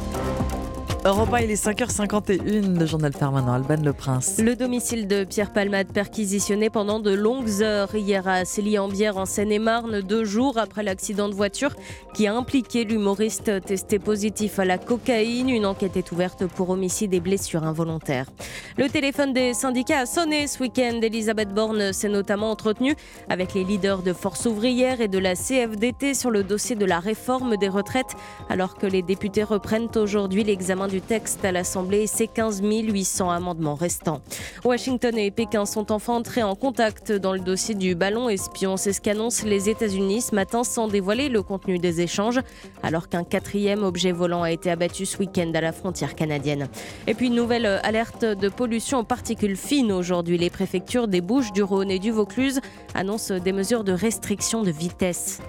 Europe 1.08 1.34
1, 1.34 1.40
il 1.40 1.52
est 1.52 1.66
5h51, 1.66 2.78
le 2.78 2.86
journal 2.86 3.14
permanent 3.14 3.54
Alban 3.54 3.82
Le 3.82 3.94
Prince. 3.94 4.42
Le 4.44 4.58
domicile 4.58 5.08
de 5.08 5.24
Pierre 5.24 5.54
Palmade 5.54 5.88
perquisitionné 5.94 6.70
pendant 6.70 7.00
de 7.00 7.12
longues 7.12 7.62
heures 7.62 7.96
hier 7.96 8.28
à 8.28 8.44
Célie-en-Bière 8.44 9.16
en 9.16 9.26
Seine-et-Marne, 9.26 10.02
deux 10.02 10.26
jours 10.26 10.58
après 10.58 10.84
l'accident 10.84 11.30
de 11.30 11.34
voiture 11.34 11.74
qui 12.14 12.28
a 12.28 12.36
impliqué 12.36 12.84
l'humoriste 12.84 13.64
testé 13.64 14.00
positif 14.00 14.60
à 14.60 14.66
la 14.66 14.78
cocaïne. 14.78 15.48
Une 15.48 15.66
enquête 15.66 15.96
est 15.96 16.12
ouverte 16.12 16.46
pour 16.46 16.72
homicide 16.72 17.14
et 17.14 17.22
blessures 17.22 17.64
involontaires. 17.64 18.26
Le 18.78 18.90
téléphone 18.90 19.32
des 19.32 19.54
syndicats 19.54 20.00
a 20.00 20.06
sonné 20.06 20.46
ce 20.48 20.60
week-end. 20.60 21.00
Elisabeth 21.02 21.54
Borne 21.54 21.94
s'est 21.94 22.10
notamment 22.10 22.52
entretenue 22.52 22.98
avec 23.30 23.54
les 23.54 23.64
leaders 23.64 24.04
de 24.04 24.12
Force 24.12 24.46
ouvrière 24.46 25.00
et 25.00 25.08
de 25.08 25.20
la 25.20 25.36
CFDT 25.36 26.16
sur 26.16 26.32
le 26.32 26.44
dossier 26.44 26.76
de 26.76 26.86
la 26.86 27.00
réforme 27.00 27.56
des 27.56 27.70
retraites, 27.70 28.18
alors 28.50 28.76
que 28.76 28.88
les 28.88 29.04
députés 29.04 29.44
reprennent 29.44 29.88
aujourd'hui 29.96 30.44
l'examen 30.44 30.90
du 30.90 30.97
texte 31.02 31.44
à 31.46 31.52
l'Assemblée 31.52 32.02
et 32.04 32.08
ses 32.08 32.28
15 32.28 32.62
800 32.64 33.30
amendements 33.30 33.76
restants. 33.76 34.22
Washington 34.64 35.18
et 35.18 35.32
Pékin 35.32 35.66
sont 35.66 35.92
enfin 35.92 36.14
entrés 36.14 36.44
en 36.44 36.56
contact 36.56 37.12
dans 37.12 37.34
le 37.34 37.40
dossier 37.40 37.76
du 37.76 37.96
ballon 37.96 38.30
espion. 38.30 38.78
C'est 38.78 38.94
ce 38.94 39.02
qu'annoncent 39.02 39.46
les 39.46 39.70
États-Unis 39.70 40.22
ce 40.22 40.36
matin 40.36 40.64
sans 40.64 40.88
dévoiler 40.88 41.30
le 41.30 41.42
contenu 41.42 41.80
des 41.80 42.02
échanges, 42.02 42.40
alors 42.84 43.10
qu'un 43.10 43.24
quatrième 43.24 43.84
objet 43.84 44.12
volant 44.12 44.44
a 44.44 44.52
été 44.52 44.70
abattu 44.70 45.06
ce 45.06 45.18
week-end 45.18 45.52
à 45.54 45.62
la 45.62 45.72
frontière 45.72 46.16
canadienne. 46.16 46.68
Et 47.08 47.14
puis 47.14 47.28
une 47.28 47.36
nouvelle 47.36 47.66
alerte 47.84 48.26
de 48.26 48.50
pollution 48.50 49.00
aux 49.00 49.04
particules 49.04 49.58
fines 49.58 49.92
aujourd'hui. 49.92 50.38
Les 50.38 50.50
préfectures 50.50 51.08
des 51.08 51.22
Bouches, 51.22 51.52
du 51.54 51.64
Rhône 51.64 51.92
et 51.92 52.00
du 52.00 52.12
Vaucluse 52.12 52.60
annoncent 52.94 53.38
des 53.38 53.52
mesures 53.52 53.84
de 53.84 53.92
restriction 53.92 54.64
de 54.64 54.72
vitesse. 54.72 55.40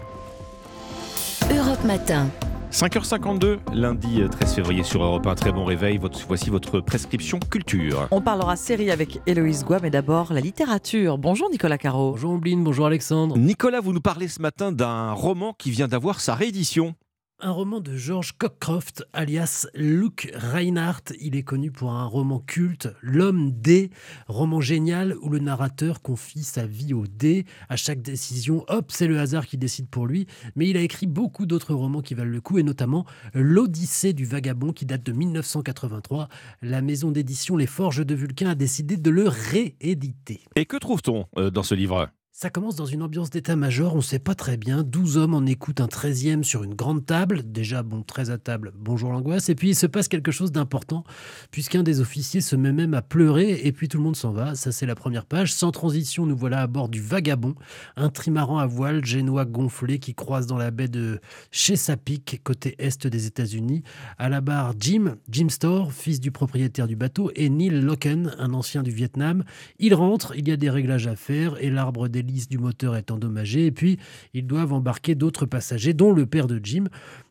Europe 1.50 1.84
Matin. 1.84 2.28
5h52, 2.70 3.58
lundi 3.72 4.20
13 4.30 4.54
février 4.54 4.82
sur 4.82 5.02
Europe 5.02 5.26
1. 5.26 5.34
Très 5.34 5.52
bon 5.52 5.64
réveil. 5.64 5.98
voici 6.26 6.50
votre 6.50 6.80
prescription 6.80 7.38
culture. 7.38 8.06
On 8.10 8.20
parlera 8.20 8.56
série 8.56 8.90
avec 8.90 9.20
Héloïse 9.26 9.64
Goua, 9.64 9.78
mais 9.80 9.90
d'abord 9.90 10.32
la 10.32 10.40
littérature. 10.40 11.16
Bonjour 11.16 11.50
Nicolas 11.50 11.78
Caro. 11.78 12.12
Bonjour 12.12 12.32
Ombline, 12.32 12.62
bonjour 12.62 12.86
Alexandre. 12.86 13.38
Nicolas, 13.38 13.80
vous 13.80 13.92
nous 13.92 14.00
parlez 14.00 14.28
ce 14.28 14.42
matin 14.42 14.70
d'un 14.70 15.12
roman 15.12 15.54
qui 15.58 15.70
vient 15.70 15.88
d'avoir 15.88 16.20
sa 16.20 16.34
réédition 16.34 16.94
un 17.40 17.50
roman 17.52 17.80
de 17.80 17.96
George 17.96 18.32
Cockcroft, 18.36 19.06
alias 19.12 19.68
Luke 19.74 20.30
Reinhardt. 20.34 21.12
Il 21.20 21.36
est 21.36 21.42
connu 21.42 21.70
pour 21.70 21.92
un 21.92 22.04
roman 22.04 22.40
culte, 22.40 22.88
L'homme 23.00 23.52
D, 23.52 23.90
roman 24.26 24.60
génial 24.60 25.14
où 25.20 25.28
le 25.28 25.38
narrateur 25.38 26.02
confie 26.02 26.42
sa 26.42 26.66
vie 26.66 26.94
au 26.94 27.06
dé. 27.06 27.44
À 27.68 27.76
chaque 27.76 28.02
décision, 28.02 28.64
hop, 28.68 28.86
c'est 28.90 29.06
le 29.06 29.20
hasard 29.20 29.46
qui 29.46 29.56
décide 29.56 29.88
pour 29.88 30.06
lui. 30.06 30.26
Mais 30.56 30.68
il 30.68 30.76
a 30.76 30.80
écrit 30.80 31.06
beaucoup 31.06 31.46
d'autres 31.46 31.74
romans 31.74 32.02
qui 32.02 32.14
valent 32.14 32.30
le 32.30 32.40
coup, 32.40 32.58
et 32.58 32.62
notamment 32.62 33.04
L'Odyssée 33.34 34.12
du 34.12 34.24
vagabond 34.24 34.72
qui 34.72 34.84
date 34.84 35.04
de 35.04 35.12
1983. 35.12 36.28
La 36.62 36.82
maison 36.82 37.10
d'édition 37.10 37.56
Les 37.56 37.66
Forges 37.66 38.04
de 38.04 38.14
Vulcain 38.14 38.50
a 38.50 38.54
décidé 38.56 38.96
de 38.96 39.10
le 39.10 39.28
rééditer. 39.28 40.40
Et 40.56 40.66
que 40.66 40.76
trouve-t-on 40.76 41.26
euh, 41.36 41.50
dans 41.50 41.62
ce 41.62 41.74
livre? 41.74 42.08
Ça 42.40 42.50
commence 42.50 42.76
dans 42.76 42.86
une 42.86 43.02
ambiance 43.02 43.30
d'état-major, 43.30 43.94
on 43.94 43.96
ne 43.96 44.00
sait 44.00 44.20
pas 44.20 44.36
très 44.36 44.56
bien. 44.56 44.84
12 44.84 45.16
hommes 45.16 45.34
en 45.34 45.44
écoutent 45.44 45.80
un 45.80 45.88
13e 45.88 46.44
sur 46.44 46.62
une 46.62 46.76
grande 46.76 47.04
table. 47.04 47.42
Déjà, 47.44 47.82
bon, 47.82 48.04
très 48.04 48.30
à 48.30 48.38
table, 48.38 48.72
bonjour 48.78 49.10
l'angoisse. 49.10 49.48
Et 49.48 49.56
puis 49.56 49.70
il 49.70 49.74
se 49.74 49.88
passe 49.88 50.06
quelque 50.06 50.30
chose 50.30 50.52
d'important, 50.52 51.02
puisqu'un 51.50 51.82
des 51.82 51.98
officiers 51.98 52.40
se 52.40 52.54
met 52.54 52.70
même 52.70 52.94
à 52.94 53.02
pleurer, 53.02 53.62
et 53.64 53.72
puis 53.72 53.88
tout 53.88 53.98
le 53.98 54.04
monde 54.04 54.14
s'en 54.14 54.30
va. 54.30 54.54
Ça, 54.54 54.70
c'est 54.70 54.86
la 54.86 54.94
première 54.94 55.26
page. 55.26 55.52
Sans 55.52 55.72
transition, 55.72 56.26
nous 56.26 56.36
voilà 56.36 56.62
à 56.62 56.68
bord 56.68 56.88
du 56.88 57.00
Vagabond, 57.00 57.56
un 57.96 58.08
trimaran 58.08 58.58
à 58.58 58.66
voile 58.66 59.04
génois 59.04 59.44
gonflé 59.44 59.98
qui 59.98 60.14
croise 60.14 60.46
dans 60.46 60.58
la 60.58 60.70
baie 60.70 60.86
de 60.86 61.18
Chesapeake, 61.50 62.42
côté 62.44 62.76
est 62.78 63.04
des 63.08 63.26
États-Unis. 63.26 63.82
À 64.16 64.28
la 64.28 64.40
barre, 64.40 64.74
Jim, 64.78 65.16
Jim 65.28 65.48
Store, 65.48 65.92
fils 65.92 66.20
du 66.20 66.30
propriétaire 66.30 66.86
du 66.86 66.94
bateau, 66.94 67.32
et 67.34 67.48
Neil 67.48 67.70
Locken, 67.70 68.36
un 68.38 68.54
ancien 68.54 68.84
du 68.84 68.92
Vietnam. 68.92 69.42
Il 69.80 69.92
rentre, 69.92 70.34
il 70.36 70.46
y 70.46 70.52
a 70.52 70.56
des 70.56 70.70
réglages 70.70 71.08
à 71.08 71.16
faire, 71.16 71.60
et 71.60 71.68
l'arbre 71.68 72.06
des 72.06 72.27
du 72.48 72.58
moteur 72.58 72.96
est 72.96 73.10
endommagée 73.10 73.66
et 73.66 73.72
puis 73.72 73.98
ils 74.34 74.46
doivent 74.46 74.72
embarquer 74.72 75.14
d'autres 75.14 75.46
passagers, 75.46 75.94
dont 75.94 76.12
le 76.12 76.26
père 76.26 76.46
de 76.46 76.60
Jim. 76.62 76.84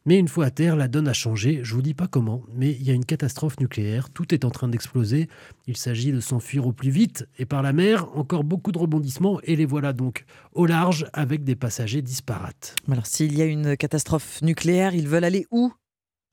Mais 0.05 0.17
une 0.17 0.27
fois 0.27 0.45
à 0.45 0.51
terre, 0.51 0.75
la 0.75 0.87
donne 0.87 1.07
a 1.07 1.13
changé. 1.13 1.59
Je 1.63 1.73
vous 1.73 1.81
dis 1.81 1.93
pas 1.93 2.07
comment, 2.07 2.43
mais 2.53 2.71
il 2.71 2.83
y 2.83 2.91
a 2.91 2.93
une 2.93 3.05
catastrophe 3.05 3.59
nucléaire. 3.59 4.09
Tout 4.09 4.33
est 4.33 4.45
en 4.45 4.49
train 4.49 4.69
d'exploser. 4.69 5.27
Il 5.67 5.75
s'agit 5.75 6.11
de 6.11 6.19
s'enfuir 6.21 6.65
au 6.65 6.71
plus 6.71 6.89
vite. 6.89 7.27
Et 7.37 7.45
par 7.45 7.61
la 7.61 7.73
mer, 7.73 8.07
encore 8.15 8.43
beaucoup 8.43 8.71
de 8.71 8.77
rebondissements. 8.77 9.39
Et 9.43 9.55
les 9.55 9.65
voilà 9.65 9.93
donc 9.93 10.25
au 10.53 10.65
large 10.65 11.07
avec 11.13 11.43
des 11.43 11.55
passagers 11.55 12.01
disparates. 12.01 12.75
Alors 12.89 13.05
s'il 13.05 13.37
y 13.37 13.41
a 13.41 13.45
une 13.45 13.75
catastrophe 13.75 14.41
nucléaire, 14.41 14.95
ils 14.95 15.07
veulent 15.07 15.25
aller 15.25 15.45
où? 15.51 15.71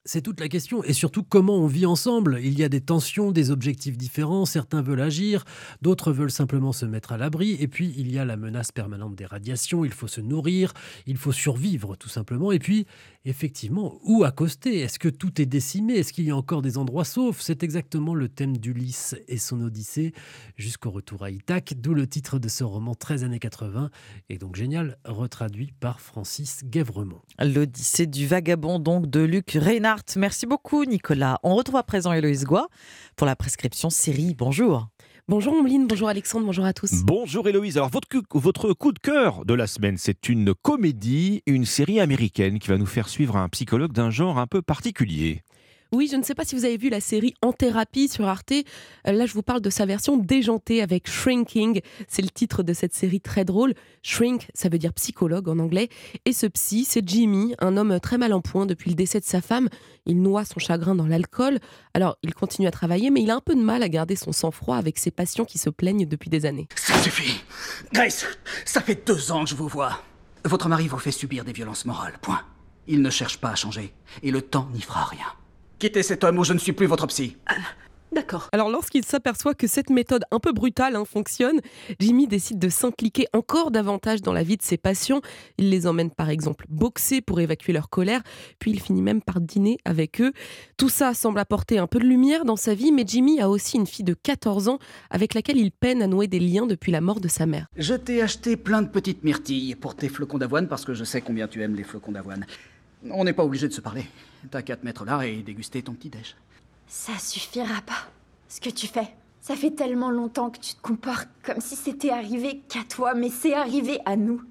C'est 0.05 0.20
toute 0.20 0.40
la 0.40 0.48
question. 0.48 0.84
Et 0.84 0.92
surtout, 0.92 1.22
comment 1.22 1.57
on 1.57 1.66
vit 1.66 1.86
ensemble 1.86 2.38
Il 2.42 2.59
y 2.59 2.64
a 2.64 2.68
des 2.68 2.80
tensions, 2.80 3.32
des 3.32 3.50
objectifs 3.50 3.96
différents. 3.96 4.44
Certains 4.44 4.82
veulent 4.82 5.00
agir, 5.00 5.44
d'autres 5.80 6.12
veulent 6.12 6.30
simplement 6.30 6.72
se 6.72 6.84
mettre 6.84 7.12
à 7.12 7.16
l'abri. 7.16 7.57
Et 7.61 7.68
puis, 7.68 7.94
il 7.96 8.12
y 8.12 8.18
a 8.18 8.24
la 8.24 8.36
menace 8.36 8.70
permanente 8.70 9.14
des 9.14 9.26
radiations. 9.26 9.84
Il 9.84 9.92
faut 9.92 10.07
se 10.07 10.20
nourrir, 10.20 10.72
il 11.07 11.16
faut 11.16 11.32
survivre, 11.32 11.96
tout 11.96 12.11
simplement. 12.11 12.52
Et 12.52 12.59
puis, 12.59 12.86
effectivement, 13.24 13.98
où 14.02 14.24
accoster? 14.24 14.80
Est-ce 14.80 14.98
que 14.98 15.08
tout 15.08 15.40
est 15.40 15.46
décimé? 15.46 15.94
Est-ce 15.94 16.12
qu'il 16.12 16.24
y 16.24 16.30
a 16.30 16.36
encore 16.36 16.62
des 16.62 16.78
endroits 16.78 17.04
saufs? 17.04 17.40
C'est 17.40 17.62
exactement 17.62 18.14
le 18.14 18.28
thème 18.28 18.56
d'Ulysse 18.56 19.16
et 19.28 19.38
son 19.38 19.60
Odyssée 19.62 20.12
jusqu'au 20.56 20.90
retour 20.90 21.22
à 21.24 21.30
Ithaque, 21.30 21.74
d'où 21.76 21.94
le 21.94 22.06
titre 22.06 22.38
de 22.38 22.48
ce 22.48 22.64
roman 22.64 22.94
13 22.94 23.24
années 23.24 23.38
80, 23.38 23.90
et 24.28 24.38
donc 24.38 24.56
génial, 24.56 24.98
retraduit 25.04 25.72
par 25.80 26.00
Francis 26.00 26.64
Guèvremont. 26.64 27.22
L'Odyssée 27.40 28.06
du 28.06 28.26
vagabond, 28.26 28.78
donc, 28.78 29.08
de 29.08 29.20
Luc 29.20 29.52
Reynard 29.52 30.02
Merci 30.16 30.46
beaucoup, 30.46 30.84
Nicolas. 30.84 31.38
On 31.42 31.54
retrouve 31.54 31.76
à 31.76 31.82
présent 31.82 32.12
Héloïse 32.12 32.44
Goua 32.44 32.68
pour 33.16 33.26
la 33.26 33.36
prescription 33.36 33.90
série. 33.90 34.34
Bonjour. 34.34 34.93
Bonjour 35.26 35.54
Omeline, 35.54 35.86
bonjour 35.86 36.10
Alexandre, 36.10 36.44
bonjour 36.44 36.66
à 36.66 36.74
tous. 36.74 37.02
Bonjour 37.02 37.48
Héloïse. 37.48 37.78
Alors 37.78 37.88
votre, 37.88 38.08
votre 38.34 38.74
coup 38.74 38.92
de 38.92 38.98
cœur 38.98 39.46
de 39.46 39.54
la 39.54 39.66
semaine, 39.66 39.96
c'est 39.96 40.28
une 40.28 40.52
comédie, 40.52 41.42
une 41.46 41.64
série 41.64 41.98
américaine 41.98 42.58
qui 42.58 42.68
va 42.68 42.76
nous 42.76 42.84
faire 42.84 43.08
suivre 43.08 43.38
un 43.38 43.48
psychologue 43.48 43.92
d'un 43.92 44.10
genre 44.10 44.38
un 44.38 44.46
peu 44.46 44.60
particulier. 44.60 45.40
Oui, 45.95 46.09
je 46.11 46.16
ne 46.16 46.24
sais 46.24 46.34
pas 46.34 46.45
si 46.45 46.57
vous 46.57 46.64
avez 46.64 46.76
vu 46.76 46.88
la 46.88 47.01
série 47.01 47.34
En 47.40 47.53
thérapie 47.53 48.09
sur 48.09 48.26
Arte. 48.26 48.51
Euh, 48.51 49.12
là, 49.12 49.26
je 49.26 49.32
vous 49.32 49.42
parle 49.42 49.61
de 49.61 49.70
sa 49.70 49.86
version 49.86 50.16
déjantée 50.16 50.82
avec 50.82 51.09
Shrinking. 51.09 51.80
C'est 52.09 52.22
le 52.22 52.30
titre 52.30 52.64
de 52.64 52.72
cette 52.72 52.92
série 52.92 53.20
très 53.20 53.45
drôle. 53.45 53.74
Shrink, 54.03 54.49
ça 54.55 54.68
veut 54.68 54.78
dire 54.78 54.92
psychologue 54.95 55.49
en 55.49 55.61
anglais. 55.61 55.88
Et 56.24 56.32
ce 56.32 56.47
psy, 56.47 56.84
c'est 56.84 57.09
Jimmy, 57.09 57.55
un 57.61 57.76
homme 57.76 58.01
très 58.01 58.18
mal 58.18 58.32
en 58.32 58.40
point 58.40 58.66
depuis 58.66 58.90
le 58.90 58.97
décès 58.97 59.20
de 59.20 59.24
sa 59.24 59.40
femme. 59.40 59.68
Il 60.05 60.20
noie 60.20 60.45
son 60.45 60.59
chagrin 60.59 60.97
dans 60.97 61.07
l'alcool. 61.07 61.61
Alors, 61.95 62.16
il 62.24 62.34
continue 62.34 62.66
à 62.66 62.72
travailler, 62.72 63.11
mais 63.11 63.22
il 63.22 63.30
a 63.30 63.36
un 63.36 63.40
peu 63.40 63.55
de 63.55 63.62
mal 63.62 63.84
à 63.84 63.88
garder 63.88 64.16
son 64.16 64.32
sang-froid 64.32 64.76
avec 64.76 64.99
ses 64.99 65.12
patients 65.12 65.45
qui 65.45 65.59
se 65.59 65.70
plaignent 65.70 66.07
depuis 66.07 66.28
des 66.28 66.45
années. 66.45 66.66
Ça 66.74 66.99
suffit 66.99 67.40
Grace, 67.92 68.26
ça 68.64 68.80
fait 68.80 69.07
deux 69.07 69.30
ans 69.30 69.45
que 69.45 69.51
je 69.51 69.55
vous 69.55 69.68
vois. 69.68 70.03
Votre 70.45 70.68
mari 70.68 70.88
vous 70.88 70.99
fait 70.99 71.12
subir 71.12 71.45
des 71.45 71.53
violences 71.53 71.84
morales, 71.84 72.18
point. 72.20 72.40
Il 72.88 73.01
ne 73.01 73.11
cherche 73.11 73.38
pas 73.38 73.51
à 73.51 73.55
changer, 73.55 73.95
et 74.24 74.32
le 74.32 74.42
temps 74.42 74.68
n'y 74.74 74.82
fera 74.82 75.05
rien. 75.05 75.26
Quittez 75.78 76.02
cet 76.02 76.24
homme 76.24 76.38
ou 76.38 76.44
je 76.44 76.52
ne 76.52 76.58
suis 76.58 76.72
plus 76.72 76.86
votre 76.86 77.06
psy. 77.08 77.36
Ah, 77.46 77.56
d'accord. 78.12 78.48
Alors 78.52 78.70
lorsqu'il 78.70 79.04
s'aperçoit 79.04 79.54
que 79.54 79.66
cette 79.66 79.90
méthode 79.90 80.24
un 80.30 80.38
peu 80.38 80.52
brutale 80.52 80.94
hein, 80.94 81.04
fonctionne, 81.04 81.60
Jimmy 81.98 82.28
décide 82.28 82.58
de 82.60 82.68
s'impliquer 82.68 83.26
encore 83.32 83.72
davantage 83.72 84.22
dans 84.22 84.32
la 84.32 84.44
vie 84.44 84.56
de 84.56 84.62
ses 84.62 84.76
patients. 84.76 85.20
Il 85.58 85.70
les 85.70 85.86
emmène 85.86 86.10
par 86.10 86.30
exemple 86.30 86.64
boxer 86.68 87.20
pour 87.20 87.40
évacuer 87.40 87.72
leur 87.72 87.90
colère, 87.90 88.22
puis 88.60 88.70
il 88.70 88.80
finit 88.80 89.02
même 89.02 89.20
par 89.20 89.40
dîner 89.40 89.78
avec 89.84 90.20
eux. 90.20 90.32
Tout 90.76 90.88
ça 90.88 91.12
semble 91.12 91.40
apporter 91.40 91.78
un 91.78 91.88
peu 91.88 91.98
de 91.98 92.04
lumière 92.04 92.44
dans 92.44 92.56
sa 92.56 92.74
vie, 92.74 92.92
mais 92.92 93.04
Jimmy 93.06 93.40
a 93.40 93.50
aussi 93.50 93.76
une 93.76 93.86
fille 93.86 94.04
de 94.04 94.14
14 94.14 94.68
ans 94.68 94.78
avec 95.10 95.34
laquelle 95.34 95.58
il 95.58 95.72
peine 95.72 96.02
à 96.02 96.06
nouer 96.06 96.28
des 96.28 96.40
liens 96.40 96.66
depuis 96.66 96.92
la 96.92 97.00
mort 97.00 97.20
de 97.20 97.28
sa 97.28 97.46
mère. 97.46 97.66
Je 97.76 97.94
t'ai 97.94 98.22
acheté 98.22 98.56
plein 98.56 98.80
de 98.80 98.88
petites 98.88 99.24
myrtilles 99.24 99.74
pour 99.74 99.96
tes 99.96 100.08
flocons 100.08 100.38
d'avoine 100.38 100.68
parce 100.68 100.84
que 100.84 100.94
je 100.94 101.02
sais 101.02 101.20
combien 101.20 101.48
tu 101.48 101.62
aimes 101.62 101.74
les 101.74 101.84
flocons 101.84 102.12
d'avoine. 102.12 102.46
On 103.10 103.24
n'est 103.24 103.32
pas 103.32 103.44
obligé 103.44 103.68
de 103.68 103.72
se 103.72 103.80
parler. 103.80 104.04
T'as 104.51 104.62
qu'à 104.62 104.76
te 104.76 104.84
mettre 104.84 105.05
là 105.05 105.26
et 105.26 105.42
déguster 105.42 105.82
ton 105.82 105.95
petit 105.95 106.11
déj. 106.11 106.36
Ça 106.86 107.12
suffira 107.18 107.80
pas. 107.86 108.09
Ce 108.49 108.61
que 108.61 108.70
tu 108.70 108.86
fais. 108.86 109.09
Ça 109.40 109.57
fait 109.57 109.72
tellement 109.72 110.11
longtemps 110.11 110.51
que 110.51 110.59
tu 110.59 110.74
te 110.74 110.80
comportes 110.80 111.28
comme 111.42 111.61
si 111.61 111.76
c'était 111.76 112.11
arrivé 112.11 112.62
qu'à 112.68 112.80
toi, 112.88 113.14
mais 113.14 113.30
c'est 113.30 113.55
arrivé 113.55 113.99
à 114.05 114.16
nous. 114.16 114.42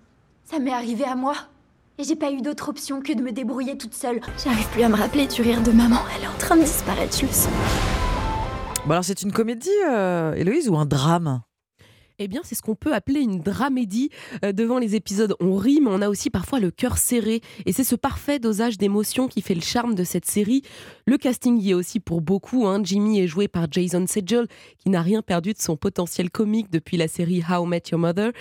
Ça 0.46 0.60
m'est 0.60 0.74
arrivé 0.74 1.06
à 1.06 1.16
moi. 1.16 1.36
Et 1.98 2.04
j'ai 2.04 2.16
pas 2.16 2.32
eu 2.32 2.41
d'autre 2.41 2.70
option 2.70 3.02
que 3.02 3.14
de 3.14 3.22
me 3.22 3.32
débrouiller 3.32 3.78
toute 3.78 3.94
seule. 3.94 4.20
J'arrive 4.44 4.68
plus 4.70 4.84
à 4.84 4.89
me 4.89 4.96
rappeler 4.96 5.28
du 5.28 5.41
rire 5.41 5.62
de 5.62 5.72
maman. 5.72 6.00
Elle 6.16 6.24
est 6.24 6.28
en 6.28 6.38
train 6.38 6.56
de 6.56 6.64
disparaître, 6.64 7.16
je 7.18 7.26
le 7.26 7.32
sens. 7.32 7.54
Bon 8.86 8.91
alors 8.91 9.04
c'est 9.06 9.22
une 9.22 9.32
comédie, 9.32 9.70
euh, 9.88 10.34
Héloïse, 10.34 10.70
ou 10.70 10.76
un 10.76 10.86
drame? 10.86 11.41
Eh 12.24 12.28
bien, 12.28 12.41
c'est 12.43 12.55
ce 12.55 12.61
qu'on 12.61 12.76
peut 12.76 12.93
appeler 12.93 13.21
une 13.21 13.39
dramédie. 13.39 14.09
Euh, 14.43 14.51
devant 14.51 14.80
les 14.80 14.95
épisodes, 14.95 15.36
on 15.39 15.55
rit, 15.55 15.80
mais 15.82 15.89
on 15.91 16.01
a 16.01 16.09
aussi 16.09 16.30
parfois 16.30 16.59
le 16.59 16.71
cœur 16.71 16.97
serré. 16.97 17.41
Et 17.65 17.74
c'est 17.74 17.84
ce 17.84 17.95
parfait 17.95 18.39
dosage 18.39 18.78
d'émotions 18.78 19.28
qui 19.28 19.41
fait 19.41 19.55
le 19.55 19.61
charme 19.61 19.95
de 19.95 20.03
cette 20.03 20.26
série. 20.26 20.61
Le 21.05 21.17
casting 21.17 21.59
y 21.59 21.71
est 21.71 21.74
aussi 21.74 21.99
pour 21.99 22.21
beaucoup. 22.21 22.67
hein. 22.67 22.82
Jimmy 22.84 23.19
est 23.19 23.28
joué 23.28 23.47
par 23.47 23.67
Jason 23.69 24.05
Segel, 24.07 24.47
qui 24.80 24.89
n'a 24.89 25.01
rien 25.01 25.21
perdu 25.21 25.53
de 25.53 25.59
son 25.59 25.76
potentiel 25.76 26.30
comique 26.30 26.71
depuis 26.71 26.97
la 26.97 27.07
série 27.07 27.43
How 27.47 27.65
Met 27.65 27.84
Your 27.91 27.99
Mother. 27.99 28.32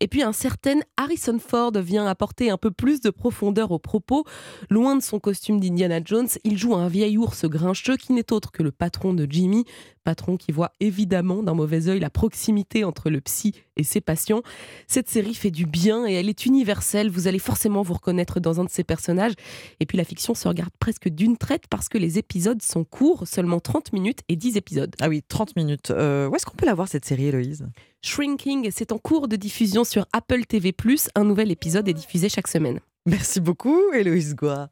Et 0.00 0.08
puis 0.08 0.22
un 0.22 0.32
certain 0.32 0.80
Harrison 0.96 1.38
Ford 1.38 1.72
vient 1.76 2.06
apporter 2.06 2.50
un 2.50 2.58
peu 2.58 2.70
plus 2.70 3.00
de 3.00 3.10
profondeur 3.10 3.70
aux 3.72 3.78
propos. 3.78 4.24
Loin 4.70 4.96
de 4.96 5.02
son 5.02 5.18
costume 5.18 5.60
d'Indiana 5.60 6.00
Jones, 6.04 6.28
il 6.44 6.56
joue 6.56 6.74
un 6.74 6.88
vieil 6.88 7.18
ours 7.18 7.44
grincheux 7.44 7.96
qui 7.96 8.12
n'est 8.12 8.32
autre 8.32 8.52
que 8.52 8.62
le 8.62 8.70
patron 8.72 9.14
de 9.14 9.26
Jimmy, 9.28 9.64
patron 10.02 10.36
qui 10.36 10.52
voit 10.52 10.72
évidemment 10.80 11.42
d'un 11.42 11.54
mauvais 11.54 11.88
œil 11.88 12.00
la 12.00 12.10
proximité 12.10 12.84
entre 12.84 13.10
le 13.10 13.20
psy 13.20 13.54
et 13.76 13.84
ses 13.84 14.00
patients. 14.00 14.42
Cette 14.86 15.08
série 15.08 15.34
fait 15.34 15.50
du 15.50 15.66
bien 15.66 16.06
et 16.06 16.12
elle 16.12 16.28
est 16.28 16.46
universelle. 16.46 17.10
Vous 17.10 17.28
allez 17.28 17.38
forcément 17.38 17.82
vous 17.82 17.94
reconnaître 17.94 18.40
dans 18.40 18.60
un 18.60 18.64
de 18.64 18.70
ses 18.70 18.84
personnages. 18.84 19.32
Et 19.80 19.86
puis 19.86 19.98
la 19.98 20.04
fiction 20.04 20.34
se 20.34 20.46
regarde 20.48 20.72
presque 20.78 21.08
d'une 21.08 21.36
traite 21.36 21.64
parce 21.68 21.88
que 21.88 21.98
les 21.98 22.18
épisodes 22.18 22.62
sont 22.62 22.84
courts, 22.84 23.26
seulement 23.26 23.60
30 23.60 23.92
minutes 23.92 24.20
et 24.28 24.36
10 24.36 24.56
épisodes. 24.56 24.94
Ah 25.00 25.08
oui, 25.08 25.22
30 25.26 25.56
minutes. 25.56 25.90
Euh, 25.90 26.28
où 26.28 26.36
est-ce 26.36 26.46
qu'on 26.46 26.56
peut 26.56 26.66
la 26.66 26.74
voir 26.74 26.88
cette 26.88 27.04
série, 27.04 27.26
Héloïse? 27.26 27.66
Shrinking, 28.02 28.70
c'est 28.72 28.92
en 28.92 28.98
cours 28.98 29.28
de 29.28 29.36
diffusion 29.36 29.84
sur 29.84 30.06
Apple 30.12 30.44
TV+. 30.44 30.74
Un 31.14 31.24
nouvel 31.24 31.50
épisode 31.50 31.88
est 31.88 31.94
diffusé 31.94 32.28
chaque 32.28 32.48
semaine. 32.48 32.80
Merci 33.06 33.40
beaucoup, 33.40 33.80
Héloïse 33.92 34.34
Goua. 34.34 34.70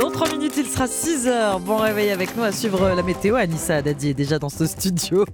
Dans 0.00 0.10
3 0.10 0.30
minutes, 0.30 0.54
il 0.56 0.64
sera 0.64 0.86
6 0.86 1.26
heures. 1.26 1.60
Bon 1.60 1.76
réveil 1.76 2.08
avec 2.08 2.34
nous 2.34 2.42
à 2.42 2.52
suivre 2.52 2.88
la 2.88 3.02
météo. 3.02 3.34
Anissa 3.34 3.76
Haddadi 3.76 4.08
est 4.08 4.14
déjà 4.14 4.38
dans 4.38 4.48
ce 4.48 4.64
studio. 4.64 5.26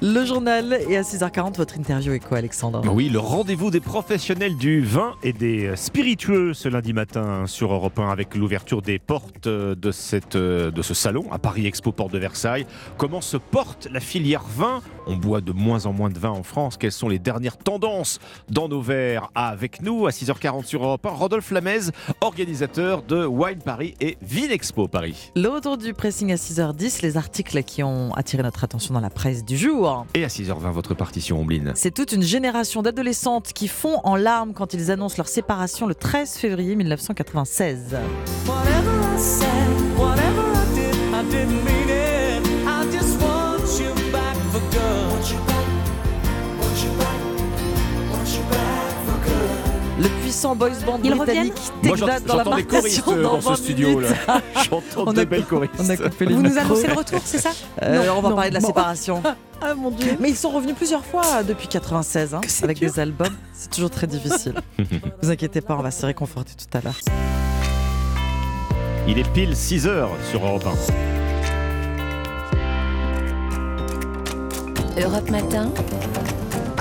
Le 0.00 0.24
journal 0.24 0.80
et 0.88 0.96
à 0.96 1.02
6h40, 1.02 1.58
votre 1.58 1.76
interview 1.76 2.14
est 2.14 2.18
quoi, 2.18 2.38
Alexandre 2.38 2.82
Oui, 2.90 3.10
le 3.10 3.18
rendez-vous 3.18 3.70
des 3.70 3.80
professionnels 3.80 4.56
du 4.56 4.80
vin 4.80 5.12
et 5.22 5.34
des 5.34 5.76
spiritueux 5.76 6.54
ce 6.54 6.70
lundi 6.70 6.94
matin 6.94 7.46
sur 7.46 7.70
Europe 7.70 7.98
1 7.98 8.08
avec 8.08 8.34
l'ouverture 8.34 8.80
des 8.80 8.98
portes 8.98 9.46
de, 9.46 9.74
de 9.74 9.92
ce 9.92 10.94
salon 10.94 11.26
à 11.30 11.38
Paris 11.38 11.66
Expo 11.66 11.92
Porte 11.92 12.12
de 12.14 12.18
Versailles. 12.18 12.64
Comment 12.96 13.20
se 13.20 13.36
porte 13.36 13.88
la 13.92 14.00
filière 14.00 14.44
vin 14.56 14.80
On 15.10 15.16
boit 15.16 15.40
de 15.40 15.52
moins 15.52 15.86
en 15.86 15.94
moins 15.94 16.10
de 16.10 16.18
vin 16.18 16.30
en 16.30 16.42
France. 16.42 16.76
Quelles 16.76 16.92
sont 16.92 17.08
les 17.08 17.18
dernières 17.18 17.56
tendances 17.56 18.18
dans 18.50 18.68
nos 18.68 18.82
verres 18.82 19.30
Avec 19.34 19.80
nous 19.80 20.06
à 20.06 20.10
6h40 20.10 20.66
sur 20.66 20.84
Europe 20.84 21.06
1, 21.06 21.08
Rodolphe 21.08 21.50
Lamez, 21.50 21.80
organisateur 22.20 23.02
de 23.02 23.24
Wine 23.24 23.60
Paris 23.64 23.94
et 24.00 24.18
Vinexpo 24.20 24.86
Paris. 24.86 25.32
L'autre 25.34 25.78
du 25.78 25.94
pressing 25.94 26.30
à 26.30 26.34
6h10, 26.36 27.00
les 27.02 27.16
articles 27.16 27.62
qui 27.62 27.82
ont 27.82 28.12
attiré 28.14 28.42
notre 28.42 28.64
attention 28.64 28.92
dans 28.92 29.00
la 29.00 29.08
presse 29.08 29.46
du 29.46 29.56
jour. 29.56 30.04
Et 30.12 30.24
à 30.24 30.28
6h20, 30.28 30.70
votre 30.72 30.92
partition, 30.92 31.40
Ombline. 31.40 31.72
C'est 31.74 31.94
toute 31.94 32.12
une 32.12 32.22
génération 32.22 32.82
d'adolescentes 32.82 33.54
qui 33.54 33.66
font 33.66 34.00
en 34.04 34.14
larmes 34.14 34.52
quand 34.52 34.74
ils 34.74 34.90
annoncent 34.90 35.16
leur 35.16 35.28
séparation 35.28 35.86
le 35.86 35.94
13 35.94 36.36
février 36.36 36.76
1996. 36.76 37.96
Le 50.00 50.08
puissant 50.22 50.54
boys 50.54 50.70
band 50.86 51.00
Ils 51.02 51.12
britannique 51.14 51.54
Moi, 51.82 51.96
dans 51.96 52.06
la 52.06 52.18
j'entends 52.26 52.54
des 52.56 52.64
choristes 52.64 53.02
euh, 53.08 53.22
dans 53.22 53.40
ce 53.40 53.48
20 53.48 53.54
studio. 53.56 54.00
Là. 54.00 54.08
J'entends 54.70 55.04
On 55.08 55.12
de 55.12 55.24
belles 55.24 55.44
choristes. 55.44 55.74
On 55.80 55.90
a 55.90 55.96
coupé 55.96 56.26
les 56.26 56.34
Vous 56.34 56.42
nous 56.42 56.56
annoncez 56.56 56.86
le 56.86 56.92
retour, 56.94 57.20
c'est 57.24 57.38
ça 57.38 57.50
Euh, 57.82 58.06
Non, 58.06 58.14
on 58.18 58.20
va 58.20 58.28
non, 58.28 58.34
parler 58.36 58.50
de 58.50 58.54
la 58.54 58.60
bon. 58.60 58.66
séparation. 58.68 59.22
Ah 59.60 59.74
mon 59.74 59.90
dieu. 59.90 60.16
Mais 60.20 60.30
ils 60.30 60.36
sont 60.36 60.50
revenus 60.50 60.76
plusieurs 60.76 61.04
fois 61.04 61.42
depuis 61.42 61.66
96 61.66 62.32
hein, 62.32 62.40
avec 62.62 62.78
des 62.78 63.00
albums. 63.00 63.34
C'est 63.52 63.68
toujours 63.72 63.90
très 63.90 64.06
difficile. 64.06 64.54
vous 65.22 65.30
inquiétez 65.32 65.60
pas, 65.62 65.74
on 65.76 65.82
va 65.82 65.90
se 65.90 66.06
réconforter 66.06 66.52
tout 66.56 66.78
à 66.78 66.80
l'heure. 66.80 66.94
Il 69.08 69.18
est 69.18 69.28
pile 69.32 69.54
6h 69.54 70.06
sur 70.30 70.46
Europe 70.46 70.64
1. 74.96 75.00
Europe 75.02 75.28
Matin, 75.30 75.72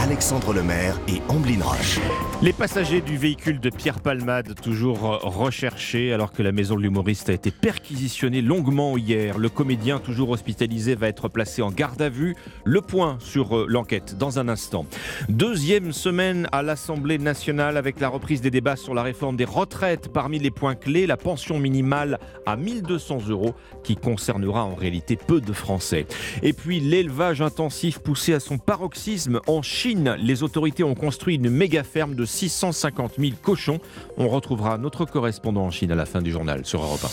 Alexandre 0.07 0.53
Lemaire 0.53 0.97
et 1.09 1.21
Amblin 1.27 1.61
Roche. 1.61 1.99
Les 2.41 2.53
passagers 2.53 3.01
du 3.01 3.17
véhicule 3.17 3.59
de 3.59 3.69
Pierre 3.69 3.99
Palmade, 3.99 4.55
toujours 4.61 4.99
recherchés, 5.21 6.13
alors 6.13 6.31
que 6.31 6.41
la 6.41 6.53
maison 6.53 6.77
de 6.77 6.81
l'humoriste 6.81 7.27
a 7.27 7.33
été 7.33 7.51
perquisitionnée 7.51 8.41
longuement 8.41 8.95
hier. 8.95 9.37
Le 9.37 9.49
comédien, 9.49 9.99
toujours 9.99 10.29
hospitalisé, 10.29 10.95
va 10.95 11.09
être 11.09 11.27
placé 11.27 11.61
en 11.61 11.71
garde 11.71 12.01
à 12.01 12.07
vue. 12.07 12.37
Le 12.63 12.79
point 12.79 13.17
sur 13.19 13.57
euh, 13.57 13.65
l'enquête 13.67 14.17
dans 14.17 14.39
un 14.39 14.47
instant. 14.47 14.85
Deuxième 15.27 15.91
semaine 15.91 16.47
à 16.53 16.61
l'Assemblée 16.61 17.17
nationale 17.17 17.75
avec 17.75 17.99
la 17.99 18.07
reprise 18.07 18.39
des 18.39 18.51
débats 18.51 18.77
sur 18.77 18.93
la 18.93 19.03
réforme 19.03 19.35
des 19.35 19.45
retraites. 19.45 20.07
Parmi 20.13 20.39
les 20.39 20.51
points 20.51 20.75
clés, 20.75 21.05
la 21.05 21.17
pension 21.17 21.59
minimale 21.59 22.17
à 22.45 22.55
1200 22.55 23.27
euros, 23.27 23.55
qui 23.83 23.97
concernera 23.97 24.63
en 24.63 24.75
réalité 24.75 25.17
peu 25.17 25.41
de 25.41 25.51
Français. 25.51 26.05
Et 26.43 26.53
puis 26.53 26.79
l'élevage 26.79 27.41
intensif 27.41 27.99
poussé 27.99 28.33
à 28.33 28.39
son 28.39 28.57
paroxysme 28.57 29.41
en 29.47 29.61
Chine. 29.61 29.96
Les 30.19 30.43
autorités 30.43 30.83
ont 30.83 30.95
construit 30.95 31.35
une 31.35 31.49
méga 31.49 31.83
ferme 31.83 32.15
de 32.15 32.25
650 32.25 33.13
000 33.17 33.31
cochons. 33.41 33.79
On 34.17 34.27
retrouvera 34.29 34.77
notre 34.77 35.05
correspondant 35.05 35.65
en 35.65 35.71
Chine 35.71 35.91
à 35.91 35.95
la 35.95 36.05
fin 36.05 36.21
du 36.21 36.31
journal 36.31 36.65
sur 36.65 36.83
Europe 36.83 37.05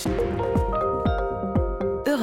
1. 0.70 0.73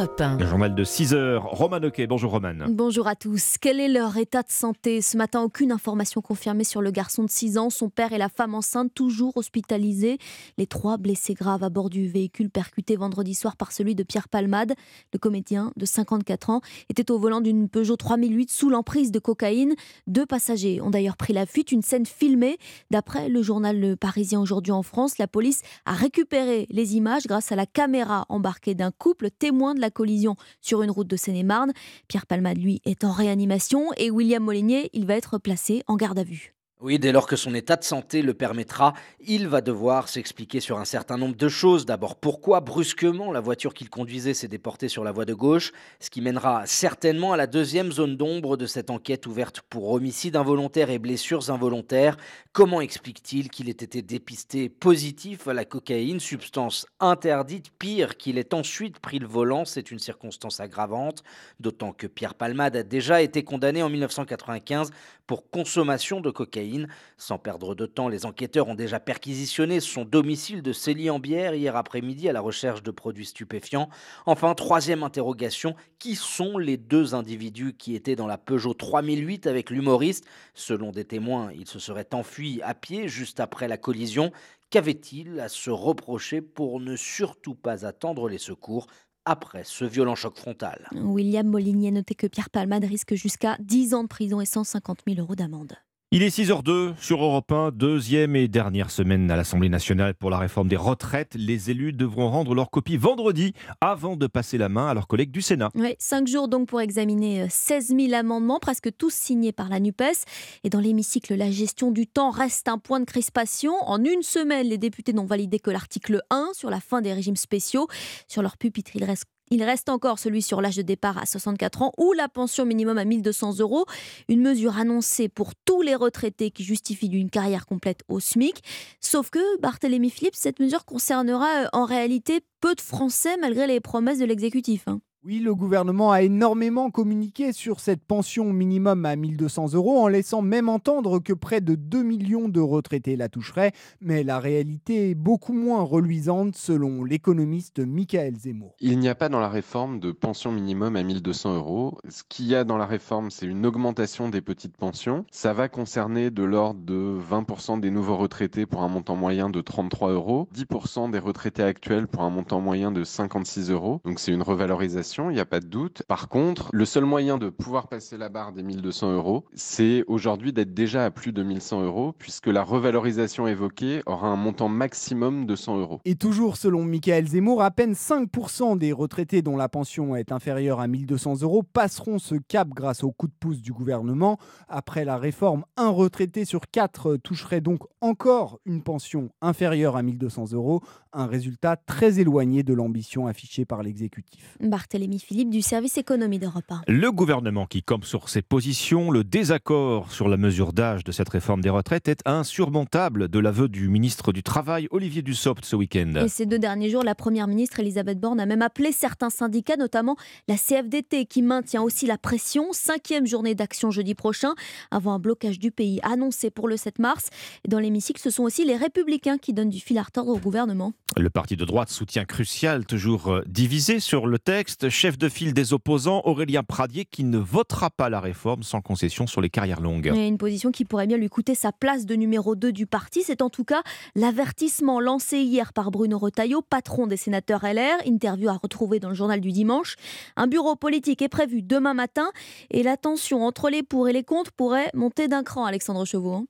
Europe 0.02 0.20
1. 0.20 0.38
Le 0.38 0.47
journal 0.47 0.74
de 0.74 0.84
6 0.84 1.14
heures. 1.14 1.43
Roman 1.43 1.78
Oquet. 1.78 2.08
Bonjour 2.08 2.32
Roman. 2.32 2.56
Bonjour 2.70 3.08
à 3.08 3.16
tous. 3.16 3.58
Quel 3.62 3.80
est 3.80 3.88
leur 3.88 4.18
état 4.18 4.41
de 4.41 4.49
santé 4.49 4.99
Ce 4.99 5.16
matin, 5.16 5.43
aucune 5.43 5.72
information 5.72 6.22
confirmée 6.22 6.64
sur 6.64 6.82
le 6.82 6.89
garçon 6.89 7.24
de 7.24 7.30
6 7.30 7.60
ans, 7.60 7.70
son 7.70 7.89
père 7.89 8.12
et 8.12 8.18
la 8.18 8.28
femme 8.28 8.56
enceinte 8.56 8.91
toujours 8.95 9.38
hospitalisés. 9.38 10.18
Les 10.58 10.66
trois 10.66 10.97
blessés 10.97 11.36
graves 11.36 11.64
à 11.64 11.70
bord 11.70 11.91
du 11.91 12.08
véhicule 12.08 12.49
percuté 12.49 12.95
vendredi 12.95 13.36
soir 13.36 13.56
par 13.56 13.72
celui 13.72 13.93
de 13.93 14.02
Pierre 14.02 14.28
Palmade. 14.28 14.74
Le 15.14 15.20
comédien 15.20 15.72
de 15.78 15.86
54 15.86 16.49
ans 16.49 16.62
était 16.89 17.12
au 17.12 17.20
volant 17.20 17.41
d'une 17.41 17.70
Peugeot 17.70 17.95
3008 17.95 18.49
sous 18.49 18.72
l'emprise 18.72 19.12
de 19.12 19.20
cocaïne. 19.20 19.76
Deux 20.08 20.26
passagers 20.26 20.82
ont 20.82 20.89
d'ailleurs 20.89 21.18
pris 21.18 21.34
la 21.34 21.45
fuite. 21.45 21.72
Une 21.72 21.84
scène 21.84 22.08
filmée. 22.08 22.58
D'après 22.89 23.30
le 23.30 23.43
journal 23.43 23.80
Le 23.80 23.95
Parisien 23.95 24.41
aujourd'hui 24.41 24.72
en 24.72 24.82
France, 24.82 25.20
la 25.20 25.28
police 25.28 25.62
a 25.86 25.93
récupéré 25.93 26.66
les 26.72 26.95
images 26.95 27.28
grâce 27.28 27.52
à 27.52 27.56
la 27.56 27.68
caméra 27.68 28.26
embarquée 28.30 28.74
d'un 28.74 28.89
couple 28.89 29.30
témoin 29.30 29.76
de 29.76 29.80
la 29.80 29.91
collision 29.92 30.36
sur 30.62 30.82
une 30.82 30.92
route 30.92 31.08
de 31.08 31.16
Seine-et-Marne. 31.16 31.74
Pierre 32.08 32.26
Palmade, 32.26 32.58
lui, 32.58 32.82
est 32.86 33.04
en 33.04 33.12
réanimation 33.12 33.89
et 33.98 34.10
William 34.10 34.44
Molinier, 34.44 34.89
il 34.94 35.06
va 35.06 35.16
être 35.16 35.38
placé 35.38 35.84
en 35.88 35.96
garde 35.96 36.20
à 36.20 36.24
vue. 36.24 36.56
Oui, 36.84 36.98
dès 36.98 37.12
lors 37.12 37.28
que 37.28 37.36
son 37.36 37.54
état 37.54 37.76
de 37.76 37.84
santé 37.84 38.24
le 38.24 38.34
permettra, 38.34 38.96
il 39.20 39.48
va 39.48 39.62
devoir 39.62 40.10
s'expliquer 40.10 40.60
sur 40.60 40.80
un 40.80 40.86
certain 40.86 41.16
nombre 41.16 41.36
de 41.36 41.48
choses. 41.48 41.86
D'abord, 41.86 42.16
pourquoi 42.16 42.60
brusquement 42.60 43.32
la 43.32 43.40
voiture 43.40 43.76
qu'il 43.76 43.88
conduisait 43.88 44.34
s'est 44.34 44.48
déportée 44.48 44.88
sur 44.88 45.04
la 45.04 45.12
voie 45.12 45.26
de 45.26 45.36
gauche, 45.36 45.74
ce 46.00 46.10
qui 46.10 46.22
mènera 46.22 46.66
certainement 46.66 47.34
à 47.34 47.38
la 47.38 47.46
deuxième 47.46 47.92
zone 47.92 48.18
d'ombre 48.18 48.58
de 48.58 48.66
cette 48.66 48.90
enquête 48.90 49.28
ouverte 49.28 49.62
pour 49.70 49.92
homicide 49.92 50.36
involontaire 50.36 50.90
et 50.90 50.98
blessures 50.98 51.52
involontaires. 51.52 52.18
Comment 52.52 52.82
explique-t-il 52.82 53.52
qu'il 53.52 53.70
ait 53.70 53.74
été 53.74 54.02
dépisté 54.02 54.68
positif 54.68 55.48
à 55.48 55.54
la 55.54 55.66
cocaïne, 55.66 56.20
substance 56.20 56.88
interdite, 57.00 57.70
pire 57.78 58.18
qu'il 58.18 58.40
ait 58.40 58.56
ensuite 58.56 58.98
pris 58.98 59.20
le 59.20 59.28
volant? 59.28 59.66
C'est 59.66 59.92
une 59.92 60.00
circonstance 60.00 60.60
aggravante, 60.60 61.22
d'autant 61.60 61.94
que 61.94 62.08
Pierre 62.08 62.34
Palmade 62.34 62.76
a 62.76 62.82
déjà 62.82 63.22
été 63.22 63.44
condamné 63.44 63.84
en 63.84 63.90
1995 63.90 64.90
pour 65.28 65.50
consommation 65.50 66.22
de 66.22 66.32
cocaïne. 66.32 66.71
Sans 67.18 67.38
perdre 67.38 67.76
de 67.76 67.86
temps, 67.86 68.08
les 68.08 68.26
enquêteurs 68.26 68.68
ont 68.68 68.76
déjà 68.76 69.00
perquisitionné 69.00 69.80
son 69.80 70.06
domicile 70.06 70.62
de 70.62 70.74
Célie-en-Bière 70.74 71.54
hier 71.54 71.76
après-midi 71.76 72.30
à 72.30 72.34
la 72.34 72.42
recherche 72.42 72.84
de 72.84 72.92
produits 72.92 73.26
stupéfiants. 73.26 73.90
Enfin, 74.26 74.54
troisième 74.56 75.04
interrogation, 75.04 75.76
qui 76.00 76.16
sont 76.16 76.58
les 76.58 76.78
deux 76.78 77.16
individus 77.16 77.74
qui 77.74 77.96
étaient 77.96 78.16
dans 78.16 78.28
la 78.28 78.38
Peugeot 78.38 78.74
3008 78.74 79.48
avec 79.48 79.70
l'humoriste? 79.70 80.26
Selon 80.54 80.92
des 80.92 81.06
témoins, 81.06 81.52
ils 81.54 81.68
se 81.68 81.80
seraient 81.80 82.14
enfuis 82.14 82.62
à 82.64 82.74
pied 82.74 83.08
juste 83.08 83.40
après 83.40 83.68
la 83.68 83.78
collision. 83.78 84.32
Qu'avait-il 84.70 85.40
à 85.40 85.50
se 85.50 85.70
reprocher 85.70 86.42
pour 86.42 86.80
ne 86.80 86.96
surtout 86.96 87.56
pas 87.56 87.86
attendre 87.86 88.30
les 88.30 88.38
secours 88.38 88.88
après 89.26 89.64
ce 89.66 89.86
violent 89.86 90.16
choc 90.16 90.38
frontal? 90.38 90.88
William 90.94 91.46
Molinier 91.46 91.92
notait 91.92 92.16
que 92.16 92.28
Pierre 92.28 92.50
Palmade 92.50 92.86
risque 92.86 93.14
jusqu'à 93.14 93.58
10 93.60 93.94
ans 93.94 94.04
de 94.04 94.08
prison 94.08 94.40
et 94.40 94.46
150 94.46 95.00
000 95.08 95.20
euros 95.20 95.36
d'amende. 95.36 95.74
Il 96.14 96.24
est 96.24 96.38
6h02 96.38 96.95
sur 96.99 97.24
Europe 97.24 97.49
1, 97.53 97.72
deuxième 97.72 98.36
et 98.36 98.49
dernière 98.49 98.91
semaine 98.91 99.32
à 99.32 99.38
l'Assemblée 99.38 99.70
nationale 99.70 100.14
pour 100.14 100.30
la 100.30 100.38
réforme 100.39 100.68
des 100.68 100.76
retraites. 100.76 101.36
Les 101.36 101.72
élus 101.72 101.93
devront 101.93 102.30
rendre 102.30 102.53
leur 102.53 102.70
copie 102.70 102.97
vendredi 102.97 103.53
avant 103.80 104.18
de 104.18 104.28
passer 104.28 104.57
la 104.57 104.68
main 104.68 104.88
à 104.88 104.93
leurs 104.93 105.07
collègues 105.07 105.32
du 105.32 105.41
Sénat. 105.41 105.70
Cinq 105.99 106.28
jours 106.28 106.49
donc 106.49 106.68
pour 106.68 106.82
examiner 106.82 107.47
16 107.49 107.95
000 107.97 108.14
amendements, 108.14 108.59
presque 108.59 108.89
tous 108.97 109.14
signés 109.14 109.53
par 109.53 109.70
la 109.70 109.80
NUPES. 109.80 110.26
Et 110.66 110.70
dans 110.70 110.82
l'hémicycle, 110.82 111.34
la 111.34 111.49
gestion 111.49 111.91
du 111.91 112.07
temps 112.07 112.32
reste 112.32 112.68
un 112.68 112.78
point 112.78 112.99
de 112.99 113.05
crispation. 113.05 113.72
En 113.86 114.03
une 114.03 114.22
semaine, 114.22 114.68
les 114.68 114.78
députés 114.78 115.14
n'ont 115.14 115.24
validé 115.24 115.59
que 115.59 115.72
l'article 115.72 116.24
1 116.30 116.49
sur 116.51 116.70
la 116.70 116.82
fin 116.82 116.99
des 116.99 117.14
régimes 117.14 117.38
spéciaux. 117.38 117.88
Sur 118.28 118.41
leur 118.41 118.57
pupitre, 118.57 118.91
il 118.95 119.05
reste 119.05 119.28
Il 119.52 119.62
reste 119.64 119.89
encore 119.89 120.18
celui 120.18 120.41
sur 120.41 120.62
l'âge 120.62 120.78
de 120.78 120.82
départ 120.82 121.18
à 121.18 121.26
64 121.26 121.82
ans 121.82 121.91
ou 121.97 122.14
la 122.14 122.30
pension 122.30 122.66
minimum 122.66 122.97
à 122.97 123.04
1200 123.04 123.60
euros. 123.60 123.86
Une 124.30 124.41
mesure 124.41 124.78
annoncée 124.78 125.28
pour 125.28 125.52
tous 125.66 125.82
les 125.82 125.93
retraités 125.93 126.52
qui 126.52 126.64
justifient 126.64 127.10
d'une 127.10 127.30
carrière 127.30 127.66
complète 127.66 127.99
au 128.08 128.22
SMIC. 128.22 128.64
Sauf 129.02 129.30
que, 129.30 129.60
Barthélémy 129.60 130.10
Philippe, 130.10 130.36
cette 130.36 130.60
mesure 130.60 130.86
concernera 130.86 131.64
euh, 131.64 131.68
en 131.74 131.84
réalité 131.84 132.39
peu 132.62 132.76
de 132.76 132.82
Français 132.82 133.36
malgré 133.41 133.68
les 133.68 133.82
promesses 133.82 134.20
de 134.20 134.26
l'exécutif. 134.26 134.88
hein. 134.88 135.02
Oui, 135.24 135.38
le 135.38 135.54
gouvernement 135.54 136.12
a 136.12 136.24
énormément 136.24 136.90
communiqué 136.90 137.54
sur 137.54 137.80
cette 137.80 138.04
pension 138.04 138.52
minimum 138.52 139.06
à 139.06 139.16
1200 139.16 139.76
euros 139.76 140.00
en 140.00 140.08
laissant 140.08 140.42
même 140.42 140.68
entendre 140.68 141.20
que 141.20 141.32
près 141.32 141.62
de 141.62 141.76
2 141.76 142.02
millions 142.02 142.50
de 142.50 142.60
retraités 142.60 143.16
la 143.16 143.30
toucheraient. 143.30 143.72
Mais 144.02 144.24
la 144.24 144.40
réalité 144.40 145.12
est 145.12 145.16
beaucoup 145.16 145.54
moins 145.54 145.84
reluisante 145.84 146.56
selon 146.56 147.04
l'économiste 147.04 147.78
Michael 147.78 148.36
Zemmour. 148.36 148.74
Il 148.80 148.98
n'y 148.98 149.10
a 149.10 149.14
pas 149.14 149.30
dans 149.30 149.40
la 149.40 149.48
réforme 149.48 150.00
de 150.00 150.12
pension 150.12 150.52
minimum 150.52 150.96
à 150.96 151.04
1200 151.04 151.56
euros. 151.56 152.00
Ce 152.10 152.24
qu'il 152.28 152.48
y 152.48 152.56
a 152.56 152.64
dans 152.64 152.78
la 152.78 152.88
réforme, 152.88 153.30
c'est 153.30 153.46
une 153.46 153.64
augmentation 153.68 154.28
des 154.28 154.42
petites 154.42 154.76
pensions. 154.76 155.28
Ça 155.30 155.54
va 155.54 155.70
concerner 155.70 156.32
de 156.32 156.42
l'ordre 156.42 156.82
de 156.82 157.20
20% 157.30 157.80
des 157.80 157.92
nouveaux 157.92 158.18
retraités 158.18 158.66
pour 158.66 158.82
un 158.82 158.88
montant 158.88 159.16
moyen 159.16 159.52
de 159.52 159.62
33 159.62 160.14
euros, 160.14 160.50
10% 160.56 161.12
des 161.12 161.20
retraités 161.20 161.62
actuels 161.62 162.08
pour 162.08 162.24
un 162.24 162.32
montant 162.32 162.60
moyen 162.60 162.92
de 162.92 163.04
56 163.04 163.70
euros. 163.70 164.02
Donc 164.04 164.20
c'est 164.20 164.32
une 164.32 164.42
revalorisation 164.42 165.11
il 165.20 165.34
n'y 165.34 165.39
a 165.39 165.45
pas 165.45 165.59
de 165.59 165.68
doute. 165.68 166.03
Par 166.07 166.30
contre, 166.30 166.70
le 166.72 166.86
seul 166.86 167.05
moyen 167.05 167.38
de 167.38 167.49
pouvoir 167.49 167.88
passer 167.88 168.18
la 168.18 168.30
barre 168.30 168.53
des 168.53 168.64
1200 168.64 169.14
euros, 169.14 169.45
c'est 169.53 170.03
aujourd'hui 170.07 170.53
d'être 170.53 170.74
déjà 170.74 171.05
à 171.05 171.12
plus 171.12 171.34
de 171.34 171.43
1100 171.43 171.84
euros, 171.84 172.14
puisque 172.18 172.47
la 172.47 172.64
revalorisation 172.64 173.47
évoquée 173.47 174.03
aura 174.05 174.28
un 174.28 174.36
montant 174.36 174.70
maximum 174.70 175.45
de 175.45 175.55
100 175.55 175.80
euros. 175.80 176.01
Et 176.05 176.16
toujours 176.16 176.57
selon 176.57 176.86
Michael 176.86 177.28
Zemmour, 177.28 177.62
à 177.62 177.72
peine 177.72 177.93
5% 177.93 178.78
des 178.78 178.91
retraités 178.91 179.41
dont 179.41 179.57
la 179.57 179.70
pension 179.70 180.16
est 180.16 180.32
inférieure 180.32 180.80
à 180.80 180.88
1200 180.88 181.41
euros 181.41 181.64
passeront 181.64 182.20
ce 182.20 182.36
cap 182.36 182.70
grâce 182.70 183.03
au 183.03 183.12
coup 183.12 183.28
de 183.28 183.34
pouce 183.39 183.62
du 183.62 183.74
gouvernement. 183.74 184.38
Après 184.68 185.05
la 185.05 185.18
réforme, 185.18 185.66
un 185.78 185.89
retraité 185.89 186.45
sur 186.45 186.70
quatre 186.72 187.18
toucherait 187.18 187.62
donc 187.62 187.82
encore 187.99 188.59
une 188.66 188.82
pension 188.82 189.30
inférieure 189.41 189.95
à 189.95 190.03
1200 190.03 190.53
euros, 190.53 190.82
un 191.14 191.26
résultat 191.26 191.76
très 191.76 192.20
éloigné 192.20 192.64
de 192.64 192.74
l'ambition 192.74 193.28
affichée 193.28 193.66
par 193.66 193.84
l'exécutif. 193.84 194.57
Barthélémy 195.02 195.20
Philippe 195.20 195.49
du 195.49 195.64
service 195.64 195.97
économie 195.97 196.38
d'Europe 196.38 196.66
1. 196.70 196.82
Le 196.88 197.12
gouvernement 197.12 197.66
qui 197.66 197.82
campe 197.82 198.06
sur 198.06 198.30
ses 198.30 198.43
positions, 198.43 199.10
le 199.10 199.24
désaccord 199.24 200.12
sur 200.12 200.30
la 200.30 200.38
mesure 200.38 200.74
d'âge 200.74 201.04
de 201.04 201.12
cette 201.12 201.30
réforme 201.30 201.62
des 201.62 201.72
retraites 201.72 202.08
est 202.08 202.22
insurmontable 202.28 203.28
de 203.28 203.39
l'aveu 203.39 203.68
du 203.68 203.89
ministre 203.89 204.32
du 204.32 204.43
Travail 204.43 204.88
Olivier 204.91 205.24
Dussopt 205.24 205.66
ce 205.66 205.76
week-end. 205.76 206.14
Et 206.24 206.28
ces 206.28 206.45
deux 206.45 206.60
derniers 206.60 206.91
jours, 206.91 207.04
la 207.04 207.16
première 207.16 207.47
ministre 207.47 207.80
Elisabeth 207.80 208.20
Borne 208.20 208.39
a 208.39 208.45
même 208.45 208.62
appelé 208.62 208.91
certains 208.91 209.32
syndicats, 209.32 209.76
notamment 209.76 210.18
la 210.47 210.56
CFDT, 210.56 211.26
qui 211.26 211.41
maintient 211.41 211.82
aussi 211.82 212.06
la 212.06 212.20
pression. 212.20 212.68
Cinquième 212.72 213.26
journée 213.26 213.56
d'action 213.56 213.89
jeudi 213.89 214.14
prochain, 214.14 214.54
avant 214.91 215.14
un 215.14 215.20
blocage 215.20 215.58
du 215.58 215.72
pays 215.72 215.99
annoncé 216.04 216.52
pour 216.52 216.68
le 216.68 216.78
7 216.78 216.99
mars. 216.99 217.30
Dans 217.68 217.80
l'hémicycle, 217.80 218.22
ce 218.22 218.30
sont 218.30 218.43
aussi 218.43 218.66
les 218.66 218.76
Républicains 218.76 219.39
qui 219.39 219.54
donnent 219.54 219.70
du 219.70 219.80
fil 219.80 219.97
à 219.97 220.04
retordre 220.04 220.32
au 220.32 220.38
gouvernement. 220.38 220.93
Le 221.18 221.30
parti 221.30 221.58
de 221.58 221.66
droite 221.66 221.89
soutien 221.89 222.24
crucial, 222.24 222.86
toujours 222.86 223.41
divisé 223.47 223.99
sur 223.99 224.28
le 224.28 224.38
texte. 224.38 224.91
Chef 224.92 225.18
de 225.18 225.30
file 225.30 225.54
des 225.54 225.72
opposants, 225.72 226.22
Aurélien 226.26 226.64
Pradier, 226.64 227.06
qui 227.06 227.24
ne 227.24 227.38
votera 227.38 227.89
pas 227.89 228.10
la 228.10 228.20
réforme 228.20 228.62
sans 228.62 228.82
concession 228.82 229.26
sur 229.26 229.39
les 229.39 229.50
carrières 229.50 229.80
longues. 229.80 230.12
Et 230.14 230.28
une 230.28 230.38
position 230.38 230.70
qui 230.70 230.84
pourrait 230.84 231.08
bien 231.08 231.16
lui 231.16 231.30
coûter 231.30 231.56
sa 231.56 231.72
place 231.72 232.06
de 232.06 232.14
numéro 232.14 232.56
2 232.56 232.74
du 232.74 232.88
parti. 232.88 233.24
C'est 233.24 233.42
en 233.42 233.50
tout 233.50 233.64
cas 233.64 233.84
l'avertissement 234.16 235.00
lancé 235.00 235.39
hier 235.39 235.72
par 235.72 235.92
Bruno 235.92 236.20
Retailleau, 236.20 236.62
patron 236.62 237.08
des 237.08 237.16
sénateurs 237.16 237.64
LR. 237.64 238.06
Interview 238.06 238.50
à 238.50 238.60
retrouver 238.62 239.00
dans 239.00 239.10
le 239.10 239.16
journal 239.16 239.39
du 239.39 239.54
dimanche. 239.54 239.96
Un 240.36 240.48
bureau 240.48 240.76
politique 240.76 241.22
est 241.22 241.30
prévu 241.30 241.62
demain 241.62 241.94
matin 241.94 242.30
et 242.70 242.84
la 242.84 242.98
tension 242.98 243.46
entre 243.46 243.70
les 243.70 243.84
pour 243.84 244.10
et 244.10 244.14
les 244.14 244.24
contre 244.24 244.52
pourrait 244.52 244.92
monter 244.94 245.30
d'un 245.30 245.44
cran, 245.44 245.64
Alexandre 245.64 246.04
Chevaux. 246.04 246.46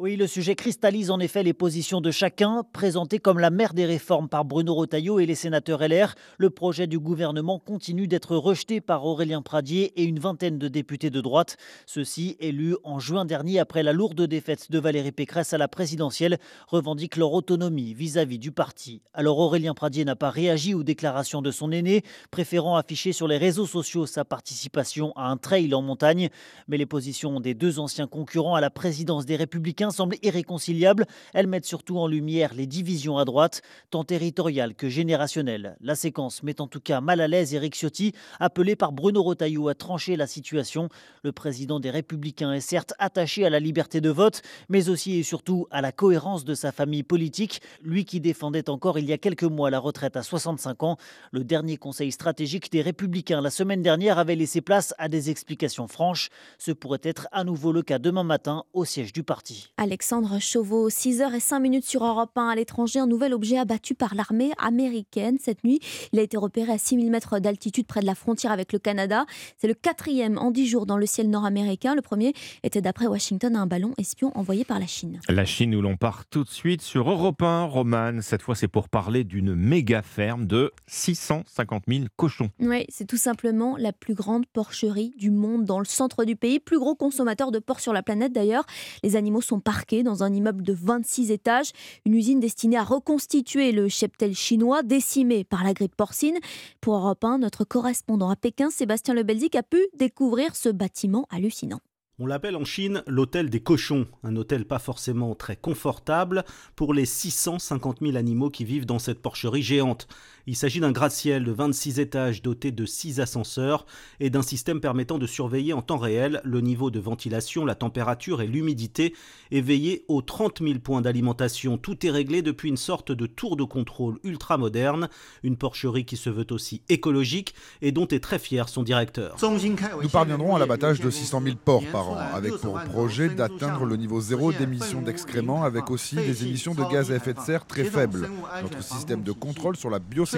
Oui, 0.00 0.14
le 0.14 0.28
sujet 0.28 0.54
cristallise 0.54 1.10
en 1.10 1.18
effet 1.18 1.42
les 1.42 1.52
positions 1.52 2.00
de 2.00 2.12
chacun. 2.12 2.62
Présenté 2.72 3.18
comme 3.18 3.40
la 3.40 3.50
mère 3.50 3.74
des 3.74 3.84
réformes 3.84 4.28
par 4.28 4.44
Bruno 4.44 4.72
Retailleau 4.76 5.18
et 5.18 5.26
les 5.26 5.34
sénateurs 5.34 5.80
LR, 5.80 6.14
le 6.36 6.50
projet 6.50 6.86
du 6.86 7.00
gouvernement 7.00 7.58
continue 7.58 8.06
d'être 8.06 8.36
rejeté 8.36 8.80
par 8.80 9.04
Aurélien 9.04 9.42
Pradier 9.42 10.00
et 10.00 10.04
une 10.04 10.20
vingtaine 10.20 10.56
de 10.56 10.68
députés 10.68 11.10
de 11.10 11.20
droite. 11.20 11.56
Ceux-ci, 11.84 12.36
élus 12.38 12.76
en 12.84 13.00
juin 13.00 13.24
dernier 13.24 13.58
après 13.58 13.82
la 13.82 13.92
lourde 13.92 14.22
défaite 14.22 14.70
de 14.70 14.78
Valérie 14.78 15.10
Pécresse 15.10 15.52
à 15.52 15.58
la 15.58 15.66
présidentielle, 15.66 16.38
revendiquent 16.68 17.16
leur 17.16 17.32
autonomie 17.32 17.92
vis-à-vis 17.92 18.38
du 18.38 18.52
parti. 18.52 19.02
Alors 19.14 19.40
Aurélien 19.40 19.74
Pradier 19.74 20.04
n'a 20.04 20.14
pas 20.14 20.30
réagi 20.30 20.74
aux 20.74 20.84
déclarations 20.84 21.42
de 21.42 21.50
son 21.50 21.72
aîné, 21.72 22.04
préférant 22.30 22.76
afficher 22.76 23.10
sur 23.12 23.26
les 23.26 23.36
réseaux 23.36 23.66
sociaux 23.66 24.06
sa 24.06 24.24
participation 24.24 25.12
à 25.16 25.28
un 25.28 25.38
trail 25.38 25.74
en 25.74 25.82
montagne. 25.82 26.28
Mais 26.68 26.76
les 26.76 26.86
positions 26.86 27.40
des 27.40 27.54
deux 27.54 27.80
anciens 27.80 28.06
concurrents 28.06 28.54
à 28.54 28.60
la 28.60 28.70
présidence 28.70 29.26
des 29.26 29.34
Républicains 29.34 29.87
semblent 29.90 30.16
irréconciliables. 30.22 31.06
Elles 31.34 31.46
mettent 31.46 31.64
surtout 31.64 31.98
en 31.98 32.06
lumière 32.06 32.54
les 32.54 32.66
divisions 32.66 33.18
à 33.18 33.24
droite, 33.24 33.62
tant 33.90 34.04
territoriales 34.04 34.74
que 34.74 34.88
générationnelles. 34.88 35.76
La 35.80 35.94
séquence 35.94 36.42
met 36.42 36.60
en 36.60 36.66
tout 36.66 36.80
cas 36.80 37.00
mal 37.00 37.20
à 37.20 37.28
l'aise 37.28 37.54
Éric 37.54 37.74
Ciotti, 37.74 38.12
appelé 38.40 38.76
par 38.76 38.92
Bruno 38.92 39.22
Retailleau 39.22 39.68
à 39.68 39.74
trancher 39.74 40.16
la 40.16 40.26
situation. 40.26 40.88
Le 41.22 41.32
président 41.32 41.80
des 41.80 41.90
Républicains 41.90 42.52
est 42.52 42.60
certes 42.60 42.94
attaché 42.98 43.44
à 43.44 43.50
la 43.50 43.60
liberté 43.60 44.00
de 44.00 44.10
vote, 44.10 44.42
mais 44.68 44.88
aussi 44.88 45.18
et 45.18 45.22
surtout 45.22 45.66
à 45.70 45.80
la 45.80 45.92
cohérence 45.92 46.44
de 46.44 46.54
sa 46.54 46.72
famille 46.72 47.02
politique. 47.02 47.60
Lui 47.82 48.04
qui 48.04 48.20
défendait 48.20 48.68
encore 48.70 48.98
il 48.98 49.04
y 49.04 49.12
a 49.12 49.18
quelques 49.18 49.44
mois 49.44 49.70
la 49.70 49.78
retraite 49.78 50.16
à 50.16 50.22
65 50.22 50.82
ans. 50.82 50.96
Le 51.32 51.44
dernier 51.44 51.76
conseil 51.76 52.12
stratégique 52.12 52.70
des 52.72 52.82
Républicains 52.82 53.40
la 53.40 53.50
semaine 53.50 53.82
dernière 53.82 54.18
avait 54.18 54.36
laissé 54.36 54.60
place 54.60 54.94
à 54.98 55.08
des 55.08 55.30
explications 55.30 55.88
franches. 55.88 56.30
Ce 56.58 56.72
pourrait 56.72 57.00
être 57.02 57.28
à 57.32 57.44
nouveau 57.44 57.72
le 57.72 57.82
cas 57.82 57.98
demain 57.98 58.24
matin 58.24 58.64
au 58.72 58.84
siège 58.84 59.12
du 59.12 59.22
parti. 59.22 59.72
Alexandre 59.80 60.40
Chauveau, 60.40 60.90
6h05 60.90 61.82
sur 61.82 62.04
Europe 62.04 62.36
1 62.36 62.48
à 62.48 62.56
l'étranger, 62.56 62.98
un 62.98 63.06
nouvel 63.06 63.32
objet 63.32 63.58
abattu 63.58 63.94
par 63.94 64.16
l'armée 64.16 64.50
américaine 64.58 65.38
cette 65.40 65.62
nuit. 65.62 65.78
Il 66.12 66.18
a 66.18 66.22
été 66.22 66.36
repéré 66.36 66.72
à 66.72 66.78
6000 66.78 67.08
mètres 67.12 67.38
d'altitude 67.38 67.86
près 67.86 68.00
de 68.00 68.06
la 68.06 68.16
frontière 68.16 68.50
avec 68.50 68.72
le 68.72 68.80
Canada. 68.80 69.24
C'est 69.56 69.68
le 69.68 69.74
quatrième 69.74 70.36
en 70.36 70.50
10 70.50 70.66
jours 70.66 70.84
dans 70.84 70.98
le 70.98 71.06
ciel 71.06 71.30
nord-américain. 71.30 71.94
Le 71.94 72.02
premier 72.02 72.34
était 72.64 72.80
d'après 72.80 73.06
Washington 73.06 73.54
un 73.54 73.68
ballon 73.68 73.92
espion 73.98 74.32
envoyé 74.36 74.64
par 74.64 74.80
la 74.80 74.88
Chine. 74.88 75.20
La 75.28 75.44
Chine 75.44 75.72
où 75.76 75.80
l'on 75.80 75.96
part 75.96 76.26
tout 76.26 76.42
de 76.42 76.50
suite 76.50 76.82
sur 76.82 77.08
Europe 77.08 77.40
1, 77.40 77.66
Roman. 77.66 78.20
Cette 78.20 78.42
fois, 78.42 78.56
c'est 78.56 78.66
pour 78.66 78.88
parler 78.88 79.22
d'une 79.22 79.54
méga 79.54 80.02
ferme 80.02 80.46
de 80.46 80.72
650 80.88 81.84
000 81.86 82.04
cochons. 82.16 82.50
Oui, 82.58 82.84
c'est 82.88 83.06
tout 83.06 83.16
simplement 83.16 83.76
la 83.76 83.92
plus 83.92 84.14
grande 84.14 84.44
porcherie 84.46 85.14
du 85.16 85.30
monde 85.30 85.64
dans 85.64 85.78
le 85.78 85.84
centre 85.84 86.24
du 86.24 86.34
pays. 86.34 86.58
Plus 86.58 86.80
gros 86.80 86.96
consommateur 86.96 87.52
de 87.52 87.60
porc 87.60 87.78
sur 87.78 87.92
la 87.92 88.02
planète 88.02 88.32
d'ailleurs. 88.32 88.64
Les 89.04 89.14
animaux 89.14 89.40
sont 89.40 89.60
dans 90.04 90.22
un 90.22 90.32
immeuble 90.32 90.62
de 90.62 90.72
26 90.72 91.30
étages. 91.30 91.72
Une 92.06 92.14
usine 92.14 92.40
destinée 92.40 92.78
à 92.78 92.84
reconstituer 92.84 93.72
le 93.72 93.88
cheptel 93.88 94.34
chinois 94.34 94.82
décimé 94.82 95.44
par 95.44 95.62
la 95.62 95.74
grippe 95.74 95.96
porcine. 95.96 96.38
Pour 96.80 96.94
Europe 96.96 97.24
1, 97.24 97.38
notre 97.38 97.64
correspondant 97.64 98.30
à 98.30 98.36
Pékin, 98.36 98.70
Sébastien 98.70 99.14
Lebelzik, 99.14 99.56
a 99.56 99.62
pu 99.62 99.86
découvrir 99.98 100.56
ce 100.56 100.70
bâtiment 100.70 101.26
hallucinant. 101.30 101.80
On 102.20 102.26
l'appelle 102.26 102.56
en 102.56 102.64
Chine 102.64 103.04
l'hôtel 103.06 103.48
des 103.48 103.60
cochons, 103.60 104.08
un 104.24 104.34
hôtel 104.34 104.64
pas 104.64 104.80
forcément 104.80 105.36
très 105.36 105.54
confortable 105.54 106.44
pour 106.74 106.92
les 106.92 107.04
650 107.04 107.98
000 108.00 108.16
animaux 108.16 108.50
qui 108.50 108.64
vivent 108.64 108.86
dans 108.86 108.98
cette 108.98 109.22
porcherie 109.22 109.62
géante. 109.62 110.08
Il 110.50 110.56
s'agit 110.56 110.80
d'un 110.80 110.92
gratte-ciel 110.92 111.44
de 111.44 111.52
26 111.52 112.00
étages 112.00 112.40
doté 112.40 112.72
de 112.72 112.86
6 112.86 113.20
ascenseurs 113.20 113.84
et 114.18 114.30
d'un 114.30 114.40
système 114.40 114.80
permettant 114.80 115.18
de 115.18 115.26
surveiller 115.26 115.74
en 115.74 115.82
temps 115.82 115.98
réel 115.98 116.40
le 116.42 116.62
niveau 116.62 116.90
de 116.90 116.98
ventilation, 116.98 117.66
la 117.66 117.74
température 117.74 118.40
et 118.40 118.46
l'humidité 118.46 119.14
et 119.50 119.60
veiller 119.60 120.06
aux 120.08 120.22
30 120.22 120.62
000 120.62 120.78
points 120.78 121.02
d'alimentation. 121.02 121.76
Tout 121.76 122.06
est 122.06 122.10
réglé 122.10 122.40
depuis 122.40 122.70
une 122.70 122.78
sorte 122.78 123.12
de 123.12 123.26
tour 123.26 123.56
de 123.56 123.64
contrôle 123.64 124.18
ultra 124.24 124.56
moderne, 124.56 125.10
une 125.42 125.58
porcherie 125.58 126.06
qui 126.06 126.16
se 126.16 126.30
veut 126.30 126.46
aussi 126.50 126.80
écologique 126.88 127.54
et 127.82 127.92
dont 127.92 128.08
est 128.08 128.24
très 128.24 128.38
fier 128.38 128.70
son 128.70 128.82
directeur. 128.82 129.36
Nous 129.42 130.08
parviendrons 130.08 130.56
à 130.56 130.58
l'abattage 130.58 131.00
de 131.00 131.10
600 131.10 131.42
000 131.44 131.56
porcs 131.62 131.84
par 131.92 132.08
an, 132.08 132.16
avec 132.32 132.54
pour 132.54 132.80
projet 132.84 133.28
d'atteindre 133.28 133.84
le 133.84 133.96
niveau 133.96 134.22
zéro 134.22 134.50
d'émissions 134.50 135.02
d'excréments, 135.02 135.62
avec 135.62 135.90
aussi 135.90 136.16
des 136.16 136.46
émissions 136.46 136.74
de 136.74 136.90
gaz 136.90 137.12
à 137.12 137.16
effet 137.16 137.34
de 137.34 137.40
serre 137.40 137.66
très 137.66 137.84
faibles. 137.84 138.30
Notre 138.62 138.82
système 138.82 139.22
de 139.22 139.32
contrôle 139.32 139.76
sur 139.76 139.90
la 139.90 139.98
biosécurité, 139.98 140.37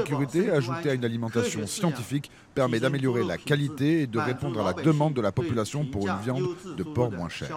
ajouté 0.53 0.91
à 0.91 0.95
une 0.95 1.05
alimentation 1.05 1.67
scientifique, 1.67 2.31
permet 2.55 2.81
d'améliorer 2.81 3.25
la 3.25 3.39
qualité 3.39 4.03
et 4.03 4.07
de 4.07 4.19
répondre 4.19 4.61
à 4.61 4.65
la 4.65 4.83
demande 4.83 5.15
de 5.15 5.21
la 5.21 5.33
population 5.33 5.85
pour 5.85 6.07
une 6.07 6.19
viande 6.23 6.49
de 6.77 6.83
porc 6.83 7.11
moins 7.11 7.29
chère. 7.29 7.57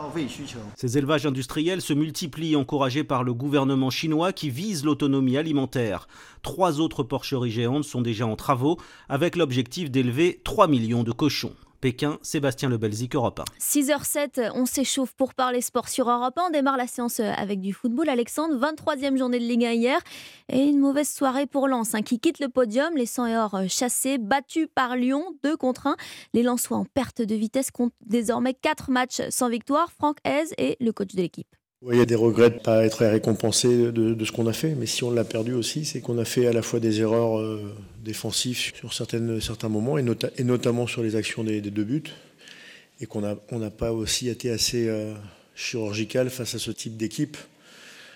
Ces 0.75 0.97
élevages 0.97 1.25
industriels 1.25 1.81
se 1.81 1.93
multiplient, 1.93 2.55
encouragés 2.55 3.03
par 3.03 3.23
le 3.23 3.33
gouvernement 3.33 3.89
chinois 3.89 4.33
qui 4.33 4.49
vise 4.49 4.83
l'autonomie 4.85 5.37
alimentaire. 5.37 6.07
Trois 6.41 6.79
autres 6.79 7.03
porcheries 7.03 7.51
géantes 7.51 7.85
sont 7.85 8.01
déjà 8.01 8.27
en 8.27 8.35
travaux, 8.35 8.77
avec 9.09 9.35
l'objectif 9.35 9.89
d'élever 9.89 10.41
3 10.43 10.67
millions 10.67 11.03
de 11.03 11.11
cochons. 11.11 11.53
Pékin, 11.83 12.17
Sébastien 12.21 12.69
Lebelzik, 12.69 13.13
Europe 13.13 13.41
1. 13.41 13.43
6h07, 13.59 14.51
on 14.55 14.65
s'échauffe 14.65 15.11
pour 15.15 15.33
parler 15.33 15.59
sport 15.59 15.89
sur 15.89 16.09
Europe 16.09 16.37
1. 16.37 16.43
On 16.47 16.49
démarre 16.49 16.77
la 16.77 16.87
séance 16.87 17.19
avec 17.19 17.59
du 17.59 17.73
football. 17.73 18.07
Alexandre, 18.07 18.55
23e 18.55 19.17
journée 19.17 19.37
de 19.37 19.43
Ligue 19.43 19.65
1 19.65 19.71
hier. 19.71 19.99
Et 20.47 20.63
une 20.63 20.79
mauvaise 20.79 21.09
soirée 21.09 21.45
pour 21.45 21.67
Lens, 21.67 21.93
hein, 21.93 22.01
qui 22.01 22.21
quitte 22.21 22.39
le 22.39 22.47
podium. 22.47 22.95
Les 22.95 23.05
100 23.05 23.25
et 23.25 23.35
or 23.35 23.63
chassés, 23.67 24.17
battus 24.17 24.69
par 24.73 24.95
Lyon, 24.95 25.25
2 25.43 25.57
contre 25.57 25.87
1. 25.87 25.97
Les 26.33 26.41
Lensois 26.41 26.77
en 26.77 26.85
perte 26.85 27.21
de 27.21 27.35
vitesse 27.35 27.69
comptent 27.69 27.91
désormais 28.05 28.53
4 28.53 28.89
matchs 28.89 29.21
sans 29.29 29.49
victoire. 29.49 29.91
Franck 29.91 30.19
Hez 30.25 30.53
est 30.57 30.77
le 30.79 30.93
coach 30.93 31.13
de 31.13 31.21
l'équipe. 31.21 31.53
Il 31.91 31.97
y 31.97 32.01
a 32.01 32.05
des 32.05 32.15
regrets 32.15 32.49
de 32.49 32.55
ne 32.55 32.59
pas 32.59 32.85
être 32.85 33.05
récompensé 33.05 33.91
de, 33.91 34.23
ce 34.23 34.31
qu'on 34.31 34.47
a 34.47 34.53
fait, 34.53 34.73
mais 34.75 34.85
si 34.85 35.03
on 35.03 35.11
l'a 35.11 35.25
perdu 35.25 35.53
aussi, 35.53 35.83
c'est 35.83 35.99
qu'on 35.99 36.17
a 36.17 36.23
fait 36.23 36.47
à 36.47 36.53
la 36.53 36.61
fois 36.61 36.79
des 36.79 37.01
erreurs 37.01 37.39
euh, 37.39 37.75
défensives 38.03 38.73
sur 38.73 38.93
certains 38.93 39.69
moments, 39.69 39.97
et, 39.97 40.43
notamment 40.43 40.87
sur 40.87 41.03
les 41.03 41.17
actions 41.17 41.43
des, 41.43 41.59
deux 41.59 41.83
buts, 41.83 42.03
et 43.01 43.05
qu'on 43.05 43.21
n'a 43.21 43.69
pas 43.69 43.91
aussi 43.91 44.29
été 44.29 44.49
assez 44.49 44.87
euh, 44.87 45.13
chirurgical 45.55 46.29
face 46.29 46.55
à 46.55 46.59
ce 46.59 46.71
type 46.71 46.95
d'équipe. 46.95 47.35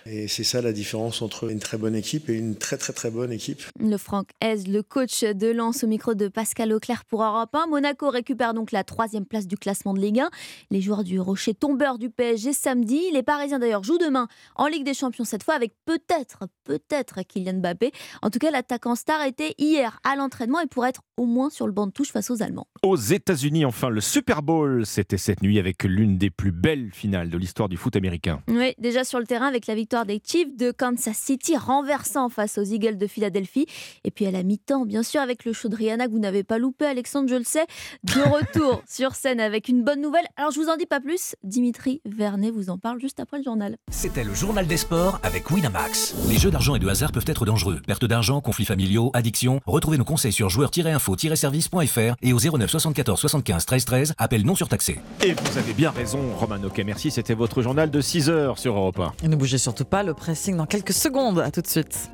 Et 0.09 0.27
c'est 0.27 0.43
ça 0.43 0.61
la 0.61 0.71
différence 0.71 1.21
entre 1.21 1.49
une 1.49 1.59
très 1.59 1.77
bonne 1.77 1.95
équipe 1.95 2.29
et 2.29 2.33
une 2.33 2.55
très 2.55 2.77
très 2.77 2.93
très 2.93 3.11
bonne 3.11 3.31
équipe. 3.31 3.61
Le 3.79 3.97
Franck 3.97 4.29
Hez, 4.41 4.63
le 4.69 4.81
coach 4.81 5.23
de 5.23 5.47
Lens 5.47 5.83
au 5.83 5.87
micro 5.87 6.13
de 6.13 6.29
Pascal 6.29 6.71
Auclair 6.71 7.03
pour 7.03 7.23
Europe 7.23 7.53
1. 7.53 7.67
Monaco 7.67 8.09
récupère 8.09 8.53
donc 8.53 8.71
la 8.71 8.83
troisième 8.83 9.25
place 9.25 9.47
du 9.47 9.57
classement 9.57 9.93
de 9.93 9.99
Ligue 9.99 10.21
1. 10.21 10.29
Les 10.71 10.81
joueurs 10.81 11.03
du 11.03 11.19
Rocher 11.19 11.53
tombeur 11.53 11.97
du 11.97 12.09
PSG 12.09 12.53
samedi. 12.53 13.01
Les 13.11 13.23
Parisiens 13.23 13.59
d'ailleurs 13.59 13.83
jouent 13.83 13.97
demain 13.97 14.27
en 14.55 14.67
Ligue 14.67 14.85
des 14.85 14.93
Champions 14.93 15.25
cette 15.25 15.43
fois 15.43 15.55
avec 15.55 15.73
peut-être, 15.85 16.47
peut-être 16.63 17.21
Kylian 17.23 17.55
Mbappé. 17.55 17.91
En 18.21 18.29
tout 18.29 18.39
cas, 18.39 18.51
l'attaquant 18.51 18.95
star 18.95 19.25
était 19.25 19.55
hier 19.57 19.99
à 20.03 20.15
l'entraînement 20.15 20.61
et 20.61 20.67
pourrait 20.67 20.89
être 20.89 21.01
au 21.17 21.25
moins 21.25 21.49
sur 21.49 21.67
le 21.67 21.73
banc 21.73 21.87
de 21.87 21.91
touche 21.91 22.11
face 22.11 22.29
aux 22.29 22.41
Allemands. 22.41 22.67
Aux 22.83 22.95
États-Unis, 22.95 23.65
enfin, 23.65 23.89
le 23.89 24.01
Super 24.01 24.41
Bowl, 24.41 24.85
c'était 24.85 25.17
cette 25.17 25.41
nuit 25.41 25.59
avec 25.59 25.83
l'une 25.83 26.17
des 26.17 26.29
plus 26.29 26.51
belles 26.51 26.91
finales 26.93 27.29
de 27.29 27.37
l'histoire 27.37 27.67
du 27.67 27.75
foot 27.75 27.95
américain. 27.95 28.41
Oui, 28.47 28.73
déjà 28.77 29.03
sur 29.03 29.19
le 29.19 29.25
terrain 29.25 29.47
avec 29.47 29.67
la 29.67 29.75
victoire 29.75 29.96
des 30.05 30.21
Chiefs 30.23 30.55
de 30.55 30.71
Kansas 30.71 31.17
City, 31.17 31.57
renversant 31.57 32.29
face 32.29 32.57
aux 32.57 32.63
Eagles 32.63 32.97
de 32.97 33.07
Philadelphie. 33.07 33.65
Et 34.03 34.11
puis 34.11 34.25
à 34.25 34.31
la 34.31 34.43
mi-temps, 34.43 34.85
bien 34.85 35.03
sûr, 35.03 35.21
avec 35.21 35.45
le 35.45 35.53
show 35.53 35.69
de 35.69 35.75
Rihanna 35.75 36.07
que 36.07 36.11
vous 36.11 36.19
n'avez 36.19 36.43
pas 36.43 36.57
loupé, 36.57 36.85
Alexandre, 36.85 37.29
je 37.29 37.35
le 37.35 37.43
sais, 37.43 37.65
de 38.03 38.21
retour 38.29 38.81
sur 38.87 39.15
scène 39.15 39.39
avec 39.39 39.67
une 39.67 39.83
bonne 39.83 40.01
nouvelle. 40.01 40.25
Alors 40.35 40.51
je 40.51 40.59
vous 40.59 40.69
en 40.69 40.77
dis 40.77 40.85
pas 40.85 40.99
plus, 40.99 41.35
Dimitri 41.43 42.01
Vernet 42.05 42.51
vous 42.51 42.69
en 42.69 42.77
parle 42.77 42.99
juste 42.99 43.19
après 43.19 43.37
le 43.37 43.43
journal. 43.43 43.77
C'était 43.91 44.23
le 44.23 44.33
journal 44.33 44.67
des 44.67 44.77
sports 44.77 45.19
avec 45.23 45.49
Winamax. 45.49 46.15
Les 46.29 46.37
jeux 46.37 46.51
d'argent 46.51 46.75
et 46.75 46.79
de 46.79 46.87
hasard 46.87 47.11
peuvent 47.11 47.25
être 47.27 47.45
dangereux. 47.45 47.81
Perte 47.85 48.05
d'argent, 48.05 48.41
conflits 48.41 48.65
familiaux, 48.65 49.11
addiction. 49.13 49.59
Retrouvez 49.65 49.97
nos 49.97 50.05
conseils 50.05 50.33
sur 50.33 50.49
joueurs-info-service.fr 50.49 52.15
et 52.21 52.33
au 52.33 52.39
09 52.39 52.69
74 52.69 53.19
75 53.19 53.65
13 53.65 53.85
13, 53.85 54.13
appel 54.17 54.45
non 54.45 54.55
surtaxé. 54.55 54.99
Et 55.23 55.33
vous 55.33 55.57
avez 55.57 55.73
bien 55.73 55.91
raison, 55.91 56.19
Romano 56.35 56.69
Merci, 56.85 57.11
c'était 57.11 57.33
votre 57.33 57.61
journal 57.61 57.89
de 57.89 58.01
6 58.01 58.29
heures 58.29 58.59
sur 58.59 58.75
Europe 58.75 58.99
1. 58.99 59.13
Et 59.23 59.27
ne 59.27 59.35
bougez 59.35 59.57
surtout 59.57 59.85
pas 59.85 59.86
le 60.03 60.13
pressing 60.13 60.57
dans 60.57 60.65
quelques 60.65 60.93
secondes. 60.93 61.39
À 61.39 61.51
tout 61.51 61.61
de 61.61 61.67
suite. 61.67 62.11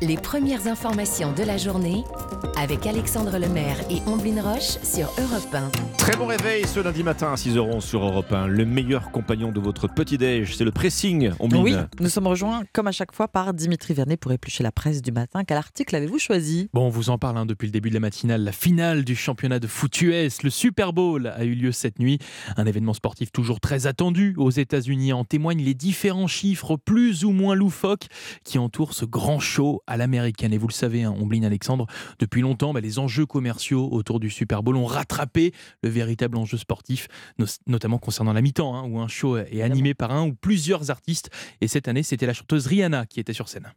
Les 0.00 0.16
premières 0.16 0.66
informations 0.66 1.32
de 1.32 1.42
la 1.42 1.56
journée 1.56 2.04
avec 2.56 2.86
Alexandre 2.86 3.38
Lemaire 3.38 3.76
et 3.90 4.00
Omblin 4.06 4.42
Roche 4.42 4.78
sur 4.82 5.06
Europe 5.18 5.52
1. 5.52 5.70
Très 5.96 6.16
bon 6.16 6.26
réveil 6.26 6.66
ce 6.66 6.80
lundi 6.80 7.02
matin 7.02 7.32
à 7.32 7.34
6h11 7.34 7.80
sur 7.80 8.04
Europe 8.04 8.32
1. 8.32 8.46
Le 8.46 8.64
meilleur 8.64 9.10
compagnon 9.10 9.50
de 9.50 9.58
votre 9.58 9.88
petit-déj, 9.88 10.56
c'est 10.56 10.64
le 10.64 10.70
pressing, 10.70 11.32
Omblin. 11.40 11.62
Oui, 11.62 11.74
nous 12.00 12.08
sommes 12.08 12.26
rejoints 12.26 12.62
comme 12.72 12.86
à 12.86 12.92
chaque 12.92 13.12
fois 13.12 13.28
par 13.28 13.54
Dimitri 13.54 13.94
Vernet 13.94 14.16
pour 14.16 14.32
éplucher 14.32 14.62
la 14.62 14.72
presse 14.72 15.02
du 15.02 15.12
matin. 15.12 15.44
Quel 15.44 15.56
article 15.56 15.96
avez-vous 15.96 16.18
choisi? 16.18 16.68
Bon, 16.72 16.86
on 16.86 16.90
vous 16.90 17.10
en 17.10 17.18
parle 17.18 17.38
hein, 17.38 17.46
depuis 17.46 17.66
le 17.66 17.72
début 17.72 17.88
de 17.88 17.94
la 17.94 18.00
matinale. 18.00 18.44
La 18.44 18.52
finale 18.52 19.04
du 19.04 19.16
championnat 19.16 19.58
de 19.58 19.66
foot 19.66 20.00
US, 20.02 20.42
le 20.42 20.50
Super 20.50 20.92
Bowl, 20.92 21.26
a 21.26 21.44
eu 21.44 21.54
lieu 21.54 21.72
cette 21.72 21.98
nuit. 21.98 22.18
Un 22.56 22.66
événement 22.66 22.94
sportif 22.94 23.32
toujours 23.32 23.60
très 23.60 23.86
attendu 23.86 24.34
aux 24.36 24.50
États-Unis. 24.50 25.12
En 25.12 25.24
témoignent 25.24 25.64
les 25.64 25.74
différents 25.74 26.28
chiffres 26.28 26.76
plus 26.76 27.24
ou 27.24 27.32
moins 27.32 27.54
loufoques 27.54 28.06
qui 28.44 28.58
entourent 28.58 28.94
ce 28.94 29.04
grand 29.04 29.40
show 29.40 29.82
à 29.86 29.96
l'américaine. 29.96 30.52
Et 30.52 30.58
vous 30.58 30.68
le 30.68 30.72
savez, 30.72 31.04
hein, 31.04 31.14
Omblin 31.18 31.42
Alexandre, 31.42 31.86
depuis 32.18 32.35
longtemps, 32.40 32.72
bah, 32.72 32.80
les 32.80 32.98
enjeux 32.98 33.26
commerciaux 33.26 33.88
autour 33.90 34.20
du 34.20 34.30
Super 34.30 34.62
Bowl 34.62 34.76
ont 34.76 34.86
rattrapé 34.86 35.52
le 35.82 35.88
véritable 35.88 36.36
enjeu 36.36 36.58
sportif, 36.58 37.08
notamment 37.66 37.98
concernant 37.98 38.32
la 38.32 38.42
mi-temps, 38.42 38.74
hein, 38.76 38.84
où 38.88 38.98
un 38.98 39.08
show 39.08 39.36
est 39.36 39.62
animé 39.62 39.94
par 39.94 40.10
un 40.10 40.26
ou 40.26 40.34
plusieurs 40.34 40.90
artistes. 40.90 41.30
Et 41.60 41.68
cette 41.68 41.88
année, 41.88 42.02
c'était 42.02 42.26
la 42.26 42.34
chanteuse 42.34 42.66
Rihanna 42.66 43.06
qui 43.06 43.20
était 43.20 43.32
sur 43.32 43.48
scène. 43.48 43.72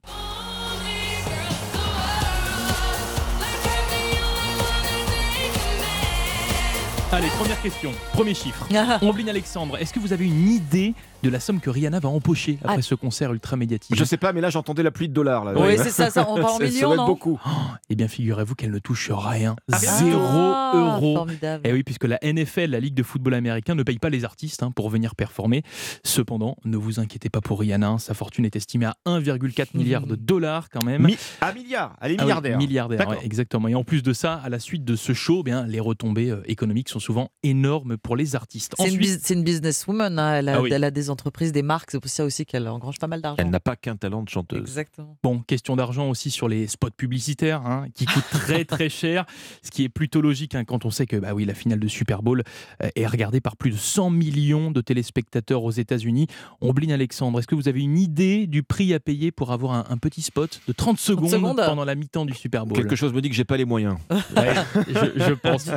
Allez, 7.12 7.28
première 7.40 7.60
question, 7.60 7.92
premier 8.14 8.36
chiffre. 8.36 8.68
Omblin 9.02 9.28
Alexandre, 9.28 9.78
est-ce 9.78 9.92
que 9.92 10.00
vous 10.00 10.14
avez 10.14 10.28
une 10.28 10.48
idée 10.48 10.94
de 11.24 11.30
la 11.30 11.40
somme 11.40 11.60
que 11.60 11.70
Rihanna 11.70 12.00
va 12.00 12.10
empocher 12.10 12.58
après 12.62 12.78
ah. 12.80 12.82
ce 12.82 12.96
concert 12.96 13.34
ultra 13.34 13.58
médiatique 13.58 13.96
Je 13.96 14.04
sais 14.04 14.18
pas, 14.18 14.34
mais 14.34 14.42
là 14.42 14.50
j'entendais 14.50 14.84
la 14.84 14.92
pluie 14.92 15.10
de 15.10 15.14
dollars. 15.14 15.46
Là. 15.46 15.54
Oui, 15.56 15.78
c'est 15.78 15.90
ça, 15.90 16.10
ça, 16.10 16.28
on 16.30 16.40
va 16.40 16.52
en 16.52 16.60
millions, 16.60 16.96
non 16.96 17.06
beaucoup. 17.06 17.40
Oh, 17.46 17.50
eh 17.90 17.96
bien, 17.96 18.08
figurez-vous 18.08 18.56
qu'elle 18.56 18.72
ne 18.72 18.80
touche 18.80 19.12
rien. 19.12 19.56
Ah, 19.72 19.78
Zéro 19.78 20.20
ah, 20.22 20.72
euro. 20.76 21.28
Et 21.30 21.60
eh 21.64 21.74
oui, 21.74 21.84
puisque 21.84 22.06
la 22.06 22.20
NFL, 22.22 22.72
la 22.72 22.80
Ligue 22.80 22.94
de 22.94 23.04
football 23.04 23.34
américain, 23.34 23.76
ne 23.76 23.84
paye 23.84 24.00
pas 24.00 24.10
les 24.10 24.26
artistes 24.26 24.64
hein, 24.64 24.72
pour 24.72 24.90
venir 24.90 25.16
performer. 25.16 25.64
Cependant, 26.04 26.56
ne 26.66 26.78
vous 26.78 27.00
inquiétez 27.00 27.30
pas 27.30 27.42
pour 27.42 27.60
Rihanna, 27.60 27.98
sa 28.00 28.14
fortune 28.14 28.46
est 28.46 28.56
estimée 28.56 28.86
à 28.86 28.96
1,4 29.06 29.76
milliard 29.76 30.06
de 30.06 30.16
dollars 30.16 30.70
quand 30.70 30.84
même. 30.84 31.08
Un 31.42 31.54
milliard, 31.54 31.96
elle 32.02 32.14
est 32.14 32.22
milliardaire. 32.22 32.58
milliardaire, 32.58 33.18
exactement. 33.24 33.68
Et 33.68 33.76
en 33.76 33.84
plus 33.84 34.04
de 34.04 34.14
ça, 34.14 34.36
à 34.36 34.50
la 34.50 34.60
suite 34.60 34.84
de 34.86 34.96
ce 34.96 35.14
show, 35.14 35.40
eh 35.42 35.44
bien, 35.44 35.66
les 35.66 35.80
retombées 35.80 36.32
euh, 36.32 36.42
économiques 36.46 36.90
sont 36.90 37.00
souvent 37.00 37.30
énormes 37.44 37.98
pour 37.98 38.16
les 38.16 38.36
artistes. 38.36 38.74
C'est 38.78 39.34
une, 39.34 39.44
businesswoman, 39.44 40.18
hein. 40.20 40.36
elle, 40.36 40.50
a, 40.50 40.62
elle 40.70 40.84
a 40.84 40.92
des 40.92 41.09
entreprises, 41.10 41.52
des 41.52 41.62
marques 41.62 41.92
c'est 41.92 42.00
pour 42.00 42.10
ça 42.10 42.26
aussi 42.26 42.46
qu'elle 42.46 42.68
engrange 42.68 43.00
pas 43.00 43.08
mal 43.08 43.22
d'argent. 43.22 43.38
Elle 43.40 43.50
n'a 43.50 43.60
pas 43.60 43.76
qu'un 43.76 43.96
talent 43.96 44.24
de 44.24 44.30
chanteuse. 44.30 44.62
Exactement. 44.62 45.18
Bon, 45.24 45.40
question 45.40 45.76
d'argent 45.76 46.10
aussi 46.10 46.32
sur 46.32 46.48
les 46.48 46.68
spots 46.68 46.90
publicitaires, 46.96 47.66
hein, 47.66 47.86
qui 47.94 48.06
coûtent 48.06 48.24
très 48.30 48.66
très 48.66 48.90
cher, 48.90 49.26
ce 49.64 49.72
qui 49.72 49.84
est 49.84 49.90
plutôt 49.90 50.22
logique 50.22 50.56
hein, 50.56 50.66
quand 50.66 50.86
on 50.86 50.92
sait 50.92 51.06
que 51.06 51.18
bah 51.18 51.34
oui, 51.34 51.46
la 51.46 51.54
finale 51.54 51.80
de 51.80 51.88
Super 51.88 52.22
Bowl 52.22 52.44
euh, 52.84 52.90
est 52.96 53.08
regardée 53.08 53.42
par 53.42 53.58
plus 53.58 53.72
de 53.72 53.78
100 53.78 54.10
millions 54.10 54.72
de 54.72 54.82
téléspectateurs 54.82 55.64
aux 55.64 55.72
États-Unis. 55.72 56.28
Ombline 56.62 56.92
Alexandre, 56.92 57.40
est-ce 57.40 57.48
que 57.48 57.56
vous 57.56 57.68
avez 57.68 57.82
une 57.82 57.98
idée 57.98 58.48
du 58.48 58.64
prix 58.64 58.94
à 58.94 59.00
payer 59.00 59.32
pour 59.32 59.52
avoir 59.52 59.92
un, 59.92 59.98
petit 59.98 60.22
spot 60.22 60.62
de 60.68 60.74
30 60.74 60.98
secondes, 60.98 61.58
pendant 61.58 61.86
la 61.86 61.96
mi-temps 61.96 62.26
du 62.26 62.34
Super 62.34 62.66
Bowl? 62.66 62.78
Quelque 62.78 62.96
chose 62.96 63.14
me 63.14 63.22
dit 63.22 63.30
que 63.30 63.36
j'ai 63.36 63.46
pas 63.46 63.58
les 63.58 63.66
moyens. 63.66 63.98
je, 64.10 65.34
pense. 65.34 65.70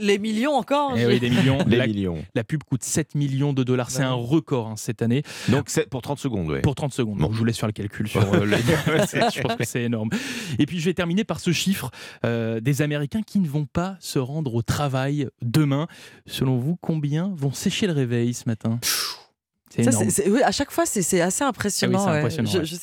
Les, 0.00 0.18
millions 0.18 0.52
encore 0.52 0.92
eh 0.96 1.06
oui, 1.06 1.20
des 1.20 1.30
millions. 1.30 1.58
Les 1.66 1.76
la, 1.76 1.86
millions. 1.86 2.24
La 2.34 2.44
pub 2.44 2.62
coûte 2.64 2.82
7 2.82 3.14
millions 3.14 3.52
de 3.52 3.62
dollars. 3.62 3.90
C'est 3.90 4.02
un 4.02 4.12
record 4.12 4.55
hein, 4.64 4.76
cette 4.76 5.02
année. 5.02 5.22
Donc 5.48 5.64
c'est 5.68 5.88
pour 5.88 6.02
30 6.02 6.18
secondes, 6.18 6.50
oui. 6.50 6.60
Pour 6.60 6.74
30 6.74 6.92
secondes. 6.92 7.18
je 7.18 7.38
vous 7.38 7.44
laisse 7.44 7.58
faire 7.58 7.68
le 7.68 7.72
calcul 7.72 8.08
sur 8.08 8.22
euh, 8.34 8.46
je 8.46 9.40
pense 9.40 9.56
que 9.56 9.64
c'est 9.64 9.82
énorme. 9.82 10.10
Et 10.58 10.66
puis 10.66 10.80
je 10.80 10.86
vais 10.86 10.94
terminer 10.94 11.24
par 11.24 11.40
ce 11.40 11.52
chiffre 11.52 11.90
euh, 12.24 12.60
des 12.60 12.82
Américains 12.82 13.22
qui 13.22 13.38
ne 13.38 13.48
vont 13.48 13.66
pas 13.66 13.96
se 14.00 14.18
rendre 14.18 14.54
au 14.54 14.62
travail 14.62 15.28
demain. 15.42 15.86
Selon 16.26 16.58
vous, 16.58 16.76
combien 16.80 17.32
vont 17.34 17.52
sécher 17.52 17.86
le 17.86 17.92
réveil 17.92 18.34
ce 18.34 18.44
matin? 18.46 18.78
Oui, 19.78 20.42
à 20.42 20.52
chaque 20.52 20.70
fois, 20.70 20.86
c'est 20.86 21.20
assez 21.20 21.44
impressionnant. 21.44 22.06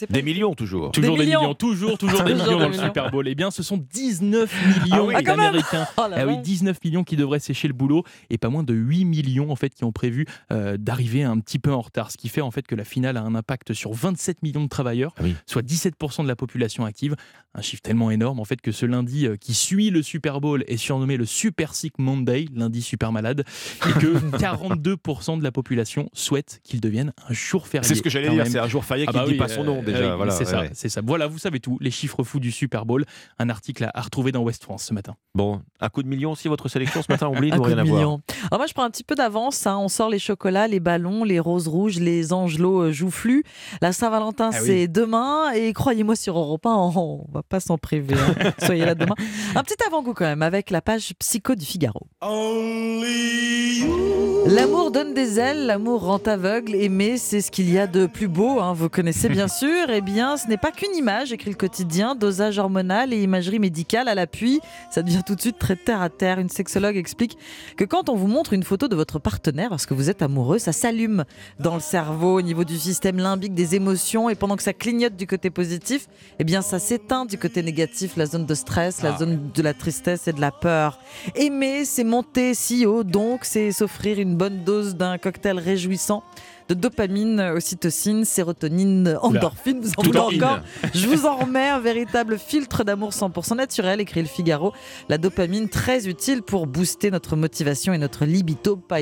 Des 0.10 0.22
millions 0.22 0.54
toujours. 0.54 0.92
Toujours 0.92 1.18
des, 1.18 1.26
millions. 1.26 1.54
toujours, 1.54 1.98
toujours 1.98 2.24
des 2.24 2.34
millions 2.34 2.60
dans 2.60 2.70
le 2.70 2.74
Super 2.74 3.12
Bowl. 3.12 3.28
Eh 3.28 3.36
bien, 3.36 3.52
ce 3.52 3.64
sont 3.64 3.78
19 3.94 4.84
millions 4.84 5.10
ah 5.14 5.22
d'Américains. 5.22 5.88
Oh 5.98 6.04
ah 6.12 6.28
oui, 6.28 6.38
19 6.38 6.78
millions 6.84 7.04
qui 7.04 7.16
devraient 7.16 7.40
sécher 7.40 7.68
le 7.68 7.74
boulot 7.74 8.04
et 8.30 8.38
pas 8.38 8.50
moins 8.50 8.64
de 8.64 8.74
8 8.74 9.06
millions 9.06 9.52
en 9.52 9.56
fait 9.56 9.74
qui 9.74 9.84
ont 9.84 9.92
prévu 9.92 10.26
euh, 10.52 10.78
d'arriver 10.78 11.24
un 11.24 11.40
petit 11.40 11.60
peu 11.60 11.74
en 11.74 11.82
retard. 11.82 12.12
Ce 12.12 12.18
qui 12.18 12.30
fait 12.30 12.42
en 12.42 12.52
fait 12.52 12.68
que 12.68 12.76
la 12.76 12.84
finale 12.84 13.18
a 13.18 13.22
un 13.22 13.36
impact 13.36 13.74
sur 13.74 13.94
27 13.94 14.44
millions 14.44 14.64
de 14.64 14.70
travailleurs, 14.70 15.14
ah 15.20 15.24
soit 15.46 15.62
17% 15.62 16.24
de 16.24 16.28
la 16.28 16.36
population 16.36 16.86
active. 16.86 17.16
Un 17.56 17.62
chiffre 17.62 17.82
tellement 17.82 18.12
énorme 18.12 18.40
en 18.40 18.46
fait 18.46 18.62
que 18.62 18.72
ce 18.72 18.86
lundi 18.86 19.28
euh, 19.28 19.36
qui 19.36 19.54
suit 19.54 19.90
le 19.90 20.02
Super 20.02 20.42
Bowl 20.42 20.64
est 20.68 20.78
surnommé 20.78 21.18
le 21.18 21.26
Super 21.26 21.76
Sick 21.76 22.00
Monday, 22.00 22.46
lundi 22.54 22.82
super 22.82 23.12
malade, 23.12 23.46
et 23.88 24.00
que 24.00 24.08
42% 24.38 25.38
de 25.38 25.44
la 25.44 25.52
population 25.52 26.10
souhaite 26.14 26.62
qu'il 26.64 26.73
devienne 26.82 27.14
un 27.30 27.34
jour 27.34 27.68
férié. 27.68 27.88
C'est 27.88 27.96
ce 27.96 28.02
que 28.02 28.10
j'allais 28.10 28.30
dire, 28.30 28.48
c'est 28.48 28.60
un 28.60 28.68
jour 28.68 28.86
férié 28.86 29.06
ah 29.08 29.12
qui 29.12 29.18
ne 29.18 29.24
bah 29.24 29.30
dit 29.30 29.38
pas 29.38 29.48
son 29.48 29.64
nom 29.64 29.80
euh, 29.80 29.86
déjà. 29.86 30.16
voilà, 30.16 30.32
c'est 30.32 30.46
ça, 30.46 30.64
c'est 30.74 30.90
ça. 30.90 31.02
Voilà, 31.06 31.28
vous 31.28 31.38
savez 31.38 31.60
tout, 31.60 31.78
les 31.82 31.92
chiffres 31.92 32.24
fous 32.24 32.40
du 32.40 32.52
Super 32.52 32.86
Bowl. 32.86 33.06
Un 33.40 33.50
article 33.50 33.90
à, 33.94 34.02
retrouver 34.02 34.32
dans 34.32 34.42
West 34.42 34.64
France 34.64 34.84
ce 34.84 34.94
matin. 34.94 35.16
Bon, 35.36 35.62
un 35.80 35.90
coup 35.90 36.04
de 36.04 36.08
million 36.08 36.32
aussi 36.32 36.48
votre 36.48 36.68
sélection 36.68 37.02
ce 37.02 37.12
matin, 37.12 37.28
oublie, 37.28 37.52
ou 37.58 37.62
rien 37.62 37.78
à 37.78 37.84
voir. 37.84 38.00
Alors 38.00 38.60
moi 38.60 38.68
je 38.68 38.74
prends 38.74 38.84
un 38.84 38.90
petit 38.90 39.04
peu 39.04 39.16
d'avance, 39.16 39.66
hein. 39.68 39.78
on 39.78 39.88
sort 39.88 40.10
les 40.10 40.20
chocolats, 40.20 40.68
les 40.68 40.80
ballons, 40.80 41.24
les 41.24 41.40
roses 41.40 41.68
rouges, 41.68 42.00
les 42.00 42.34
angelots 42.34 42.84
euh, 42.84 42.92
joufflus. 42.92 43.44
La 43.82 43.94
Saint-Valentin 43.94 44.52
ah 44.54 44.60
c'est 44.60 44.88
demain 44.88 45.52
et 45.52 45.74
croyez-moi 45.74 46.16
sur 46.16 46.38
Europe 46.38 46.66
1, 46.66 46.72
on 46.72 47.26
va 47.32 47.44
pas 47.44 47.60
s'en 47.60 47.78
priver. 47.78 48.16
Hein. 48.16 48.52
Soyez 48.66 48.86
là 48.86 48.96
demain. 48.96 49.16
Un 49.56 49.64
petit 49.64 49.76
avant-goût 49.88 50.14
quand 50.14 50.26
même 50.26 50.42
avec 50.42 50.70
la 50.70 50.82
page 50.82 51.14
psycho 51.20 51.56
du 51.56 51.66
Figaro. 51.66 52.08
L'amour 54.46 54.92
donne 54.92 55.14
des 55.14 55.40
ailes, 55.40 55.66
l'amour 55.66 56.04
rend 56.04 56.18
aveugle, 56.18 56.63
aimer 56.70 57.18
c'est 57.18 57.42
ce 57.42 57.52
qu'il 57.52 57.70
y 57.72 57.78
a 57.78 57.88
de 57.88 58.06
plus 58.06 58.28
beau, 58.28 58.60
hein, 58.60 58.74
vous 58.74 58.90
connaissez 58.90 59.30
bien 59.30 59.48
sûr. 59.50 59.90
Eh 59.90 60.02
bien, 60.02 60.38
ce 60.38 60.48
n'est 60.48 60.58
pas 60.58 60.72
qu'une 60.72 60.96
image, 60.96 61.32
écrit 61.34 61.50
le 61.50 61.56
quotidien, 61.56 62.16
dosage 62.16 62.58
hormonal 62.58 63.14
et 63.14 63.22
imagerie 63.22 63.60
médicale 63.60 64.08
à 64.08 64.16
l'appui. 64.16 64.60
Ça 64.90 65.02
devient 65.04 65.22
tout 65.26 65.36
de 65.36 65.42
suite 65.42 65.60
très 65.60 65.76
terre 65.76 66.02
à 66.02 66.10
terre. 66.10 66.40
Une 66.40 66.50
sexologue 66.50 66.96
explique 66.98 67.38
que 67.78 67.84
quand 67.84 68.10
on 68.10 68.16
vous 68.16 68.28
montre 68.28 68.54
une 68.54 68.64
photo 68.64 68.88
de 68.88 68.96
votre 68.96 69.20
partenaire 69.20 69.70
parce 69.70 69.86
que 69.86 69.94
vous 69.94 70.10
êtes 70.10 70.22
amoureux, 70.22 70.60
ça 70.60 70.72
s'allume 70.72 71.26
dans 71.60 71.76
le 71.76 71.82
cerveau 71.82 72.38
au 72.38 72.42
niveau 72.42 72.64
du 72.64 72.78
système 72.78 73.18
limbique 73.18 73.54
des 73.54 73.76
émotions 73.76 74.30
et 74.30 74.36
pendant 74.36 74.56
que 74.56 74.64
ça 74.64 74.74
clignote 74.74 75.16
du 75.16 75.28
côté 75.28 75.50
positif, 75.50 76.08
eh 76.40 76.44
bien 76.44 76.62
ça 76.62 76.80
s'éteint 76.80 77.26
du 77.26 77.38
côté 77.38 77.62
négatif, 77.64 78.16
la 78.18 78.26
zone 78.26 78.46
de 78.46 78.56
stress, 78.56 79.02
la 79.02 79.14
Ah. 79.16 79.18
zone 79.20 79.52
de 79.54 79.62
la 79.62 79.74
tristesse 79.74 80.28
et 80.28 80.34
de 80.34 80.42
la 80.42 80.52
peur. 80.52 81.00
Aimer, 81.36 81.86
c'est 81.86 82.04
monter 82.04 82.54
si 82.54 82.86
haut, 82.86 83.04
donc 83.04 83.46
c'est 83.46 83.72
s'offrir 83.72 84.20
une 84.20 84.36
bonne 84.36 84.64
dose 84.64 84.96
d'un 84.96 85.18
cocktail 85.18 85.60
réjouissant 85.60 86.24
de 86.70 86.74
dopamine, 86.74 87.40
ocytocine, 87.40 88.26
sérotonine, 88.26 89.18
endorphine. 89.22 89.82
Vous 89.82 89.92
en 89.98 90.04
voulez 90.04 90.20
encore 90.20 90.60
Je 90.94 91.08
vous 91.08 91.26
en 91.26 91.36
remets 91.38 91.70
un 91.70 91.80
véritable 91.80 92.38
filtre 92.40 92.84
d'amour 92.84 93.10
100% 93.12 93.56
naturel, 93.56 94.00
écrit 94.02 94.22
le 94.22 94.28
Figaro. 94.28 94.74
La 95.10 95.18
dopamine 95.18 95.70
très 95.70 96.08
utile 96.08 96.42
pour 96.42 96.68
booster 96.68 97.12
notre 97.12 97.36
motivation 97.36 97.94
et 97.94 97.98
notre 97.98 98.26
libido. 98.26 98.76
Pas, 98.78 99.02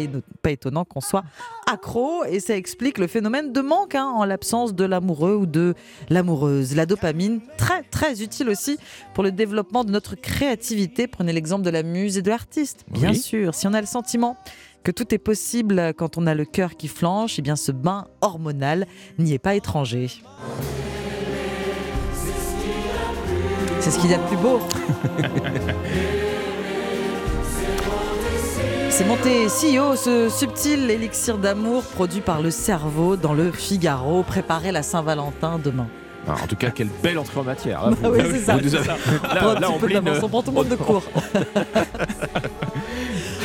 étonnant 0.49 0.85
qu'on 0.85 1.01
soit 1.01 1.23
accro 1.71 2.23
et 2.25 2.39
ça 2.39 2.55
explique 2.55 2.97
le 2.97 3.07
phénomène 3.07 3.53
de 3.53 3.61
manque 3.61 3.95
hein, 3.95 4.05
en 4.07 4.25
l'absence 4.25 4.73
de 4.73 4.83
l'amoureux 4.83 5.35
ou 5.35 5.45
de 5.45 5.73
l'amoureuse. 6.09 6.75
La 6.75 6.85
dopamine, 6.85 7.41
très 7.57 7.83
très 7.83 8.21
utile 8.21 8.49
aussi 8.49 8.77
pour 9.13 9.23
le 9.23 9.31
développement 9.31 9.83
de 9.83 9.91
notre 9.91 10.15
créativité. 10.15 11.07
Prenez 11.07 11.31
l'exemple 11.33 11.63
de 11.63 11.69
la 11.69 11.83
muse 11.83 12.17
et 12.17 12.21
de 12.21 12.29
l'artiste. 12.29 12.85
Bien 12.89 13.09
Oui. 13.11 13.17
sûr, 13.17 13.53
si 13.55 13.67
on 13.67 13.73
a 13.73 13.81
le 13.81 13.87
sentiment 13.87 14.35
que 14.83 14.91
tout 14.91 15.13
est 15.13 15.17
possible 15.19 15.93
quand 15.95 16.17
on 16.17 16.27
a 16.27 16.33
le 16.33 16.45
cœur 16.45 16.75
qui 16.75 16.87
flanche, 16.87 17.39
et 17.39 17.41
bien 17.41 17.55
ce 17.55 17.71
bain 17.71 18.07
hormonal 18.21 18.87
n'y 19.19 19.33
est 19.33 19.39
pas 19.39 19.55
étranger. 19.55 20.07
C'est 23.79 23.91
ce 23.91 23.99
qu'il 23.99 24.11
y 24.11 24.13
a 24.13 24.17
de 24.17 24.27
plus 24.27 24.37
beau. 24.37 24.59
C'est 28.89 29.05
monté 29.05 29.49
si 29.49 29.79
haut, 29.79 29.95
ce 29.95 30.29
subtil 30.29 30.91
élixir 30.91 31.37
d'amour 31.37 31.81
produit 31.83 32.21
par 32.21 32.41
le 32.41 32.51
cerveau 32.51 33.15
dans 33.15 33.33
le 33.33 33.51
Figaro. 33.51 34.21
Préparez 34.21 34.71
la 34.71 34.83
Saint-Valentin 34.83 35.59
demain. 35.63 35.87
Ah, 36.27 36.35
En 36.43 36.45
tout 36.45 36.55
cas, 36.55 36.69
quelle 36.69 36.89
belle 37.01 37.17
entrée 37.17 37.39
en 37.39 37.43
matière. 37.43 37.89
Bah 38.01 38.09
oui, 38.11 38.19
c'est 38.31 38.39
ça, 38.39 38.57
nous 38.57 38.75
avez-. 38.75 38.87
Là, 38.87 39.59
là, 39.59 39.71
on 39.71 39.75
on 39.75 40.29
prend 40.29 40.43
tout 40.43 40.51
le 40.51 40.55
monde 40.55 40.67
de 40.67 40.75
court. 40.75 41.03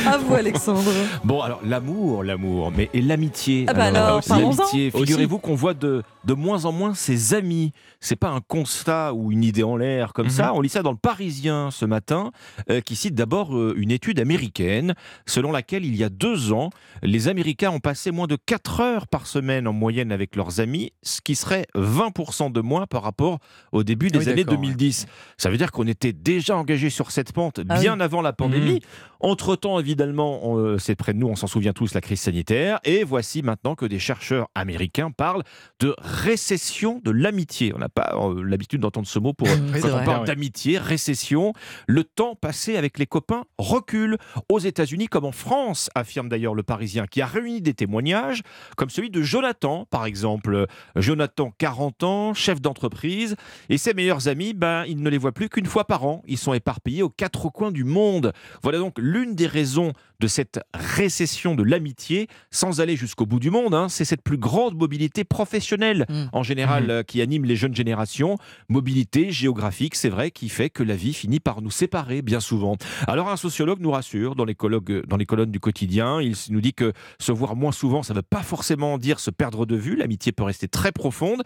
À 0.07 0.17
vous, 0.17 0.33
Alexandre. 0.33 0.91
Bon, 1.23 1.41
alors 1.41 1.59
l'amour, 1.65 2.23
l'amour, 2.23 2.71
mais 2.75 2.89
et 2.93 3.01
l'amitié 3.01 3.65
Ah 3.67 3.73
bah 3.73 3.85
alors, 3.85 4.21
l'amitié. 4.29 4.91
Figurez-vous 4.91 5.39
qu'on 5.39 5.55
voit 5.55 5.73
de, 5.73 6.03
de 6.23 6.33
moins 6.33 6.65
en 6.65 6.71
moins 6.71 6.93
ses 6.93 7.33
amis. 7.33 7.71
C'est 7.99 8.15
pas 8.15 8.29
un 8.29 8.39
constat 8.41 9.13
ou 9.13 9.31
une 9.31 9.43
idée 9.43 9.63
en 9.63 9.75
l'air 9.75 10.13
comme 10.13 10.29
ça. 10.29 10.53
On 10.53 10.61
lit 10.61 10.69
ça 10.69 10.83
dans 10.83 10.91
le 10.91 10.97
Parisien 10.97 11.69
ce 11.71 11.85
matin, 11.85 12.31
euh, 12.69 12.81
qui 12.81 12.95
cite 12.95 13.15
d'abord 13.15 13.55
euh, 13.55 13.73
une 13.77 13.91
étude 13.91 14.19
américaine 14.19 14.93
selon 15.25 15.51
laquelle 15.51 15.83
il 15.85 15.95
y 15.95 16.03
a 16.03 16.09
deux 16.09 16.51
ans, 16.53 16.69
les 17.03 17.27
Américains 17.27 17.71
ont 17.71 17.79
passé 17.79 18.11
moins 18.11 18.27
de 18.27 18.35
4 18.45 18.79
heures 18.81 19.07
par 19.07 19.27
semaine 19.27 19.67
en 19.67 19.73
moyenne 19.73 20.11
avec 20.11 20.35
leurs 20.35 20.59
amis, 20.59 20.91
ce 21.03 21.21
qui 21.21 21.35
serait 21.35 21.65
20% 21.75 22.51
de 22.51 22.61
moins 22.61 22.85
par 22.85 23.03
rapport 23.03 23.39
au 23.71 23.83
début 23.83 24.07
des 24.09 24.19
Ah 24.19 24.21
oui, 24.25 24.29
années 24.29 24.43
d'accord, 24.43 24.61
2010. 24.61 25.05
Ça 25.37 25.49
veut 25.49 25.57
dire 25.57 25.71
qu'on 25.71 25.87
était 25.87 26.13
déjà 26.13 26.55
engagé 26.57 26.89
sur 26.89 27.11
cette 27.11 27.31
pente 27.33 27.59
Ah 27.69 27.79
bien 27.79 27.95
oui. 27.95 28.01
avant 28.01 28.21
la 28.21 28.33
pandémie. 28.33 28.73
Mhm. 28.75 28.79
Entre-temps, 29.19 29.79
évidemment, 29.79 29.96
on, 30.05 30.57
euh, 30.57 30.77
c'est 30.77 30.95
près 30.95 31.13
de 31.13 31.17
nous, 31.19 31.27
on 31.27 31.35
s'en 31.35 31.47
souvient 31.47 31.73
tous, 31.73 31.93
la 31.93 32.01
crise 32.01 32.21
sanitaire. 32.21 32.79
Et 32.83 33.03
voici 33.03 33.41
maintenant 33.41 33.75
que 33.75 33.85
des 33.85 33.99
chercheurs 33.99 34.47
américains 34.55 35.11
parlent 35.11 35.43
de 35.79 35.95
récession 35.99 37.01
de 37.03 37.11
l'amitié. 37.11 37.73
On 37.75 37.79
n'a 37.79 37.89
pas 37.89 38.13
euh, 38.15 38.43
l'habitude 38.43 38.81
d'entendre 38.81 39.07
ce 39.07 39.19
mot 39.19 39.33
pour, 39.33 39.47
quand 39.47 39.55
on 39.55 39.87
vrai. 39.89 40.05
parle 40.05 40.17
Ouais. 40.21 40.25
d'amitié, 40.25 40.77
récession. 40.77 41.53
Le 41.87 42.03
temps 42.03 42.35
passé 42.35 42.75
avec 42.75 42.97
les 42.97 43.05
copains 43.05 43.43
recule. 43.57 44.17
Aux 44.49 44.59
États-Unis 44.59 45.07
comme 45.07 45.25
en 45.25 45.31
France, 45.31 45.89
affirme 45.95 46.27
d'ailleurs 46.29 46.53
le 46.55 46.63
Parisien, 46.63 47.05
qui 47.07 47.21
a 47.21 47.25
réuni 47.25 47.61
des 47.61 47.73
témoignages, 47.73 48.41
comme 48.75 48.89
celui 48.89 49.09
de 49.09 49.21
Jonathan, 49.21 49.85
par 49.89 50.05
exemple. 50.05 50.65
Jonathan, 50.95 51.51
40 51.57 52.03
ans, 52.03 52.33
chef 52.33 52.61
d'entreprise, 52.61 53.35
et 53.69 53.77
ses 53.77 53.93
meilleurs 53.93 54.27
amis, 54.27 54.53
ben, 54.53 54.85
il 54.87 55.01
ne 55.01 55.09
les 55.09 55.17
voit 55.17 55.31
plus 55.31 55.49
qu'une 55.49 55.65
fois 55.65 55.85
par 55.85 56.05
an. 56.05 56.23
Ils 56.27 56.37
sont 56.37 56.53
éparpillés 56.53 57.03
aux 57.03 57.09
quatre 57.09 57.49
coins 57.49 57.71
du 57.71 57.83
monde. 57.83 58.33
Voilà 58.63 58.79
donc 58.79 58.93
l'une 58.97 59.35
des 59.35 59.47
raisons 59.47 59.86
de 60.19 60.27
cette 60.27 60.59
récession 60.73 61.53
de 61.55 61.63
l'amitié, 61.63 62.27
sans 62.49 62.81
aller 62.81 62.95
jusqu'au 62.95 63.25
bout 63.25 63.39
du 63.39 63.51
monde, 63.51 63.75
hein, 63.75 63.87
c'est 63.89 64.05
cette 64.05 64.23
plus 64.23 64.37
grande 64.37 64.75
mobilité 64.75 65.23
professionnelle, 65.23 66.05
en 66.33 66.41
général, 66.43 66.89
euh, 66.89 67.03
qui 67.03 67.21
anime 67.21 67.45
les 67.45 67.55
jeunes 67.55 67.75
générations. 67.75 68.37
Mobilité 68.69 69.31
géographique, 69.31 69.95
c'est 69.95 70.09
vrai, 70.09 70.31
qui 70.31 70.49
fait 70.49 70.69
que 70.69 70.81
la 70.83 70.95
vie 70.95 71.13
finit 71.13 71.39
par 71.39 71.61
nous 71.61 71.69
séparer 71.71 72.21
bien 72.21 72.39
souvent. 72.39 72.77
Alors 73.07 73.29
un 73.29 73.37
sociologue 73.37 73.79
nous 73.79 73.91
rassure 73.91 74.35
dans 74.35 74.45
les, 74.45 74.55
colloques- 74.55 75.05
dans 75.07 75.17
les 75.17 75.25
colonnes 75.25 75.51
du 75.51 75.59
quotidien, 75.59 76.19
il 76.21 76.33
nous 76.49 76.61
dit 76.61 76.73
que 76.73 76.93
se 77.19 77.31
voir 77.31 77.55
moins 77.55 77.71
souvent, 77.71 78.01
ça 78.03 78.13
ne 78.13 78.19
veut 78.19 78.23
pas 78.27 78.43
forcément 78.43 78.97
dire 78.97 79.19
se 79.19 79.29
perdre 79.31 79.65
de 79.65 79.75
vue, 79.75 79.95
l'amitié 79.95 80.31
peut 80.31 80.43
rester 80.43 80.67
très 80.67 80.91
profonde, 80.91 81.43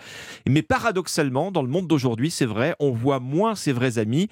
mais 0.47 0.61
paradoxalement, 0.61 1.51
dans 1.51 1.61
le 1.61 1.67
monde 1.69 1.87
d'aujourd'hui, 1.87 2.31
c'est 2.31 2.45
vrai, 2.45 2.75
on 2.79 2.91
voit 2.91 3.19
moins 3.19 3.55
ses 3.55 3.71
vrais 3.73 3.97
amis 3.97 4.29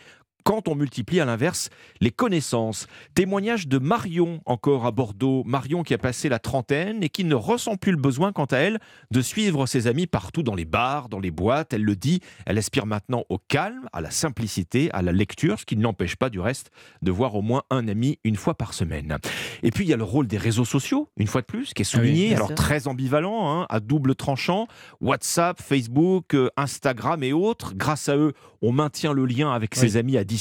quand 0.49 0.67
on 0.67 0.73
multiplie 0.73 1.19
à 1.19 1.25
l'inverse 1.25 1.69
les 2.01 2.09
connaissances. 2.09 2.87
Témoignage 3.13 3.67
de 3.67 3.77
Marion, 3.77 4.41
encore 4.47 4.87
à 4.87 4.91
Bordeaux. 4.91 5.43
Marion 5.45 5.83
qui 5.83 5.93
a 5.93 5.99
passé 5.99 6.27
la 6.27 6.39
trentaine 6.39 7.03
et 7.03 7.09
qui 7.09 7.23
ne 7.23 7.35
ressent 7.35 7.75
plus 7.75 7.91
le 7.91 7.99
besoin, 7.99 8.31
quant 8.31 8.45
à 8.45 8.57
elle, 8.57 8.79
de 9.11 9.21
suivre 9.21 9.67
ses 9.67 9.85
amis 9.85 10.07
partout 10.07 10.41
dans 10.41 10.55
les 10.55 10.65
bars, 10.65 11.07
dans 11.07 11.19
les 11.19 11.29
boîtes. 11.29 11.71
Elle 11.73 11.83
le 11.83 11.95
dit, 11.95 12.21
elle 12.47 12.57
aspire 12.57 12.87
maintenant 12.87 13.25
au 13.29 13.37
calme, 13.37 13.87
à 13.93 14.01
la 14.01 14.09
simplicité, 14.09 14.89
à 14.91 15.03
la 15.03 15.11
lecture, 15.11 15.59
ce 15.59 15.65
qui 15.65 15.77
ne 15.77 15.83
l'empêche 15.83 16.15
pas 16.15 16.31
du 16.31 16.39
reste 16.39 16.71
de 17.03 17.11
voir 17.11 17.35
au 17.35 17.43
moins 17.43 17.61
un 17.69 17.87
ami 17.87 18.17
une 18.23 18.35
fois 18.35 18.55
par 18.55 18.73
semaine. 18.73 19.19
Et 19.61 19.69
puis 19.69 19.85
il 19.85 19.89
y 19.91 19.93
a 19.93 19.97
le 19.97 20.03
rôle 20.03 20.25
des 20.25 20.39
réseaux 20.39 20.65
sociaux, 20.65 21.09
une 21.17 21.27
fois 21.27 21.41
de 21.41 21.45
plus, 21.45 21.75
qui 21.75 21.83
est 21.83 21.89
Ah 21.93 21.99
oui, 21.99 22.07
souligné, 22.07 22.33
alors 22.33 22.47
sûr. 22.47 22.55
très 22.55 22.87
ambivalent, 22.87 23.51
hein, 23.61 23.67
à 23.69 23.79
double 23.79 24.15
tranchant. 24.15 24.65
WhatsApp, 24.99 25.61
Facebook, 25.61 26.33
euh, 26.33 26.49
Instagram 26.57 27.21
et 27.21 27.33
autres, 27.33 27.75
grâce 27.75 28.09
à 28.09 28.17
eux, 28.17 28.33
on 28.63 28.71
maintient 28.71 29.13
le 29.13 29.25
lien 29.27 29.51
avec 29.51 29.73
Oui. 29.75 29.79
ses 29.81 29.95
amis 29.95 30.17
à 30.17 30.23
distance, 30.23 30.38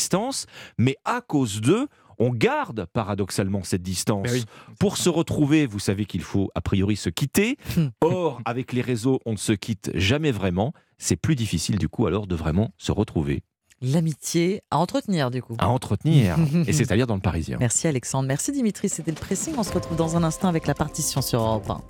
mais 0.78 0.96
à 1.04 1.20
cause 1.20 1.60
d'eux, 1.60 1.88
on 2.18 2.30
garde 2.30 2.86
paradoxalement 2.92 3.62
cette 3.62 3.82
distance. 3.82 4.24
Ben 4.24 4.32
oui, 4.32 4.44
Pour 4.80 4.96
se 4.96 5.08
retrouver, 5.08 5.66
vous 5.66 5.78
savez 5.78 6.04
qu'il 6.04 6.22
faut 6.22 6.50
a 6.54 6.60
priori 6.60 6.96
se 6.96 7.10
quitter. 7.10 7.56
Or, 8.00 8.40
avec 8.44 8.72
les 8.72 8.80
réseaux, 8.80 9.20
on 9.24 9.32
ne 9.32 9.36
se 9.36 9.52
quitte 9.52 9.90
jamais 9.94 10.32
vraiment. 10.32 10.72
C'est 10.98 11.16
plus 11.16 11.36
difficile 11.36 11.78
du 11.78 11.88
coup 11.88 12.06
alors 12.06 12.26
de 12.26 12.34
vraiment 12.34 12.70
se 12.76 12.90
retrouver, 12.90 13.42
L'amitié 13.80 14.62
à 14.72 14.78
entretenir, 14.78 15.30
du 15.30 15.40
coup. 15.40 15.54
à 15.58 15.68
entretenir. 15.68 16.36
et 16.66 16.72
c'est-à-dire 16.72 17.06
dans 17.06 17.14
le 17.14 17.20
Parisien. 17.20 17.58
Merci 17.60 17.86
Alexandre. 17.86 18.26
Merci 18.26 18.50
Dimitri. 18.50 18.88
C'était 18.88 19.12
le 19.12 19.16
pressing. 19.16 19.54
On 19.56 19.62
se 19.62 19.72
retrouve 19.72 19.96
dans 19.96 20.16
un 20.16 20.24
instant 20.24 20.48
avec 20.48 20.66
la 20.66 20.74
partition 20.74 21.22
sur 21.22 21.40
Europe 21.40 21.70
1. 21.70 21.80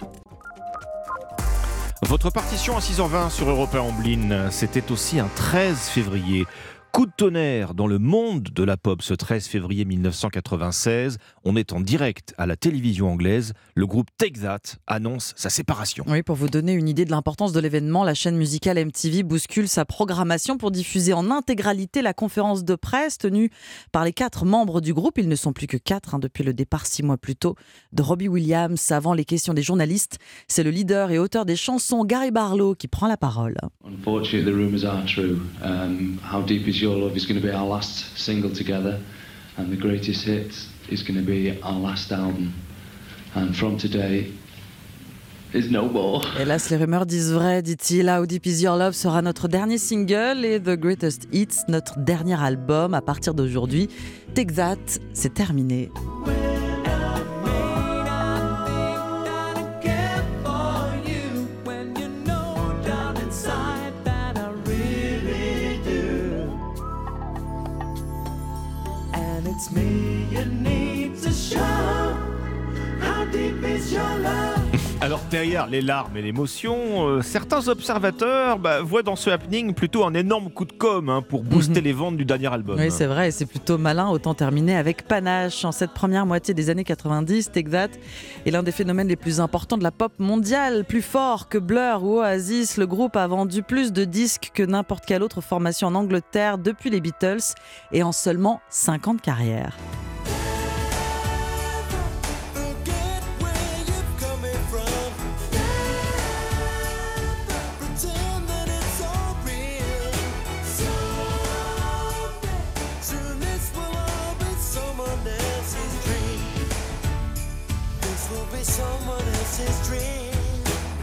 Votre 2.07 2.31
partition 2.31 2.77
à 2.77 2.81
6h20 2.81 3.31
sur 3.31 3.49
Europe 3.51 3.75
1 3.75 3.81
Amblin, 3.81 4.51
c'était 4.51 4.93
aussi 4.93 5.19
un 5.19 5.29
13 5.35 5.77
février. 5.89 6.47
Coup 6.93 7.07
de 7.07 7.13
tonnerre 7.17 7.75
dans 7.75 7.87
le 7.87 7.99
monde 7.99 8.49
de 8.53 8.65
la 8.65 8.77
pop 8.77 9.03
ce 9.03 9.15
13 9.15 9.47
février 9.47 9.85
1996. 9.85 11.19
On 11.45 11.55
est 11.55 11.73
en 11.73 11.81
direct 11.81 12.35
à 12.39 12.47
la 12.47 12.57
télévision 12.57 13.13
anglaise. 13.13 13.53
Le 13.77 13.87
groupe 13.87 14.09
Take 14.17 14.41
That 14.41 14.79
annonce 14.89 15.33
sa 15.37 15.49
séparation. 15.49 16.05
Oui, 16.09 16.23
pour 16.25 16.35
vous 16.35 16.49
donner 16.49 16.73
une 16.73 16.89
idée 16.89 17.05
de 17.05 17.11
l'importance 17.11 17.53
de 17.53 17.61
l'événement, 17.61 18.03
la 18.03 18.15
chaîne 18.15 18.37
musicale 18.37 18.85
MTV 18.85 19.23
bouscule 19.23 19.69
sa 19.69 19.85
programmation 19.85 20.57
pour 20.57 20.73
diffuser 20.73 21.13
en 21.13 21.31
intégralité 21.31 22.03
la 22.03 22.15
conférence 22.15 22.65
de 22.65 22.75
presse 22.75 23.19
tenue 23.19 23.51
par 23.93 24.05
les 24.05 24.13
quatre 24.13 24.45
membres 24.45 24.81
du 24.81 24.93
groupe. 24.93 25.19
Ils 25.19 25.29
ne 25.29 25.37
sont 25.37 25.53
plus 25.53 25.69
que 25.69 25.77
quatre 25.77 26.17
hein, 26.17 26.19
depuis 26.19 26.43
le 26.43 26.53
départ 26.53 26.87
six 26.87 27.05
mois 27.05 27.19
plus 27.19 27.37
tôt 27.37 27.55
de 27.93 28.03
Robbie 28.03 28.29
Williams 28.29 28.91
avant 28.91 29.13
les 29.13 29.25
questions 29.25 29.55
des 29.55 29.63
journalistes. 29.63 30.19
C'est 30.49 30.65
le 30.65 30.71
leader 30.71 31.13
et 31.13 31.19
auteur 31.19 31.45
des 31.45 31.57
chansons 31.57 32.05
Gary 32.05 32.33
Barlow 32.33 32.75
qui 32.75 32.89
prend 32.89 33.07
la 33.07 33.17
parole. 33.17 33.57
Unfortunately, 33.85 34.45
the 34.45 34.55
rumours 34.55 34.85
are 34.85 35.05
true. 35.05 35.39
Um, 35.63 36.19
How 36.33 36.43
Deep 36.43 36.67
Is 36.67 36.78
Your 36.81 36.97
Love 36.97 37.17
is 37.17 37.27
going 37.27 37.41
to 37.41 37.47
be 37.47 37.53
our 37.53 37.67
last 37.67 38.17
single 38.17 38.51
together, 38.51 38.99
and 39.57 39.71
the 39.71 39.77
greatest 39.77 40.25
hit 40.25 40.53
is 40.89 41.03
going 41.03 41.19
to 41.19 41.25
be 41.25 41.59
our 41.63 41.79
last 41.79 42.13
album. 42.13 42.53
And 43.35 43.55
from 43.55 43.77
today, 43.77 44.33
is 45.55 45.71
no. 45.71 45.89
Hélas, 46.37 46.71
les 46.71 46.77
rumeurs 46.77 47.07
disent 47.07 47.33
vrai, 47.33 47.63
dit-il. 47.63 48.09
How 48.09 48.27
Deep 48.27 48.47
Is 48.47 48.63
Your 48.63 48.77
Love 48.77 48.95
sera 48.95 49.23
notre 49.23 49.49
dernier 49.49 49.79
single 49.79 50.45
et 50.45 50.61
The 50.61 50.79
Greatest 50.79 51.29
Hits, 51.33 51.65
notre 51.69 51.99
dernier 51.99 52.41
album. 52.41 52.95
À 52.95 53.01
partir 53.01 53.35
d'aujourd'hui, 53.35 53.89
Take 54.35 54.55
That, 54.55 54.77
c'est 55.13 55.35
terminé. 55.35 55.91
And 56.27 56.58
it's 69.59 69.73
me 69.73 70.29
you 70.31 70.78
Alors 75.09 75.23
derrière 75.31 75.67
les 75.67 75.81
larmes 75.81 76.15
et 76.19 76.21
l'émotion, 76.21 77.09
euh, 77.09 77.23
certains 77.23 77.67
observateurs 77.69 78.59
bah, 78.59 78.83
voient 78.83 79.03
dans 79.03 79.17
ce 79.17 79.31
happening 79.31 79.73
plutôt 79.73 80.05
un 80.05 80.13
énorme 80.13 80.51
coup 80.51 80.67
de 80.67 80.73
com 80.75 81.09
hein, 81.09 81.23
pour 81.27 81.45
booster 81.45 81.81
les 81.81 81.95
ventes 81.95 82.19
du 82.19 82.27
dernier 82.27 82.53
album. 82.53 82.79
Oui, 82.79 82.91
c'est 82.91 83.07
vrai, 83.07 83.29
et 83.29 83.31
c'est 83.31 83.47
plutôt 83.47 83.79
malin, 83.79 84.11
autant 84.11 84.35
terminer 84.35 84.77
avec 84.77 85.09
panache. 85.09 85.65
En 85.65 85.73
cette 85.73 85.93
première 85.93 86.27
moitié 86.27 86.53
des 86.53 86.69
années 86.69 86.85
90, 86.85 87.53
Take 87.53 87.71
That 87.71 87.89
est 88.45 88.51
l'un 88.51 88.63
des 88.63 88.71
phénomènes 88.71 89.09
les 89.09 89.17
plus 89.17 89.41
importants 89.41 89.79
de 89.79 89.83
la 89.83 89.93
pop 89.93 90.13
mondiale. 90.19 90.85
Plus 90.85 91.01
fort 91.01 91.49
que 91.49 91.57
Blur 91.57 92.05
ou 92.05 92.19
Oasis, 92.19 92.77
le 92.77 92.87
groupe 92.87 93.17
a 93.17 93.27
vendu 93.27 93.63
plus 93.63 93.95
de 93.95 94.05
disques 94.05 94.51
que 94.53 94.63
n'importe 94.63 95.07
quelle 95.07 95.23
autre 95.23 95.41
formation 95.41 95.89
en 95.89 95.95
Angleterre 95.95 96.59
depuis 96.59 96.91
les 96.91 97.01
Beatles 97.01 97.55
et 97.93 98.03
en 98.03 98.13
seulement 98.13 98.61
5 98.69 99.09
ans 99.09 99.17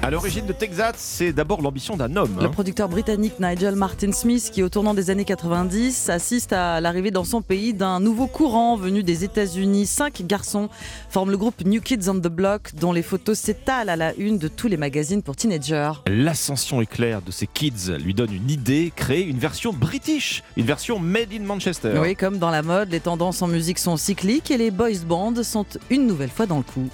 À 0.06 0.12
l'origine 0.12 0.46
de 0.46 0.54
Texas, 0.54 0.94
c'est 0.98 1.34
d'abord 1.34 1.64
l'ambition 1.64 1.98
d'un 1.98 2.16
homme. 2.16 2.38
Le 2.40 2.46
hein. 2.46 2.50
producteur 2.50 2.88
britannique 2.88 3.40
Nigel 3.40 3.76
Martin 3.76 4.12
Smith, 4.12 4.52
qui 4.54 4.62
au 4.62 4.70
tournant 4.70 4.94
des 4.94 5.10
années 5.10 5.26
90 5.26 6.10
assiste 6.10 6.54
à 6.54 6.80
l'arrivée 6.80 7.10
dans 7.10 7.24
son 7.24 7.42
pays 7.42 7.74
d'un 7.74 8.00
nouveau 8.00 8.28
courant 8.28 8.76
venu 8.78 9.02
des 9.02 9.24
États-Unis. 9.24 9.88
Cinq 9.88 10.22
garçons 10.28 10.70
forment 11.10 11.32
le 11.32 11.38
groupe 11.38 11.66
New 11.66 11.82
Kids 11.82 12.08
on 12.08 12.20
the 12.20 12.28
Block, 12.28 12.76
dont 12.76 12.94
les 12.94 13.02
photos 13.02 13.40
s'étalent 13.40 13.90
à 13.90 13.96
la 13.96 14.14
une 14.14 14.38
de 14.38 14.48
tous 14.48 14.68
les 14.68 14.78
magazines 14.78 15.24
pour 15.24 15.36
teenagers. 15.36 15.94
L'ascension 16.06 16.82
éclair 16.82 17.24
de 17.24 17.32
ces 17.32 17.48
kids 17.48 17.98
lui 17.98 18.14
donne 18.14 18.32
une 18.32 18.52
idée, 18.52 18.94
créer 18.96 19.24
une 19.24 19.40
version 19.40 19.74
british, 19.74 20.44
une 20.56 20.68
version 20.68 21.00
made 21.00 21.34
in 21.34 21.42
Manchester. 21.42 21.98
Oui, 22.00 22.16
comme 22.16 22.38
dans 22.38 22.52
la 22.52 22.62
mode, 22.62 22.92
les 22.92 23.00
tendances 23.00 23.42
en 23.42 23.48
musique 23.48 23.80
sont 23.80 23.98
cycliques 23.98 24.52
et 24.52 24.58
les 24.58 24.70
boys 24.70 25.04
bands 25.08 25.42
sont 25.42 25.66
une 25.90 26.06
nouvelle 26.06 26.30
fois 26.30 26.46
dans 26.46 26.58
le 26.58 26.64
coup. 26.64 26.92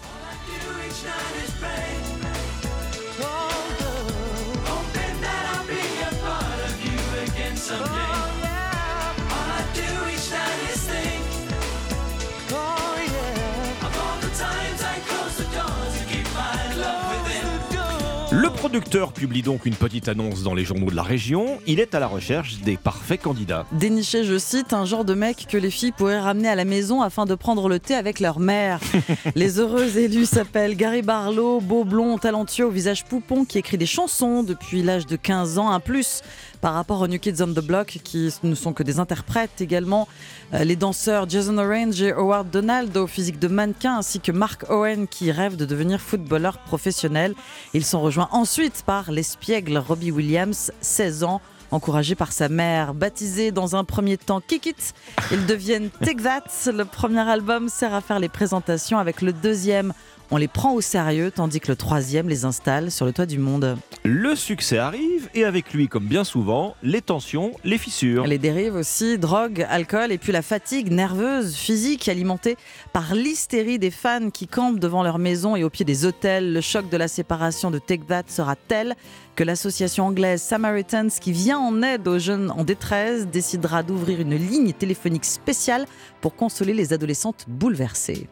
Le 18.42 18.50
producteur 18.50 19.14
publie 19.14 19.44
donc 19.44 19.68
une 19.68 19.76
petite 19.76 20.08
annonce 20.08 20.42
dans 20.42 20.56
les 20.56 20.66
journaux 20.66 20.90
de 20.90 20.96
la 20.96 21.04
région. 21.04 21.60
Il 21.68 21.80
est 21.80 21.94
à 21.94 22.00
la 22.00 22.08
recherche 22.08 22.58
des 22.62 22.76
parfaits 22.76 23.22
candidats. 23.22 23.68
Déniché, 23.72 24.24
je 24.24 24.40
cite, 24.40 24.74
un 24.74 24.84
genre 24.84 25.06
de 25.06 25.14
mec 25.14 25.46
que 25.48 25.58
les 25.58 25.70
filles 25.70 25.92
pourraient 25.92 26.20
ramener 26.20 26.48
à 26.48 26.56
la 26.56 26.66
maison 26.66 27.04
afin 27.04 27.26
de 27.26 27.36
prendre 27.36 27.70
le 27.70 27.78
thé 27.78 27.94
avec 27.94 28.20
leur 28.20 28.40
mère. 28.40 28.80
les 29.36 29.60
heureux 29.60 29.96
élus 29.96 30.26
s'appellent 30.26 30.76
Gary 30.76 31.04
Barlow, 31.04 31.62
beau 31.62 31.84
blond, 31.84 32.18
talentueux 32.18 32.66
au 32.66 32.72
visage 32.72 33.06
poupon 33.06 33.46
qui 33.46 33.60
écrit 33.60 33.78
des 33.78 33.86
chansons 33.86 34.42
depuis 34.42 34.82
l'âge 34.82 35.06
de 35.06 35.18
15 35.18 35.60
ans, 35.60 35.70
un 35.70 35.80
plus 35.80 36.24
par 36.62 36.76
rapport 36.76 37.02
aux 37.02 37.08
New 37.08 37.20
Kids 37.20 37.42
on 37.42 37.48
the 37.48 37.60
Block 37.60 38.00
qui 38.04 38.34
ne 38.44 38.56
sont 38.56 38.72
que 38.72 38.84
des 38.84 39.00
interprètes 39.00 39.60
également. 39.60 40.08
Euh, 40.54 40.64
les 40.64 40.76
danseurs 40.76 41.28
Jason 41.28 41.58
Orange 41.58 42.02
et 42.02 42.14
Howard 42.14 42.50
Donald 42.50 42.96
au 42.96 43.08
physique 43.08 43.40
de 43.40 43.48
mannequin 43.48 43.98
ainsi 43.98 44.20
que 44.20 44.32
Mark 44.32 44.70
Owen 44.70 45.08
qui 45.08 45.32
rêve 45.32 45.56
de 45.56 45.66
devenir 45.66 46.00
footballeur 46.00 46.60
professionnel. 46.60 47.34
Ils 47.74 47.84
sont 47.84 48.02
rejoints 48.02 48.30
ensuite 48.32 48.84
par 48.86 49.12
l'espiègle 49.12 49.78
Robbie 49.78 50.12
Williams, 50.12 50.72
16 50.82 51.24
ans. 51.24 51.42
Encouragé 51.72 52.16
par 52.16 52.34
sa 52.34 52.50
mère, 52.50 52.94
baptisé 52.94 53.54
dans 53.54 53.78
un 53.78 53.86
premier 53.86 54.18
temps 54.18 54.42
Kick 54.42 54.66
It, 54.66 54.94
ils 55.32 55.46
deviennent 55.46 55.90
Take 56.04 56.22
That. 56.22 56.44
Le 56.70 56.84
premier 56.84 57.22
album 57.22 57.70
sert 57.70 57.94
à 57.94 58.02
faire 58.02 58.20
les 58.20 58.28
présentations 58.28 59.00
avec 59.00 59.22
le 59.22 59.32
deuxième 59.32 59.94
on 60.32 60.38
les 60.38 60.48
prend 60.48 60.74
au 60.74 60.82
sérieux, 60.82 61.30
tandis 61.30 61.60
que 61.60 61.68
le 61.68 61.76
troisième 61.76 62.30
les 62.30 62.46
installe 62.46 62.90
sur 62.90 63.06
le 63.06 63.12
toit 63.12 63.26
du 63.26 63.38
monde. 63.38 63.78
Le 64.04 64.34
succès 64.36 64.78
arrive 64.78 65.30
et 65.36 65.44
avec 65.44 65.74
lui, 65.74 65.90
comme 65.90 66.06
bien 66.06 66.24
souvent, 66.24 66.76
les 66.82 67.02
tensions, 67.02 67.52
les 67.66 67.78
fissures. 67.78 68.26
Les 68.26 68.38
dérives 68.38 68.76
aussi, 68.76 69.18
drogue, 69.18 69.66
alcool 69.70 70.12
et 70.12 70.18
puis 70.18 70.32
la 70.32 70.42
fatigue 70.42 70.90
nerveuse, 70.90 71.54
physique, 71.54 72.08
alimentée 72.08 72.56
par 72.94 73.14
l'hystérie 73.14 73.78
des 73.78 73.92
fans 73.92 74.30
qui 74.30 74.48
campent 74.48 74.80
devant 74.80 75.04
leur 75.04 75.20
maison 75.20 75.58
et 75.58 75.66
au 75.66 75.70
pied 75.70 75.84
des 75.84 76.06
hôtels. 76.06 76.54
Le 76.54 76.62
choc 76.62 76.90
de 76.90 76.98
la 76.98 77.10
séparation 77.10 77.70
de 77.70 77.78
Take 77.78 78.06
That 78.08 78.24
sera 78.28 78.56
tel 78.56 78.96
que 79.36 79.44
l'association 79.44 80.08
anglaise 80.08 80.42
Samaritans, 80.42 81.10
qui 81.10 81.34
vient 81.34 81.60
en 81.60 81.82
aide 81.84 82.08
aux 82.08 82.20
jeunes 82.20 82.52
en 82.52 82.64
détresse, 82.64 83.28
décidera 83.28 83.84
d'ouvrir 83.84 84.22
une 84.22 84.36
ligne 84.36 84.72
téléphonique 84.72 85.26
spéciale 85.26 85.86
pour 86.22 86.36
consoler 86.36 86.74
les 86.74 86.94
adolescentes 86.94 87.46
bouleversées. 87.50 88.28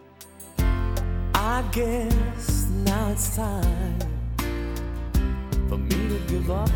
I 1.50 1.64
guess 1.72 2.68
now 2.86 3.10
it's 3.10 3.36
time 3.36 4.00
for 5.68 5.80
me 5.80 5.90
to 5.90 6.20
give 6.28 6.52
up. 6.52 6.70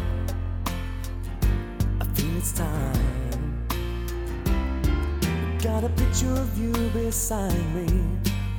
I 2.01 2.05
feel 2.15 2.37
it's 2.37 2.53
time. 2.53 3.69
Got 5.61 5.83
a 5.83 5.89
picture 5.89 6.33
of 6.33 6.57
you 6.57 6.73
beside 6.89 7.53
me. 7.75 7.87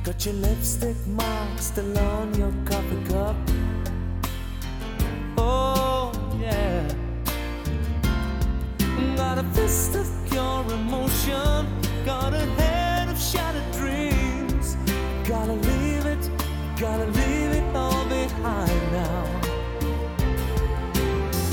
Got 0.05 0.25
your 0.25 0.35
lipstick 0.35 0.95
mark 1.05 1.59
still 1.59 1.97
on 1.99 2.33
your 2.35 2.53
coffee 2.63 3.03
cup. 3.09 3.35
Oh, 5.37 6.13
yeah. 6.39 6.87
Got 9.17 9.39
a 9.39 9.43
fist 9.53 9.95
of 9.95 10.07
your 10.33 10.63
emotion. 10.71 11.67
Got 12.05 12.33
a 12.33 12.45
head 12.57 13.09
of 13.09 13.19
shattered 13.19 13.69
dreams. 13.73 14.77
Leave 14.85 15.67
it, 15.69 15.84
gotta 16.77 17.05
leave 17.05 17.51
it 17.51 17.75
all 17.75 18.03
behind 18.05 18.91
now. 18.91 19.25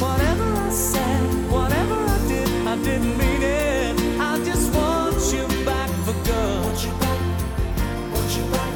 Whatever 0.00 0.42
I 0.42 0.70
said, 0.70 1.50
whatever 1.50 1.94
I 1.94 2.18
did, 2.26 2.48
I 2.66 2.76
didn't 2.82 3.16
mean 3.16 3.42
it. 3.42 4.20
I 4.20 4.42
just 4.44 4.74
want 4.74 5.14
you 5.32 5.46
back 5.64 5.90
for 6.04 6.14
good. 6.26 6.64
Want 6.64 6.84
you 6.84 6.92
back, 6.98 7.20
want 8.12 8.36
you 8.36 8.44
back, 8.50 8.74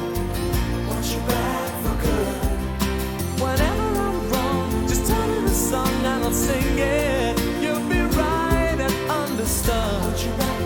want 0.89 1.07
you 1.13 1.21
back 1.27 1.71
for 1.83 1.97
good. 2.07 3.43
Whenever 3.43 3.89
I'm 4.07 4.31
wrong, 4.31 4.87
just 4.87 5.05
tell 5.07 5.27
me 5.27 5.41
the 5.41 5.55
song 5.55 5.89
and 5.89 6.25
I'll 6.25 6.31
sing 6.31 6.79
it. 6.79 7.41
You'll 7.61 7.89
be 7.89 8.03
right 8.17 8.79
and 8.79 9.11
understood. 9.11 10.01
Want 10.03 10.25
you 10.25 10.33
back, 10.39 10.61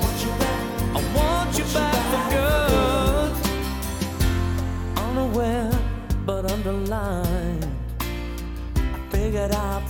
want 0.00 0.18
you 0.24 0.32
back, 0.38 0.62
I 0.94 1.16
want 1.16 1.58
you 1.58 1.64
back 1.74 1.94
for 2.12 2.30
good 2.30 2.63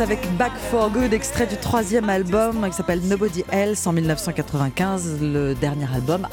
Avec 0.00 0.34
Back 0.38 0.52
for 0.70 0.88
Good, 0.90 1.12
extrait 1.12 1.46
du 1.46 1.58
troisième 1.58 2.08
album 2.08 2.66
qui 2.66 2.72
s'appelle 2.72 3.00
Nobody 3.02 3.44
Else 3.52 3.86
en 3.86 3.92
1995, 3.92 5.18
le 5.20 5.52
dernier 5.52 5.84
album 5.94 6.26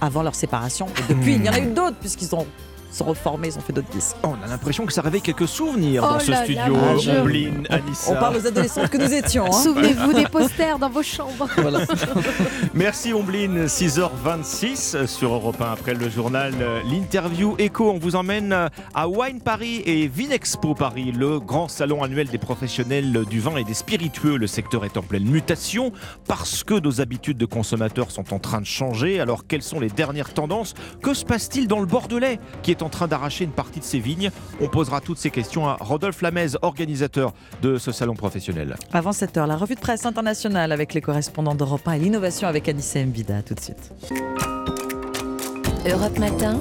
avant 0.00 0.22
leur 0.22 0.34
séparation. 0.34 0.86
Et 0.86 1.12
depuis, 1.12 1.34
il 1.34 1.44
y 1.44 1.48
en 1.50 1.52
a 1.52 1.58
eu 1.58 1.66
d'autres 1.66 1.98
puisqu'ils 1.98 2.34
ont 2.34 2.46
sont 2.94 3.04
reformés, 3.04 3.48
ils 3.48 3.58
ont 3.58 3.60
fait 3.60 3.72
d'autres 3.72 3.90
disques. 3.90 4.16
On 4.22 4.34
a 4.42 4.46
l'impression 4.48 4.86
que 4.86 4.92
ça 4.92 5.02
réveille 5.02 5.20
quelques 5.22 5.48
souvenirs 5.48 6.04
Oh 6.08 6.12
dans 6.14 6.20
ce 6.20 6.30
là 6.30 6.38
là, 6.40 6.44
studio. 6.44 7.20
Ombline, 7.20 7.66
Anissa. 7.70 8.12
On 8.12 8.14
parle 8.14 8.36
aux 8.36 8.46
adolescentes 8.46 8.88
que 8.88 8.98
nous 8.98 9.12
étions. 9.12 9.46
hein. 9.46 9.52
Souvenez-vous 9.52 10.12
des 10.14 10.26
posters 10.26 10.78
dans 10.78 10.90
vos 10.90 11.02
chambres. 11.02 11.48
Merci 12.74 13.12
Ombline, 13.12 13.66
6h26 13.66 15.06
sur 15.06 15.32
Europe 15.32 15.60
1 15.60 15.72
après 15.72 15.94
le 15.94 16.08
journal. 16.08 16.52
L'interview 16.90 17.54
Echo, 17.58 17.90
on 17.90 17.98
vous 17.98 18.16
emmène 18.16 18.68
à 18.94 19.08
Wine 19.08 19.40
Paris 19.40 19.82
et 19.86 20.06
Vinexpo 20.08 20.74
Paris, 20.74 21.12
le 21.12 21.40
grand 21.40 21.68
salon 21.68 22.02
annuel 22.02 22.28
des 22.28 22.38
professionnels 22.38 23.24
du 23.28 23.40
vin 23.40 23.56
et 23.56 23.64
des 23.64 23.74
spiritueux. 23.74 24.36
Le 24.36 24.46
secteur 24.46 24.84
est 24.84 24.96
en 24.96 25.02
pleine 25.02 25.24
mutation 25.24 25.92
parce 26.26 26.64
que 26.64 26.74
nos 26.78 27.00
habitudes 27.00 27.38
de 27.38 27.46
consommateurs 27.46 28.10
sont 28.10 28.32
en 28.32 28.38
train 28.38 28.60
de 28.60 28.66
changer. 28.66 29.20
Alors 29.20 29.46
quelles 29.46 29.62
sont 29.62 29.80
les 29.80 29.88
dernières 29.90 30.32
tendances? 30.34 30.74
Que 31.02 31.14
se 31.14 31.24
passe-t-il 31.24 31.66
dans 31.68 31.80
le 31.80 31.86
Bordelais 31.86 32.38
qui 32.62 32.70
est 32.70 32.82
en 32.82 32.83
train 32.88 33.06
d'arracher 33.08 33.44
une 33.44 33.50
partie 33.50 33.80
de 33.80 33.84
ses 33.84 33.98
vignes 33.98 34.30
On 34.60 34.68
posera 34.68 35.00
toutes 35.00 35.18
ces 35.18 35.30
questions 35.30 35.68
à 35.68 35.76
Rodolphe 35.80 36.22
Lamez, 36.22 36.48
organisateur 36.62 37.32
de 37.62 37.78
ce 37.78 37.92
salon 37.92 38.14
professionnel. 38.14 38.76
Avant 38.92 39.12
7 39.12 39.36
heures, 39.36 39.46
la 39.46 39.56
revue 39.56 39.74
de 39.74 39.80
presse 39.80 40.06
internationale 40.06 40.72
avec 40.72 40.94
les 40.94 41.00
correspondants 41.00 41.54
d'Europe 41.54 41.86
1 41.86 41.92
et 41.92 41.98
l'innovation 41.98 42.48
avec 42.48 42.68
Anissa 42.68 43.04
Mbida. 43.04 43.42
Tout 43.42 43.54
de 43.54 43.60
suite. 43.60 43.92
Europe 45.86 46.18
Matin, 46.18 46.58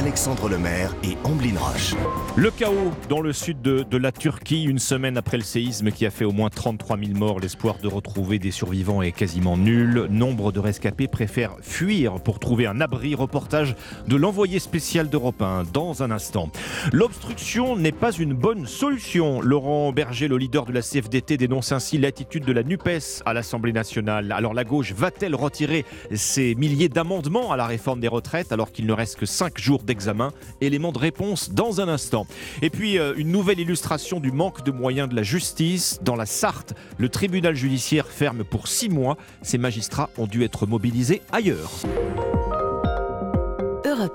Alexandre 0.00 0.48
Lemaire 0.48 0.96
et 1.04 1.18
Amblin 1.24 1.58
Roche. 1.58 1.94
Le 2.34 2.50
chaos 2.50 2.90
dans 3.10 3.20
le 3.20 3.34
sud 3.34 3.60
de, 3.60 3.96
la 3.98 4.12
Turquie, 4.12 4.64
une 4.64 4.78
semaine 4.78 5.18
après 5.18 5.36
le 5.36 5.42
séisme 5.42 5.90
qui 5.90 6.06
a 6.06 6.10
fait 6.10 6.24
au 6.24 6.32
moins 6.32 6.48
33 6.48 6.96
000 6.96 7.18
morts, 7.18 7.38
l'espoir 7.38 7.76
de 7.82 7.86
retrouver 7.86 8.38
des 8.38 8.50
survivants 8.50 9.02
est 9.02 9.12
quasiment 9.12 9.58
nul. 9.58 10.06
Nombre 10.08 10.52
de 10.52 10.58
rescapés 10.58 11.06
préfèrent 11.06 11.56
fuir 11.60 12.14
pour 12.14 12.38
trouver 12.38 12.66
un 12.66 12.80
abri. 12.80 13.14
Reportage 13.14 13.76
de 14.08 14.16
l'envoyé 14.16 14.58
spécial 14.58 15.10
d'Europe 15.10 15.42
1 15.42 15.64
dans 15.70 16.02
un 16.02 16.10
instant. 16.10 16.48
L'obstruction 16.94 17.76
n'est 17.76 17.92
pas 17.92 18.12
une 18.12 18.32
bonne 18.32 18.66
solution. 18.66 19.42
Laurent 19.42 19.92
Berger, 19.92 20.28
le 20.28 20.38
leader 20.38 20.64
de 20.64 20.72
la 20.72 20.80
CFDT, 20.80 21.36
dénonce 21.36 21.72
ainsi 21.72 21.98
l'attitude 21.98 22.46
de 22.46 22.52
la 22.52 22.62
NUPES 22.62 23.22
à 23.26 23.34
l'Assemblée 23.34 23.74
nationale. 23.74 24.32
Alors 24.32 24.54
la 24.54 24.64
gauche 24.64 24.94
va-t-elle 24.94 25.34
retirer 25.34 25.84
ces 26.14 26.54
milliers 26.54 26.88
d'amendements 26.88 27.52
à 27.52 27.58
la 27.58 27.66
réforme 27.66 28.00
des 28.00 28.08
retraites 28.08 28.50
alors 28.50 28.72
qu'il 28.72 28.86
ne 28.86 28.94
reste 28.94 29.16
que 29.16 29.26
5 29.26 29.58
jours 29.58 29.82
d'examen 29.90 30.30
Élément 30.60 30.92
de 30.92 30.98
réponse 30.98 31.50
dans 31.50 31.80
un 31.80 31.88
instant. 31.88 32.28
Et 32.62 32.70
puis 32.70 32.96
euh, 32.98 33.12
une 33.16 33.32
nouvelle 33.32 33.58
illustration 33.58 34.20
du 34.20 34.30
manque 34.30 34.64
de 34.64 34.70
moyens 34.70 35.08
de 35.08 35.16
la 35.16 35.24
justice. 35.24 35.98
Dans 36.02 36.14
la 36.14 36.26
Sarthe, 36.26 36.74
le 36.96 37.08
tribunal 37.08 37.56
judiciaire 37.56 38.06
ferme 38.06 38.44
pour 38.44 38.68
6 38.68 38.88
mois. 38.88 39.16
Ces 39.42 39.58
magistrats 39.58 40.10
ont 40.16 40.26
dû 40.26 40.44
être 40.44 40.66
mobilisés 40.66 41.22
ailleurs. 41.32 41.72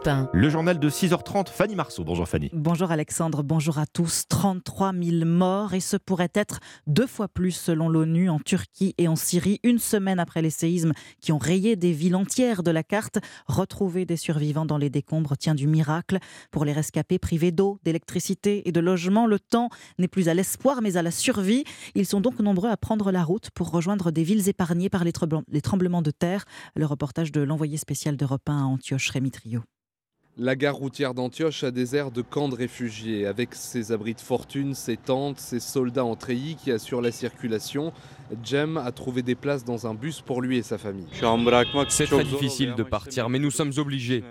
Europe 0.06 0.30
1. 0.34 0.38
Le 0.38 0.50
journal 0.50 0.80
de 0.80 0.90
6h30, 0.90 1.50
Fanny 1.50 1.76
Marceau. 1.76 2.04
Bonjour 2.04 2.28
Fanny. 2.28 2.50
Bonjour 2.54 2.92
Alexandre, 2.92 3.44
bonjour 3.44 3.80
à 3.80 3.86
tous. 3.86 4.24
33 4.30 4.94
000 4.94 5.26
morts 5.26 5.74
et 5.74 5.80
ce 5.80 5.98
pourrait 5.98 6.32
être 6.34 6.60
deux 6.88 7.08
fois 7.08 7.28
plus 7.28 7.52
selon 7.52 7.90
l'ONU 7.90 8.30
en 8.30 8.40
Turquie 8.40 8.94
et 8.98 9.08
en 9.08 9.16
Syrie, 9.16 9.60
une 9.64 9.80
semaine 9.80 10.20
après 10.20 10.42
les 10.42 10.50
séismes 10.50 10.94
qui 11.22 11.32
ont 11.32 11.38
rayé 11.38 11.76
des 11.76 11.92
villes 11.92 12.16
entières 12.16 12.64
de 12.64 12.72
la 12.72 12.84
carte. 12.84 13.20
Retrouver 13.48 14.06
des 14.06 14.18
survivants 14.18 14.66
dans 14.66 14.78
les 14.78 14.90
décombres 14.90 15.38
tient 15.38 15.56
du 15.56 15.68
miracle. 15.68 16.20
Pour 16.52 16.66
les 16.66 16.74
rescapés 16.74 17.20
privés 17.20 17.52
d'eau, 17.52 17.80
d'électricité 17.84 18.68
et 18.68 18.72
de 18.72 18.80
logement, 18.80 19.26
le 19.26 19.40
temps 19.40 19.70
n'est 19.98 20.08
plus 20.08 20.30
à 20.30 20.34
l'espoir 20.34 20.82
mais 20.82 20.98
à 20.98 21.02
la 21.02 21.12
survie. 21.12 21.64
Ils 21.96 22.06
sont 22.06 22.22
donc 22.22 22.40
nombreux 22.40 22.70
à 22.70 22.78
prendre 22.78 23.12
la 23.12 23.24
route 23.24 23.50
pour 23.52 23.72
rejoindre 23.72 24.12
des 24.12 24.24
villes 24.24 24.50
épargnées 24.50 24.90
par 24.90 25.04
les 25.04 25.14
tremblements- 25.14 25.44
les 25.50 25.62
tremblements 25.62 26.02
de 26.02 26.12
terre. 26.12 26.46
Le 26.76 26.86
reportage 26.86 27.32
de 27.32 27.42
l'envoyé 27.42 27.78
spécial 27.78 28.18
d'Europe 28.18 28.48
1 28.48 28.58
à 28.58 28.66
Antioche, 28.66 29.10
Rémi 29.10 29.32
Trio. 29.32 29.62
La 30.38 30.58
gare 30.58 30.76
routière 30.76 31.14
d'Antioche 31.14 31.64
a 31.64 31.72
des 31.72 31.96
airs 31.96 32.12
de 32.12 32.22
camp 32.22 32.50
de 32.50 32.56
réfugiés, 32.56 33.26
avec 33.26 33.56
ses 33.56 33.94
abris 33.94 34.16
de 34.16 34.20
fortune, 34.20 34.74
ses 34.74 34.98
tentes, 34.98 35.40
ses 35.40 35.62
soldats 35.62 36.04
en 36.04 36.18
treillis 36.18 36.58
qui 36.58 36.74
assurent 36.74 37.00
la 37.00 37.14
circulation. 37.14 37.94
Jem 38.44 38.76
a 38.76 38.92
trouvé 38.92 39.22
des 39.22 39.36
places 39.36 39.64
dans 39.64 39.88
un 39.88 39.94
bus 39.94 40.20
pour 40.20 40.42
lui 40.42 40.58
et 40.58 40.62
sa 40.62 40.78
famille. 40.78 41.08
C'est 41.88 42.08
très 42.08 42.26
difficile 42.26 42.76
de 42.76 42.84
partir, 42.84 43.30
mais 43.30 43.40
nous 43.40 43.50
sommes 43.50 43.72
obligés. 43.78 44.26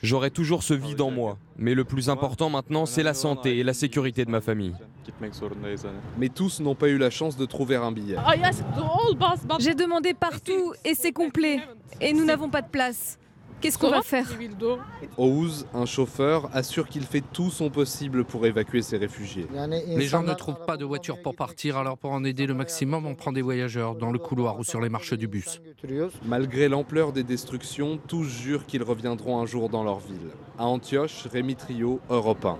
J'aurai 0.00 0.30
toujours 0.30 0.62
ce 0.62 0.74
vide 0.74 1.00
en 1.00 1.10
moi. 1.10 1.38
Mais 1.56 1.74
le 1.74 1.82
plus 1.82 2.08
important 2.08 2.50
maintenant, 2.50 2.86
c'est 2.86 3.02
la 3.02 3.14
santé 3.14 3.58
et 3.58 3.64
la 3.64 3.74
sécurité 3.74 4.24
de 4.24 4.30
ma 4.30 4.40
famille. 4.40 4.74
Mais 6.18 6.28
tous 6.28 6.60
n'ont 6.60 6.76
pas 6.76 6.88
eu 6.88 6.98
la 6.98 7.10
chance 7.10 7.36
de 7.36 7.46
trouver 7.46 7.74
un 7.74 7.90
billet. 7.90 8.16
J'ai 9.58 9.74
demandé 9.74 10.14
partout 10.14 10.72
et 10.84 10.94
c'est 10.94 11.12
complet. 11.12 11.58
Et 12.00 12.12
nous 12.12 12.24
n'avons 12.24 12.48
pas 12.48 12.62
de 12.62 12.68
place. 12.68 13.17
Qu'est-ce 13.60 13.78
qu'on 13.78 13.90
va 13.90 14.02
faire 14.02 14.26
Ouz, 15.16 15.66
un 15.74 15.86
chauffeur, 15.86 16.48
assure 16.52 16.88
qu'il 16.88 17.02
fait 17.02 17.22
tout 17.32 17.50
son 17.50 17.70
possible 17.70 18.24
pour 18.24 18.46
évacuer 18.46 18.82
ces 18.82 18.96
réfugiés. 18.96 19.46
Les 19.88 20.06
gens 20.06 20.22
ne 20.22 20.34
trouvent 20.34 20.64
pas 20.66 20.76
de 20.76 20.84
voiture 20.84 21.20
pour 21.22 21.34
partir, 21.34 21.76
alors 21.76 21.98
pour 21.98 22.12
en 22.12 22.24
aider 22.24 22.46
le 22.46 22.54
maximum, 22.54 23.06
on 23.06 23.14
prend 23.14 23.32
des 23.32 23.42
voyageurs 23.42 23.94
dans 23.94 24.10
le 24.10 24.18
couloir 24.18 24.58
ou 24.58 24.64
sur 24.64 24.80
les 24.80 24.88
marches 24.88 25.14
du 25.14 25.26
bus. 25.26 25.60
Malgré 26.24 26.68
l'ampleur 26.68 27.12
des 27.12 27.24
destructions, 27.24 27.98
tous 28.06 28.24
jurent 28.24 28.66
qu'ils 28.66 28.82
reviendront 28.82 29.40
un 29.40 29.46
jour 29.46 29.68
dans 29.68 29.82
leur 29.82 29.98
ville. 29.98 30.30
À 30.58 30.66
Antioche, 30.66 31.26
Rémi 31.32 31.56
Trio, 31.56 32.00
Europe 32.10 32.44
1. 32.44 32.58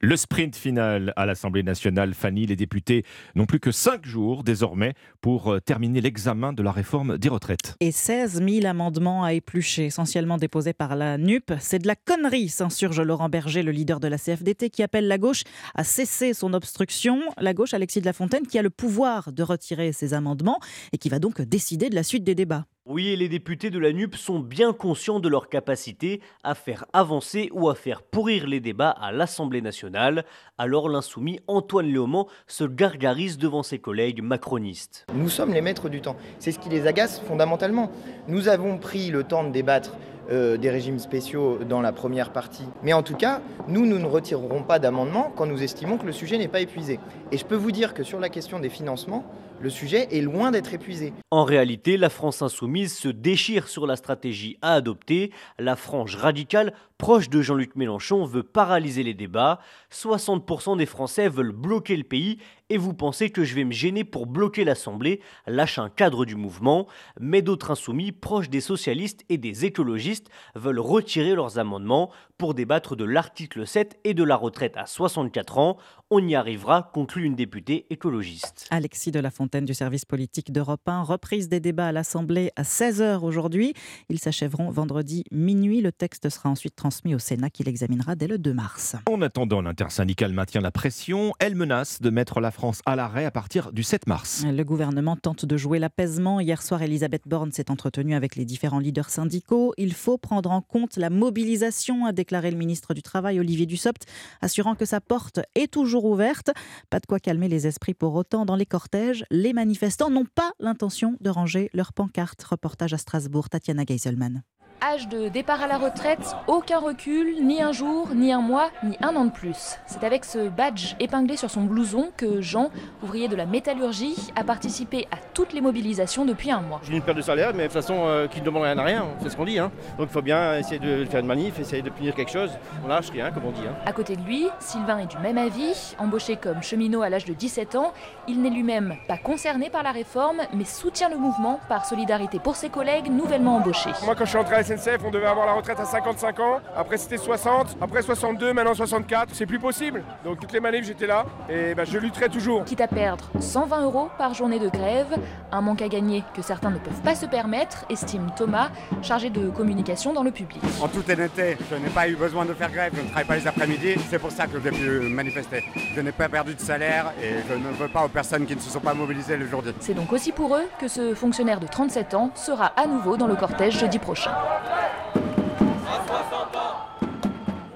Le 0.00 0.14
sprint 0.16 0.54
final 0.54 1.14
à 1.16 1.24
l'Assemblée 1.24 1.62
nationale, 1.62 2.12
Fanny, 2.12 2.44
les 2.44 2.54
députés 2.54 3.02
n'ont 3.34 3.46
plus 3.46 3.60
que 3.60 3.70
5 3.70 4.04
jours 4.04 4.44
désormais 4.44 4.92
pour 5.22 5.54
euh, 5.54 5.60
terminer 5.60 6.02
l'examen 6.02 6.52
de 6.52 6.62
la 6.62 6.70
réforme 6.70 7.16
des 7.16 7.30
retraites. 7.30 7.76
et 7.80 7.92
16 7.92 8.42
000 8.46 8.66
amendements 8.66 9.24
à 9.24 9.32
éplucher, 9.32 9.86
essentiellement 9.86 10.36
déposés 10.36 10.74
par 10.74 10.96
la 10.96 11.16
NUP. 11.16 11.50
C'est 11.60 11.78
de 11.78 11.86
la 11.86 11.96
connerie, 11.96 12.50
s'insurge 12.50 13.00
Laurent 13.00 13.30
Berger, 13.30 13.62
le 13.62 13.72
leader 13.72 13.98
de 13.98 14.08
la 14.08 14.18
CFDT, 14.18 14.68
qui 14.68 14.82
appelle 14.82 15.08
la 15.08 15.16
gauche 15.16 15.44
à 15.74 15.82
cesser 15.82 16.34
son 16.34 16.52
obstruction. 16.52 17.22
La 17.38 17.54
gauche, 17.54 17.72
Alexis 17.72 18.02
de 18.02 18.06
la 18.06 18.12
Fontaine, 18.12 18.46
qui 18.46 18.58
a 18.58 18.62
le 18.62 18.70
pouvoir 18.70 19.32
de 19.32 19.42
retirer 19.42 19.92
ces 19.92 20.12
amendements 20.12 20.60
et 20.92 20.98
qui 20.98 21.08
va 21.08 21.20
donc 21.20 21.40
décider 21.40 21.88
de 21.88 21.94
la 21.94 22.02
suite 22.02 22.22
des 22.22 22.34
débats. 22.34 22.66
Oui, 22.88 23.08
et 23.08 23.16
les 23.16 23.28
députés 23.28 23.70
de 23.70 23.80
la 23.80 23.92
NUP 23.92 24.14
sont 24.14 24.38
bien 24.38 24.72
conscients 24.72 25.18
de 25.18 25.28
leur 25.28 25.48
capacité 25.48 26.20
à 26.44 26.54
faire 26.54 26.84
avancer 26.92 27.50
ou 27.52 27.68
à 27.68 27.74
faire 27.74 28.00
pourrir 28.00 28.46
les 28.46 28.60
débats 28.60 28.90
à 28.90 29.10
l'Assemblée 29.10 29.60
nationale. 29.60 30.24
Alors 30.56 30.88
l'insoumis 30.88 31.40
Antoine 31.48 31.86
Léaumont 31.86 32.28
se 32.46 32.62
gargarise 32.62 33.38
devant 33.38 33.64
ses 33.64 33.80
collègues 33.80 34.22
macronistes. 34.22 35.04
Nous 35.12 35.28
sommes 35.28 35.52
les 35.52 35.62
maîtres 35.62 35.88
du 35.88 36.00
temps. 36.00 36.14
C'est 36.38 36.52
ce 36.52 36.60
qui 36.60 36.68
les 36.68 36.86
agace 36.86 37.20
fondamentalement. 37.26 37.90
Nous 38.28 38.46
avons 38.46 38.78
pris 38.78 39.10
le 39.10 39.24
temps 39.24 39.42
de 39.42 39.50
débattre 39.50 39.96
euh, 40.30 40.56
des 40.56 40.70
régimes 40.70 41.00
spéciaux 41.00 41.58
dans 41.68 41.80
la 41.80 41.90
première 41.90 42.30
partie. 42.30 42.66
Mais 42.84 42.92
en 42.92 43.02
tout 43.02 43.16
cas, 43.16 43.40
nous, 43.66 43.84
nous 43.84 43.98
ne 43.98 44.06
retirerons 44.06 44.62
pas 44.62 44.78
d'amendement 44.78 45.32
quand 45.34 45.46
nous 45.46 45.64
estimons 45.64 45.98
que 45.98 46.06
le 46.06 46.12
sujet 46.12 46.38
n'est 46.38 46.46
pas 46.46 46.60
épuisé. 46.60 47.00
Et 47.32 47.36
je 47.36 47.44
peux 47.44 47.56
vous 47.56 47.72
dire 47.72 47.94
que 47.94 48.04
sur 48.04 48.20
la 48.20 48.28
question 48.28 48.60
des 48.60 48.68
financements, 48.68 49.24
le 49.60 49.70
sujet 49.70 50.08
est 50.10 50.20
loin 50.20 50.50
d'être 50.50 50.74
épuisé. 50.74 51.12
En 51.30 51.44
réalité, 51.44 51.96
la 51.96 52.10
France 52.10 52.42
insoumise 52.42 52.94
se 52.94 53.08
déchire 53.08 53.68
sur 53.68 53.86
la 53.86 53.96
stratégie 53.96 54.58
à 54.62 54.74
adopter. 54.74 55.30
La 55.58 55.76
frange 55.76 56.16
radicale, 56.16 56.74
proche 56.98 57.28
de 57.28 57.42
Jean-Luc 57.42 57.76
Mélenchon, 57.76 58.24
veut 58.24 58.42
paralyser 58.42 59.02
les 59.02 59.14
débats. 59.14 59.60
60% 59.92 60.76
des 60.76 60.86
Français 60.86 61.28
veulent 61.28 61.52
bloquer 61.52 61.96
le 61.96 62.04
pays 62.04 62.38
et 62.68 62.78
vous 62.78 62.94
pensez 62.94 63.30
que 63.30 63.44
je 63.44 63.54
vais 63.54 63.64
me 63.64 63.72
gêner 63.72 64.02
pour 64.02 64.26
bloquer 64.26 64.64
l'Assemblée, 64.64 65.20
lâche 65.46 65.78
un 65.78 65.88
cadre 65.88 66.24
du 66.24 66.34
mouvement. 66.34 66.86
Mais 67.20 67.42
d'autres 67.42 67.70
insoumis, 67.70 68.12
proches 68.12 68.50
des 68.50 68.60
socialistes 68.60 69.24
et 69.28 69.38
des 69.38 69.64
écologistes, 69.64 70.28
veulent 70.54 70.80
retirer 70.80 71.34
leurs 71.34 71.58
amendements 71.58 72.10
pour 72.38 72.54
débattre 72.54 72.96
de 72.96 73.04
l'article 73.04 73.66
7 73.66 73.98
et 74.04 74.14
de 74.14 74.24
la 74.24 74.36
retraite 74.36 74.76
à 74.76 74.86
64 74.86 75.58
ans. 75.58 75.76
On 76.10 76.26
y 76.26 76.34
arrivera, 76.34 76.90
conclut 76.92 77.24
une 77.24 77.34
députée 77.34 77.86
écologiste. 77.90 78.66
Alexis 78.70 79.10
de 79.10 79.20
la 79.20 79.30
Fontaine 79.30 79.64
du 79.64 79.74
service 79.74 80.04
politique 80.04 80.52
d'Europe 80.52 80.86
1, 80.86 81.02
reprise 81.02 81.48
des 81.48 81.60
débats 81.60 81.88
à 81.88 81.92
l'Assemblée 81.92 82.50
à 82.56 82.62
16h 82.62 83.20
aujourd'hui. 83.20 83.74
Ils 84.08 84.18
s'achèveront 84.18 84.70
vendredi 84.70 85.24
minuit. 85.30 85.80
Le 85.80 85.92
texte 85.92 86.28
sera 86.28 86.48
ensuite 86.48 86.76
transmis 86.86 87.16
au 87.16 87.18
Sénat 87.18 87.50
qui 87.50 87.64
l'examinera 87.64 88.14
dès 88.14 88.28
le 88.28 88.38
2 88.38 88.54
mars. 88.54 88.94
En 89.10 89.20
attendant, 89.20 89.60
l'intersyndicale 89.60 90.32
maintient 90.32 90.60
la 90.60 90.70
pression. 90.70 91.32
Elle 91.40 91.56
menace 91.56 92.00
de 92.00 92.10
mettre 92.10 92.38
la 92.38 92.52
France 92.52 92.80
à 92.86 92.94
l'arrêt 92.94 93.24
à 93.24 93.32
partir 93.32 93.72
du 93.72 93.82
7 93.82 94.06
mars. 94.06 94.44
Le 94.46 94.62
gouvernement 94.62 95.16
tente 95.16 95.44
de 95.44 95.56
jouer 95.56 95.80
l'apaisement. 95.80 96.38
Hier 96.38 96.62
soir, 96.62 96.82
Elisabeth 96.82 97.22
Borne 97.26 97.50
s'est 97.50 97.72
entretenue 97.72 98.14
avec 98.14 98.36
les 98.36 98.44
différents 98.44 98.78
leaders 98.78 99.10
syndicaux. 99.10 99.74
Il 99.78 99.94
faut 99.94 100.16
prendre 100.16 100.52
en 100.52 100.60
compte 100.60 100.96
la 100.96 101.10
mobilisation, 101.10 102.06
a 102.06 102.12
déclaré 102.12 102.52
le 102.52 102.56
ministre 102.56 102.94
du 102.94 103.02
Travail, 103.02 103.40
Olivier 103.40 103.66
Dussopt, 103.66 104.06
assurant 104.40 104.76
que 104.76 104.84
sa 104.84 105.00
porte 105.00 105.40
est 105.56 105.72
toujours 105.72 106.04
ouverte. 106.04 106.52
Pas 106.88 107.00
de 107.00 107.06
quoi 107.06 107.18
calmer 107.18 107.48
les 107.48 107.66
esprits 107.66 107.94
pour 107.94 108.14
autant. 108.14 108.46
Dans 108.46 108.54
les 108.54 108.64
cortèges, 108.64 109.24
les 109.32 109.52
manifestants 109.52 110.08
n'ont 110.08 110.24
pas 110.24 110.52
l'intention 110.60 111.16
de 111.20 111.30
ranger 111.30 111.68
leurs 111.74 111.92
pancartes. 111.92 112.44
Reportage 112.44 112.94
à 112.94 112.98
Strasbourg, 112.98 113.48
Tatiana 113.48 113.84
Geiselman. 113.84 114.44
Âge 114.82 115.08
de 115.08 115.28
départ 115.28 115.62
à 115.62 115.66
la 115.66 115.78
retraite, 115.78 116.36
aucun 116.46 116.78
recul, 116.78 117.42
ni 117.42 117.62
un 117.62 117.72
jour, 117.72 118.08
ni 118.14 118.32
un 118.32 118.40
mois, 118.40 118.70
ni 118.84 118.96
un 119.00 119.16
an 119.16 119.24
de 119.24 119.30
plus. 119.30 119.78
C'est 119.86 120.04
avec 120.04 120.24
ce 120.24 120.48
badge 120.48 120.94
épinglé 121.00 121.36
sur 121.36 121.50
son 121.50 121.62
blouson 121.62 122.10
que 122.16 122.42
Jean, 122.42 122.70
ouvrier 123.02 123.28
de 123.28 123.36
la 123.36 123.46
métallurgie, 123.46 124.16
a 124.36 124.44
participé 124.44 125.08
à 125.10 125.16
toutes 125.32 125.54
les 125.54 125.62
mobilisations 125.62 126.26
depuis 126.26 126.50
un 126.50 126.60
mois. 126.60 126.80
J'ai 126.84 126.94
une 126.94 127.02
perte 127.02 127.16
de 127.16 127.22
salaire, 127.22 127.52
mais 127.54 127.62
de 127.62 127.72
toute 127.72 127.72
façon, 127.72 128.04
euh, 128.06 128.26
qui 128.26 128.40
ne 128.40 128.44
demande 128.44 128.64
rien 128.64 128.76
à 128.76 128.82
rien, 128.82 129.06
c'est 129.22 129.30
ce 129.30 129.36
qu'on 129.36 129.46
dit. 129.46 129.58
Hein. 129.58 129.70
Donc 129.98 130.08
il 130.10 130.12
faut 130.12 130.22
bien 130.22 130.58
essayer 130.58 130.78
de 130.78 131.04
faire 131.06 131.20
une 131.20 131.26
manif, 131.26 131.58
essayer 131.58 131.82
de 131.82 131.90
punir 131.90 132.14
quelque 132.14 132.32
chose. 132.32 132.50
On 132.84 132.88
lâche 132.88 133.10
rien, 133.10 133.30
comme 133.30 133.46
on 133.46 133.52
dit. 133.52 133.66
Hein. 133.66 133.74
À 133.86 133.92
côté 133.92 134.14
de 134.16 134.22
lui, 134.22 134.46
Sylvain 134.60 134.98
est 134.98 135.06
du 135.06 135.18
même 135.18 135.38
avis. 135.38 135.94
Embauché 135.98 136.36
comme 136.36 136.62
cheminot 136.62 137.00
à 137.00 137.08
l'âge 137.08 137.24
de 137.24 137.32
17 137.32 137.76
ans, 137.76 137.94
il 138.28 138.42
n'est 138.42 138.50
lui-même 138.50 138.94
pas 139.08 139.16
concerné 139.16 139.70
par 139.70 139.82
la 139.82 139.92
réforme, 139.92 140.42
mais 140.52 140.64
soutient 140.64 141.08
le 141.08 141.16
mouvement 141.16 141.60
par 141.68 141.86
solidarité 141.86 142.38
pour 142.38 142.56
ses 142.56 142.68
collègues 142.68 143.10
nouvellement 143.10 143.56
embauchés. 143.56 143.90
Moi, 144.04 144.14
quand 144.14 144.24
je 144.24 144.30
suis 144.30 144.38
entré 144.38 144.56
à 144.56 144.65
SNCF, 144.66 144.98
on 145.04 145.10
devait 145.12 145.26
avoir 145.26 145.46
la 145.46 145.52
retraite 145.52 145.78
à 145.78 145.84
55 145.84 146.40
ans. 146.40 146.60
Après, 146.76 146.96
c'était 146.96 147.18
60. 147.18 147.76
Après, 147.80 148.02
62. 148.02 148.52
Maintenant, 148.52 148.74
64. 148.74 149.30
C'est 149.32 149.46
plus 149.46 149.60
possible. 149.60 150.02
Donc, 150.24 150.40
toutes 150.40 150.52
les 150.52 150.58
manifs, 150.58 150.86
j'étais 150.86 151.06
là. 151.06 151.24
Et 151.48 151.74
ben, 151.74 151.86
je 151.86 151.96
lutterai 151.98 152.28
toujours. 152.28 152.64
Quitte 152.64 152.80
à 152.80 152.88
perdre 152.88 153.26
120 153.38 153.84
euros 153.84 154.08
par 154.18 154.34
journée 154.34 154.58
de 154.58 154.68
grève, 154.68 155.16
un 155.52 155.60
manque 155.60 155.82
à 155.82 155.88
gagner 155.88 156.24
que 156.34 156.42
certains 156.42 156.70
ne 156.70 156.78
peuvent 156.78 157.00
pas 157.02 157.14
se 157.14 157.26
permettre, 157.26 157.84
estime 157.90 158.32
Thomas, 158.36 158.70
chargé 159.02 159.30
de 159.30 159.50
communication 159.50 160.12
dans 160.12 160.24
le 160.24 160.32
public. 160.32 160.60
En 160.82 160.88
toute 160.88 161.08
honnêteté, 161.08 161.56
je 161.70 161.76
n'ai 161.76 161.90
pas 161.90 162.08
eu 162.08 162.16
besoin 162.16 162.44
de 162.44 162.52
faire 162.52 162.72
grève. 162.72 162.92
Je 162.96 163.02
ne 163.02 163.06
travaille 163.06 163.24
pas 163.24 163.36
les 163.36 163.46
après-midi. 163.46 163.94
C'est 164.10 164.18
pour 164.18 164.32
ça 164.32 164.48
que 164.48 164.58
j'ai 164.60 164.70
pu 164.70 165.00
manifester. 165.08 165.62
Je 165.94 166.00
n'ai 166.00 166.12
pas 166.12 166.28
perdu 166.28 166.54
de 166.54 166.60
salaire 166.60 167.12
et 167.22 167.34
je 167.48 167.54
ne 167.54 167.72
veux 167.72 167.88
pas 167.88 168.04
aux 168.04 168.08
personnes 168.08 168.46
qui 168.46 168.56
ne 168.56 168.60
se 168.60 168.70
sont 168.70 168.80
pas 168.80 168.94
mobilisées 168.94 169.36
le 169.36 169.46
jour 169.46 169.62
J. 169.64 169.72
C'est 169.78 169.94
donc 169.94 170.12
aussi 170.12 170.32
pour 170.32 170.56
eux 170.56 170.64
que 170.80 170.88
ce 170.88 171.14
fonctionnaire 171.14 171.60
de 171.60 171.68
37 171.68 172.14
ans 172.14 172.30
sera 172.34 172.72
à 172.76 172.86
nouveau 172.86 173.16
dans 173.16 173.28
le 173.28 173.36
cortège 173.36 173.78
jeudi 173.78 174.00
prochain. 174.00 174.32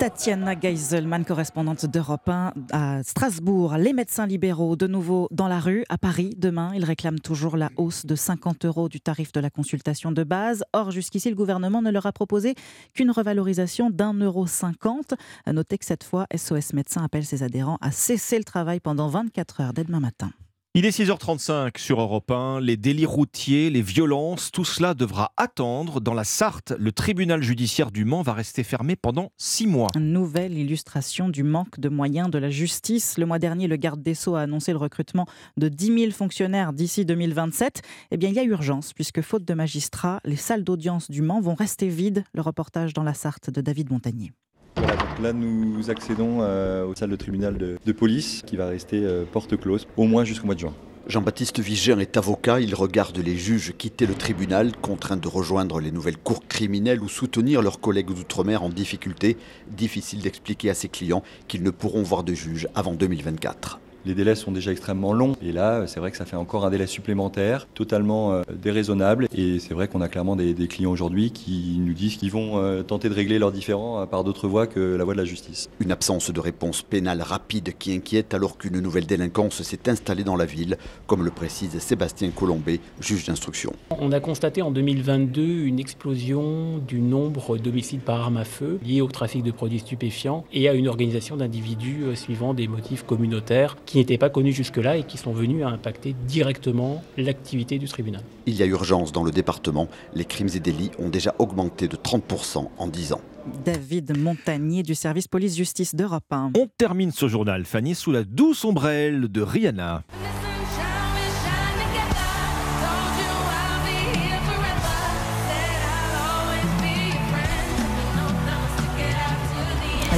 Tatiana 0.01 0.55
Geiselman, 0.55 1.27
correspondante 1.27 1.85
d'Europe 1.85 2.27
1 2.27 2.55
à 2.73 3.03
Strasbourg. 3.03 3.75
Les 3.77 3.93
médecins 3.93 4.27
libéraux, 4.27 4.75
de 4.75 4.87
nouveau 4.87 5.29
dans 5.31 5.47
la 5.47 5.61
rue, 5.61 5.85
à 5.91 5.99
Paris, 5.99 6.33
demain. 6.39 6.73
Ils 6.75 6.87
réclament 6.87 7.21
toujours 7.21 7.59
la 7.59 7.69
hausse 7.77 8.07
de 8.07 8.15
50 8.15 8.65
euros 8.65 8.89
du 8.89 8.99
tarif 8.99 9.31
de 9.33 9.41
la 9.41 9.51
consultation 9.51 10.11
de 10.11 10.25
base. 10.25 10.65
Or, 10.73 10.91
jusqu'ici, 10.91 11.29
le 11.29 11.37
gouvernement 11.37 11.83
ne 11.83 11.91
leur 11.91 12.07
a 12.07 12.13
proposé 12.13 12.55
qu'une 12.95 13.11
revalorisation 13.11 13.91
d'un 13.91 14.15
euro 14.15 14.47
cinquante. 14.47 15.13
À 15.45 15.53
noter 15.53 15.77
que 15.77 15.85
cette 15.85 16.05
fois, 16.05 16.27
SOS 16.35 16.73
Médecins 16.73 17.05
appelle 17.05 17.27
ses 17.27 17.43
adhérents 17.43 17.77
à 17.83 17.91
cesser 17.91 18.39
le 18.39 18.45
travail 18.45 18.81
pendant 18.81 19.09
24 19.09 19.61
heures 19.61 19.73
dès 19.75 19.85
demain 19.85 20.01
matin. 20.01 20.33
Il 20.77 20.87
est 20.87 20.97
6h35 20.97 21.79
sur 21.79 22.01
Europe 22.01 22.31
1. 22.31 22.61
Les 22.61 22.77
délits 22.77 23.05
routiers, 23.05 23.71
les 23.71 23.83
violences, 23.83 24.53
tout 24.53 24.65
cela 24.65 24.95
devra 24.95 25.33
attendre. 25.37 26.01
Dans 26.01 26.15
la 26.15 26.23
Sarthe, 26.23 26.75
le 26.79 26.93
tribunal 26.93 27.43
judiciaire 27.43 27.91
du 27.91 28.05
Mans 28.05 28.23
va 28.23 28.35
rester 28.35 28.63
fermé 28.63 28.95
pendant 28.95 29.33
six 29.37 29.67
mois. 29.67 29.89
Nouvelle 29.99 30.57
illustration 30.57 31.29
du 31.29 31.43
manque 31.43 31.81
de 31.81 31.89
moyens 31.89 32.31
de 32.31 32.39
la 32.39 32.51
justice. 32.51 33.19
Le 33.19 33.27
mois 33.27 33.41
dernier, 33.41 33.67
le 33.67 33.75
garde 33.75 34.01
des 34.01 34.15
Sceaux 34.15 34.37
a 34.37 34.43
annoncé 34.43 34.71
le 34.71 34.79
recrutement 34.79 35.27
de 35.57 35.69
10 35.69 35.87
000 36.03 36.11
fonctionnaires 36.13 36.73
d'ici 36.73 37.05
2027. 37.05 37.83
Eh 38.13 38.17
bien, 38.17 38.29
il 38.29 38.37
y 38.37 38.39
a 38.39 38.45
urgence, 38.45 38.93
puisque 38.93 39.23
faute 39.23 39.45
de 39.45 39.55
magistrats, 39.55 40.21
les 40.25 40.37
salles 40.37 40.63
d'audience 40.63 41.11
du 41.11 41.21
Mans 41.21 41.41
vont 41.41 41.57
rester 41.57 41.89
vides. 41.89 42.23
Le 42.33 42.43
reportage 42.43 42.95
dans 42.95 43.03
la 43.03 43.15
Sarthe 43.15 43.51
de 43.51 43.61
David 43.61 43.91
Montagnier. 43.91 44.31
Voilà, 44.77 44.97
donc 44.97 45.19
là 45.23 45.33
nous 45.33 45.91
accédons 45.91 46.39
euh, 46.41 46.87
aux 46.87 46.95
salles 46.95 47.11
de 47.11 47.17
tribunal 47.17 47.59
de, 47.59 47.93
police 47.93 48.43
qui 48.47 48.57
va 48.57 48.69
rester 48.69 49.05
euh, 49.05 49.25
porte 49.31 49.57
close 49.57 49.87
au 49.97 50.05
moins 50.05 50.25
jusqu'au 50.25 50.47
mois 50.47 50.55
de 50.55 50.61
juin. 50.61 50.75
Jean-Baptiste 51.07 51.59
Vigère 51.59 51.99
est 51.99 52.17
avocat, 52.17 52.61
il 52.61 52.75
regarde 52.75 53.19
les 53.19 53.37
juges 53.37 53.75
quitter 53.77 54.07
le 54.07 54.15
tribunal, 54.15 54.77
contraints 54.77 55.17
de 55.17 55.27
rejoindre 55.27 55.81
les 55.81 55.91
nouvelles 55.91 56.19
cours 56.19 56.47
criminelles 56.47 57.03
ou 57.03 57.09
soutenir 57.09 57.63
leurs 57.63 57.81
collègues 57.81 58.15
d'outre-mer 58.15 58.63
en 58.63 58.69
difficulté. 58.69 59.37
Difficile 59.71 60.21
d'expliquer 60.21 60.71
à 60.71 60.75
ses 60.75 60.89
clients 60.89 61.25
qu'ils 61.49 61.65
ne 61.65 61.71
pourront 61.71 62.03
voir 62.03 62.23
de 62.23 62.35
juge 62.35 62.69
avant 62.75 62.95
2024. 62.95 63.81
Les 64.05 64.15
délais 64.15 64.35
sont 64.35 64.53
déjà 64.53 64.73
extrêmement 64.73 65.13
longs 65.13 65.35
et 65.43 65.53
là, 65.53 65.87
c'est 65.87 66.01
vrai 66.01 66.11
que 66.11 66.17
ça 66.17 66.25
fait 66.25 66.37
encore 66.37 66.65
un 66.65 66.71
délai 66.71 66.87
supplémentaire, 66.87 67.67
totalement 67.75 68.33
euh, 68.33 68.43
déraisonnable. 68.55 69.29
Et 69.35 69.59
c'est 69.59 69.75
vrai 69.75 69.89
qu'on 69.89 70.01
a 70.01 70.09
clairement 70.09 70.37
des, 70.37 70.55
des 70.55 70.69
clients 70.69 70.91
aujourd'hui 70.91 71.31
qui 71.31 71.79
nous 71.81 71.93
disent 71.93 72.17
qu'ils 72.17 72.31
vont 72.31 72.59
euh, 72.59 72.83
tenter 72.83 73.09
de 73.09 73.15
régler 73.15 73.39
leurs 73.39 73.53
différends 73.53 74.07
par 74.07 74.25
d'autres 74.25 74.49
voies 74.49 74.67
que 74.67 74.97
la 74.97 75.05
voie 75.05 75.15
de 75.15 75.19
la 75.19 75.25
justice. 75.25 75.69
Une 75.81 75.93
absence 75.93 76.31
de 76.31 76.41
réponse 76.41 76.83
pénale 76.83 77.23
rapide 77.23 77.75
qui 77.79 77.93
inquiète 77.93 78.35
alors 78.35 78.57
qu'une 78.59 78.81
nouvelle 78.81 79.07
délinquance 79.07 79.63
s'est 79.63 79.89
installée 79.89 80.25
dans 80.25 80.37
la 80.37 80.47
ville, 80.47 80.79
comme 81.07 81.25
le 81.25 81.31
précise 81.31 81.79
Sébastien 81.79 82.31
Colombet, 82.31 82.81
juge 83.01 83.27
d'instruction. 83.27 83.73
On 83.99 84.13
a 84.13 84.21
constaté 84.21 84.63
en 84.63 84.71
2022 84.71 85.43
une 85.43 85.79
explosion 85.79 86.79
du 86.79 87.01
nombre 87.01 87.59
d'homicides 87.59 88.01
par 88.01 88.21
arme 88.21 88.37
à 88.37 88.45
feu 88.45 88.79
liés 88.85 89.01
au 89.01 89.09
trafic 89.09 89.43
de 89.43 89.51
produits 89.51 89.81
stupéfiants 89.81 90.45
et 90.53 90.69
à 90.69 90.75
une 90.75 90.89
organisation 90.89 91.37
d'individus 91.37 92.05
euh, 92.05 92.15
suivant 92.15 92.55
des 92.55 92.69
motifs 92.69 93.05
communautaires 93.05 93.77
qui 93.91 93.99
n'étaient 93.99 94.19
pas 94.19 94.31
connus 94.31 94.53
jusque-là 94.53 94.99
et 94.99 95.03
qui 95.03 95.19
sont 95.19 95.33
venus 95.33 95.65
à 95.65 95.69
impacter 95.69 96.15
directement 96.29 97.03
l'activité 97.17 97.77
du 97.77 97.89
tribunal. 97.89 98.23
Il 98.47 98.55
y 98.55 98.63
a 98.63 98.67
urgence 98.67 99.11
dans 99.11 99.25
le 99.25 99.33
département. 99.33 99.89
Les 100.15 100.25
crimes 100.25 100.49
et 100.55 100.61
délits 100.61 100.93
ont 101.01 101.09
déjà 101.09 101.35
augmenté 101.41 101.89
de 101.89 101.97
30% 101.97 102.69
en 102.79 102.87
10 102.87 103.15
ans. 103.15 103.21
David 103.65 104.17
Montagnier 104.17 104.85
du 104.85 104.95
service 104.95 105.27
police-justice 105.27 105.97
d'Europe 105.97 106.23
1. 106.31 106.53
On 106.57 106.69
termine 106.79 107.11
ce 107.11 107.27
journal, 107.27 107.65
Fanny, 107.65 107.97
sous 107.97 108.13
la 108.13 108.23
douce 108.23 108.65
ombrelle 108.65 109.27
de 109.27 109.43
Rihanna. 109.43 110.05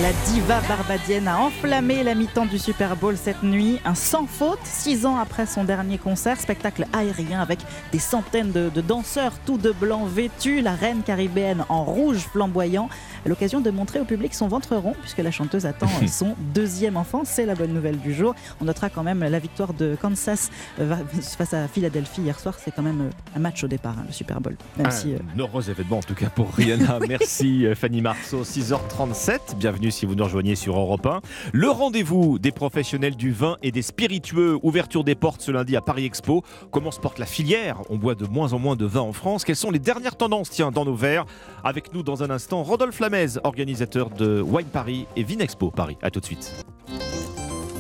La 0.03 0.11
diva 0.27 0.61
barbadienne 0.63 1.29
a 1.29 1.39
enflammé 1.39 2.03
la 2.03 2.17
mi-temps 2.17 2.47
du 2.47 2.59
Super 2.59 2.97
Bowl 2.97 3.17
cette 3.17 3.45
nuit. 3.45 3.79
Un 3.85 3.95
sans 3.95 4.27
faute, 4.27 4.59
six 4.65 5.07
ans 5.07 5.17
après 5.17 5.47
son 5.47 5.63
dernier 5.63 5.97
concert. 5.97 6.41
Spectacle 6.41 6.89
aérien 6.93 7.41
avec 7.41 7.61
des 7.93 8.01
centaines 8.01 8.51
de, 8.51 8.69
de 8.69 8.81
danseurs, 8.81 9.35
tout 9.47 9.59
de 9.59 9.71
blanc 9.71 10.05
vêtus. 10.05 10.61
La 10.61 10.75
reine 10.75 11.03
caribéenne 11.05 11.65
en 11.69 11.85
rouge 11.85 12.19
flamboyant. 12.33 12.89
L'occasion 13.27 13.61
de 13.61 13.71
montrer 13.71 14.01
au 14.01 14.05
public 14.05 14.35
son 14.35 14.49
ventre 14.49 14.75
rond, 14.75 14.97
puisque 15.01 15.19
la 15.19 15.31
chanteuse 15.31 15.67
attend 15.67 15.87
son 16.09 16.35
deuxième 16.53 16.97
enfant. 16.97 17.23
C'est 17.25 17.47
la 17.47 17.55
bonne 17.55 17.73
nouvelle 17.73 18.01
du 18.01 18.13
jour. 18.13 18.35
On 18.61 18.65
notera 18.65 18.91
quand 18.91 19.05
même 19.05 19.21
la 19.21 19.39
victoire 19.39 19.73
de 19.73 19.97
Kansas 20.03 20.51
euh, 20.81 20.97
face 21.39 21.55
à 21.55 21.69
Philadelphie 21.69 22.23
hier 22.23 22.41
soir. 22.41 22.57
C'est 22.59 22.75
quand 22.75 22.83
même 22.83 23.03
euh, 23.03 23.37
un 23.37 23.39
match 23.39 23.63
au 23.63 23.69
départ, 23.69 23.95
hein, 23.97 24.05
le 24.09 24.13
Super 24.13 24.41
Bowl. 24.41 24.57
Même 24.79 24.89
Un 24.89 24.91
si, 24.91 25.15
euh, 25.15 25.19
heureux 25.39 25.71
événement 25.71 25.99
en 25.99 26.03
tout 26.03 26.17
cas 26.17 26.29
pour 26.29 26.53
Rihanna. 26.53 26.99
Merci 27.09 27.67
Fanny 27.77 28.01
Marceau, 28.01 28.43
6h37. 28.43 29.55
Bienvenue 29.57 29.92
si 29.93 30.07
vous 30.07 30.15
nous 30.15 30.25
rejoignez 30.25 30.57
sur 30.57 30.79
Europe 30.79 31.07
1. 31.07 31.21
Le 31.53 31.71
rendez-vous 31.71 32.39
des 32.39 32.51
professionnels 32.51 33.15
du 33.15 33.31
vin 33.31 33.57
et 33.63 33.71
des 33.71 33.83
spiritueux. 33.83 34.59
Ouverture 34.63 35.05
des 35.05 35.15
portes 35.15 35.43
ce 35.43 35.53
lundi 35.53 35.77
à 35.77 35.81
Paris 35.81 36.07
Expo. 36.07 36.43
Comment 36.71 36.91
se 36.91 36.99
porte 36.99 37.19
la 37.19 37.27
filière? 37.27 37.83
On 37.91 37.97
boit 37.97 38.15
de 38.15 38.27
moins 38.27 38.53
en 38.53 38.59
moins 38.59 38.77
de 38.77 38.87
vin 38.87 39.01
en 39.01 39.13
France. 39.13 39.45
Quelles 39.45 39.57
sont 39.57 39.71
les 39.71 39.79
dernières 39.79 40.17
tendances? 40.17 40.51
Tiens, 40.51 40.71
dans 40.71 40.85
nos 40.85 40.95
verres 40.95 41.27
Avec 41.63 41.95
nous 41.95 42.03
dans 42.03 42.23
un 42.23 42.31
instant, 42.31 42.63
Rodolphe 42.63 43.01
Lamez, 43.01 43.39
organisateur 43.45 44.11
de 44.11 44.41
Wine 44.41 44.67
Paris 44.67 45.07
et 45.17 45.23
Vinexpo 45.23 45.71
Paris. 45.71 45.97
A 46.03 46.11
tout 46.11 46.21
de 46.21 46.25
suite. 46.25 46.65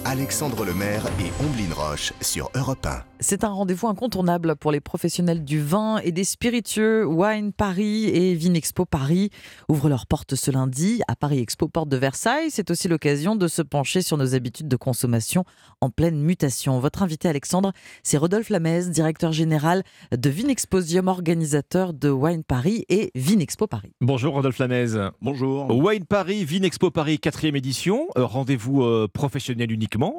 Alexandre 0.04 0.64
Lemaire 0.64 1.06
et 1.20 1.30
Omblin 1.44 1.72
Roche 1.74 2.12
sur 2.20 2.50
Europe 2.56 2.84
1. 2.86 3.02
C'est 3.20 3.44
un 3.44 3.50
rendez-vous 3.50 3.86
incontournable 3.86 4.56
pour 4.56 4.72
les 4.72 4.80
professionnels 4.80 5.44
du 5.44 5.60
vin 5.60 5.98
et 5.98 6.10
des 6.10 6.24
spiritueux. 6.24 7.06
Wine 7.06 7.52
Paris 7.52 8.06
et 8.06 8.34
Vinexpo 8.34 8.84
Paris 8.84 9.30
ouvrent 9.68 9.88
leurs 9.88 10.06
portes 10.06 10.34
ce 10.34 10.50
lundi 10.50 11.00
à 11.06 11.14
Paris 11.14 11.38
Expo, 11.38 11.68
porte 11.68 11.88
de 11.88 11.96
Versailles. 11.96 12.50
C'est 12.50 12.70
aussi 12.72 12.88
l'occasion 12.88 13.36
de 13.36 13.46
se 13.46 13.62
pencher 13.62 14.02
sur 14.02 14.16
nos 14.16 14.34
habitudes 14.34 14.66
de 14.66 14.76
consommation 14.76 15.44
en 15.80 15.88
pleine 15.88 16.20
mutation. 16.20 16.80
Votre 16.80 17.04
invité 17.04 17.28
Alexandre, 17.28 17.72
c'est 18.02 18.16
Rodolphe 18.16 18.50
Lamez, 18.50 18.86
directeur 18.86 19.30
général 19.30 19.84
de 20.10 20.28
Vinexposium, 20.28 21.06
organisateur 21.06 21.92
de 21.92 22.10
Wine 22.10 22.42
Paris 22.42 22.84
et 22.88 23.12
Vinexpo 23.14 23.68
Paris. 23.68 23.92
Bonjour 24.00 24.34
Rodolphe 24.34 24.58
Lamez. 24.58 25.10
Bonjour. 25.20 25.70
Wine 25.70 26.06
Paris, 26.06 26.44
Vinexpo 26.44 26.90
Paris, 26.90 27.20
quatrième 27.20 27.54
édition. 27.54 28.08
Euh, 28.18 28.24
Rendez-vous 28.24 28.82
euh, 28.82 29.06
professionnel 29.12 29.70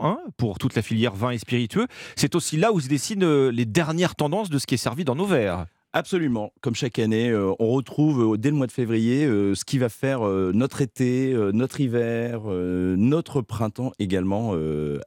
hein, 0.02 0.20
pour 0.38 0.60
toute 0.60 0.76
la 0.76 0.82
filière 0.82 1.14
vin 1.16 1.32
et 1.32 1.38
spiritueux. 1.38 1.88
C'est 2.16 2.36
aussi 2.36 2.58
là 2.58 2.72
où 2.72 2.80
se 2.80 2.88
dessinent 2.88 3.24
euh, 3.24 3.50
les 3.50 3.66
dernières 3.66 4.16
tendances 4.16 4.50
de 4.50 4.58
ce 4.60 4.68
qui 4.68 4.76
est 4.76 4.78
servi 4.78 5.04
dans 5.04 5.16
nos 5.16 5.26
verres. 5.26 5.66
Absolument. 5.96 6.52
Comme 6.62 6.74
chaque 6.74 6.98
année, 6.98 7.30
euh, 7.30 7.54
on 7.60 7.70
retrouve 7.70 8.34
euh, 8.34 8.38
dès 8.38 8.50
le 8.50 8.56
mois 8.56 8.66
de 8.66 8.72
février 8.72 9.26
euh, 9.26 9.54
ce 9.54 9.64
qui 9.64 9.78
va 9.78 9.90
faire 9.90 10.22
notre 10.24 10.82
été, 10.82 11.34
notre 11.54 11.80
hiver, 11.82 12.42
notre 12.44 13.42
printemps 13.42 13.92
également, 14.00 14.56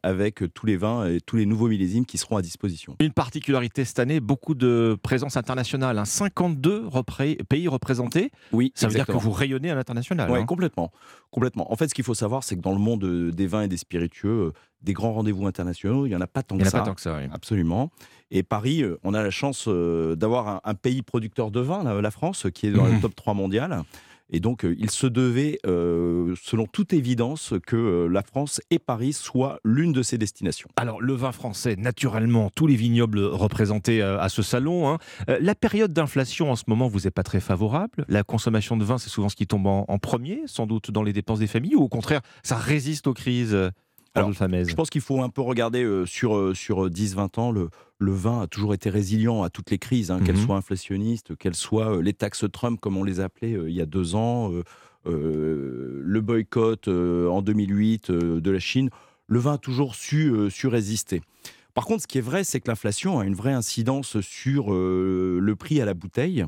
avec 0.02 0.42
tous 0.54 0.66
les 0.66 0.76
vins 0.76 1.06
et 1.08 1.20
tous 1.20 1.36
les 1.36 1.46
nouveaux 1.46 1.68
millésimes 1.68 2.06
qui 2.06 2.18
seront 2.18 2.36
à 2.36 2.42
disposition. 2.42 2.96
Une 3.00 3.12
particularité 3.12 3.84
cette 3.84 3.98
année, 3.98 4.20
beaucoup 4.20 4.54
de 4.54 4.96
présence 5.02 5.36
internationale. 5.36 5.98
hein. 5.98 6.04
52 6.04 6.86
repré- 6.86 7.38
pays 7.48 7.68
représentés. 7.68 8.30
Oui, 8.52 8.72
Ça 8.74 8.86
veut 8.88 8.94
dire 8.94 9.06
que 9.06 9.12
vous 9.12 9.32
rayonnez 9.32 9.70
à 9.70 9.74
l'international. 9.74 10.30
Oui, 10.30 10.38
hein. 10.40 10.44
complètement. 10.46 10.92
complètement. 11.30 11.72
En 11.72 11.76
fait, 11.76 11.88
ce 11.88 11.94
qu'il 11.94 12.04
faut 12.04 12.14
savoir, 12.14 12.44
c'est 12.44 12.56
que 12.56 12.62
dans 12.62 12.72
le 12.72 12.78
monde 12.78 13.30
des 13.30 13.46
vins 13.46 13.62
et 13.62 13.68
des 13.68 13.76
spiritueux, 13.76 14.52
des 14.86 14.92
grands 14.94 15.12
rendez-vous 15.12 15.46
internationaux, 15.46 16.06
il 16.06 16.10
n'y 16.10 16.16
en 16.16 16.20
a 16.22 16.26
pas 16.26 16.42
tant 16.42 16.54
Il 16.56 16.60
que 16.60 16.64
en 16.64 16.68
a 16.68 16.70
ça. 16.70 16.78
pas 16.78 16.84
tant 16.86 16.94
que 16.94 17.00
ça, 17.02 17.16
oui. 17.18 17.28
Absolument. 17.32 17.90
Et 18.30 18.42
Paris, 18.42 18.82
euh, 18.82 18.98
on 19.04 19.12
a 19.14 19.22
la 19.22 19.30
chance 19.30 19.66
euh, 19.68 20.14
d'avoir 20.16 20.48
un, 20.48 20.60
un 20.64 20.74
pays 20.74 21.02
producteur 21.02 21.50
de 21.50 21.60
vin, 21.60 21.82
la, 21.84 22.00
la 22.00 22.10
France, 22.10 22.46
qui 22.54 22.68
est 22.68 22.72
dans 22.72 22.86
Mhm. 22.86 22.94
le 22.94 23.00
top 23.00 23.14
3 23.14 23.34
mondial. 23.34 23.82
Et 24.28 24.40
donc, 24.40 24.64
euh, 24.64 24.74
il 24.80 24.90
se 24.90 25.06
devait, 25.06 25.60
euh, 25.66 26.34
selon 26.42 26.66
toute 26.66 26.92
évidence, 26.92 27.54
que 27.64 27.76
euh, 27.76 28.08
la 28.08 28.22
France 28.22 28.60
et 28.70 28.80
Paris 28.80 29.12
soient 29.12 29.60
l'une 29.64 29.92
de 29.92 30.02
ses 30.02 30.18
destinations. 30.18 30.68
Alors, 30.74 31.00
le 31.00 31.12
vin 31.12 31.30
français, 31.30 31.76
naturellement, 31.76 32.50
tous 32.50 32.66
les 32.66 32.74
vignobles 32.74 33.20
représentés 33.20 34.02
euh, 34.02 34.18
à 34.18 34.28
ce 34.28 34.42
salon. 34.42 34.88
hein. 34.88 34.98
La 35.40 35.54
période 35.54 35.92
d'inflation 35.92 36.50
en 36.50 36.56
ce 36.56 36.64
moment 36.66 36.88
vous 36.88 37.06
est 37.06 37.12
pas 37.12 37.22
très 37.22 37.38
favorable. 37.38 38.04
La 38.08 38.24
consommation 38.24 38.76
de 38.76 38.84
vin, 38.84 38.98
c'est 38.98 39.10
souvent 39.10 39.28
ce 39.28 39.36
qui 39.36 39.46
tombe 39.46 39.68
en, 39.68 39.84
en 39.86 39.98
premier, 39.98 40.42
sans 40.46 40.66
doute 40.66 40.90
dans 40.90 41.04
les 41.04 41.12
dépenses 41.12 41.38
des 41.38 41.46
familles, 41.46 41.76
ou 41.76 41.82
au 41.82 41.88
contraire, 41.88 42.20
ça 42.42 42.56
résiste 42.56 43.06
aux 43.06 43.14
crises? 43.14 43.56
Alors, 44.16 44.28
Je 44.70 44.74
pense 44.74 44.90
qu'il 44.90 45.00
faut 45.00 45.20
un 45.22 45.28
peu 45.28 45.42
regarder 45.42 45.82
euh, 45.84 46.06
sur, 46.06 46.36
euh, 46.36 46.54
sur 46.54 46.88
10-20 46.90 47.38
ans. 47.38 47.52
Le, 47.52 47.68
le 47.98 48.12
vin 48.12 48.42
a 48.42 48.46
toujours 48.46 48.74
été 48.74 48.90
résilient 48.90 49.42
à 49.42 49.50
toutes 49.50 49.70
les 49.70 49.78
crises, 49.78 50.10
hein, 50.10 50.20
qu'elles 50.20 50.36
Mhm. 50.36 50.42
soient 50.46 50.56
inflationnistes, 50.56 51.36
qu'elles 51.36 51.54
soient 51.54 51.96
euh, 51.96 52.02
les 52.02 52.12
taxes 52.14 52.44
Trump, 52.52 52.80
comme 52.80 52.96
on 52.96 53.04
les 53.04 53.20
appelait 53.20 53.54
euh, 53.54 53.68
il 53.70 53.74
y 53.76 53.80
a 53.80 53.86
deux 53.86 54.14
ans, 54.14 54.52
euh, 54.52 54.62
euh, 55.06 56.00
le 56.04 56.20
boycott 56.20 56.88
euh, 56.88 57.28
en 57.28 57.42
2008 57.42 58.10
euh, 58.10 58.40
de 58.40 58.50
la 58.50 58.58
Chine. 58.58 58.90
Le 59.28 59.38
vin 59.38 59.54
a 59.54 59.58
toujours 59.58 59.94
su, 59.94 60.28
euh, 60.30 60.50
su 60.50 60.66
résister. 60.68 61.20
Par 61.74 61.84
contre, 61.84 62.02
ce 62.02 62.06
qui 62.06 62.18
est 62.18 62.22
vrai, 62.22 62.42
c'est 62.44 62.60
que 62.60 62.68
l'inflation 62.70 63.18
a 63.18 63.26
une 63.26 63.34
vraie 63.34 63.52
incidence 63.52 64.20
sur 64.20 64.72
euh, 64.72 65.38
le 65.40 65.56
prix 65.56 65.80
à 65.80 65.84
la 65.84 65.94
bouteille 65.94 66.44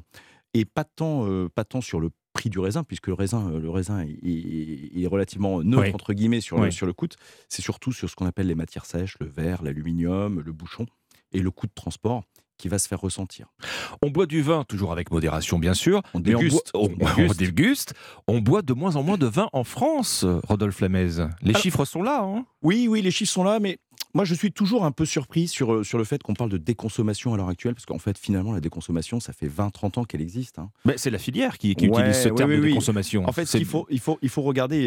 et 0.55 0.65
pas 0.65 0.85
tant, 0.85 1.27
euh, 1.28 1.49
pas 1.55 1.65
tant 1.65 1.81
sur 1.82 2.01
le 2.01 2.09
prix 2.39 2.51
du 2.51 2.59
raisin, 2.59 2.85
puisque 2.85 3.09
le 3.09 3.15
raisin, 3.15 3.51
euh, 3.51 3.60
le 3.60 3.69
raisin 3.70 4.01
est, 4.01 4.19
est- 4.23 5.02
est 5.02 5.06
relativement 5.06 5.62
neutre, 5.62 5.82
Oui. 5.82 5.90
entre 5.94 6.12
guillemets, 6.15 6.40
sur, 6.40 6.59
le, 6.60 6.70
sur 6.70 6.86
le 6.86 6.93
coût. 6.93 7.09
C'est 7.48 7.62
surtout 7.62 7.93
sur 7.93 8.09
ce 8.09 8.15
qu'on 8.15 8.27
appelle 8.27 8.47
les 8.47 8.55
matières 8.55 8.86
sèches, 8.86 9.16
le 9.20 9.27
verre, 9.27 9.62
l'aluminium, 9.62 10.40
le 10.40 10.52
bouchon, 10.52 10.86
et 11.32 11.40
le 11.40 11.51
coût 11.51 11.66
de 11.66 11.73
transport 11.74 12.23
qui 12.56 12.69
va 12.69 12.78
se 12.81 12.89
faire 12.89 13.01
ressentir. 13.01 13.47
On 14.02 14.10
boit 14.10 14.27
du 14.27 14.43
vin, 14.43 14.65
toujours 14.65 14.90
avec 14.90 15.10
modération 15.12 15.60
bien 15.60 15.74
sûr. 15.74 16.02
On 16.15 16.19
déguste. 16.20 16.70
On, 16.74 16.89
boit, 16.89 17.12
On 17.19 17.28
on- 17.31 17.32
déguste. 17.32 17.94
on 18.27 18.39
boit 18.40 18.62
de 18.62 18.73
moins 18.73 18.97
en 18.97 19.02
moins 19.05 19.16
de 19.19 19.27
vin 19.27 19.48
en 19.52 19.62
France, 19.62 20.24
Rodolphe 20.48 20.81
Lamez. 20.81 21.09
Les 21.43 21.51
Alors- 21.51 21.62
chiffres 21.62 21.85
sont 21.85 22.02
là. 22.02 22.20
hein. 22.24 22.44
Oui, 22.62 22.89
oui, 22.89 23.01
les 23.02 23.12
chiffres 23.12 23.32
sont 23.32 23.44
là, 23.44 23.60
mais 23.60 23.78
moi 24.15 24.25
je 24.25 24.35
suis 24.35 24.53
toujours 24.53 24.85
un 24.85 24.91
peu 24.93 25.05
surpris 25.05 25.49
sur, 25.49 25.73
euh, 25.75 25.85
sur 25.85 25.99
le 25.99 26.05
fait 26.05 26.23
qu'on 26.23 26.35
parle 26.35 26.51
de 26.51 26.57
déconsommation 26.59 27.35
à 27.35 27.37
l'heure 27.37 27.49
actuelle, 27.49 27.75
parce 27.75 27.87
qu'en 27.87 27.99
fait, 27.99 28.17
finalement, 28.19 28.53
la 28.53 28.61
déconsommation, 28.61 29.21
ça 29.21 29.33
fait 29.33 29.49
20-30 29.49 29.99
ans 29.99 30.05
qu'elle 30.05 30.21
existe. 30.23 30.59
hein. 30.59 30.71
Mais 30.85 30.97
c'est 30.99 31.11
la 31.11 31.19
filière 31.19 31.59
qui, 31.59 31.75
qui 31.75 31.89
Ouais, 31.89 32.01
utilise 32.01 32.23
ce 32.23 32.29
oui, 32.31 32.35
terme 32.37 32.51
oui, 32.51 32.57
de 32.57 32.63
oui. 32.63 32.75
consommation. 32.75 33.25
En 33.29 33.33
fait, 33.33 33.53
il 33.55 33.65
faut, 33.65 33.87
il, 33.91 34.01
faut, 34.01 34.19
il 34.23 34.29
faut 34.29 34.43
regarder 34.43 34.77
et, 34.79 34.87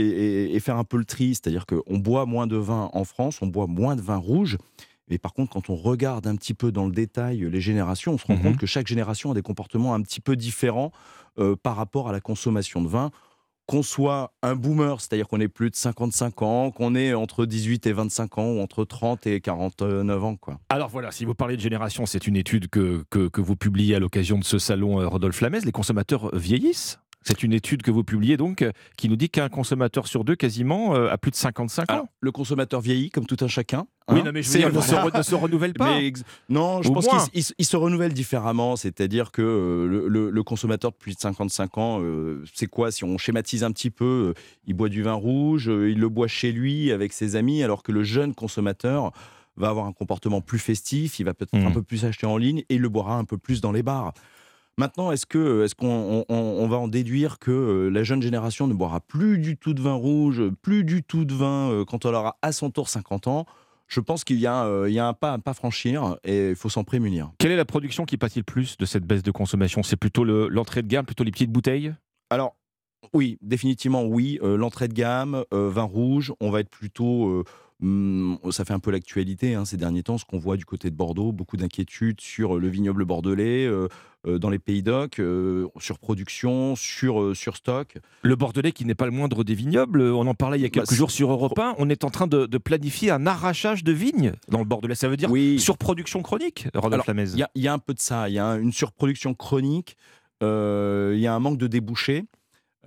et- 0.51 0.55
et 0.55 0.59
faire 0.59 0.77
un 0.77 0.83
peu 0.83 0.97
le 0.97 1.05
tri, 1.05 1.29
c'est-à-dire 1.35 1.65
qu'on 1.65 1.97
boit 1.97 2.25
moins 2.25 2.47
de 2.47 2.55
vin 2.57 2.89
en 2.93 3.03
France, 3.03 3.41
on 3.41 3.47
boit 3.47 3.67
moins 3.67 3.95
de 3.95 4.01
vin 4.01 4.17
rouge. 4.17 4.57
Mais 5.09 5.17
par 5.17 5.33
contre, 5.33 5.51
quand 5.51 5.69
on 5.69 5.75
regarde 5.75 6.25
un 6.25 6.35
petit 6.37 6.53
peu 6.53 6.71
dans 6.71 6.85
le 6.85 6.91
détail 6.93 7.47
les 7.51 7.61
générations, 7.61 8.13
on 8.13 8.17
se 8.17 8.25
rend 8.25 8.35
Mhm. 8.35 8.41
compte 8.43 8.57
que 8.57 8.65
chaque 8.65 8.87
génération 8.87 9.31
a 9.31 9.33
des 9.33 9.41
comportements 9.41 9.93
un 9.93 10.01
petit 10.01 10.21
peu 10.21 10.35
différents 10.35 10.91
euh, 11.39 11.55
par 11.61 11.75
rapport 11.75 12.07
à 12.09 12.11
la 12.11 12.21
consommation 12.21 12.81
de 12.81 12.87
vin. 12.87 13.11
Qu'on 13.71 13.83
soit 13.83 14.33
un 14.43 14.57
boomer, 14.57 14.99
c'est-à-dire 14.99 15.29
qu'on 15.29 15.39
ait 15.39 15.47
plus 15.47 15.69
de 15.69 15.77
55 15.77 16.41
ans, 16.41 16.71
qu'on 16.71 16.93
ait 16.93 17.13
entre 17.13 17.45
18 17.45 17.87
et 17.87 17.93
25 17.93 18.37
ans, 18.37 18.51
ou 18.51 18.59
entre 18.59 18.83
30 18.83 19.27
et 19.27 19.39
49 19.39 20.25
ans. 20.25 20.35
Alors 20.67 20.89
voilà, 20.89 21.09
si 21.11 21.23
vous 21.23 21.35
parlez 21.35 21.55
de 21.55 21.61
génération, 21.61 22.05
c'est 22.05 22.27
une 22.27 22.35
étude 22.35 22.67
que, 22.67 23.05
que, 23.09 23.29
que 23.29 23.39
vous 23.39 23.55
publiez 23.55 23.95
à 23.95 23.99
l'occasion 23.99 24.37
de 24.37 24.43
ce 24.43 24.59
salon 24.59 24.99
euh, 24.99 25.07
Rodolphe 25.07 25.39
Lamez. 25.39 25.61
Les 25.61 25.71
consommateurs 25.71 26.35
vieillissent 26.35 26.99
C'est 27.23 27.43
une 27.43 27.53
étude 27.53 27.83
que 27.83 27.91
vous 27.91 28.03
publiez 28.03 28.35
donc 28.35 28.63
euh, 28.63 28.71
qui 28.97 29.07
nous 29.07 29.15
dit 29.15 29.29
qu'un 29.29 29.47
consommateur 29.47 30.07
sur 30.07 30.23
deux 30.23 30.35
quasiment 30.35 30.95
euh, 30.95 31.07
a 31.11 31.17
plus 31.19 31.29
de 31.29 31.35
55 31.35 31.83
ans. 31.91 31.93
Alors, 31.93 32.05
le 32.19 32.31
consommateur 32.31 32.81
vieillit 32.81 33.11
comme 33.11 33.27
tout 33.27 33.37
un 33.41 33.47
chacun. 33.47 33.85
Oui, 34.09 34.19
hein. 34.19 34.23
non, 34.25 34.31
mais 34.33 34.41
je 34.41 34.49
veux 34.49 34.57
dire, 34.57 34.73
ne 34.73 34.81
se 34.81 34.95
re- 34.95 35.15
ne 35.17 35.21
se 35.21 35.35
renouvelle 35.35 35.73
pas. 35.73 35.99
Mais 35.99 36.11
non, 36.49 36.81
je 36.81 36.89
Au 36.89 36.93
pense 36.93 37.07
qu'il 37.29 37.65
se 37.65 37.77
renouvelle 37.77 38.13
différemment. 38.13 38.75
C'est-à-dire 38.75 39.31
que 39.31 39.41
euh, 39.43 39.87
le, 39.87 40.07
le- 40.07 40.29
le 40.31 40.43
consommateur 40.43 40.91
depuis 40.91 41.15
55 41.17 41.77
ans, 41.77 41.99
euh, 42.01 42.43
c'est 42.55 42.65
quoi 42.67 42.91
Si 42.91 43.03
on 43.03 43.17
schématise 43.19 43.63
un 43.63 43.71
petit 43.71 43.91
peu, 43.91 44.33
il 44.65 44.73
boit 44.73 44.89
du 44.89 45.03
vin 45.03 45.13
rouge, 45.13 45.67
il 45.67 45.99
le 45.99 46.09
boit 46.09 46.27
chez 46.27 46.51
lui 46.51 46.91
avec 46.91 47.13
ses 47.13 47.35
amis, 47.35 47.61
alors 47.61 47.83
que 47.83 47.91
le 47.91 48.03
jeune 48.03 48.33
consommateur 48.33 49.11
va 49.57 49.69
avoir 49.69 49.85
un 49.85 49.93
comportement 49.93 50.41
plus 50.41 50.57
festif, 50.59 51.19
il 51.19 51.23
va 51.25 51.33
peut-être 51.35 51.53
un 51.55 51.71
peu 51.71 51.83
plus 51.83 52.03
acheter 52.05 52.25
en 52.25 52.37
ligne 52.37 52.59
et 52.69 52.75
il 52.75 52.81
le 52.81 52.89
boira 52.89 53.17
un 53.17 53.25
peu 53.25 53.37
plus 53.37 53.61
dans 53.61 53.71
les 53.71 53.83
bars. 53.83 54.13
Maintenant, 54.77 55.11
est-ce 55.11 55.25
que 55.25 55.63
est-ce 55.63 55.75
qu'on 55.75 56.23
on- 56.29 56.35
on 56.35 56.67
va 56.67 56.77
en 56.77 56.87
déduire 56.87 57.39
que 57.39 57.51
euh, 57.51 57.89
la 57.89 58.03
jeune 58.03 58.21
génération 58.21 58.67
ne 58.67 58.73
boira 58.73 58.99
plus 59.01 59.37
du 59.37 59.57
tout 59.57 59.73
de 59.73 59.81
vin 59.81 59.93
rouge, 59.93 60.41
plus 60.61 60.83
du 60.83 61.03
tout 61.03 61.25
de 61.25 61.33
vin 61.33 61.69
euh, 61.71 61.85
quand 61.85 62.05
elle 62.05 62.15
aura 62.15 62.37
à 62.41 62.51
son 62.51 62.71
tour 62.71 62.89
50 62.89 63.27
ans? 63.27 63.45
Je 63.87 63.99
pense 63.99 64.23
qu'il 64.23 64.39
y 64.39 64.47
a, 64.47 64.63
euh, 64.65 64.89
il 64.89 64.93
y 64.93 64.99
a 64.99 65.07
un 65.07 65.13
pas 65.13 65.33
à 65.33 65.37
pas 65.37 65.53
franchir 65.53 66.15
et 66.23 66.51
il 66.51 66.55
faut 66.55 66.69
s'en 66.69 66.85
prémunir. 66.85 67.31
Quelle 67.37 67.51
est 67.51 67.57
la 67.57 67.65
production 67.65 68.05
qui 68.05 68.15
pâtit 68.17 68.39
le 68.39 68.43
plus 68.45 68.77
de 68.77 68.85
cette 68.85 69.05
baisse 69.05 69.21
de 69.23 69.31
consommation? 69.31 69.83
C'est 69.83 69.97
plutôt 69.97 70.23
le- 70.23 70.47
l'entrée 70.47 70.81
de 70.81 70.87
gamme, 70.87 71.05
plutôt 71.05 71.25
les 71.25 71.31
petites 71.31 71.51
bouteilles? 71.51 71.93
Alors, 72.29 72.55
oui, 73.13 73.37
définitivement 73.41 74.03
oui. 74.05 74.39
Euh, 74.41 74.55
L'entrée 74.55 74.87
de 74.87 74.93
gamme, 74.93 75.43
euh, 75.53 75.69
vin 75.69 75.83
rouge, 75.83 76.31
on 76.39 76.49
va 76.49 76.61
être 76.61 76.69
plutôt. 76.69 77.43
Hum, 77.81 78.37
ça 78.51 78.65
fait 78.65 78.73
un 78.73 78.79
peu 78.79 78.91
l'actualité 78.91 79.55
hein, 79.55 79.65
ces 79.65 79.77
derniers 79.77 80.03
temps, 80.03 80.17
ce 80.17 80.25
qu'on 80.25 80.39
voit 80.39 80.57
du 80.57 80.65
côté 80.65 80.89
de 80.89 80.95
Bordeaux, 80.95 81.31
beaucoup 81.31 81.57
d'inquiétudes 81.57 82.21
sur 82.21 82.55
euh, 82.55 82.59
le 82.59 82.67
vignoble 82.69 83.05
bordelais, 83.05 83.65
euh, 83.65 83.87
euh, 84.27 84.37
dans 84.37 84.49
les 84.51 84.59
pays 84.59 84.83
d'oc, 84.83 85.19
euh, 85.19 85.67
sur 85.79 85.97
production, 85.97 86.75
sur, 86.75 87.35
sur 87.35 87.55
stock. 87.57 87.97
Le 88.21 88.35
Bordelais 88.35 88.71
qui 88.71 88.85
n'est 88.85 88.93
pas 88.95 89.05
le 89.05 89.11
moindre 89.11 89.43
des 89.43 89.55
vignobles, 89.55 90.01
on 90.01 90.27
en 90.27 90.35
parlait 90.35 90.59
il 90.59 90.61
y 90.61 90.65
a 90.65 90.67
Bah, 90.67 90.73
quelques 90.81 90.93
jours 90.93 91.09
sur 91.11 91.31
Europe 91.31 91.57
1, 91.57 91.75
on 91.79 91.89
est 91.89 92.03
en 92.03 92.09
train 92.09 92.27
de, 92.27 92.45
de 92.45 92.57
planifier 92.57 93.09
un 93.11 93.25
arrachage 93.25 93.83
de 93.83 93.91
vignes 93.91 94.33
dans 94.47 94.59
le 94.59 94.65
Bordelais. 94.65 94.95
Ça 94.95 95.09
veut 95.09 95.17
dire 95.17 95.29
surproduction 95.59 96.21
chronique, 96.21 96.67
Rodolphe 96.75 97.05
Il 97.55 97.61
y, 97.61 97.63
y 97.63 97.67
a 97.67 97.73
un 97.73 97.79
peu 97.79 97.93
de 97.95 97.99
ça. 97.99 98.29
Il 98.29 98.33
y 98.35 98.39
a 98.39 98.45
un- 98.45 98.59
une 98.61 98.71
surproduction 98.73 99.33
chronique. 99.33 99.97
il 100.41 101.19
y 101.19 101.27
a 101.27 101.33
un 101.33 101.39
manque 101.39 101.57
de 101.57 101.67
débouchés. 101.67 102.25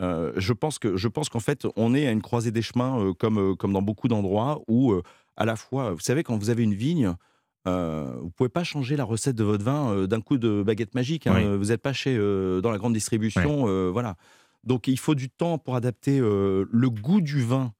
Euh, 0.00 0.32
je 0.36 0.52
pense 0.52 0.78
que 0.78 0.96
je 0.96 1.06
pense 1.08 1.28
qu'en 1.28 1.40
fait, 1.40 1.66
on 1.76 1.94
est 1.94 2.06
à 2.06 2.10
une 2.10 2.22
croisée 2.22 2.50
des 2.50 2.62
chemins, 2.62 2.98
euh, 3.00 3.12
comme 3.14 3.38
euh, 3.38 3.54
comme 3.54 3.72
dans 3.72 3.82
beaucoup 3.82 4.08
d'endroits 4.08 4.60
où 4.66 4.92
euh, 4.92 5.02
à 5.36 5.44
la 5.44 5.54
fois, 5.56 5.92
vous 5.92 6.00
savez, 6.00 6.22
quand 6.22 6.36
vous 6.36 6.50
avez 6.50 6.62
une 6.62 6.74
vigne. 6.74 7.14
Vous 7.66 8.30
pouvez 8.36 8.50
pas 8.50 8.62
changer 8.62 8.94
la 8.94 9.04
recette 9.04 9.36
de 9.36 9.42
votre 9.42 9.64
vin 9.64 10.06
d'un 10.06 10.20
coup 10.20 10.36
de 10.36 10.62
baguette 10.62 10.94
magique. 10.94 11.26
hein. 11.26 11.34
Oui. 11.36 11.56
Vous 11.56 11.66
n'êtes 11.68 11.80
pas 11.80 11.94
chez 11.94 12.14
dans 12.14 12.70
la 12.70 12.76
grande 12.76 12.92
distribution, 12.92 13.90
voilà. 13.90 14.16
Donc 14.64 14.86
il 14.86 14.98
faut 14.98 15.14
du 15.14 15.30
temps 15.30 15.56
pour 15.56 15.74
adapter 15.74 16.18
le 16.18 16.88
goût 16.90 17.22
du 17.22 17.40
vin 17.40 17.72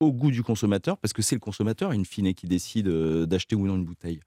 au 0.00 0.10
goût 0.10 0.30
du 0.30 0.42
consommateur, 0.42 0.96
parce 0.96 1.12
que 1.12 1.20
c'est 1.20 1.34
le 1.36 1.40
consommateur, 1.40 1.90
in 1.90 2.04
fine, 2.04 2.32
qui 2.32 2.46
décide 2.46 2.88
d'acheter 2.88 3.54
ou 3.56 3.66
non 3.66 3.76
une 3.76 3.84
bouteille. 3.84 4.20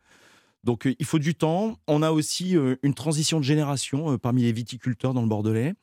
Donc 0.64 0.88
il 1.00 1.06
faut 1.08 1.18
du 1.18 1.34
temps. 1.34 1.80
On 1.88 2.04
a 2.04 2.12
aussi 2.12 2.56
une 2.84 2.94
transition 2.94 3.40
de 3.40 3.46
génération 3.46 4.20
parmi 4.20 4.44
les 4.44 4.52
viticulteurs 4.52 5.16
dans 5.16 5.24
le 5.24 5.28
Bordelais. 5.28 5.74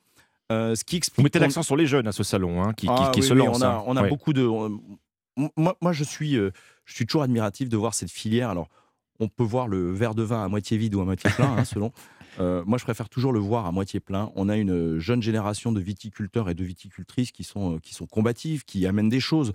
Euh, 0.51 0.75
ce 0.75 0.83
qui 0.83 0.95
explique 0.95 1.17
Vous 1.17 1.23
mettez 1.23 1.39
l'accent 1.39 1.63
sur 1.63 1.75
les 1.75 1.87
jeunes 1.87 2.07
à 2.07 2.11
ce 2.11 2.23
salon, 2.23 2.61
hein, 2.63 2.73
qui, 2.73 2.87
Ah 2.89 3.11
qui 3.13 3.19
oui, 3.21 3.27
se 3.27 3.33
oui, 3.33 3.39
lancent. 3.39 3.59
On 3.61 3.65
a, 3.65 3.67
hein. 3.69 3.83
on 3.85 3.97
a 3.97 4.03
Ouais. 4.03 4.09
beaucoup 4.09 4.33
de. 4.33 4.45
on- 4.45 4.79
moi, 5.55 5.77
moi, 5.81 5.91
je 5.93 6.03
suis, 6.03 6.35
euh, 6.35 6.49
je 6.85 6.95
suis 6.95 7.05
toujours 7.05 7.21
admiratif 7.23 7.69
de 7.69 7.77
voir 7.77 7.93
cette 7.93 8.09
filière. 8.09 8.49
Alors, 8.49 8.69
on 9.19 9.27
peut 9.27 9.43
voir 9.43 9.67
le 9.67 9.91
verre 9.91 10.15
de 10.15 10.23
vin 10.23 10.43
à 10.43 10.47
moitié 10.47 10.77
vide 10.77 10.95
ou 10.95 11.01
à 11.01 11.05
moitié 11.05 11.29
plein, 11.29 11.57
hein, 11.57 11.65
selon. 11.65 11.91
Euh, 12.39 12.63
moi, 12.65 12.77
je 12.77 12.83
préfère 12.83 13.09
toujours 13.09 13.33
le 13.33 13.39
voir 13.39 13.65
à 13.65 13.71
moitié 13.71 13.99
plein. 13.99 14.31
On 14.35 14.47
a 14.49 14.57
une 14.57 14.97
jeune 14.99 15.21
génération 15.21 15.71
de 15.71 15.79
viticulteurs 15.81 16.49
et 16.49 16.53
de 16.55 16.63
viticultrices 16.63 17.31
qui 17.31 17.43
sont, 17.43 17.77
qui 17.79 17.93
sont 17.93 18.05
combatives, 18.07 18.63
qui 18.63 18.85
amènent 18.87 19.09
des 19.09 19.19
choses. 19.19 19.53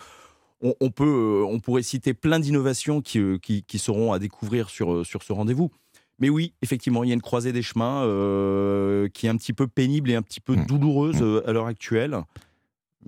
On, 0.61 0.75
on 0.81 0.91
peut, 0.91 1.43
on 1.49 1.59
pourrait 1.59 1.83
citer 1.83 2.15
plein 2.15 2.39
d'innovations 2.39 3.01
qui, 3.01 3.21
qui, 3.41 3.63
qui 3.65 3.79
seront 3.79 4.13
à 4.13 4.19
découvrir 4.21 4.69
sur, 4.71 5.05
sur 5.07 5.23
ce 5.25 5.33
rendez-vous. 5.33 5.73
Mais 6.19 6.29
oui, 6.29 6.55
effectivement, 6.63 7.03
il 7.05 7.09
y 7.09 7.11
a 7.11 7.15
une 7.15 7.23
croisée 7.23 7.53
des 7.53 7.63
chemins 7.63 8.03
euh, 8.05 9.09
qui 9.09 9.27
est 9.27 9.29
un 9.29 9.37
petit 9.37 9.53
peu 9.53 9.67
pénible 9.67 10.11
et 10.11 10.15
un 10.15 10.23
petit 10.23 10.41
peu 10.41 10.55
douloureuse 10.57 11.21
euh, 11.21 11.43
à 11.49 11.53
l'heure 11.53 11.67
actuelle. 11.67 12.17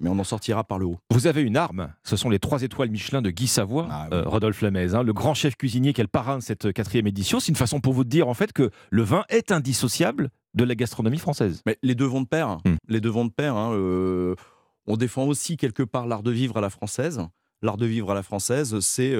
Mais 0.00 0.08
on 0.10 0.18
en 0.18 0.24
sortira 0.24 0.64
par 0.64 0.80
le 0.80 0.86
haut. 0.86 0.98
Vous 1.10 1.28
avez 1.28 1.42
une 1.42 1.56
arme, 1.56 1.92
ce 2.02 2.16
sont 2.16 2.28
les 2.28 2.40
trois 2.40 2.62
étoiles 2.62 2.90
Michelin 2.90 3.22
de 3.22 3.30
Guy 3.30 3.46
Savoie, 3.46 3.86
Ah 3.88 4.08
euh, 4.12 4.24
Rodolphe 4.26 4.60
Lamez, 4.62 4.94
hein, 4.94 5.04
le 5.04 5.12
grand 5.12 5.34
chef 5.34 5.54
cuisinier 5.54 5.92
qui 5.92 6.00
est 6.00 6.04
le 6.04 6.08
parrain 6.08 6.38
de 6.38 6.42
cette 6.42 6.72
quatrième 6.72 7.06
édition. 7.06 7.38
C'est 7.38 7.50
une 7.50 7.56
façon 7.56 7.78
pour 7.80 7.92
vous 7.92 8.02
de 8.02 8.08
dire 8.08 8.26
en 8.26 8.34
fait 8.34 8.52
que 8.52 8.70
le 8.90 9.02
vin 9.02 9.24
est 9.28 9.52
indissociable 9.52 10.30
de 10.54 10.64
la 10.64 10.74
gastronomie 10.74 11.18
française. 11.18 11.62
Mais 11.66 11.78
les 11.84 11.94
deux 11.94 12.06
vont 12.06 12.22
de 12.22 12.26
pair. 12.26 12.58
Hmm. 12.64 12.74
Les 12.88 13.00
deux 13.00 13.10
vont 13.10 13.24
de 13.26 13.30
pair. 13.30 13.54
hein. 13.54 13.70
On 14.86 14.96
défend 14.96 15.24
aussi 15.26 15.56
quelque 15.56 15.84
part 15.84 16.06
l'art 16.08 16.24
de 16.24 16.32
vivre 16.32 16.56
à 16.56 16.60
la 16.60 16.70
française. 16.70 17.20
L'art 17.62 17.76
de 17.76 17.86
vivre 17.86 18.10
à 18.10 18.14
la 18.14 18.22
française, 18.24 18.78
c'est 18.80 19.14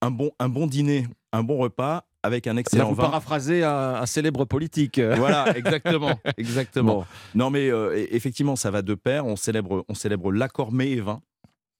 un, 0.00 0.10
bon, 0.10 0.30
un 0.38 0.48
bon 0.48 0.66
dîner, 0.66 1.06
un 1.32 1.42
bon 1.42 1.58
repas 1.58 2.04
avec 2.22 2.46
un 2.46 2.54
Là, 2.54 2.60
excellent 2.60 2.88
vous 2.90 2.94
vin. 2.94 3.04
paraphrasez 3.04 3.64
un, 3.64 3.94
un 3.96 4.06
célèbre 4.06 4.44
politique. 4.44 5.00
Voilà, 5.16 5.56
exactement, 5.56 6.18
exactement. 6.36 6.94
Bon. 7.00 7.04
Non, 7.34 7.50
mais 7.50 7.70
euh, 7.70 7.90
e- 7.96 8.14
effectivement, 8.14 8.56
ça 8.56 8.70
va 8.70 8.82
de 8.82 8.94
pair. 8.94 9.26
On 9.26 9.36
célèbre, 9.36 9.84
on 9.88 9.94
célèbre 9.94 10.30
l'accord 10.32 10.72
mets 10.72 10.90
et 10.92 11.00
vin. 11.00 11.20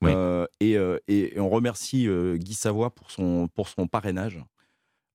Oui. 0.03 0.11
Euh, 0.13 0.47
et, 0.61 0.77
euh, 0.77 0.99
et- 1.09 1.37
et 1.37 1.41
on 1.41 1.49
remercie 1.49 2.09
euh, 2.09 2.37
Guy 2.37 2.55
Savoie 2.55 2.91
pour 2.95 3.11
son, 3.11 3.49
pour 3.55 3.69
son 3.69 3.87
parrainage. 3.87 4.39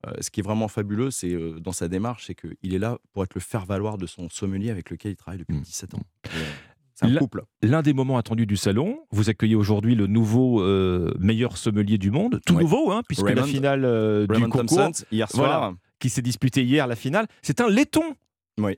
Euh, 0.05 0.11
ce 0.21 0.29
qui 0.29 0.39
est 0.39 0.43
vraiment 0.43 0.67
fabuleux, 0.67 1.09
c'est 1.11 1.33
euh, 1.33 1.59
dans 1.59 1.71
sa 1.71 1.87
démarche, 1.87 2.27
c'est 2.27 2.35
qu'il 2.35 2.73
est 2.73 2.79
là 2.79 2.97
pour 3.13 3.23
être 3.23 3.33
le 3.33 3.41
faire-valoir 3.41 3.97
de 3.97 4.05
son 4.05 4.29
sommelier 4.29 4.69
avec 4.69 4.91
lequel 4.91 5.11
il 5.13 5.15
travaille 5.15 5.39
depuis 5.39 5.59
17 5.59 5.95
ans. 5.95 6.01
Et, 6.25 6.27
euh, 6.27 6.31
C'est 6.31 6.66
un 7.01 7.09
L'un- 7.09 7.19
couple. 7.19 7.43
L'un 7.61 7.81
des 7.81 7.93
moments 7.93 8.17
attendus 8.17 8.45
du 8.45 8.57
salon, 8.57 8.99
vous 9.11 9.29
accueillez 9.29 9.55
aujourd'hui 9.55 9.95
le 9.95 10.07
nouveau 10.07 10.61
euh, 10.61 11.13
meilleur 11.19 11.57
sommelier 11.57 11.97
du 11.97 12.11
monde, 12.11 12.39
tout 12.45 12.55
Ouais. 12.55 12.61
nouveau, 12.63 12.91
hein, 12.91 13.01
puisque 13.07 13.29
la 13.29 13.41
Raymond- 13.43 13.47
finale 13.47 13.85
euh, 13.85 14.25
du 14.27 14.33
Raymond 14.33 14.49
concours 14.49 14.77
Thompson, 14.77 15.05
hier 15.11 15.27
voilà, 15.33 15.53
soir. 15.53 15.73
qui 15.99 16.09
s'est 16.09 16.21
disputé 16.21 16.63
hier 16.63 16.87
la 16.87 16.95
finale. 16.95 17.27
C'est 17.41 17.61
un 17.61 17.69
laiton. 17.69 18.03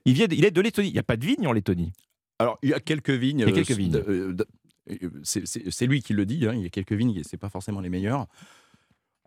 Il, 0.04 0.12
vient, 0.12 0.26
il 0.30 0.44
est 0.44 0.50
de 0.50 0.60
Lettonie. 0.60 0.88
Il 0.88 0.92
n'y 0.92 0.98
a 0.98 1.02
pas 1.02 1.16
de 1.16 1.24
vigne 1.24 1.46
en 1.46 1.52
Lettonie. 1.52 1.92
Alors, 2.38 2.58
il 2.62 2.68
y 2.70 2.74
a 2.74 2.80
quelques 2.80 3.10
vignes. 3.10 3.40
Il 3.40 3.48
y 3.48 3.52
a 3.52 3.52
quelques 3.52 3.70
vignes. 3.78 4.02
c'est- 5.22 5.46
c'est 5.46 5.70
c'est 5.70 5.86
lui 5.86 6.02
qui 6.02 6.12
le 6.14 6.26
dit. 6.26 6.46
hein, 6.46 6.52
il 6.54 6.62
y 6.62 6.66
a 6.66 6.68
quelques 6.70 6.92
vignes, 6.92 7.16
et 7.16 7.22
c'est 7.24 7.36
pas 7.36 7.48
forcément 7.48 7.80
les 7.80 7.88
meilleures. 7.90 8.26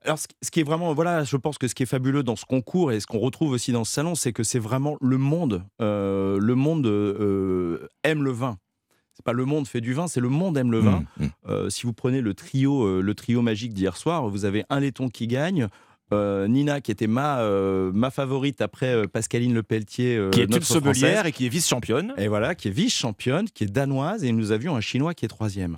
Alors, 0.03 0.19
ce 0.19 0.27
qui- 0.27 0.35
ce 0.41 0.51
qui 0.51 0.59
est 0.59 0.63
vraiment, 0.63 0.93
voilà, 0.93 1.23
je 1.23 1.37
pense 1.37 1.57
que 1.57 1.67
ce 1.69 1.73
qui 1.75 1.83
est 1.83 1.87
fabuleux 1.87 2.23
dans 2.23 2.35
ce 2.35 2.43
concours 2.45 2.91
et 2.91 2.99
ce 2.99 3.07
qu'on 3.07 3.19
retrouve 3.19 3.51
aussi 3.51 3.71
dans 3.71 3.85
ce 3.85 3.93
salon, 3.93 4.15
c'est 4.15 4.33
que 4.33 4.43
c'est 4.43 4.59
vraiment 4.59 4.97
le 4.99 5.17
monde. 5.17 5.63
euh, 5.81 6.37
le 6.39 6.55
monde 6.55 6.85
euh, 6.87 7.87
aime 8.03 8.23
le 8.23 8.31
vin. 8.31 8.57
C'est 9.15 9.23
pas 9.23 9.33
le 9.33 9.45
monde 9.45 9.67
fait 9.67 9.81
du 9.81 9.93
vin, 9.93 10.07
c'est 10.07 10.19
le 10.19 10.29
monde 10.29 10.57
aime 10.57 10.71
le 10.71 10.79
vin. 10.79 11.03
Mmh, 11.17 11.25
Euh, 11.47 11.69
si 11.69 11.83
vous 11.85 11.93
prenez 11.93 12.21
le 12.21 12.33
trio, 12.33 12.83
euh, 12.83 13.01
le 13.01 13.13
trio 13.15 13.41
magique 13.43 13.73
d'hier 13.73 13.95
soir, 13.95 14.27
vous 14.27 14.45
avez 14.45 14.63
un 14.69 14.79
laiton 14.79 15.09
qui 15.09 15.27
gagne. 15.27 15.67
euh, 16.11 16.47
Nina, 16.47 16.79
qui 16.81 16.91
était 16.91 17.07
ma, 17.07 17.41
ma 17.93 18.11
favorite 18.11 18.61
après 18.61 19.07
Pascaline 19.07 19.53
Le 19.53 19.63
Pelletier, 19.63 20.15
euh, 20.17 20.29
Qui 20.29 20.41
est 20.41 20.45
une 20.45 20.51
notre 20.51 20.65
sommelière 20.65 20.93
Française. 21.21 21.25
et 21.25 21.31
qui 21.31 21.45
est 21.45 21.49
vice-championne. 21.49 22.13
Et 22.17 22.27
voilà, 22.27 22.53
qui 22.55 22.67
est 22.67 22.71
vice-championne, 22.71 23.47
qui 23.49 23.63
est 23.63 23.71
danoise, 23.71 24.23
et 24.23 24.31
nous 24.31 24.51
avions 24.51 24.75
un 24.75 24.81
Chinois 24.81 25.13
qui 25.13 25.25
est 25.25 25.29
troisième. 25.29 25.77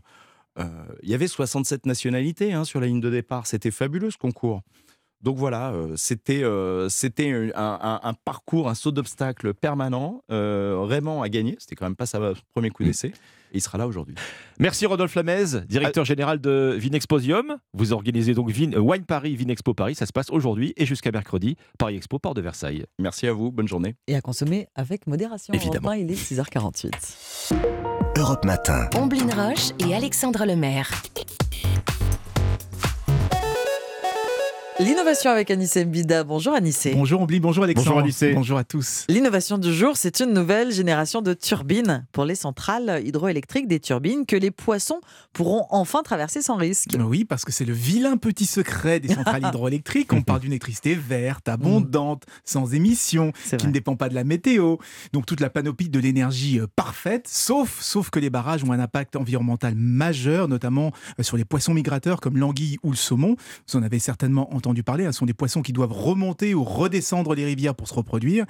Il 1.04 1.10
y 1.10 1.14
avait 1.14 1.28
67 1.28 1.86
nationalités 1.86 2.54
hein, 2.54 2.64
sur 2.64 2.80
la 2.80 2.88
ligne 2.88 3.02
de 3.02 3.10
départ. 3.10 3.46
C'était 3.48 3.72
fabuleux 3.72 4.10
ce 4.12 4.18
concours. 4.18 4.62
Donc 5.26 5.38
voilà, 5.38 5.72
euh, 5.72 5.94
c'était 5.96 6.44
euh, 6.44 6.88
c'était 6.88 7.52
un, 7.56 7.80
un- 7.82 8.00
un 8.04 8.14
parcours, 8.14 8.70
un 8.70 8.76
saut 8.76 8.92
d'obstacle 8.92 9.56
permanent. 9.56 10.22
Euh, 10.32 10.78
Raymond 10.84 11.24
a 11.24 11.30
gagné, 11.30 11.56
c'était 11.60 11.74
quand 11.76 11.86
même 11.88 11.96
pas 11.96 12.06
sa 12.06 12.20
premier 12.54 12.70
coup 12.70 12.84
d'essai. 12.84 13.08
Et 13.52 13.58
il 13.58 13.62
sera 13.62 13.80
là 13.80 13.88
aujourd'hui. 13.88 14.14
Merci 14.60 14.86
Rodolphe 14.86 15.16
Lamez, 15.16 15.62
directeur 15.68 16.06
général 16.06 16.40
de 16.40 16.76
Vinexposium. 16.78 17.58
Vous 17.74 17.92
organisez 17.92 18.36
donc 18.36 18.52
Vin- 18.52 18.74
euh, 18.76 18.80
Wine 18.80 19.06
Paris, 19.06 19.36
Vinexpo 19.36 19.74
Paris. 19.74 19.96
Ça 19.96 20.06
se 20.06 20.14
passe 20.14 20.30
aujourd'hui 20.30 20.74
et 20.78 20.86
jusqu'à 20.86 21.12
mercredi, 21.12 21.56
Paris 21.80 21.96
Expo, 21.96 22.20
Port 22.20 22.36
de 22.36 22.42
Versailles. 22.42 22.86
Merci 23.00 23.26
à 23.26 23.34
vous, 23.34 23.52
bonne 23.52 23.68
journée. 23.68 23.96
Et 24.06 24.16
à 24.16 24.22
consommer 24.22 24.68
avec 24.76 25.08
modération. 25.08 25.56
Évidemment. 25.56 25.88
Enfin, 25.90 25.98
il 25.98 26.12
est 26.12 26.16
6h48. 26.16 27.52
Europe 28.18 28.46
Matin. 28.46 28.90
Omblin 28.96 29.28
Roche 29.34 29.70
et 29.80 29.96
Alexandre 29.96 30.46
Lemaire. 30.46 30.92
L'innovation 34.78 35.32
avec 35.32 35.52
Anissé 35.52 35.86
Mbida. 35.86 36.26
Bonjour 36.26 36.54
Anissé. 36.54 36.94
Bonjour 36.94 37.22
Ombli, 37.22 37.40
bonjour 37.40 37.64
Alexandre. 37.64 37.92
Bonjour 37.92 38.04
Anissé. 38.04 38.34
Bonjour 38.34 38.58
à 38.58 38.66
tous. 38.66 39.06
L'innovation 39.08 39.58
du 39.58 39.74
jour, 39.74 39.96
c'est 39.96 40.20
une 40.20 40.34
nouvelle 40.34 40.74
génération 40.74 41.22
de 41.22 41.34
turbines 41.34 42.06
pour 42.12 42.26
les 42.26 42.36
centrales 42.36 43.02
hydroélectriques, 43.06 43.70
des 43.70 43.80
turbines 43.80 44.26
que 44.26 44.36
les 44.36 44.52
poissons 44.52 45.00
pourront 45.32 45.66
enfin 45.70 46.04
traverser 46.04 46.42
sans 46.42 46.58
risque. 46.58 46.90
Oui, 47.00 47.24
parce 47.24 47.46
que 47.46 47.54
c'est 47.54 47.64
le 47.64 47.72
vilain 47.72 48.18
petit 48.18 48.46
secret 48.46 49.00
des 49.00 49.14
centrales 49.14 49.44
hydroélectriques. 49.48 50.12
On 50.12 50.22
parle 50.22 50.42
d'une 50.42 50.52
électricité 50.52 50.94
verte, 50.94 51.48
abondante, 51.48 52.26
sans 52.44 52.74
émissions, 52.74 53.32
qui 53.58 53.68
ne 53.68 53.72
dépend 53.72 53.96
pas 53.96 54.10
de 54.10 54.16
la 54.16 54.26
météo. 54.26 54.76
Donc 55.14 55.26
toute 55.26 55.40
la 55.40 55.50
panoplie 55.50 55.88
de 55.88 56.00
l'énergie 56.00 56.60
euh, 56.60 56.68
parfaite, 56.76 57.30
sauf, 57.30 57.80
sauf 57.80 58.10
que 58.10 58.20
les 58.20 58.30
barrages 58.30 58.66
ont 58.66 58.74
un 58.74 58.80
impact 58.80 59.16
environnemental 59.16 59.74
majeur, 59.76 60.50
notamment 60.50 60.92
euh, 61.18 61.24
sur 61.24 61.38
les 61.38 61.46
poissons 61.46 61.74
migrateurs 61.74 62.20
comme 62.20 62.38
l'anguille 62.38 62.78
ou 62.84 62.92
le 62.92 62.98
saumon. 62.98 63.38
Vous 63.70 63.80
en 63.80 63.84
avez 63.84 64.00
certainement 64.00 64.54
entendu 64.54 64.65
parler. 64.84 65.06
hein, 65.06 65.12
Ce 65.12 65.20
sont 65.20 65.26
des 65.26 65.34
poissons 65.34 65.62
qui 65.62 65.74
doivent 65.74 65.92
remonter 65.92 66.54
ou 66.54 66.64
redescendre 66.64 67.36
les 67.36 67.46
rivières 67.46 67.76
pour 67.76 67.88
se 67.88 67.94
reproduire. 67.94 68.46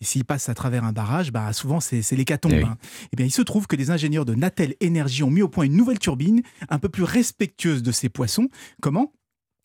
Et 0.00 0.04
s'ils 0.04 0.24
passent 0.24 0.48
à 0.48 0.54
travers 0.54 0.84
un 0.84 0.92
barrage, 0.92 1.32
bah, 1.32 1.52
souvent 1.52 1.80
c'est 1.80 2.02
l'hécatombe. 2.12 2.52
Eh 2.54 2.58
oui. 2.58 2.64
hein. 2.64 2.76
Eh 3.12 3.16
bien, 3.16 3.26
il 3.26 3.30
se 3.30 3.42
trouve 3.42 3.66
que 3.66 3.76
les 3.76 3.90
ingénieurs 3.90 4.24
de 4.24 4.34
Natel 4.34 4.74
Énergie 4.80 5.22
ont 5.22 5.30
mis 5.30 5.42
au 5.42 5.48
point 5.48 5.64
une 5.64 5.76
nouvelle 5.76 5.98
turbine 5.98 6.42
un 6.68 6.78
peu 6.78 6.88
plus 6.88 7.04
respectueuse 7.04 7.82
de 7.82 7.92
ces 7.92 8.08
poissons. 8.08 8.48
Comment? 8.80 9.12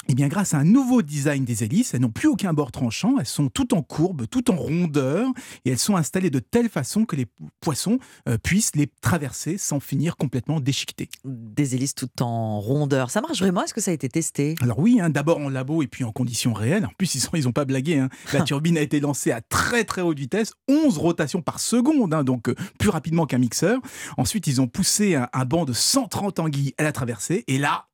Eh 0.07 0.15
bien, 0.15 0.27
grâce 0.27 0.53
à 0.53 0.57
un 0.57 0.64
nouveau 0.64 1.02
design 1.02 1.45
des 1.45 1.64
hélices, 1.64 1.94
elles 1.94 2.02
n'ont 2.02 2.10
plus 2.10 2.27
aucun 2.27 2.53
bord 2.53 2.72
tranchant, 2.72 3.15
elles 3.19 3.26
sont 3.26 3.49
toutes 3.49 3.73
en 3.73 3.82
courbe, 3.82 4.27
toutes 4.30 4.49
en 4.49 4.56
rondeur, 4.56 5.30
et 5.65 5.72
elles 5.72 5.80
sont 5.80 5.95
installées 5.95 6.30
de 6.30 6.40
telle 6.40 6.69
façon 6.69 7.06
que 7.06 7.15
les 7.15 7.26
poissons 7.60 7.99
euh, 8.30 8.38
puissent 8.38 8.76
les 8.76 8.88
traverser 9.02 9.57
sans 9.57 9.80
finir 9.80 10.18
complètement 10.18 10.60
déchiquetés. 10.60 11.10
Des 11.23 11.76
hélices 11.76 11.95
tout 11.95 12.22
en 12.22 12.60
rondeur. 12.60 13.10
Ça 13.10 13.22
marche 13.22 13.40
vraiment? 13.40 13.64
Est-ce 13.64 13.73
que 13.73 13.82
ça 13.82 13.91
a 13.91 13.94
été 13.94 14.10
testé? 14.10 14.56
Alors 14.61 14.80
oui, 14.80 14.99
hein, 15.02 15.10
d'abord 15.10 15.40
en 15.40 15.49
labo 15.49 15.82
et 15.82 15.88
puis 15.88 16.03
en 16.03 16.11
conditions 16.11 16.53
réelles. 16.53 16.86
En 16.86 16.91
plus, 16.98 17.15
ils 17.34 17.44
n'ont 17.45 17.52
pas 17.52 17.65
blagué. 17.65 17.99
hein. 17.99 18.10
La 18.34 18.41
turbine 18.41 18.77
a 18.77 18.82
été 18.82 18.99
lancée 18.99 19.32
à 19.32 19.41
très 19.41 19.84
très 19.84 20.02
haute 20.02 20.19
vitesse, 20.19 20.53
11 20.68 20.98
rotations 20.98 21.41
par 21.41 21.60
seconde, 21.60 22.14
hein, 22.14 22.23
donc 22.23 22.49
euh, 22.49 22.56
plus 22.80 22.90
rapidement 22.90 23.26
qu'un 23.26 23.38
mixeur. 23.40 23.80
Ensuite, 24.18 24.48
ils 24.48 24.61
ont 24.61 24.68
poussé 24.68 25.15
un, 25.15 25.27
un 25.34 25.45
banc 25.45 25.65
de 25.65 25.73
130 25.73 26.40
anguilles 26.40 26.73
à 26.77 26.84
la 26.84 26.91
traversée, 26.91 27.44
et 27.48 27.57
là... 27.57 27.88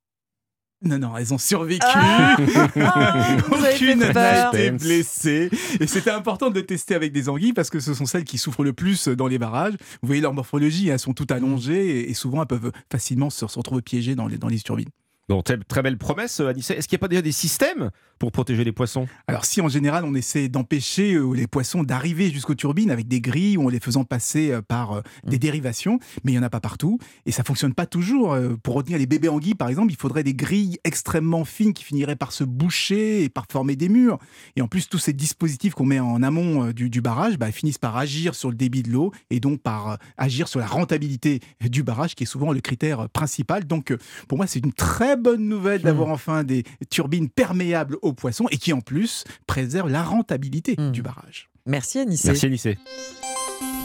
Non, 0.84 0.98
non, 0.98 1.16
elles 1.16 1.32
ont 1.34 1.38
survécu. 1.38 1.86
Ah 1.86 2.38
fait 2.74 3.74
Aucune 3.76 4.00
n'a 4.00 4.50
été 4.50 4.72
blessée. 4.72 5.50
Et 5.80 5.86
c'était 5.86 6.10
important 6.10 6.50
de 6.50 6.60
tester 6.60 6.96
avec 6.96 7.12
des 7.12 7.30
anguilles 7.30 7.54
parce 7.54 7.70
que 7.70 7.80
ce 7.80 7.94
sont 7.94 8.06
celles 8.06 8.24
qui 8.24 8.40
souffrent 8.40 8.64
le 8.64 8.74
plus 8.74 9.08
dans 9.08 9.28
les 9.28 9.38
barrages. 9.38 9.76
Vous 10.02 10.08
voyez 10.08 10.22
leur 10.22 10.34
morphologie, 10.34 10.90
elles 10.90 11.00
sont 11.00 11.14
toutes 11.14 11.32
allongées 11.32 12.10
et, 12.10 12.14
souvent 12.16 12.42
elles 12.42 12.48
peuvent 12.48 12.72
facilement 12.92 13.30
se, 13.30 13.46
se 13.48 13.58
retrouver 13.58 13.82
piégées 13.82 14.16
dans 14.16 14.28
les, 14.28 14.38
dans 14.38 14.48
les 14.48 14.60
turbines. 14.60 14.90
Bon, 15.32 15.42
très, 15.42 15.82
belle 15.82 15.98
promesse, 15.98 16.42
Anissé. 16.42 16.74
Est-ce 16.74 16.90
qu'il 16.90 16.98
n'y 16.98 17.00
a 17.00 17.04
pas 17.04 17.08
déjà 17.08 17.22
des 17.22 17.32
systèmes 17.32 17.90
pour 18.20 18.34
protéger 18.34 18.66
les 18.66 18.74
poissons? 18.74 19.08
Alors 19.28 19.46
si 19.46 19.62
en 19.62 19.70
général 19.70 20.04
on 20.04 20.14
essaie 20.14 20.50
d'empêcher 20.50 21.14
euh, 21.14 21.32
les 21.34 21.48
poissons 21.48 21.84
d'arriver 21.84 22.30
jusqu'aux 22.30 22.54
turbines 22.54 22.92
avec 22.92 23.08
des 23.08 23.22
grilles 23.22 23.56
ou 23.56 23.68
en 23.68 23.70
les 23.70 23.80
faisant 23.80 24.04
passer 24.04 24.52
euh, 24.52 24.62
par 24.62 24.92
euh, 24.92 25.02
des 25.24 25.40
dérivations, 25.40 26.00
mais 26.26 26.34
il 26.34 26.36
n'y 26.36 26.40
en 26.40 26.44
a 26.44 26.50
pas 26.50 26.60
partout 26.60 27.00
et 27.26 27.32
ça 27.32 27.46
fonctionne 27.46 27.74
pas 27.74 27.86
toujours. 27.86 28.34
Euh, 28.34 28.58
Pour 28.62 28.76
retenir 28.76 28.98
les 28.98 29.06
bébés 29.06 29.30
anguilles 29.30 29.56
par 29.56 29.70
exemple, 29.70 29.94
il 29.94 29.96
faudrait 29.96 30.26
des 30.26 30.34
grilles 30.34 30.78
extrêmement 30.84 31.46
fines 31.46 31.74
qui 31.74 31.86
finiraient 31.86 32.18
par 32.18 32.34
se 32.34 32.44
boucher 32.44 33.24
et 33.24 33.30
par 33.30 33.46
former 33.50 33.78
des 33.78 33.88
murs. 33.88 34.20
Et 34.58 34.62
en 34.62 34.68
plus 34.68 34.90
tous 34.90 35.00
ces 35.00 35.14
dispositifs 35.14 35.76
qu'on 35.76 35.86
met 35.86 36.02
en 36.02 36.22
amont 36.24 36.66
euh, 36.66 36.74
du, 36.74 36.90
du 36.90 37.00
barrage 37.00 37.38
bah, 37.38 37.54
finissent 37.54 37.78
par 37.78 37.96
agir 37.96 38.36
sur 38.36 38.50
le 38.50 38.56
débit 38.56 38.84
de 38.84 38.92
l'eau 38.92 39.14
et 39.30 39.40
donc 39.40 39.62
par 39.62 39.92
euh, 39.92 39.96
agir 40.18 40.50
sur 40.50 40.60
la 40.60 40.68
rentabilité 40.68 41.40
du 41.62 41.84
barrage 41.84 42.16
qui 42.16 42.24
est 42.24 42.28
souvent 42.28 42.52
le 42.52 42.60
critère 42.60 43.00
euh, 43.00 43.08
principal. 43.08 43.66
Donc 43.66 43.92
euh, 43.92 43.98
pour 44.28 44.38
moi 44.38 44.46
c'est 44.46 44.60
une 44.60 44.74
très 44.74 45.21
bonne 45.22 45.48
nouvelle 45.48 45.82
d'avoir 45.82 46.10
enfin 46.10 46.44
des 46.44 46.64
turbines 46.90 47.30
perméables 47.30 47.98
aux 48.02 48.14
poissons 48.14 48.48
et 48.52 48.58
qui 48.58 48.74
en 48.74 48.82
plus 48.82 49.24
préservent 49.48 49.90
la 49.90 50.04
rentabilité 50.04 50.76
du 50.92 51.02
barrage. 51.02 51.50
Merci 51.66 52.00
Anissé. 52.00 52.28
Merci 52.28 52.46
Anissé. 52.48 52.78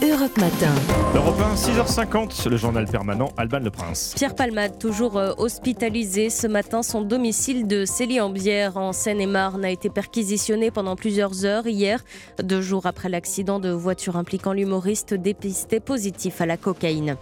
Europe 0.03 0.37
Matin. 0.37 0.73
Europe 1.15 1.41
1, 1.41 1.55
6h50, 1.55 2.47
le 2.49 2.57
journal 2.57 2.85
permanent, 2.85 3.29
Alban 3.35 3.59
Le 3.59 3.71
Prince. 3.71 4.13
Pierre 4.15 4.35
Palmade, 4.35 4.77
toujours 4.77 5.17
euh, 5.17 5.33
hospitalisé 5.37 6.29
ce 6.29 6.45
matin, 6.45 6.83
son 6.83 7.01
domicile 7.01 7.67
de 7.67 7.83
Célie-en-Bière 7.83 8.77
en 8.77 8.93
Seine-et-Marne 8.93 9.65
a 9.65 9.71
été 9.71 9.89
perquisitionné 9.89 10.69
pendant 10.69 10.95
plusieurs 10.95 11.45
heures 11.45 11.65
hier, 11.65 12.03
deux 12.43 12.61
jours 12.61 12.85
après 12.85 13.09
l'accident 13.09 13.59
de 13.59 13.69
voiture 13.69 14.17
impliquant 14.17 14.53
l'humoriste 14.53 15.15
dépisté 15.15 15.79
positif 15.79 16.41
à 16.41 16.45
la 16.45 16.57
cocaïne. 16.57 17.17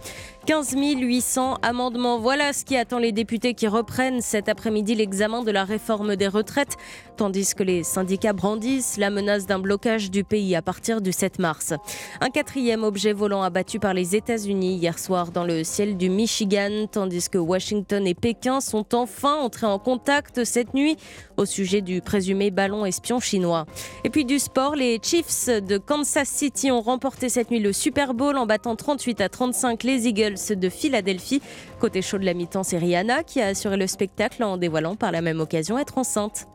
15 0.46 0.76
800 0.76 1.58
amendements, 1.62 2.20
voilà 2.20 2.52
ce 2.52 2.64
qui 2.64 2.76
attend 2.76 3.00
les 3.00 3.10
députés 3.10 3.54
qui 3.54 3.66
reprennent 3.66 4.20
cet 4.20 4.48
après-midi 4.48 4.94
l'examen 4.94 5.42
de 5.42 5.50
la 5.50 5.64
réforme 5.64 6.14
des 6.14 6.28
retraites, 6.28 6.76
tandis 7.16 7.54
que 7.54 7.62
les 7.62 7.82
syndicats 7.82 8.32
brandissent 8.32 8.96
la 8.96 9.10
menace 9.10 9.46
d'un 9.46 9.58
blocage 9.58 10.10
du 10.10 10.24
pays 10.24 10.54
à 10.54 10.62
partir 10.62 11.00
du 11.00 11.12
7 11.12 11.38
mars. 11.38 11.74
Un 12.20 12.30
quatrième 12.30 12.84
objet 12.84 13.12
volant 13.12 13.42
abattu 13.42 13.78
par 13.78 13.94
les 13.94 14.14
États-Unis 14.14 14.76
hier 14.76 14.98
soir 14.98 15.30
dans 15.32 15.44
le 15.44 15.64
ciel 15.64 15.96
du 15.96 16.10
Michigan, 16.10 16.86
tandis 16.90 17.28
que 17.28 17.38
Washington 17.38 18.06
et 18.06 18.14
Pékin 18.14 18.60
sont 18.60 18.94
enfin 18.94 19.34
entrés 19.36 19.66
en 19.66 19.78
contact 19.78 20.44
cette 20.44 20.74
nuit 20.74 20.96
au 21.36 21.44
sujet 21.44 21.80
du 21.80 22.00
présumé 22.00 22.50
ballon 22.50 22.86
espion 22.86 23.20
chinois. 23.20 23.66
Et 24.04 24.10
puis 24.10 24.24
du 24.24 24.38
sport, 24.38 24.76
les 24.76 24.98
Chiefs 25.02 25.48
de 25.48 25.78
Kansas 25.78 26.28
City 26.28 26.70
ont 26.70 26.82
remporté 26.82 27.28
cette 27.28 27.50
nuit 27.50 27.60
le 27.60 27.72
Super 27.72 28.14
Bowl 28.14 28.36
en 28.36 28.46
battant 28.46 28.76
38 28.76 29.20
à 29.20 29.28
35 29.28 29.82
les 29.82 30.06
Eagles 30.06 30.56
de 30.56 30.68
Philadelphie. 30.68 31.40
Côté 31.80 32.02
chaud 32.02 32.18
de 32.18 32.24
la 32.24 32.34
mi-temps, 32.34 32.62
c'est 32.62 32.78
Rihanna 32.78 33.22
qui 33.22 33.40
a 33.40 33.46
assuré 33.46 33.76
le 33.76 33.86
spectacle 33.86 34.42
en 34.42 34.56
dévoilant 34.56 34.96
par 34.96 35.12
la 35.12 35.22
même 35.22 35.40
occasion 35.40 35.78
être 35.78 35.98
enceinte. 35.98 36.46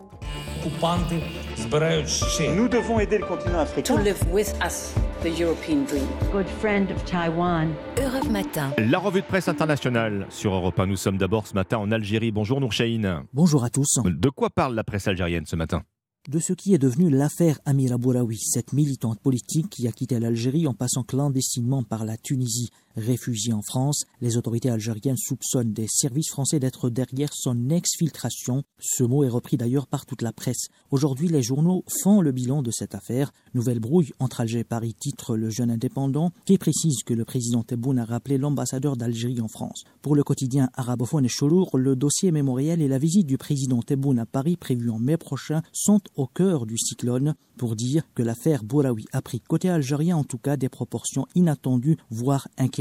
Nous 2.55 2.67
devons 2.67 2.99
aider 2.99 3.17
le 3.17 3.25
continent 3.25 3.59
africain. 3.59 3.95
To 3.95 4.01
live 4.01 4.19
with 4.31 4.53
us 4.63 4.93
the 5.23 5.39
European 5.39 5.85
dream. 5.85 6.07
Good 6.31 6.47
friend 6.59 6.91
of 6.91 7.03
Taiwan. 7.05 7.69
Europe 7.97 8.29
Matin. 8.29 8.71
La 8.77 8.99
revue 8.99 9.21
de 9.21 9.25
presse 9.25 9.47
internationale 9.47 10.27
sur 10.29 10.53
Europe 10.53 10.79
1. 10.79 10.87
Nous 10.87 10.97
sommes 10.97 11.17
d'abord 11.17 11.47
ce 11.47 11.53
matin 11.53 11.77
en 11.77 11.91
Algérie. 11.91 12.31
Bonjour 12.31 12.61
Nourchaïn. 12.61 13.23
Bonjour 13.33 13.63
à 13.63 13.69
tous. 13.69 13.99
De 14.05 14.29
quoi 14.29 14.49
parle 14.49 14.75
la 14.75 14.83
presse 14.83 15.07
algérienne 15.07 15.45
ce 15.45 15.55
matin? 15.55 15.81
De 16.29 16.37
ce 16.37 16.53
qui 16.53 16.75
est 16.75 16.77
devenu 16.77 17.09
l'affaire 17.09 17.57
Amira 17.65 17.97
Bouraoui, 17.97 18.37
cette 18.37 18.73
militante 18.73 19.19
politique 19.19 19.69
qui 19.69 19.87
a 19.87 19.91
quitté 19.91 20.19
l'Algérie 20.19 20.67
en 20.67 20.75
passant 20.75 21.01
clandestinement 21.01 21.81
par 21.81 22.05
la 22.05 22.15
Tunisie. 22.15 22.69
Réfugiée 22.95 23.53
en 23.53 23.61
France, 23.61 24.05
les 24.21 24.37
autorités 24.37 24.69
algériennes 24.69 25.17
soupçonnent 25.17 25.73
des 25.73 25.87
services 25.87 26.29
français 26.29 26.59
d'être 26.59 26.89
derrière 26.89 27.29
son 27.33 27.69
exfiltration. 27.69 28.63
Ce 28.79 29.03
mot 29.03 29.23
est 29.23 29.29
repris 29.29 29.57
d'ailleurs 29.57 29.87
par 29.87 30.05
toute 30.05 30.21
la 30.21 30.33
presse. 30.33 30.67
Aujourd'hui, 30.91 31.27
les 31.27 31.41
journaux 31.41 31.83
font 32.01 32.21
le 32.21 32.31
bilan 32.31 32.61
de 32.61 32.71
cette 32.71 32.95
affaire. 32.95 33.31
Nouvelle 33.53 33.79
brouille 33.79 34.11
entre 34.19 34.41
Alger 34.41 34.59
et 34.59 34.63
Paris, 34.63 34.95
titre 34.99 35.35
le 35.35 35.49
jeune 35.49 35.71
indépendant, 35.71 36.31
qui 36.45 36.57
précise 36.57 37.03
que 37.03 37.13
le 37.13 37.25
président 37.25 37.63
Tebboune 37.63 37.99
a 37.99 38.05
rappelé 38.05 38.37
l'ambassadeur 38.37 38.97
d'Algérie 38.97 39.41
en 39.41 39.47
France. 39.47 39.83
Pour 40.01 40.15
le 40.15 40.23
quotidien 40.23 40.69
arabophone 40.75 41.25
et 41.25 41.29
Cholour, 41.29 41.77
le 41.77 41.95
dossier 41.95 42.31
mémoriel 42.31 42.81
et 42.81 42.87
la 42.87 42.97
visite 42.97 43.27
du 43.27 43.37
président 43.37 43.81
Tebboune 43.81 44.19
à 44.19 44.25
Paris 44.25 44.57
prévue 44.57 44.89
en 44.89 44.99
mai 44.99 45.17
prochain 45.17 45.61
sont 45.71 46.01
au 46.15 46.27
cœur 46.27 46.65
du 46.65 46.77
cyclone. 46.77 47.35
pour 47.57 47.75
dire 47.75 48.03
que 48.15 48.23
l'affaire 48.23 48.63
Bouraoui 48.63 49.05
a 49.13 49.21
pris 49.21 49.39
côté 49.39 49.69
algérien 49.69 50.17
en 50.17 50.23
tout 50.23 50.39
cas 50.39 50.57
des 50.57 50.67
proportions 50.67 51.27
inattendues, 51.35 51.97
voire 52.09 52.47
inquiétantes. 52.57 52.80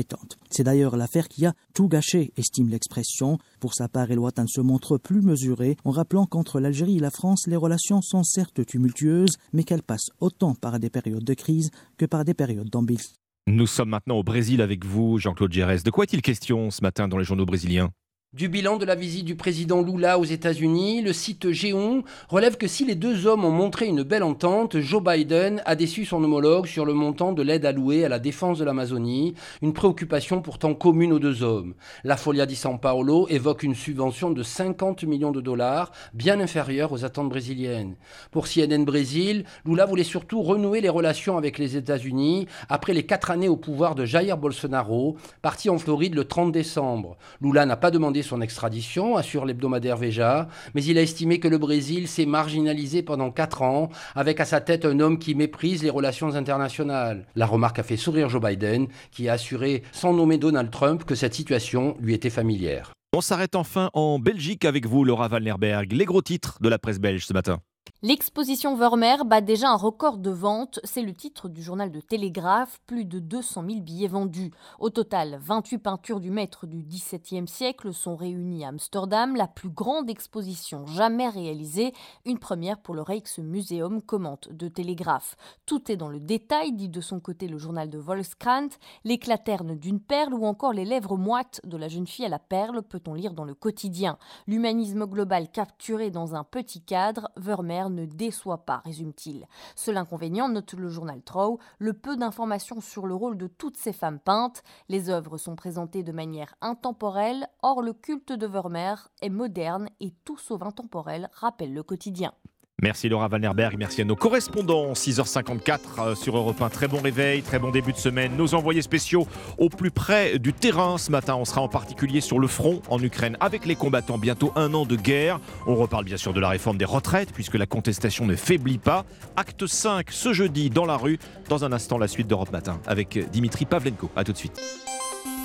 C'est 0.50 0.64
d'ailleurs 0.64 0.96
l'affaire 0.96 1.28
qui 1.28 1.46
a 1.46 1.54
tout 1.74 1.88
gâché, 1.88 2.32
estime 2.36 2.68
l'expression. 2.68 3.38
Pour 3.60 3.74
sa 3.74 3.88
part, 3.88 4.10
El 4.10 4.18
Watan 4.18 4.46
se 4.46 4.60
montre 4.60 4.98
plus 4.98 5.22
mesuré 5.22 5.76
en 5.84 5.90
rappelant 5.90 6.26
qu'entre 6.26 6.60
l'Algérie 6.60 6.96
et 6.96 7.00
la 7.00 7.10
France, 7.10 7.46
les 7.46 7.56
relations 7.56 8.02
sont 8.02 8.22
certes 8.22 8.64
tumultueuses, 8.66 9.36
mais 9.52 9.64
qu'elles 9.64 9.82
passent 9.82 10.10
autant 10.20 10.54
par 10.54 10.78
des 10.78 10.90
périodes 10.90 11.24
de 11.24 11.34
crise 11.34 11.70
que 11.98 12.06
par 12.06 12.24
des 12.24 12.34
périodes 12.34 12.70
d'embellie. 12.70 13.14
Nous 13.46 13.66
sommes 13.66 13.88
maintenant 13.90 14.16
au 14.16 14.22
Brésil 14.22 14.60
avec 14.60 14.84
vous, 14.84 15.18
Jean-Claude 15.18 15.52
Gérès. 15.52 15.82
De 15.82 15.90
quoi 15.90 16.04
est-il 16.04 16.22
question 16.22 16.70
ce 16.70 16.82
matin 16.82 17.08
dans 17.08 17.18
les 17.18 17.24
journaux 17.24 17.46
brésiliens? 17.46 17.90
Du 18.32 18.48
bilan 18.48 18.76
de 18.76 18.84
la 18.84 18.94
visite 18.94 19.24
du 19.24 19.34
président 19.34 19.82
Lula 19.82 20.16
aux 20.16 20.24
États-Unis, 20.24 21.02
le 21.02 21.12
site 21.12 21.50
Géon 21.50 22.04
relève 22.28 22.56
que 22.56 22.68
si 22.68 22.84
les 22.84 22.94
deux 22.94 23.26
hommes 23.26 23.44
ont 23.44 23.50
montré 23.50 23.88
une 23.88 24.04
belle 24.04 24.22
entente, 24.22 24.78
Joe 24.78 25.02
Biden 25.02 25.60
a 25.66 25.74
déçu 25.74 26.04
son 26.04 26.22
homologue 26.22 26.66
sur 26.66 26.84
le 26.84 26.94
montant 26.94 27.32
de 27.32 27.42
l'aide 27.42 27.66
allouée 27.66 28.04
à 28.04 28.08
la 28.08 28.20
défense 28.20 28.60
de 28.60 28.64
l'Amazonie, 28.64 29.34
une 29.62 29.72
préoccupation 29.72 30.42
pourtant 30.42 30.74
commune 30.74 31.12
aux 31.12 31.18
deux 31.18 31.42
hommes. 31.42 31.74
La 32.04 32.16
Folia 32.16 32.46
di 32.46 32.54
São 32.54 32.78
Paulo 32.78 33.26
évoque 33.30 33.64
une 33.64 33.74
subvention 33.74 34.30
de 34.30 34.44
50 34.44 35.02
millions 35.02 35.32
de 35.32 35.40
dollars, 35.40 35.90
bien 36.14 36.38
inférieure 36.38 36.92
aux 36.92 37.04
attentes 37.04 37.30
brésiliennes. 37.30 37.96
Pour 38.30 38.46
CNN 38.46 38.84
Brésil, 38.84 39.44
Lula 39.64 39.86
voulait 39.86 40.04
surtout 40.04 40.42
renouer 40.42 40.80
les 40.80 40.88
relations 40.88 41.36
avec 41.36 41.58
les 41.58 41.76
États-Unis 41.76 42.46
après 42.68 42.94
les 42.94 43.06
quatre 43.06 43.32
années 43.32 43.48
au 43.48 43.56
pouvoir 43.56 43.96
de 43.96 44.04
Jair 44.04 44.38
Bolsonaro, 44.38 45.16
parti 45.42 45.68
en 45.68 45.78
Floride 45.78 46.14
le 46.14 46.26
30 46.26 46.52
décembre. 46.52 47.16
Lula 47.40 47.66
n'a 47.66 47.76
pas 47.76 47.90
demandé 47.90 48.19
son 48.22 48.40
extradition, 48.40 49.16
assure 49.16 49.44
l'hebdomadaire 49.44 49.96
Veja, 49.96 50.48
mais 50.74 50.84
il 50.84 50.98
a 50.98 51.02
estimé 51.02 51.40
que 51.40 51.48
le 51.48 51.58
Brésil 51.58 52.08
s'est 52.08 52.26
marginalisé 52.26 53.02
pendant 53.02 53.30
quatre 53.30 53.62
ans, 53.62 53.90
avec 54.14 54.40
à 54.40 54.44
sa 54.44 54.60
tête 54.60 54.84
un 54.84 55.00
homme 55.00 55.18
qui 55.18 55.34
méprise 55.34 55.82
les 55.82 55.90
relations 55.90 56.34
internationales. 56.34 57.26
La 57.36 57.46
remarque 57.46 57.78
a 57.78 57.82
fait 57.82 57.96
sourire 57.96 58.28
Joe 58.28 58.42
Biden, 58.42 58.86
qui 59.10 59.28
a 59.28 59.34
assuré, 59.34 59.82
sans 59.92 60.12
nommer 60.12 60.38
Donald 60.38 60.70
Trump, 60.70 61.04
que 61.04 61.14
cette 61.14 61.34
situation 61.34 61.96
lui 62.00 62.14
était 62.14 62.30
familière. 62.30 62.92
On 63.12 63.20
s'arrête 63.20 63.56
enfin 63.56 63.90
en 63.92 64.18
Belgique 64.18 64.64
avec 64.64 64.86
vous, 64.86 65.04
Laura 65.04 65.28
Walnerberg. 65.28 65.92
Les 65.92 66.04
gros 66.04 66.22
titres 66.22 66.58
de 66.60 66.68
la 66.68 66.78
presse 66.78 67.00
belge 67.00 67.26
ce 67.26 67.32
matin. 67.32 67.60
L'exposition 68.02 68.76
Vermeer 68.76 69.24
bat 69.26 69.42
déjà 69.42 69.68
un 69.68 69.76
record 69.76 70.16
de 70.16 70.30
vente, 70.30 70.80
c'est 70.84 71.02
le 71.02 71.12
titre 71.12 71.48
du 71.48 71.62
journal 71.62 71.90
de 71.90 72.00
Télégraphe, 72.00 72.80
plus 72.86 73.04
de 73.04 73.18
200 73.18 73.64
000 73.68 73.80
billets 73.80 74.08
vendus. 74.08 74.52
Au 74.78 74.88
total, 74.88 75.38
28 75.42 75.78
peintures 75.78 76.20
du 76.20 76.30
maître 76.30 76.66
du 76.66 76.82
XVIIe 76.82 77.46
siècle 77.46 77.92
sont 77.92 78.16
réunies 78.16 78.64
à 78.64 78.68
Amsterdam, 78.68 79.36
la 79.36 79.46
plus 79.46 79.68
grande 79.68 80.08
exposition 80.08 80.86
jamais 80.86 81.28
réalisée, 81.28 81.92
une 82.24 82.38
première 82.38 82.78
pour 82.78 82.94
le 82.94 83.02
Rijksmuseum, 83.02 84.00
commente 84.02 84.50
de 84.50 84.68
Télégraphe. 84.68 85.36
Tout 85.66 85.92
est 85.92 85.96
dans 85.96 86.08
le 86.08 86.20
détail, 86.20 86.72
dit 86.72 86.88
de 86.88 87.00
son 87.00 87.20
côté 87.20 87.48
le 87.48 87.58
journal 87.58 87.90
de 87.90 87.98
Volkskrant, 87.98 88.68
l'éclaterne 89.04 89.76
d'une 89.76 90.00
perle 90.00 90.32
ou 90.32 90.46
encore 90.46 90.72
les 90.72 90.84
lèvres 90.84 91.16
moites 91.16 91.60
de 91.64 91.76
la 91.76 91.88
jeune 91.88 92.06
fille 92.06 92.24
à 92.24 92.30
la 92.30 92.38
perle, 92.38 92.82
peut-on 92.82 93.14
lire 93.14 93.34
dans 93.34 93.44
le 93.44 93.54
quotidien. 93.54 94.16
L'humanisme 94.46 95.06
global 95.06 95.50
capturé 95.50 96.10
dans 96.10 96.34
un 96.34 96.44
petit 96.44 96.80
cadre, 96.80 97.30
Vermeer 97.36 97.79
ne 97.88 98.04
déçoit 98.04 98.66
pas, 98.66 98.82
résume-t-il. 98.84 99.46
Seul 99.74 99.96
inconvénient, 99.96 100.48
note 100.50 100.74
le 100.74 100.88
journal 100.88 101.22
Trow, 101.22 101.58
le 101.78 101.94
peu 101.94 102.16
d'informations 102.16 102.82
sur 102.82 103.06
le 103.06 103.14
rôle 103.14 103.38
de 103.38 103.46
toutes 103.46 103.78
ces 103.78 103.94
femmes 103.94 104.18
peintes. 104.18 104.62
Les 104.88 105.08
œuvres 105.08 105.38
sont 105.38 105.56
présentées 105.56 106.02
de 106.02 106.12
manière 106.12 106.54
intemporelle, 106.60 107.48
or 107.62 107.80
le 107.80 107.94
culte 107.94 108.32
de 108.32 108.46
Vermeer 108.46 109.08
est 109.22 109.30
moderne 109.30 109.88
et 110.00 110.12
tout 110.24 110.36
sauf 110.36 110.60
intemporel, 110.62 111.30
rappelle 111.32 111.72
le 111.72 111.82
quotidien. 111.82 112.34
Merci 112.82 113.10
Laura 113.10 113.28
Vannerberg, 113.28 113.76
merci 113.78 114.00
à 114.00 114.04
nos 114.04 114.16
correspondants. 114.16 114.92
6h54 114.92 115.78
euh, 115.98 116.14
sur 116.14 116.36
Europe 116.36 116.60
1. 116.62 116.68
Très 116.70 116.88
bon 116.88 117.00
réveil, 117.00 117.42
très 117.42 117.58
bon 117.58 117.70
début 117.70 117.92
de 117.92 117.98
semaine. 117.98 118.36
Nos 118.36 118.54
envoyés 118.54 118.80
spéciaux 118.80 119.26
au 119.58 119.68
plus 119.68 119.90
près 119.90 120.38
du 120.38 120.54
terrain 120.54 120.96
ce 120.96 121.10
matin. 121.10 121.36
On 121.36 121.44
sera 121.44 121.60
en 121.60 121.68
particulier 121.68 122.20
sur 122.20 122.38
le 122.38 122.46
front 122.46 122.80
en 122.88 123.02
Ukraine 123.02 123.36
avec 123.40 123.66
les 123.66 123.74
combattants. 123.74 124.16
Bientôt 124.16 124.52
un 124.56 124.72
an 124.72 124.86
de 124.86 124.96
guerre. 124.96 125.40
On 125.66 125.74
reparle 125.74 126.04
bien 126.04 126.16
sûr 126.16 126.32
de 126.32 126.40
la 126.40 126.48
réforme 126.48 126.78
des 126.78 126.86
retraites 126.86 127.32
puisque 127.32 127.56
la 127.56 127.66
contestation 127.66 128.24
ne 128.24 128.34
faiblit 128.34 128.78
pas. 128.78 129.04
Acte 129.36 129.66
5 129.66 130.10
ce 130.10 130.32
jeudi 130.32 130.70
dans 130.70 130.86
la 130.86 130.96
rue. 130.96 131.18
Dans 131.48 131.64
un 131.64 131.72
instant, 131.72 131.98
la 131.98 132.08
suite 132.08 132.28
d'Europe 132.28 132.52
Matin 132.52 132.80
avec 132.86 133.18
Dimitri 133.30 133.66
Pavlenko. 133.66 134.10
A 134.16 134.24
tout 134.24 134.32
de 134.32 134.38
suite. 134.38 134.58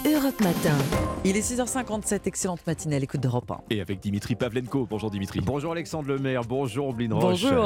Europe 0.06 0.40
Matin. 0.40 0.77
Il 1.23 1.36
est 1.36 1.41
6h57, 1.41 2.19
excellente 2.27 2.60
matinée 2.68 2.98
à 2.98 2.99
l'écoute 2.99 3.22
d'Europe 3.22 3.49
1. 3.49 3.61
Et 3.72 3.82
avec 3.82 3.99
Dimitri 3.99 4.36
Pavlenko. 4.36 4.86
Bonjour 4.88 5.10
Dimitri. 5.10 5.40
Bonjour 5.41 5.72
Alexandre 5.72 6.10
Lemaire, 6.10 6.44
bonjour 6.48 6.94
Blin 6.94 7.07
Bonjour. 7.10 7.64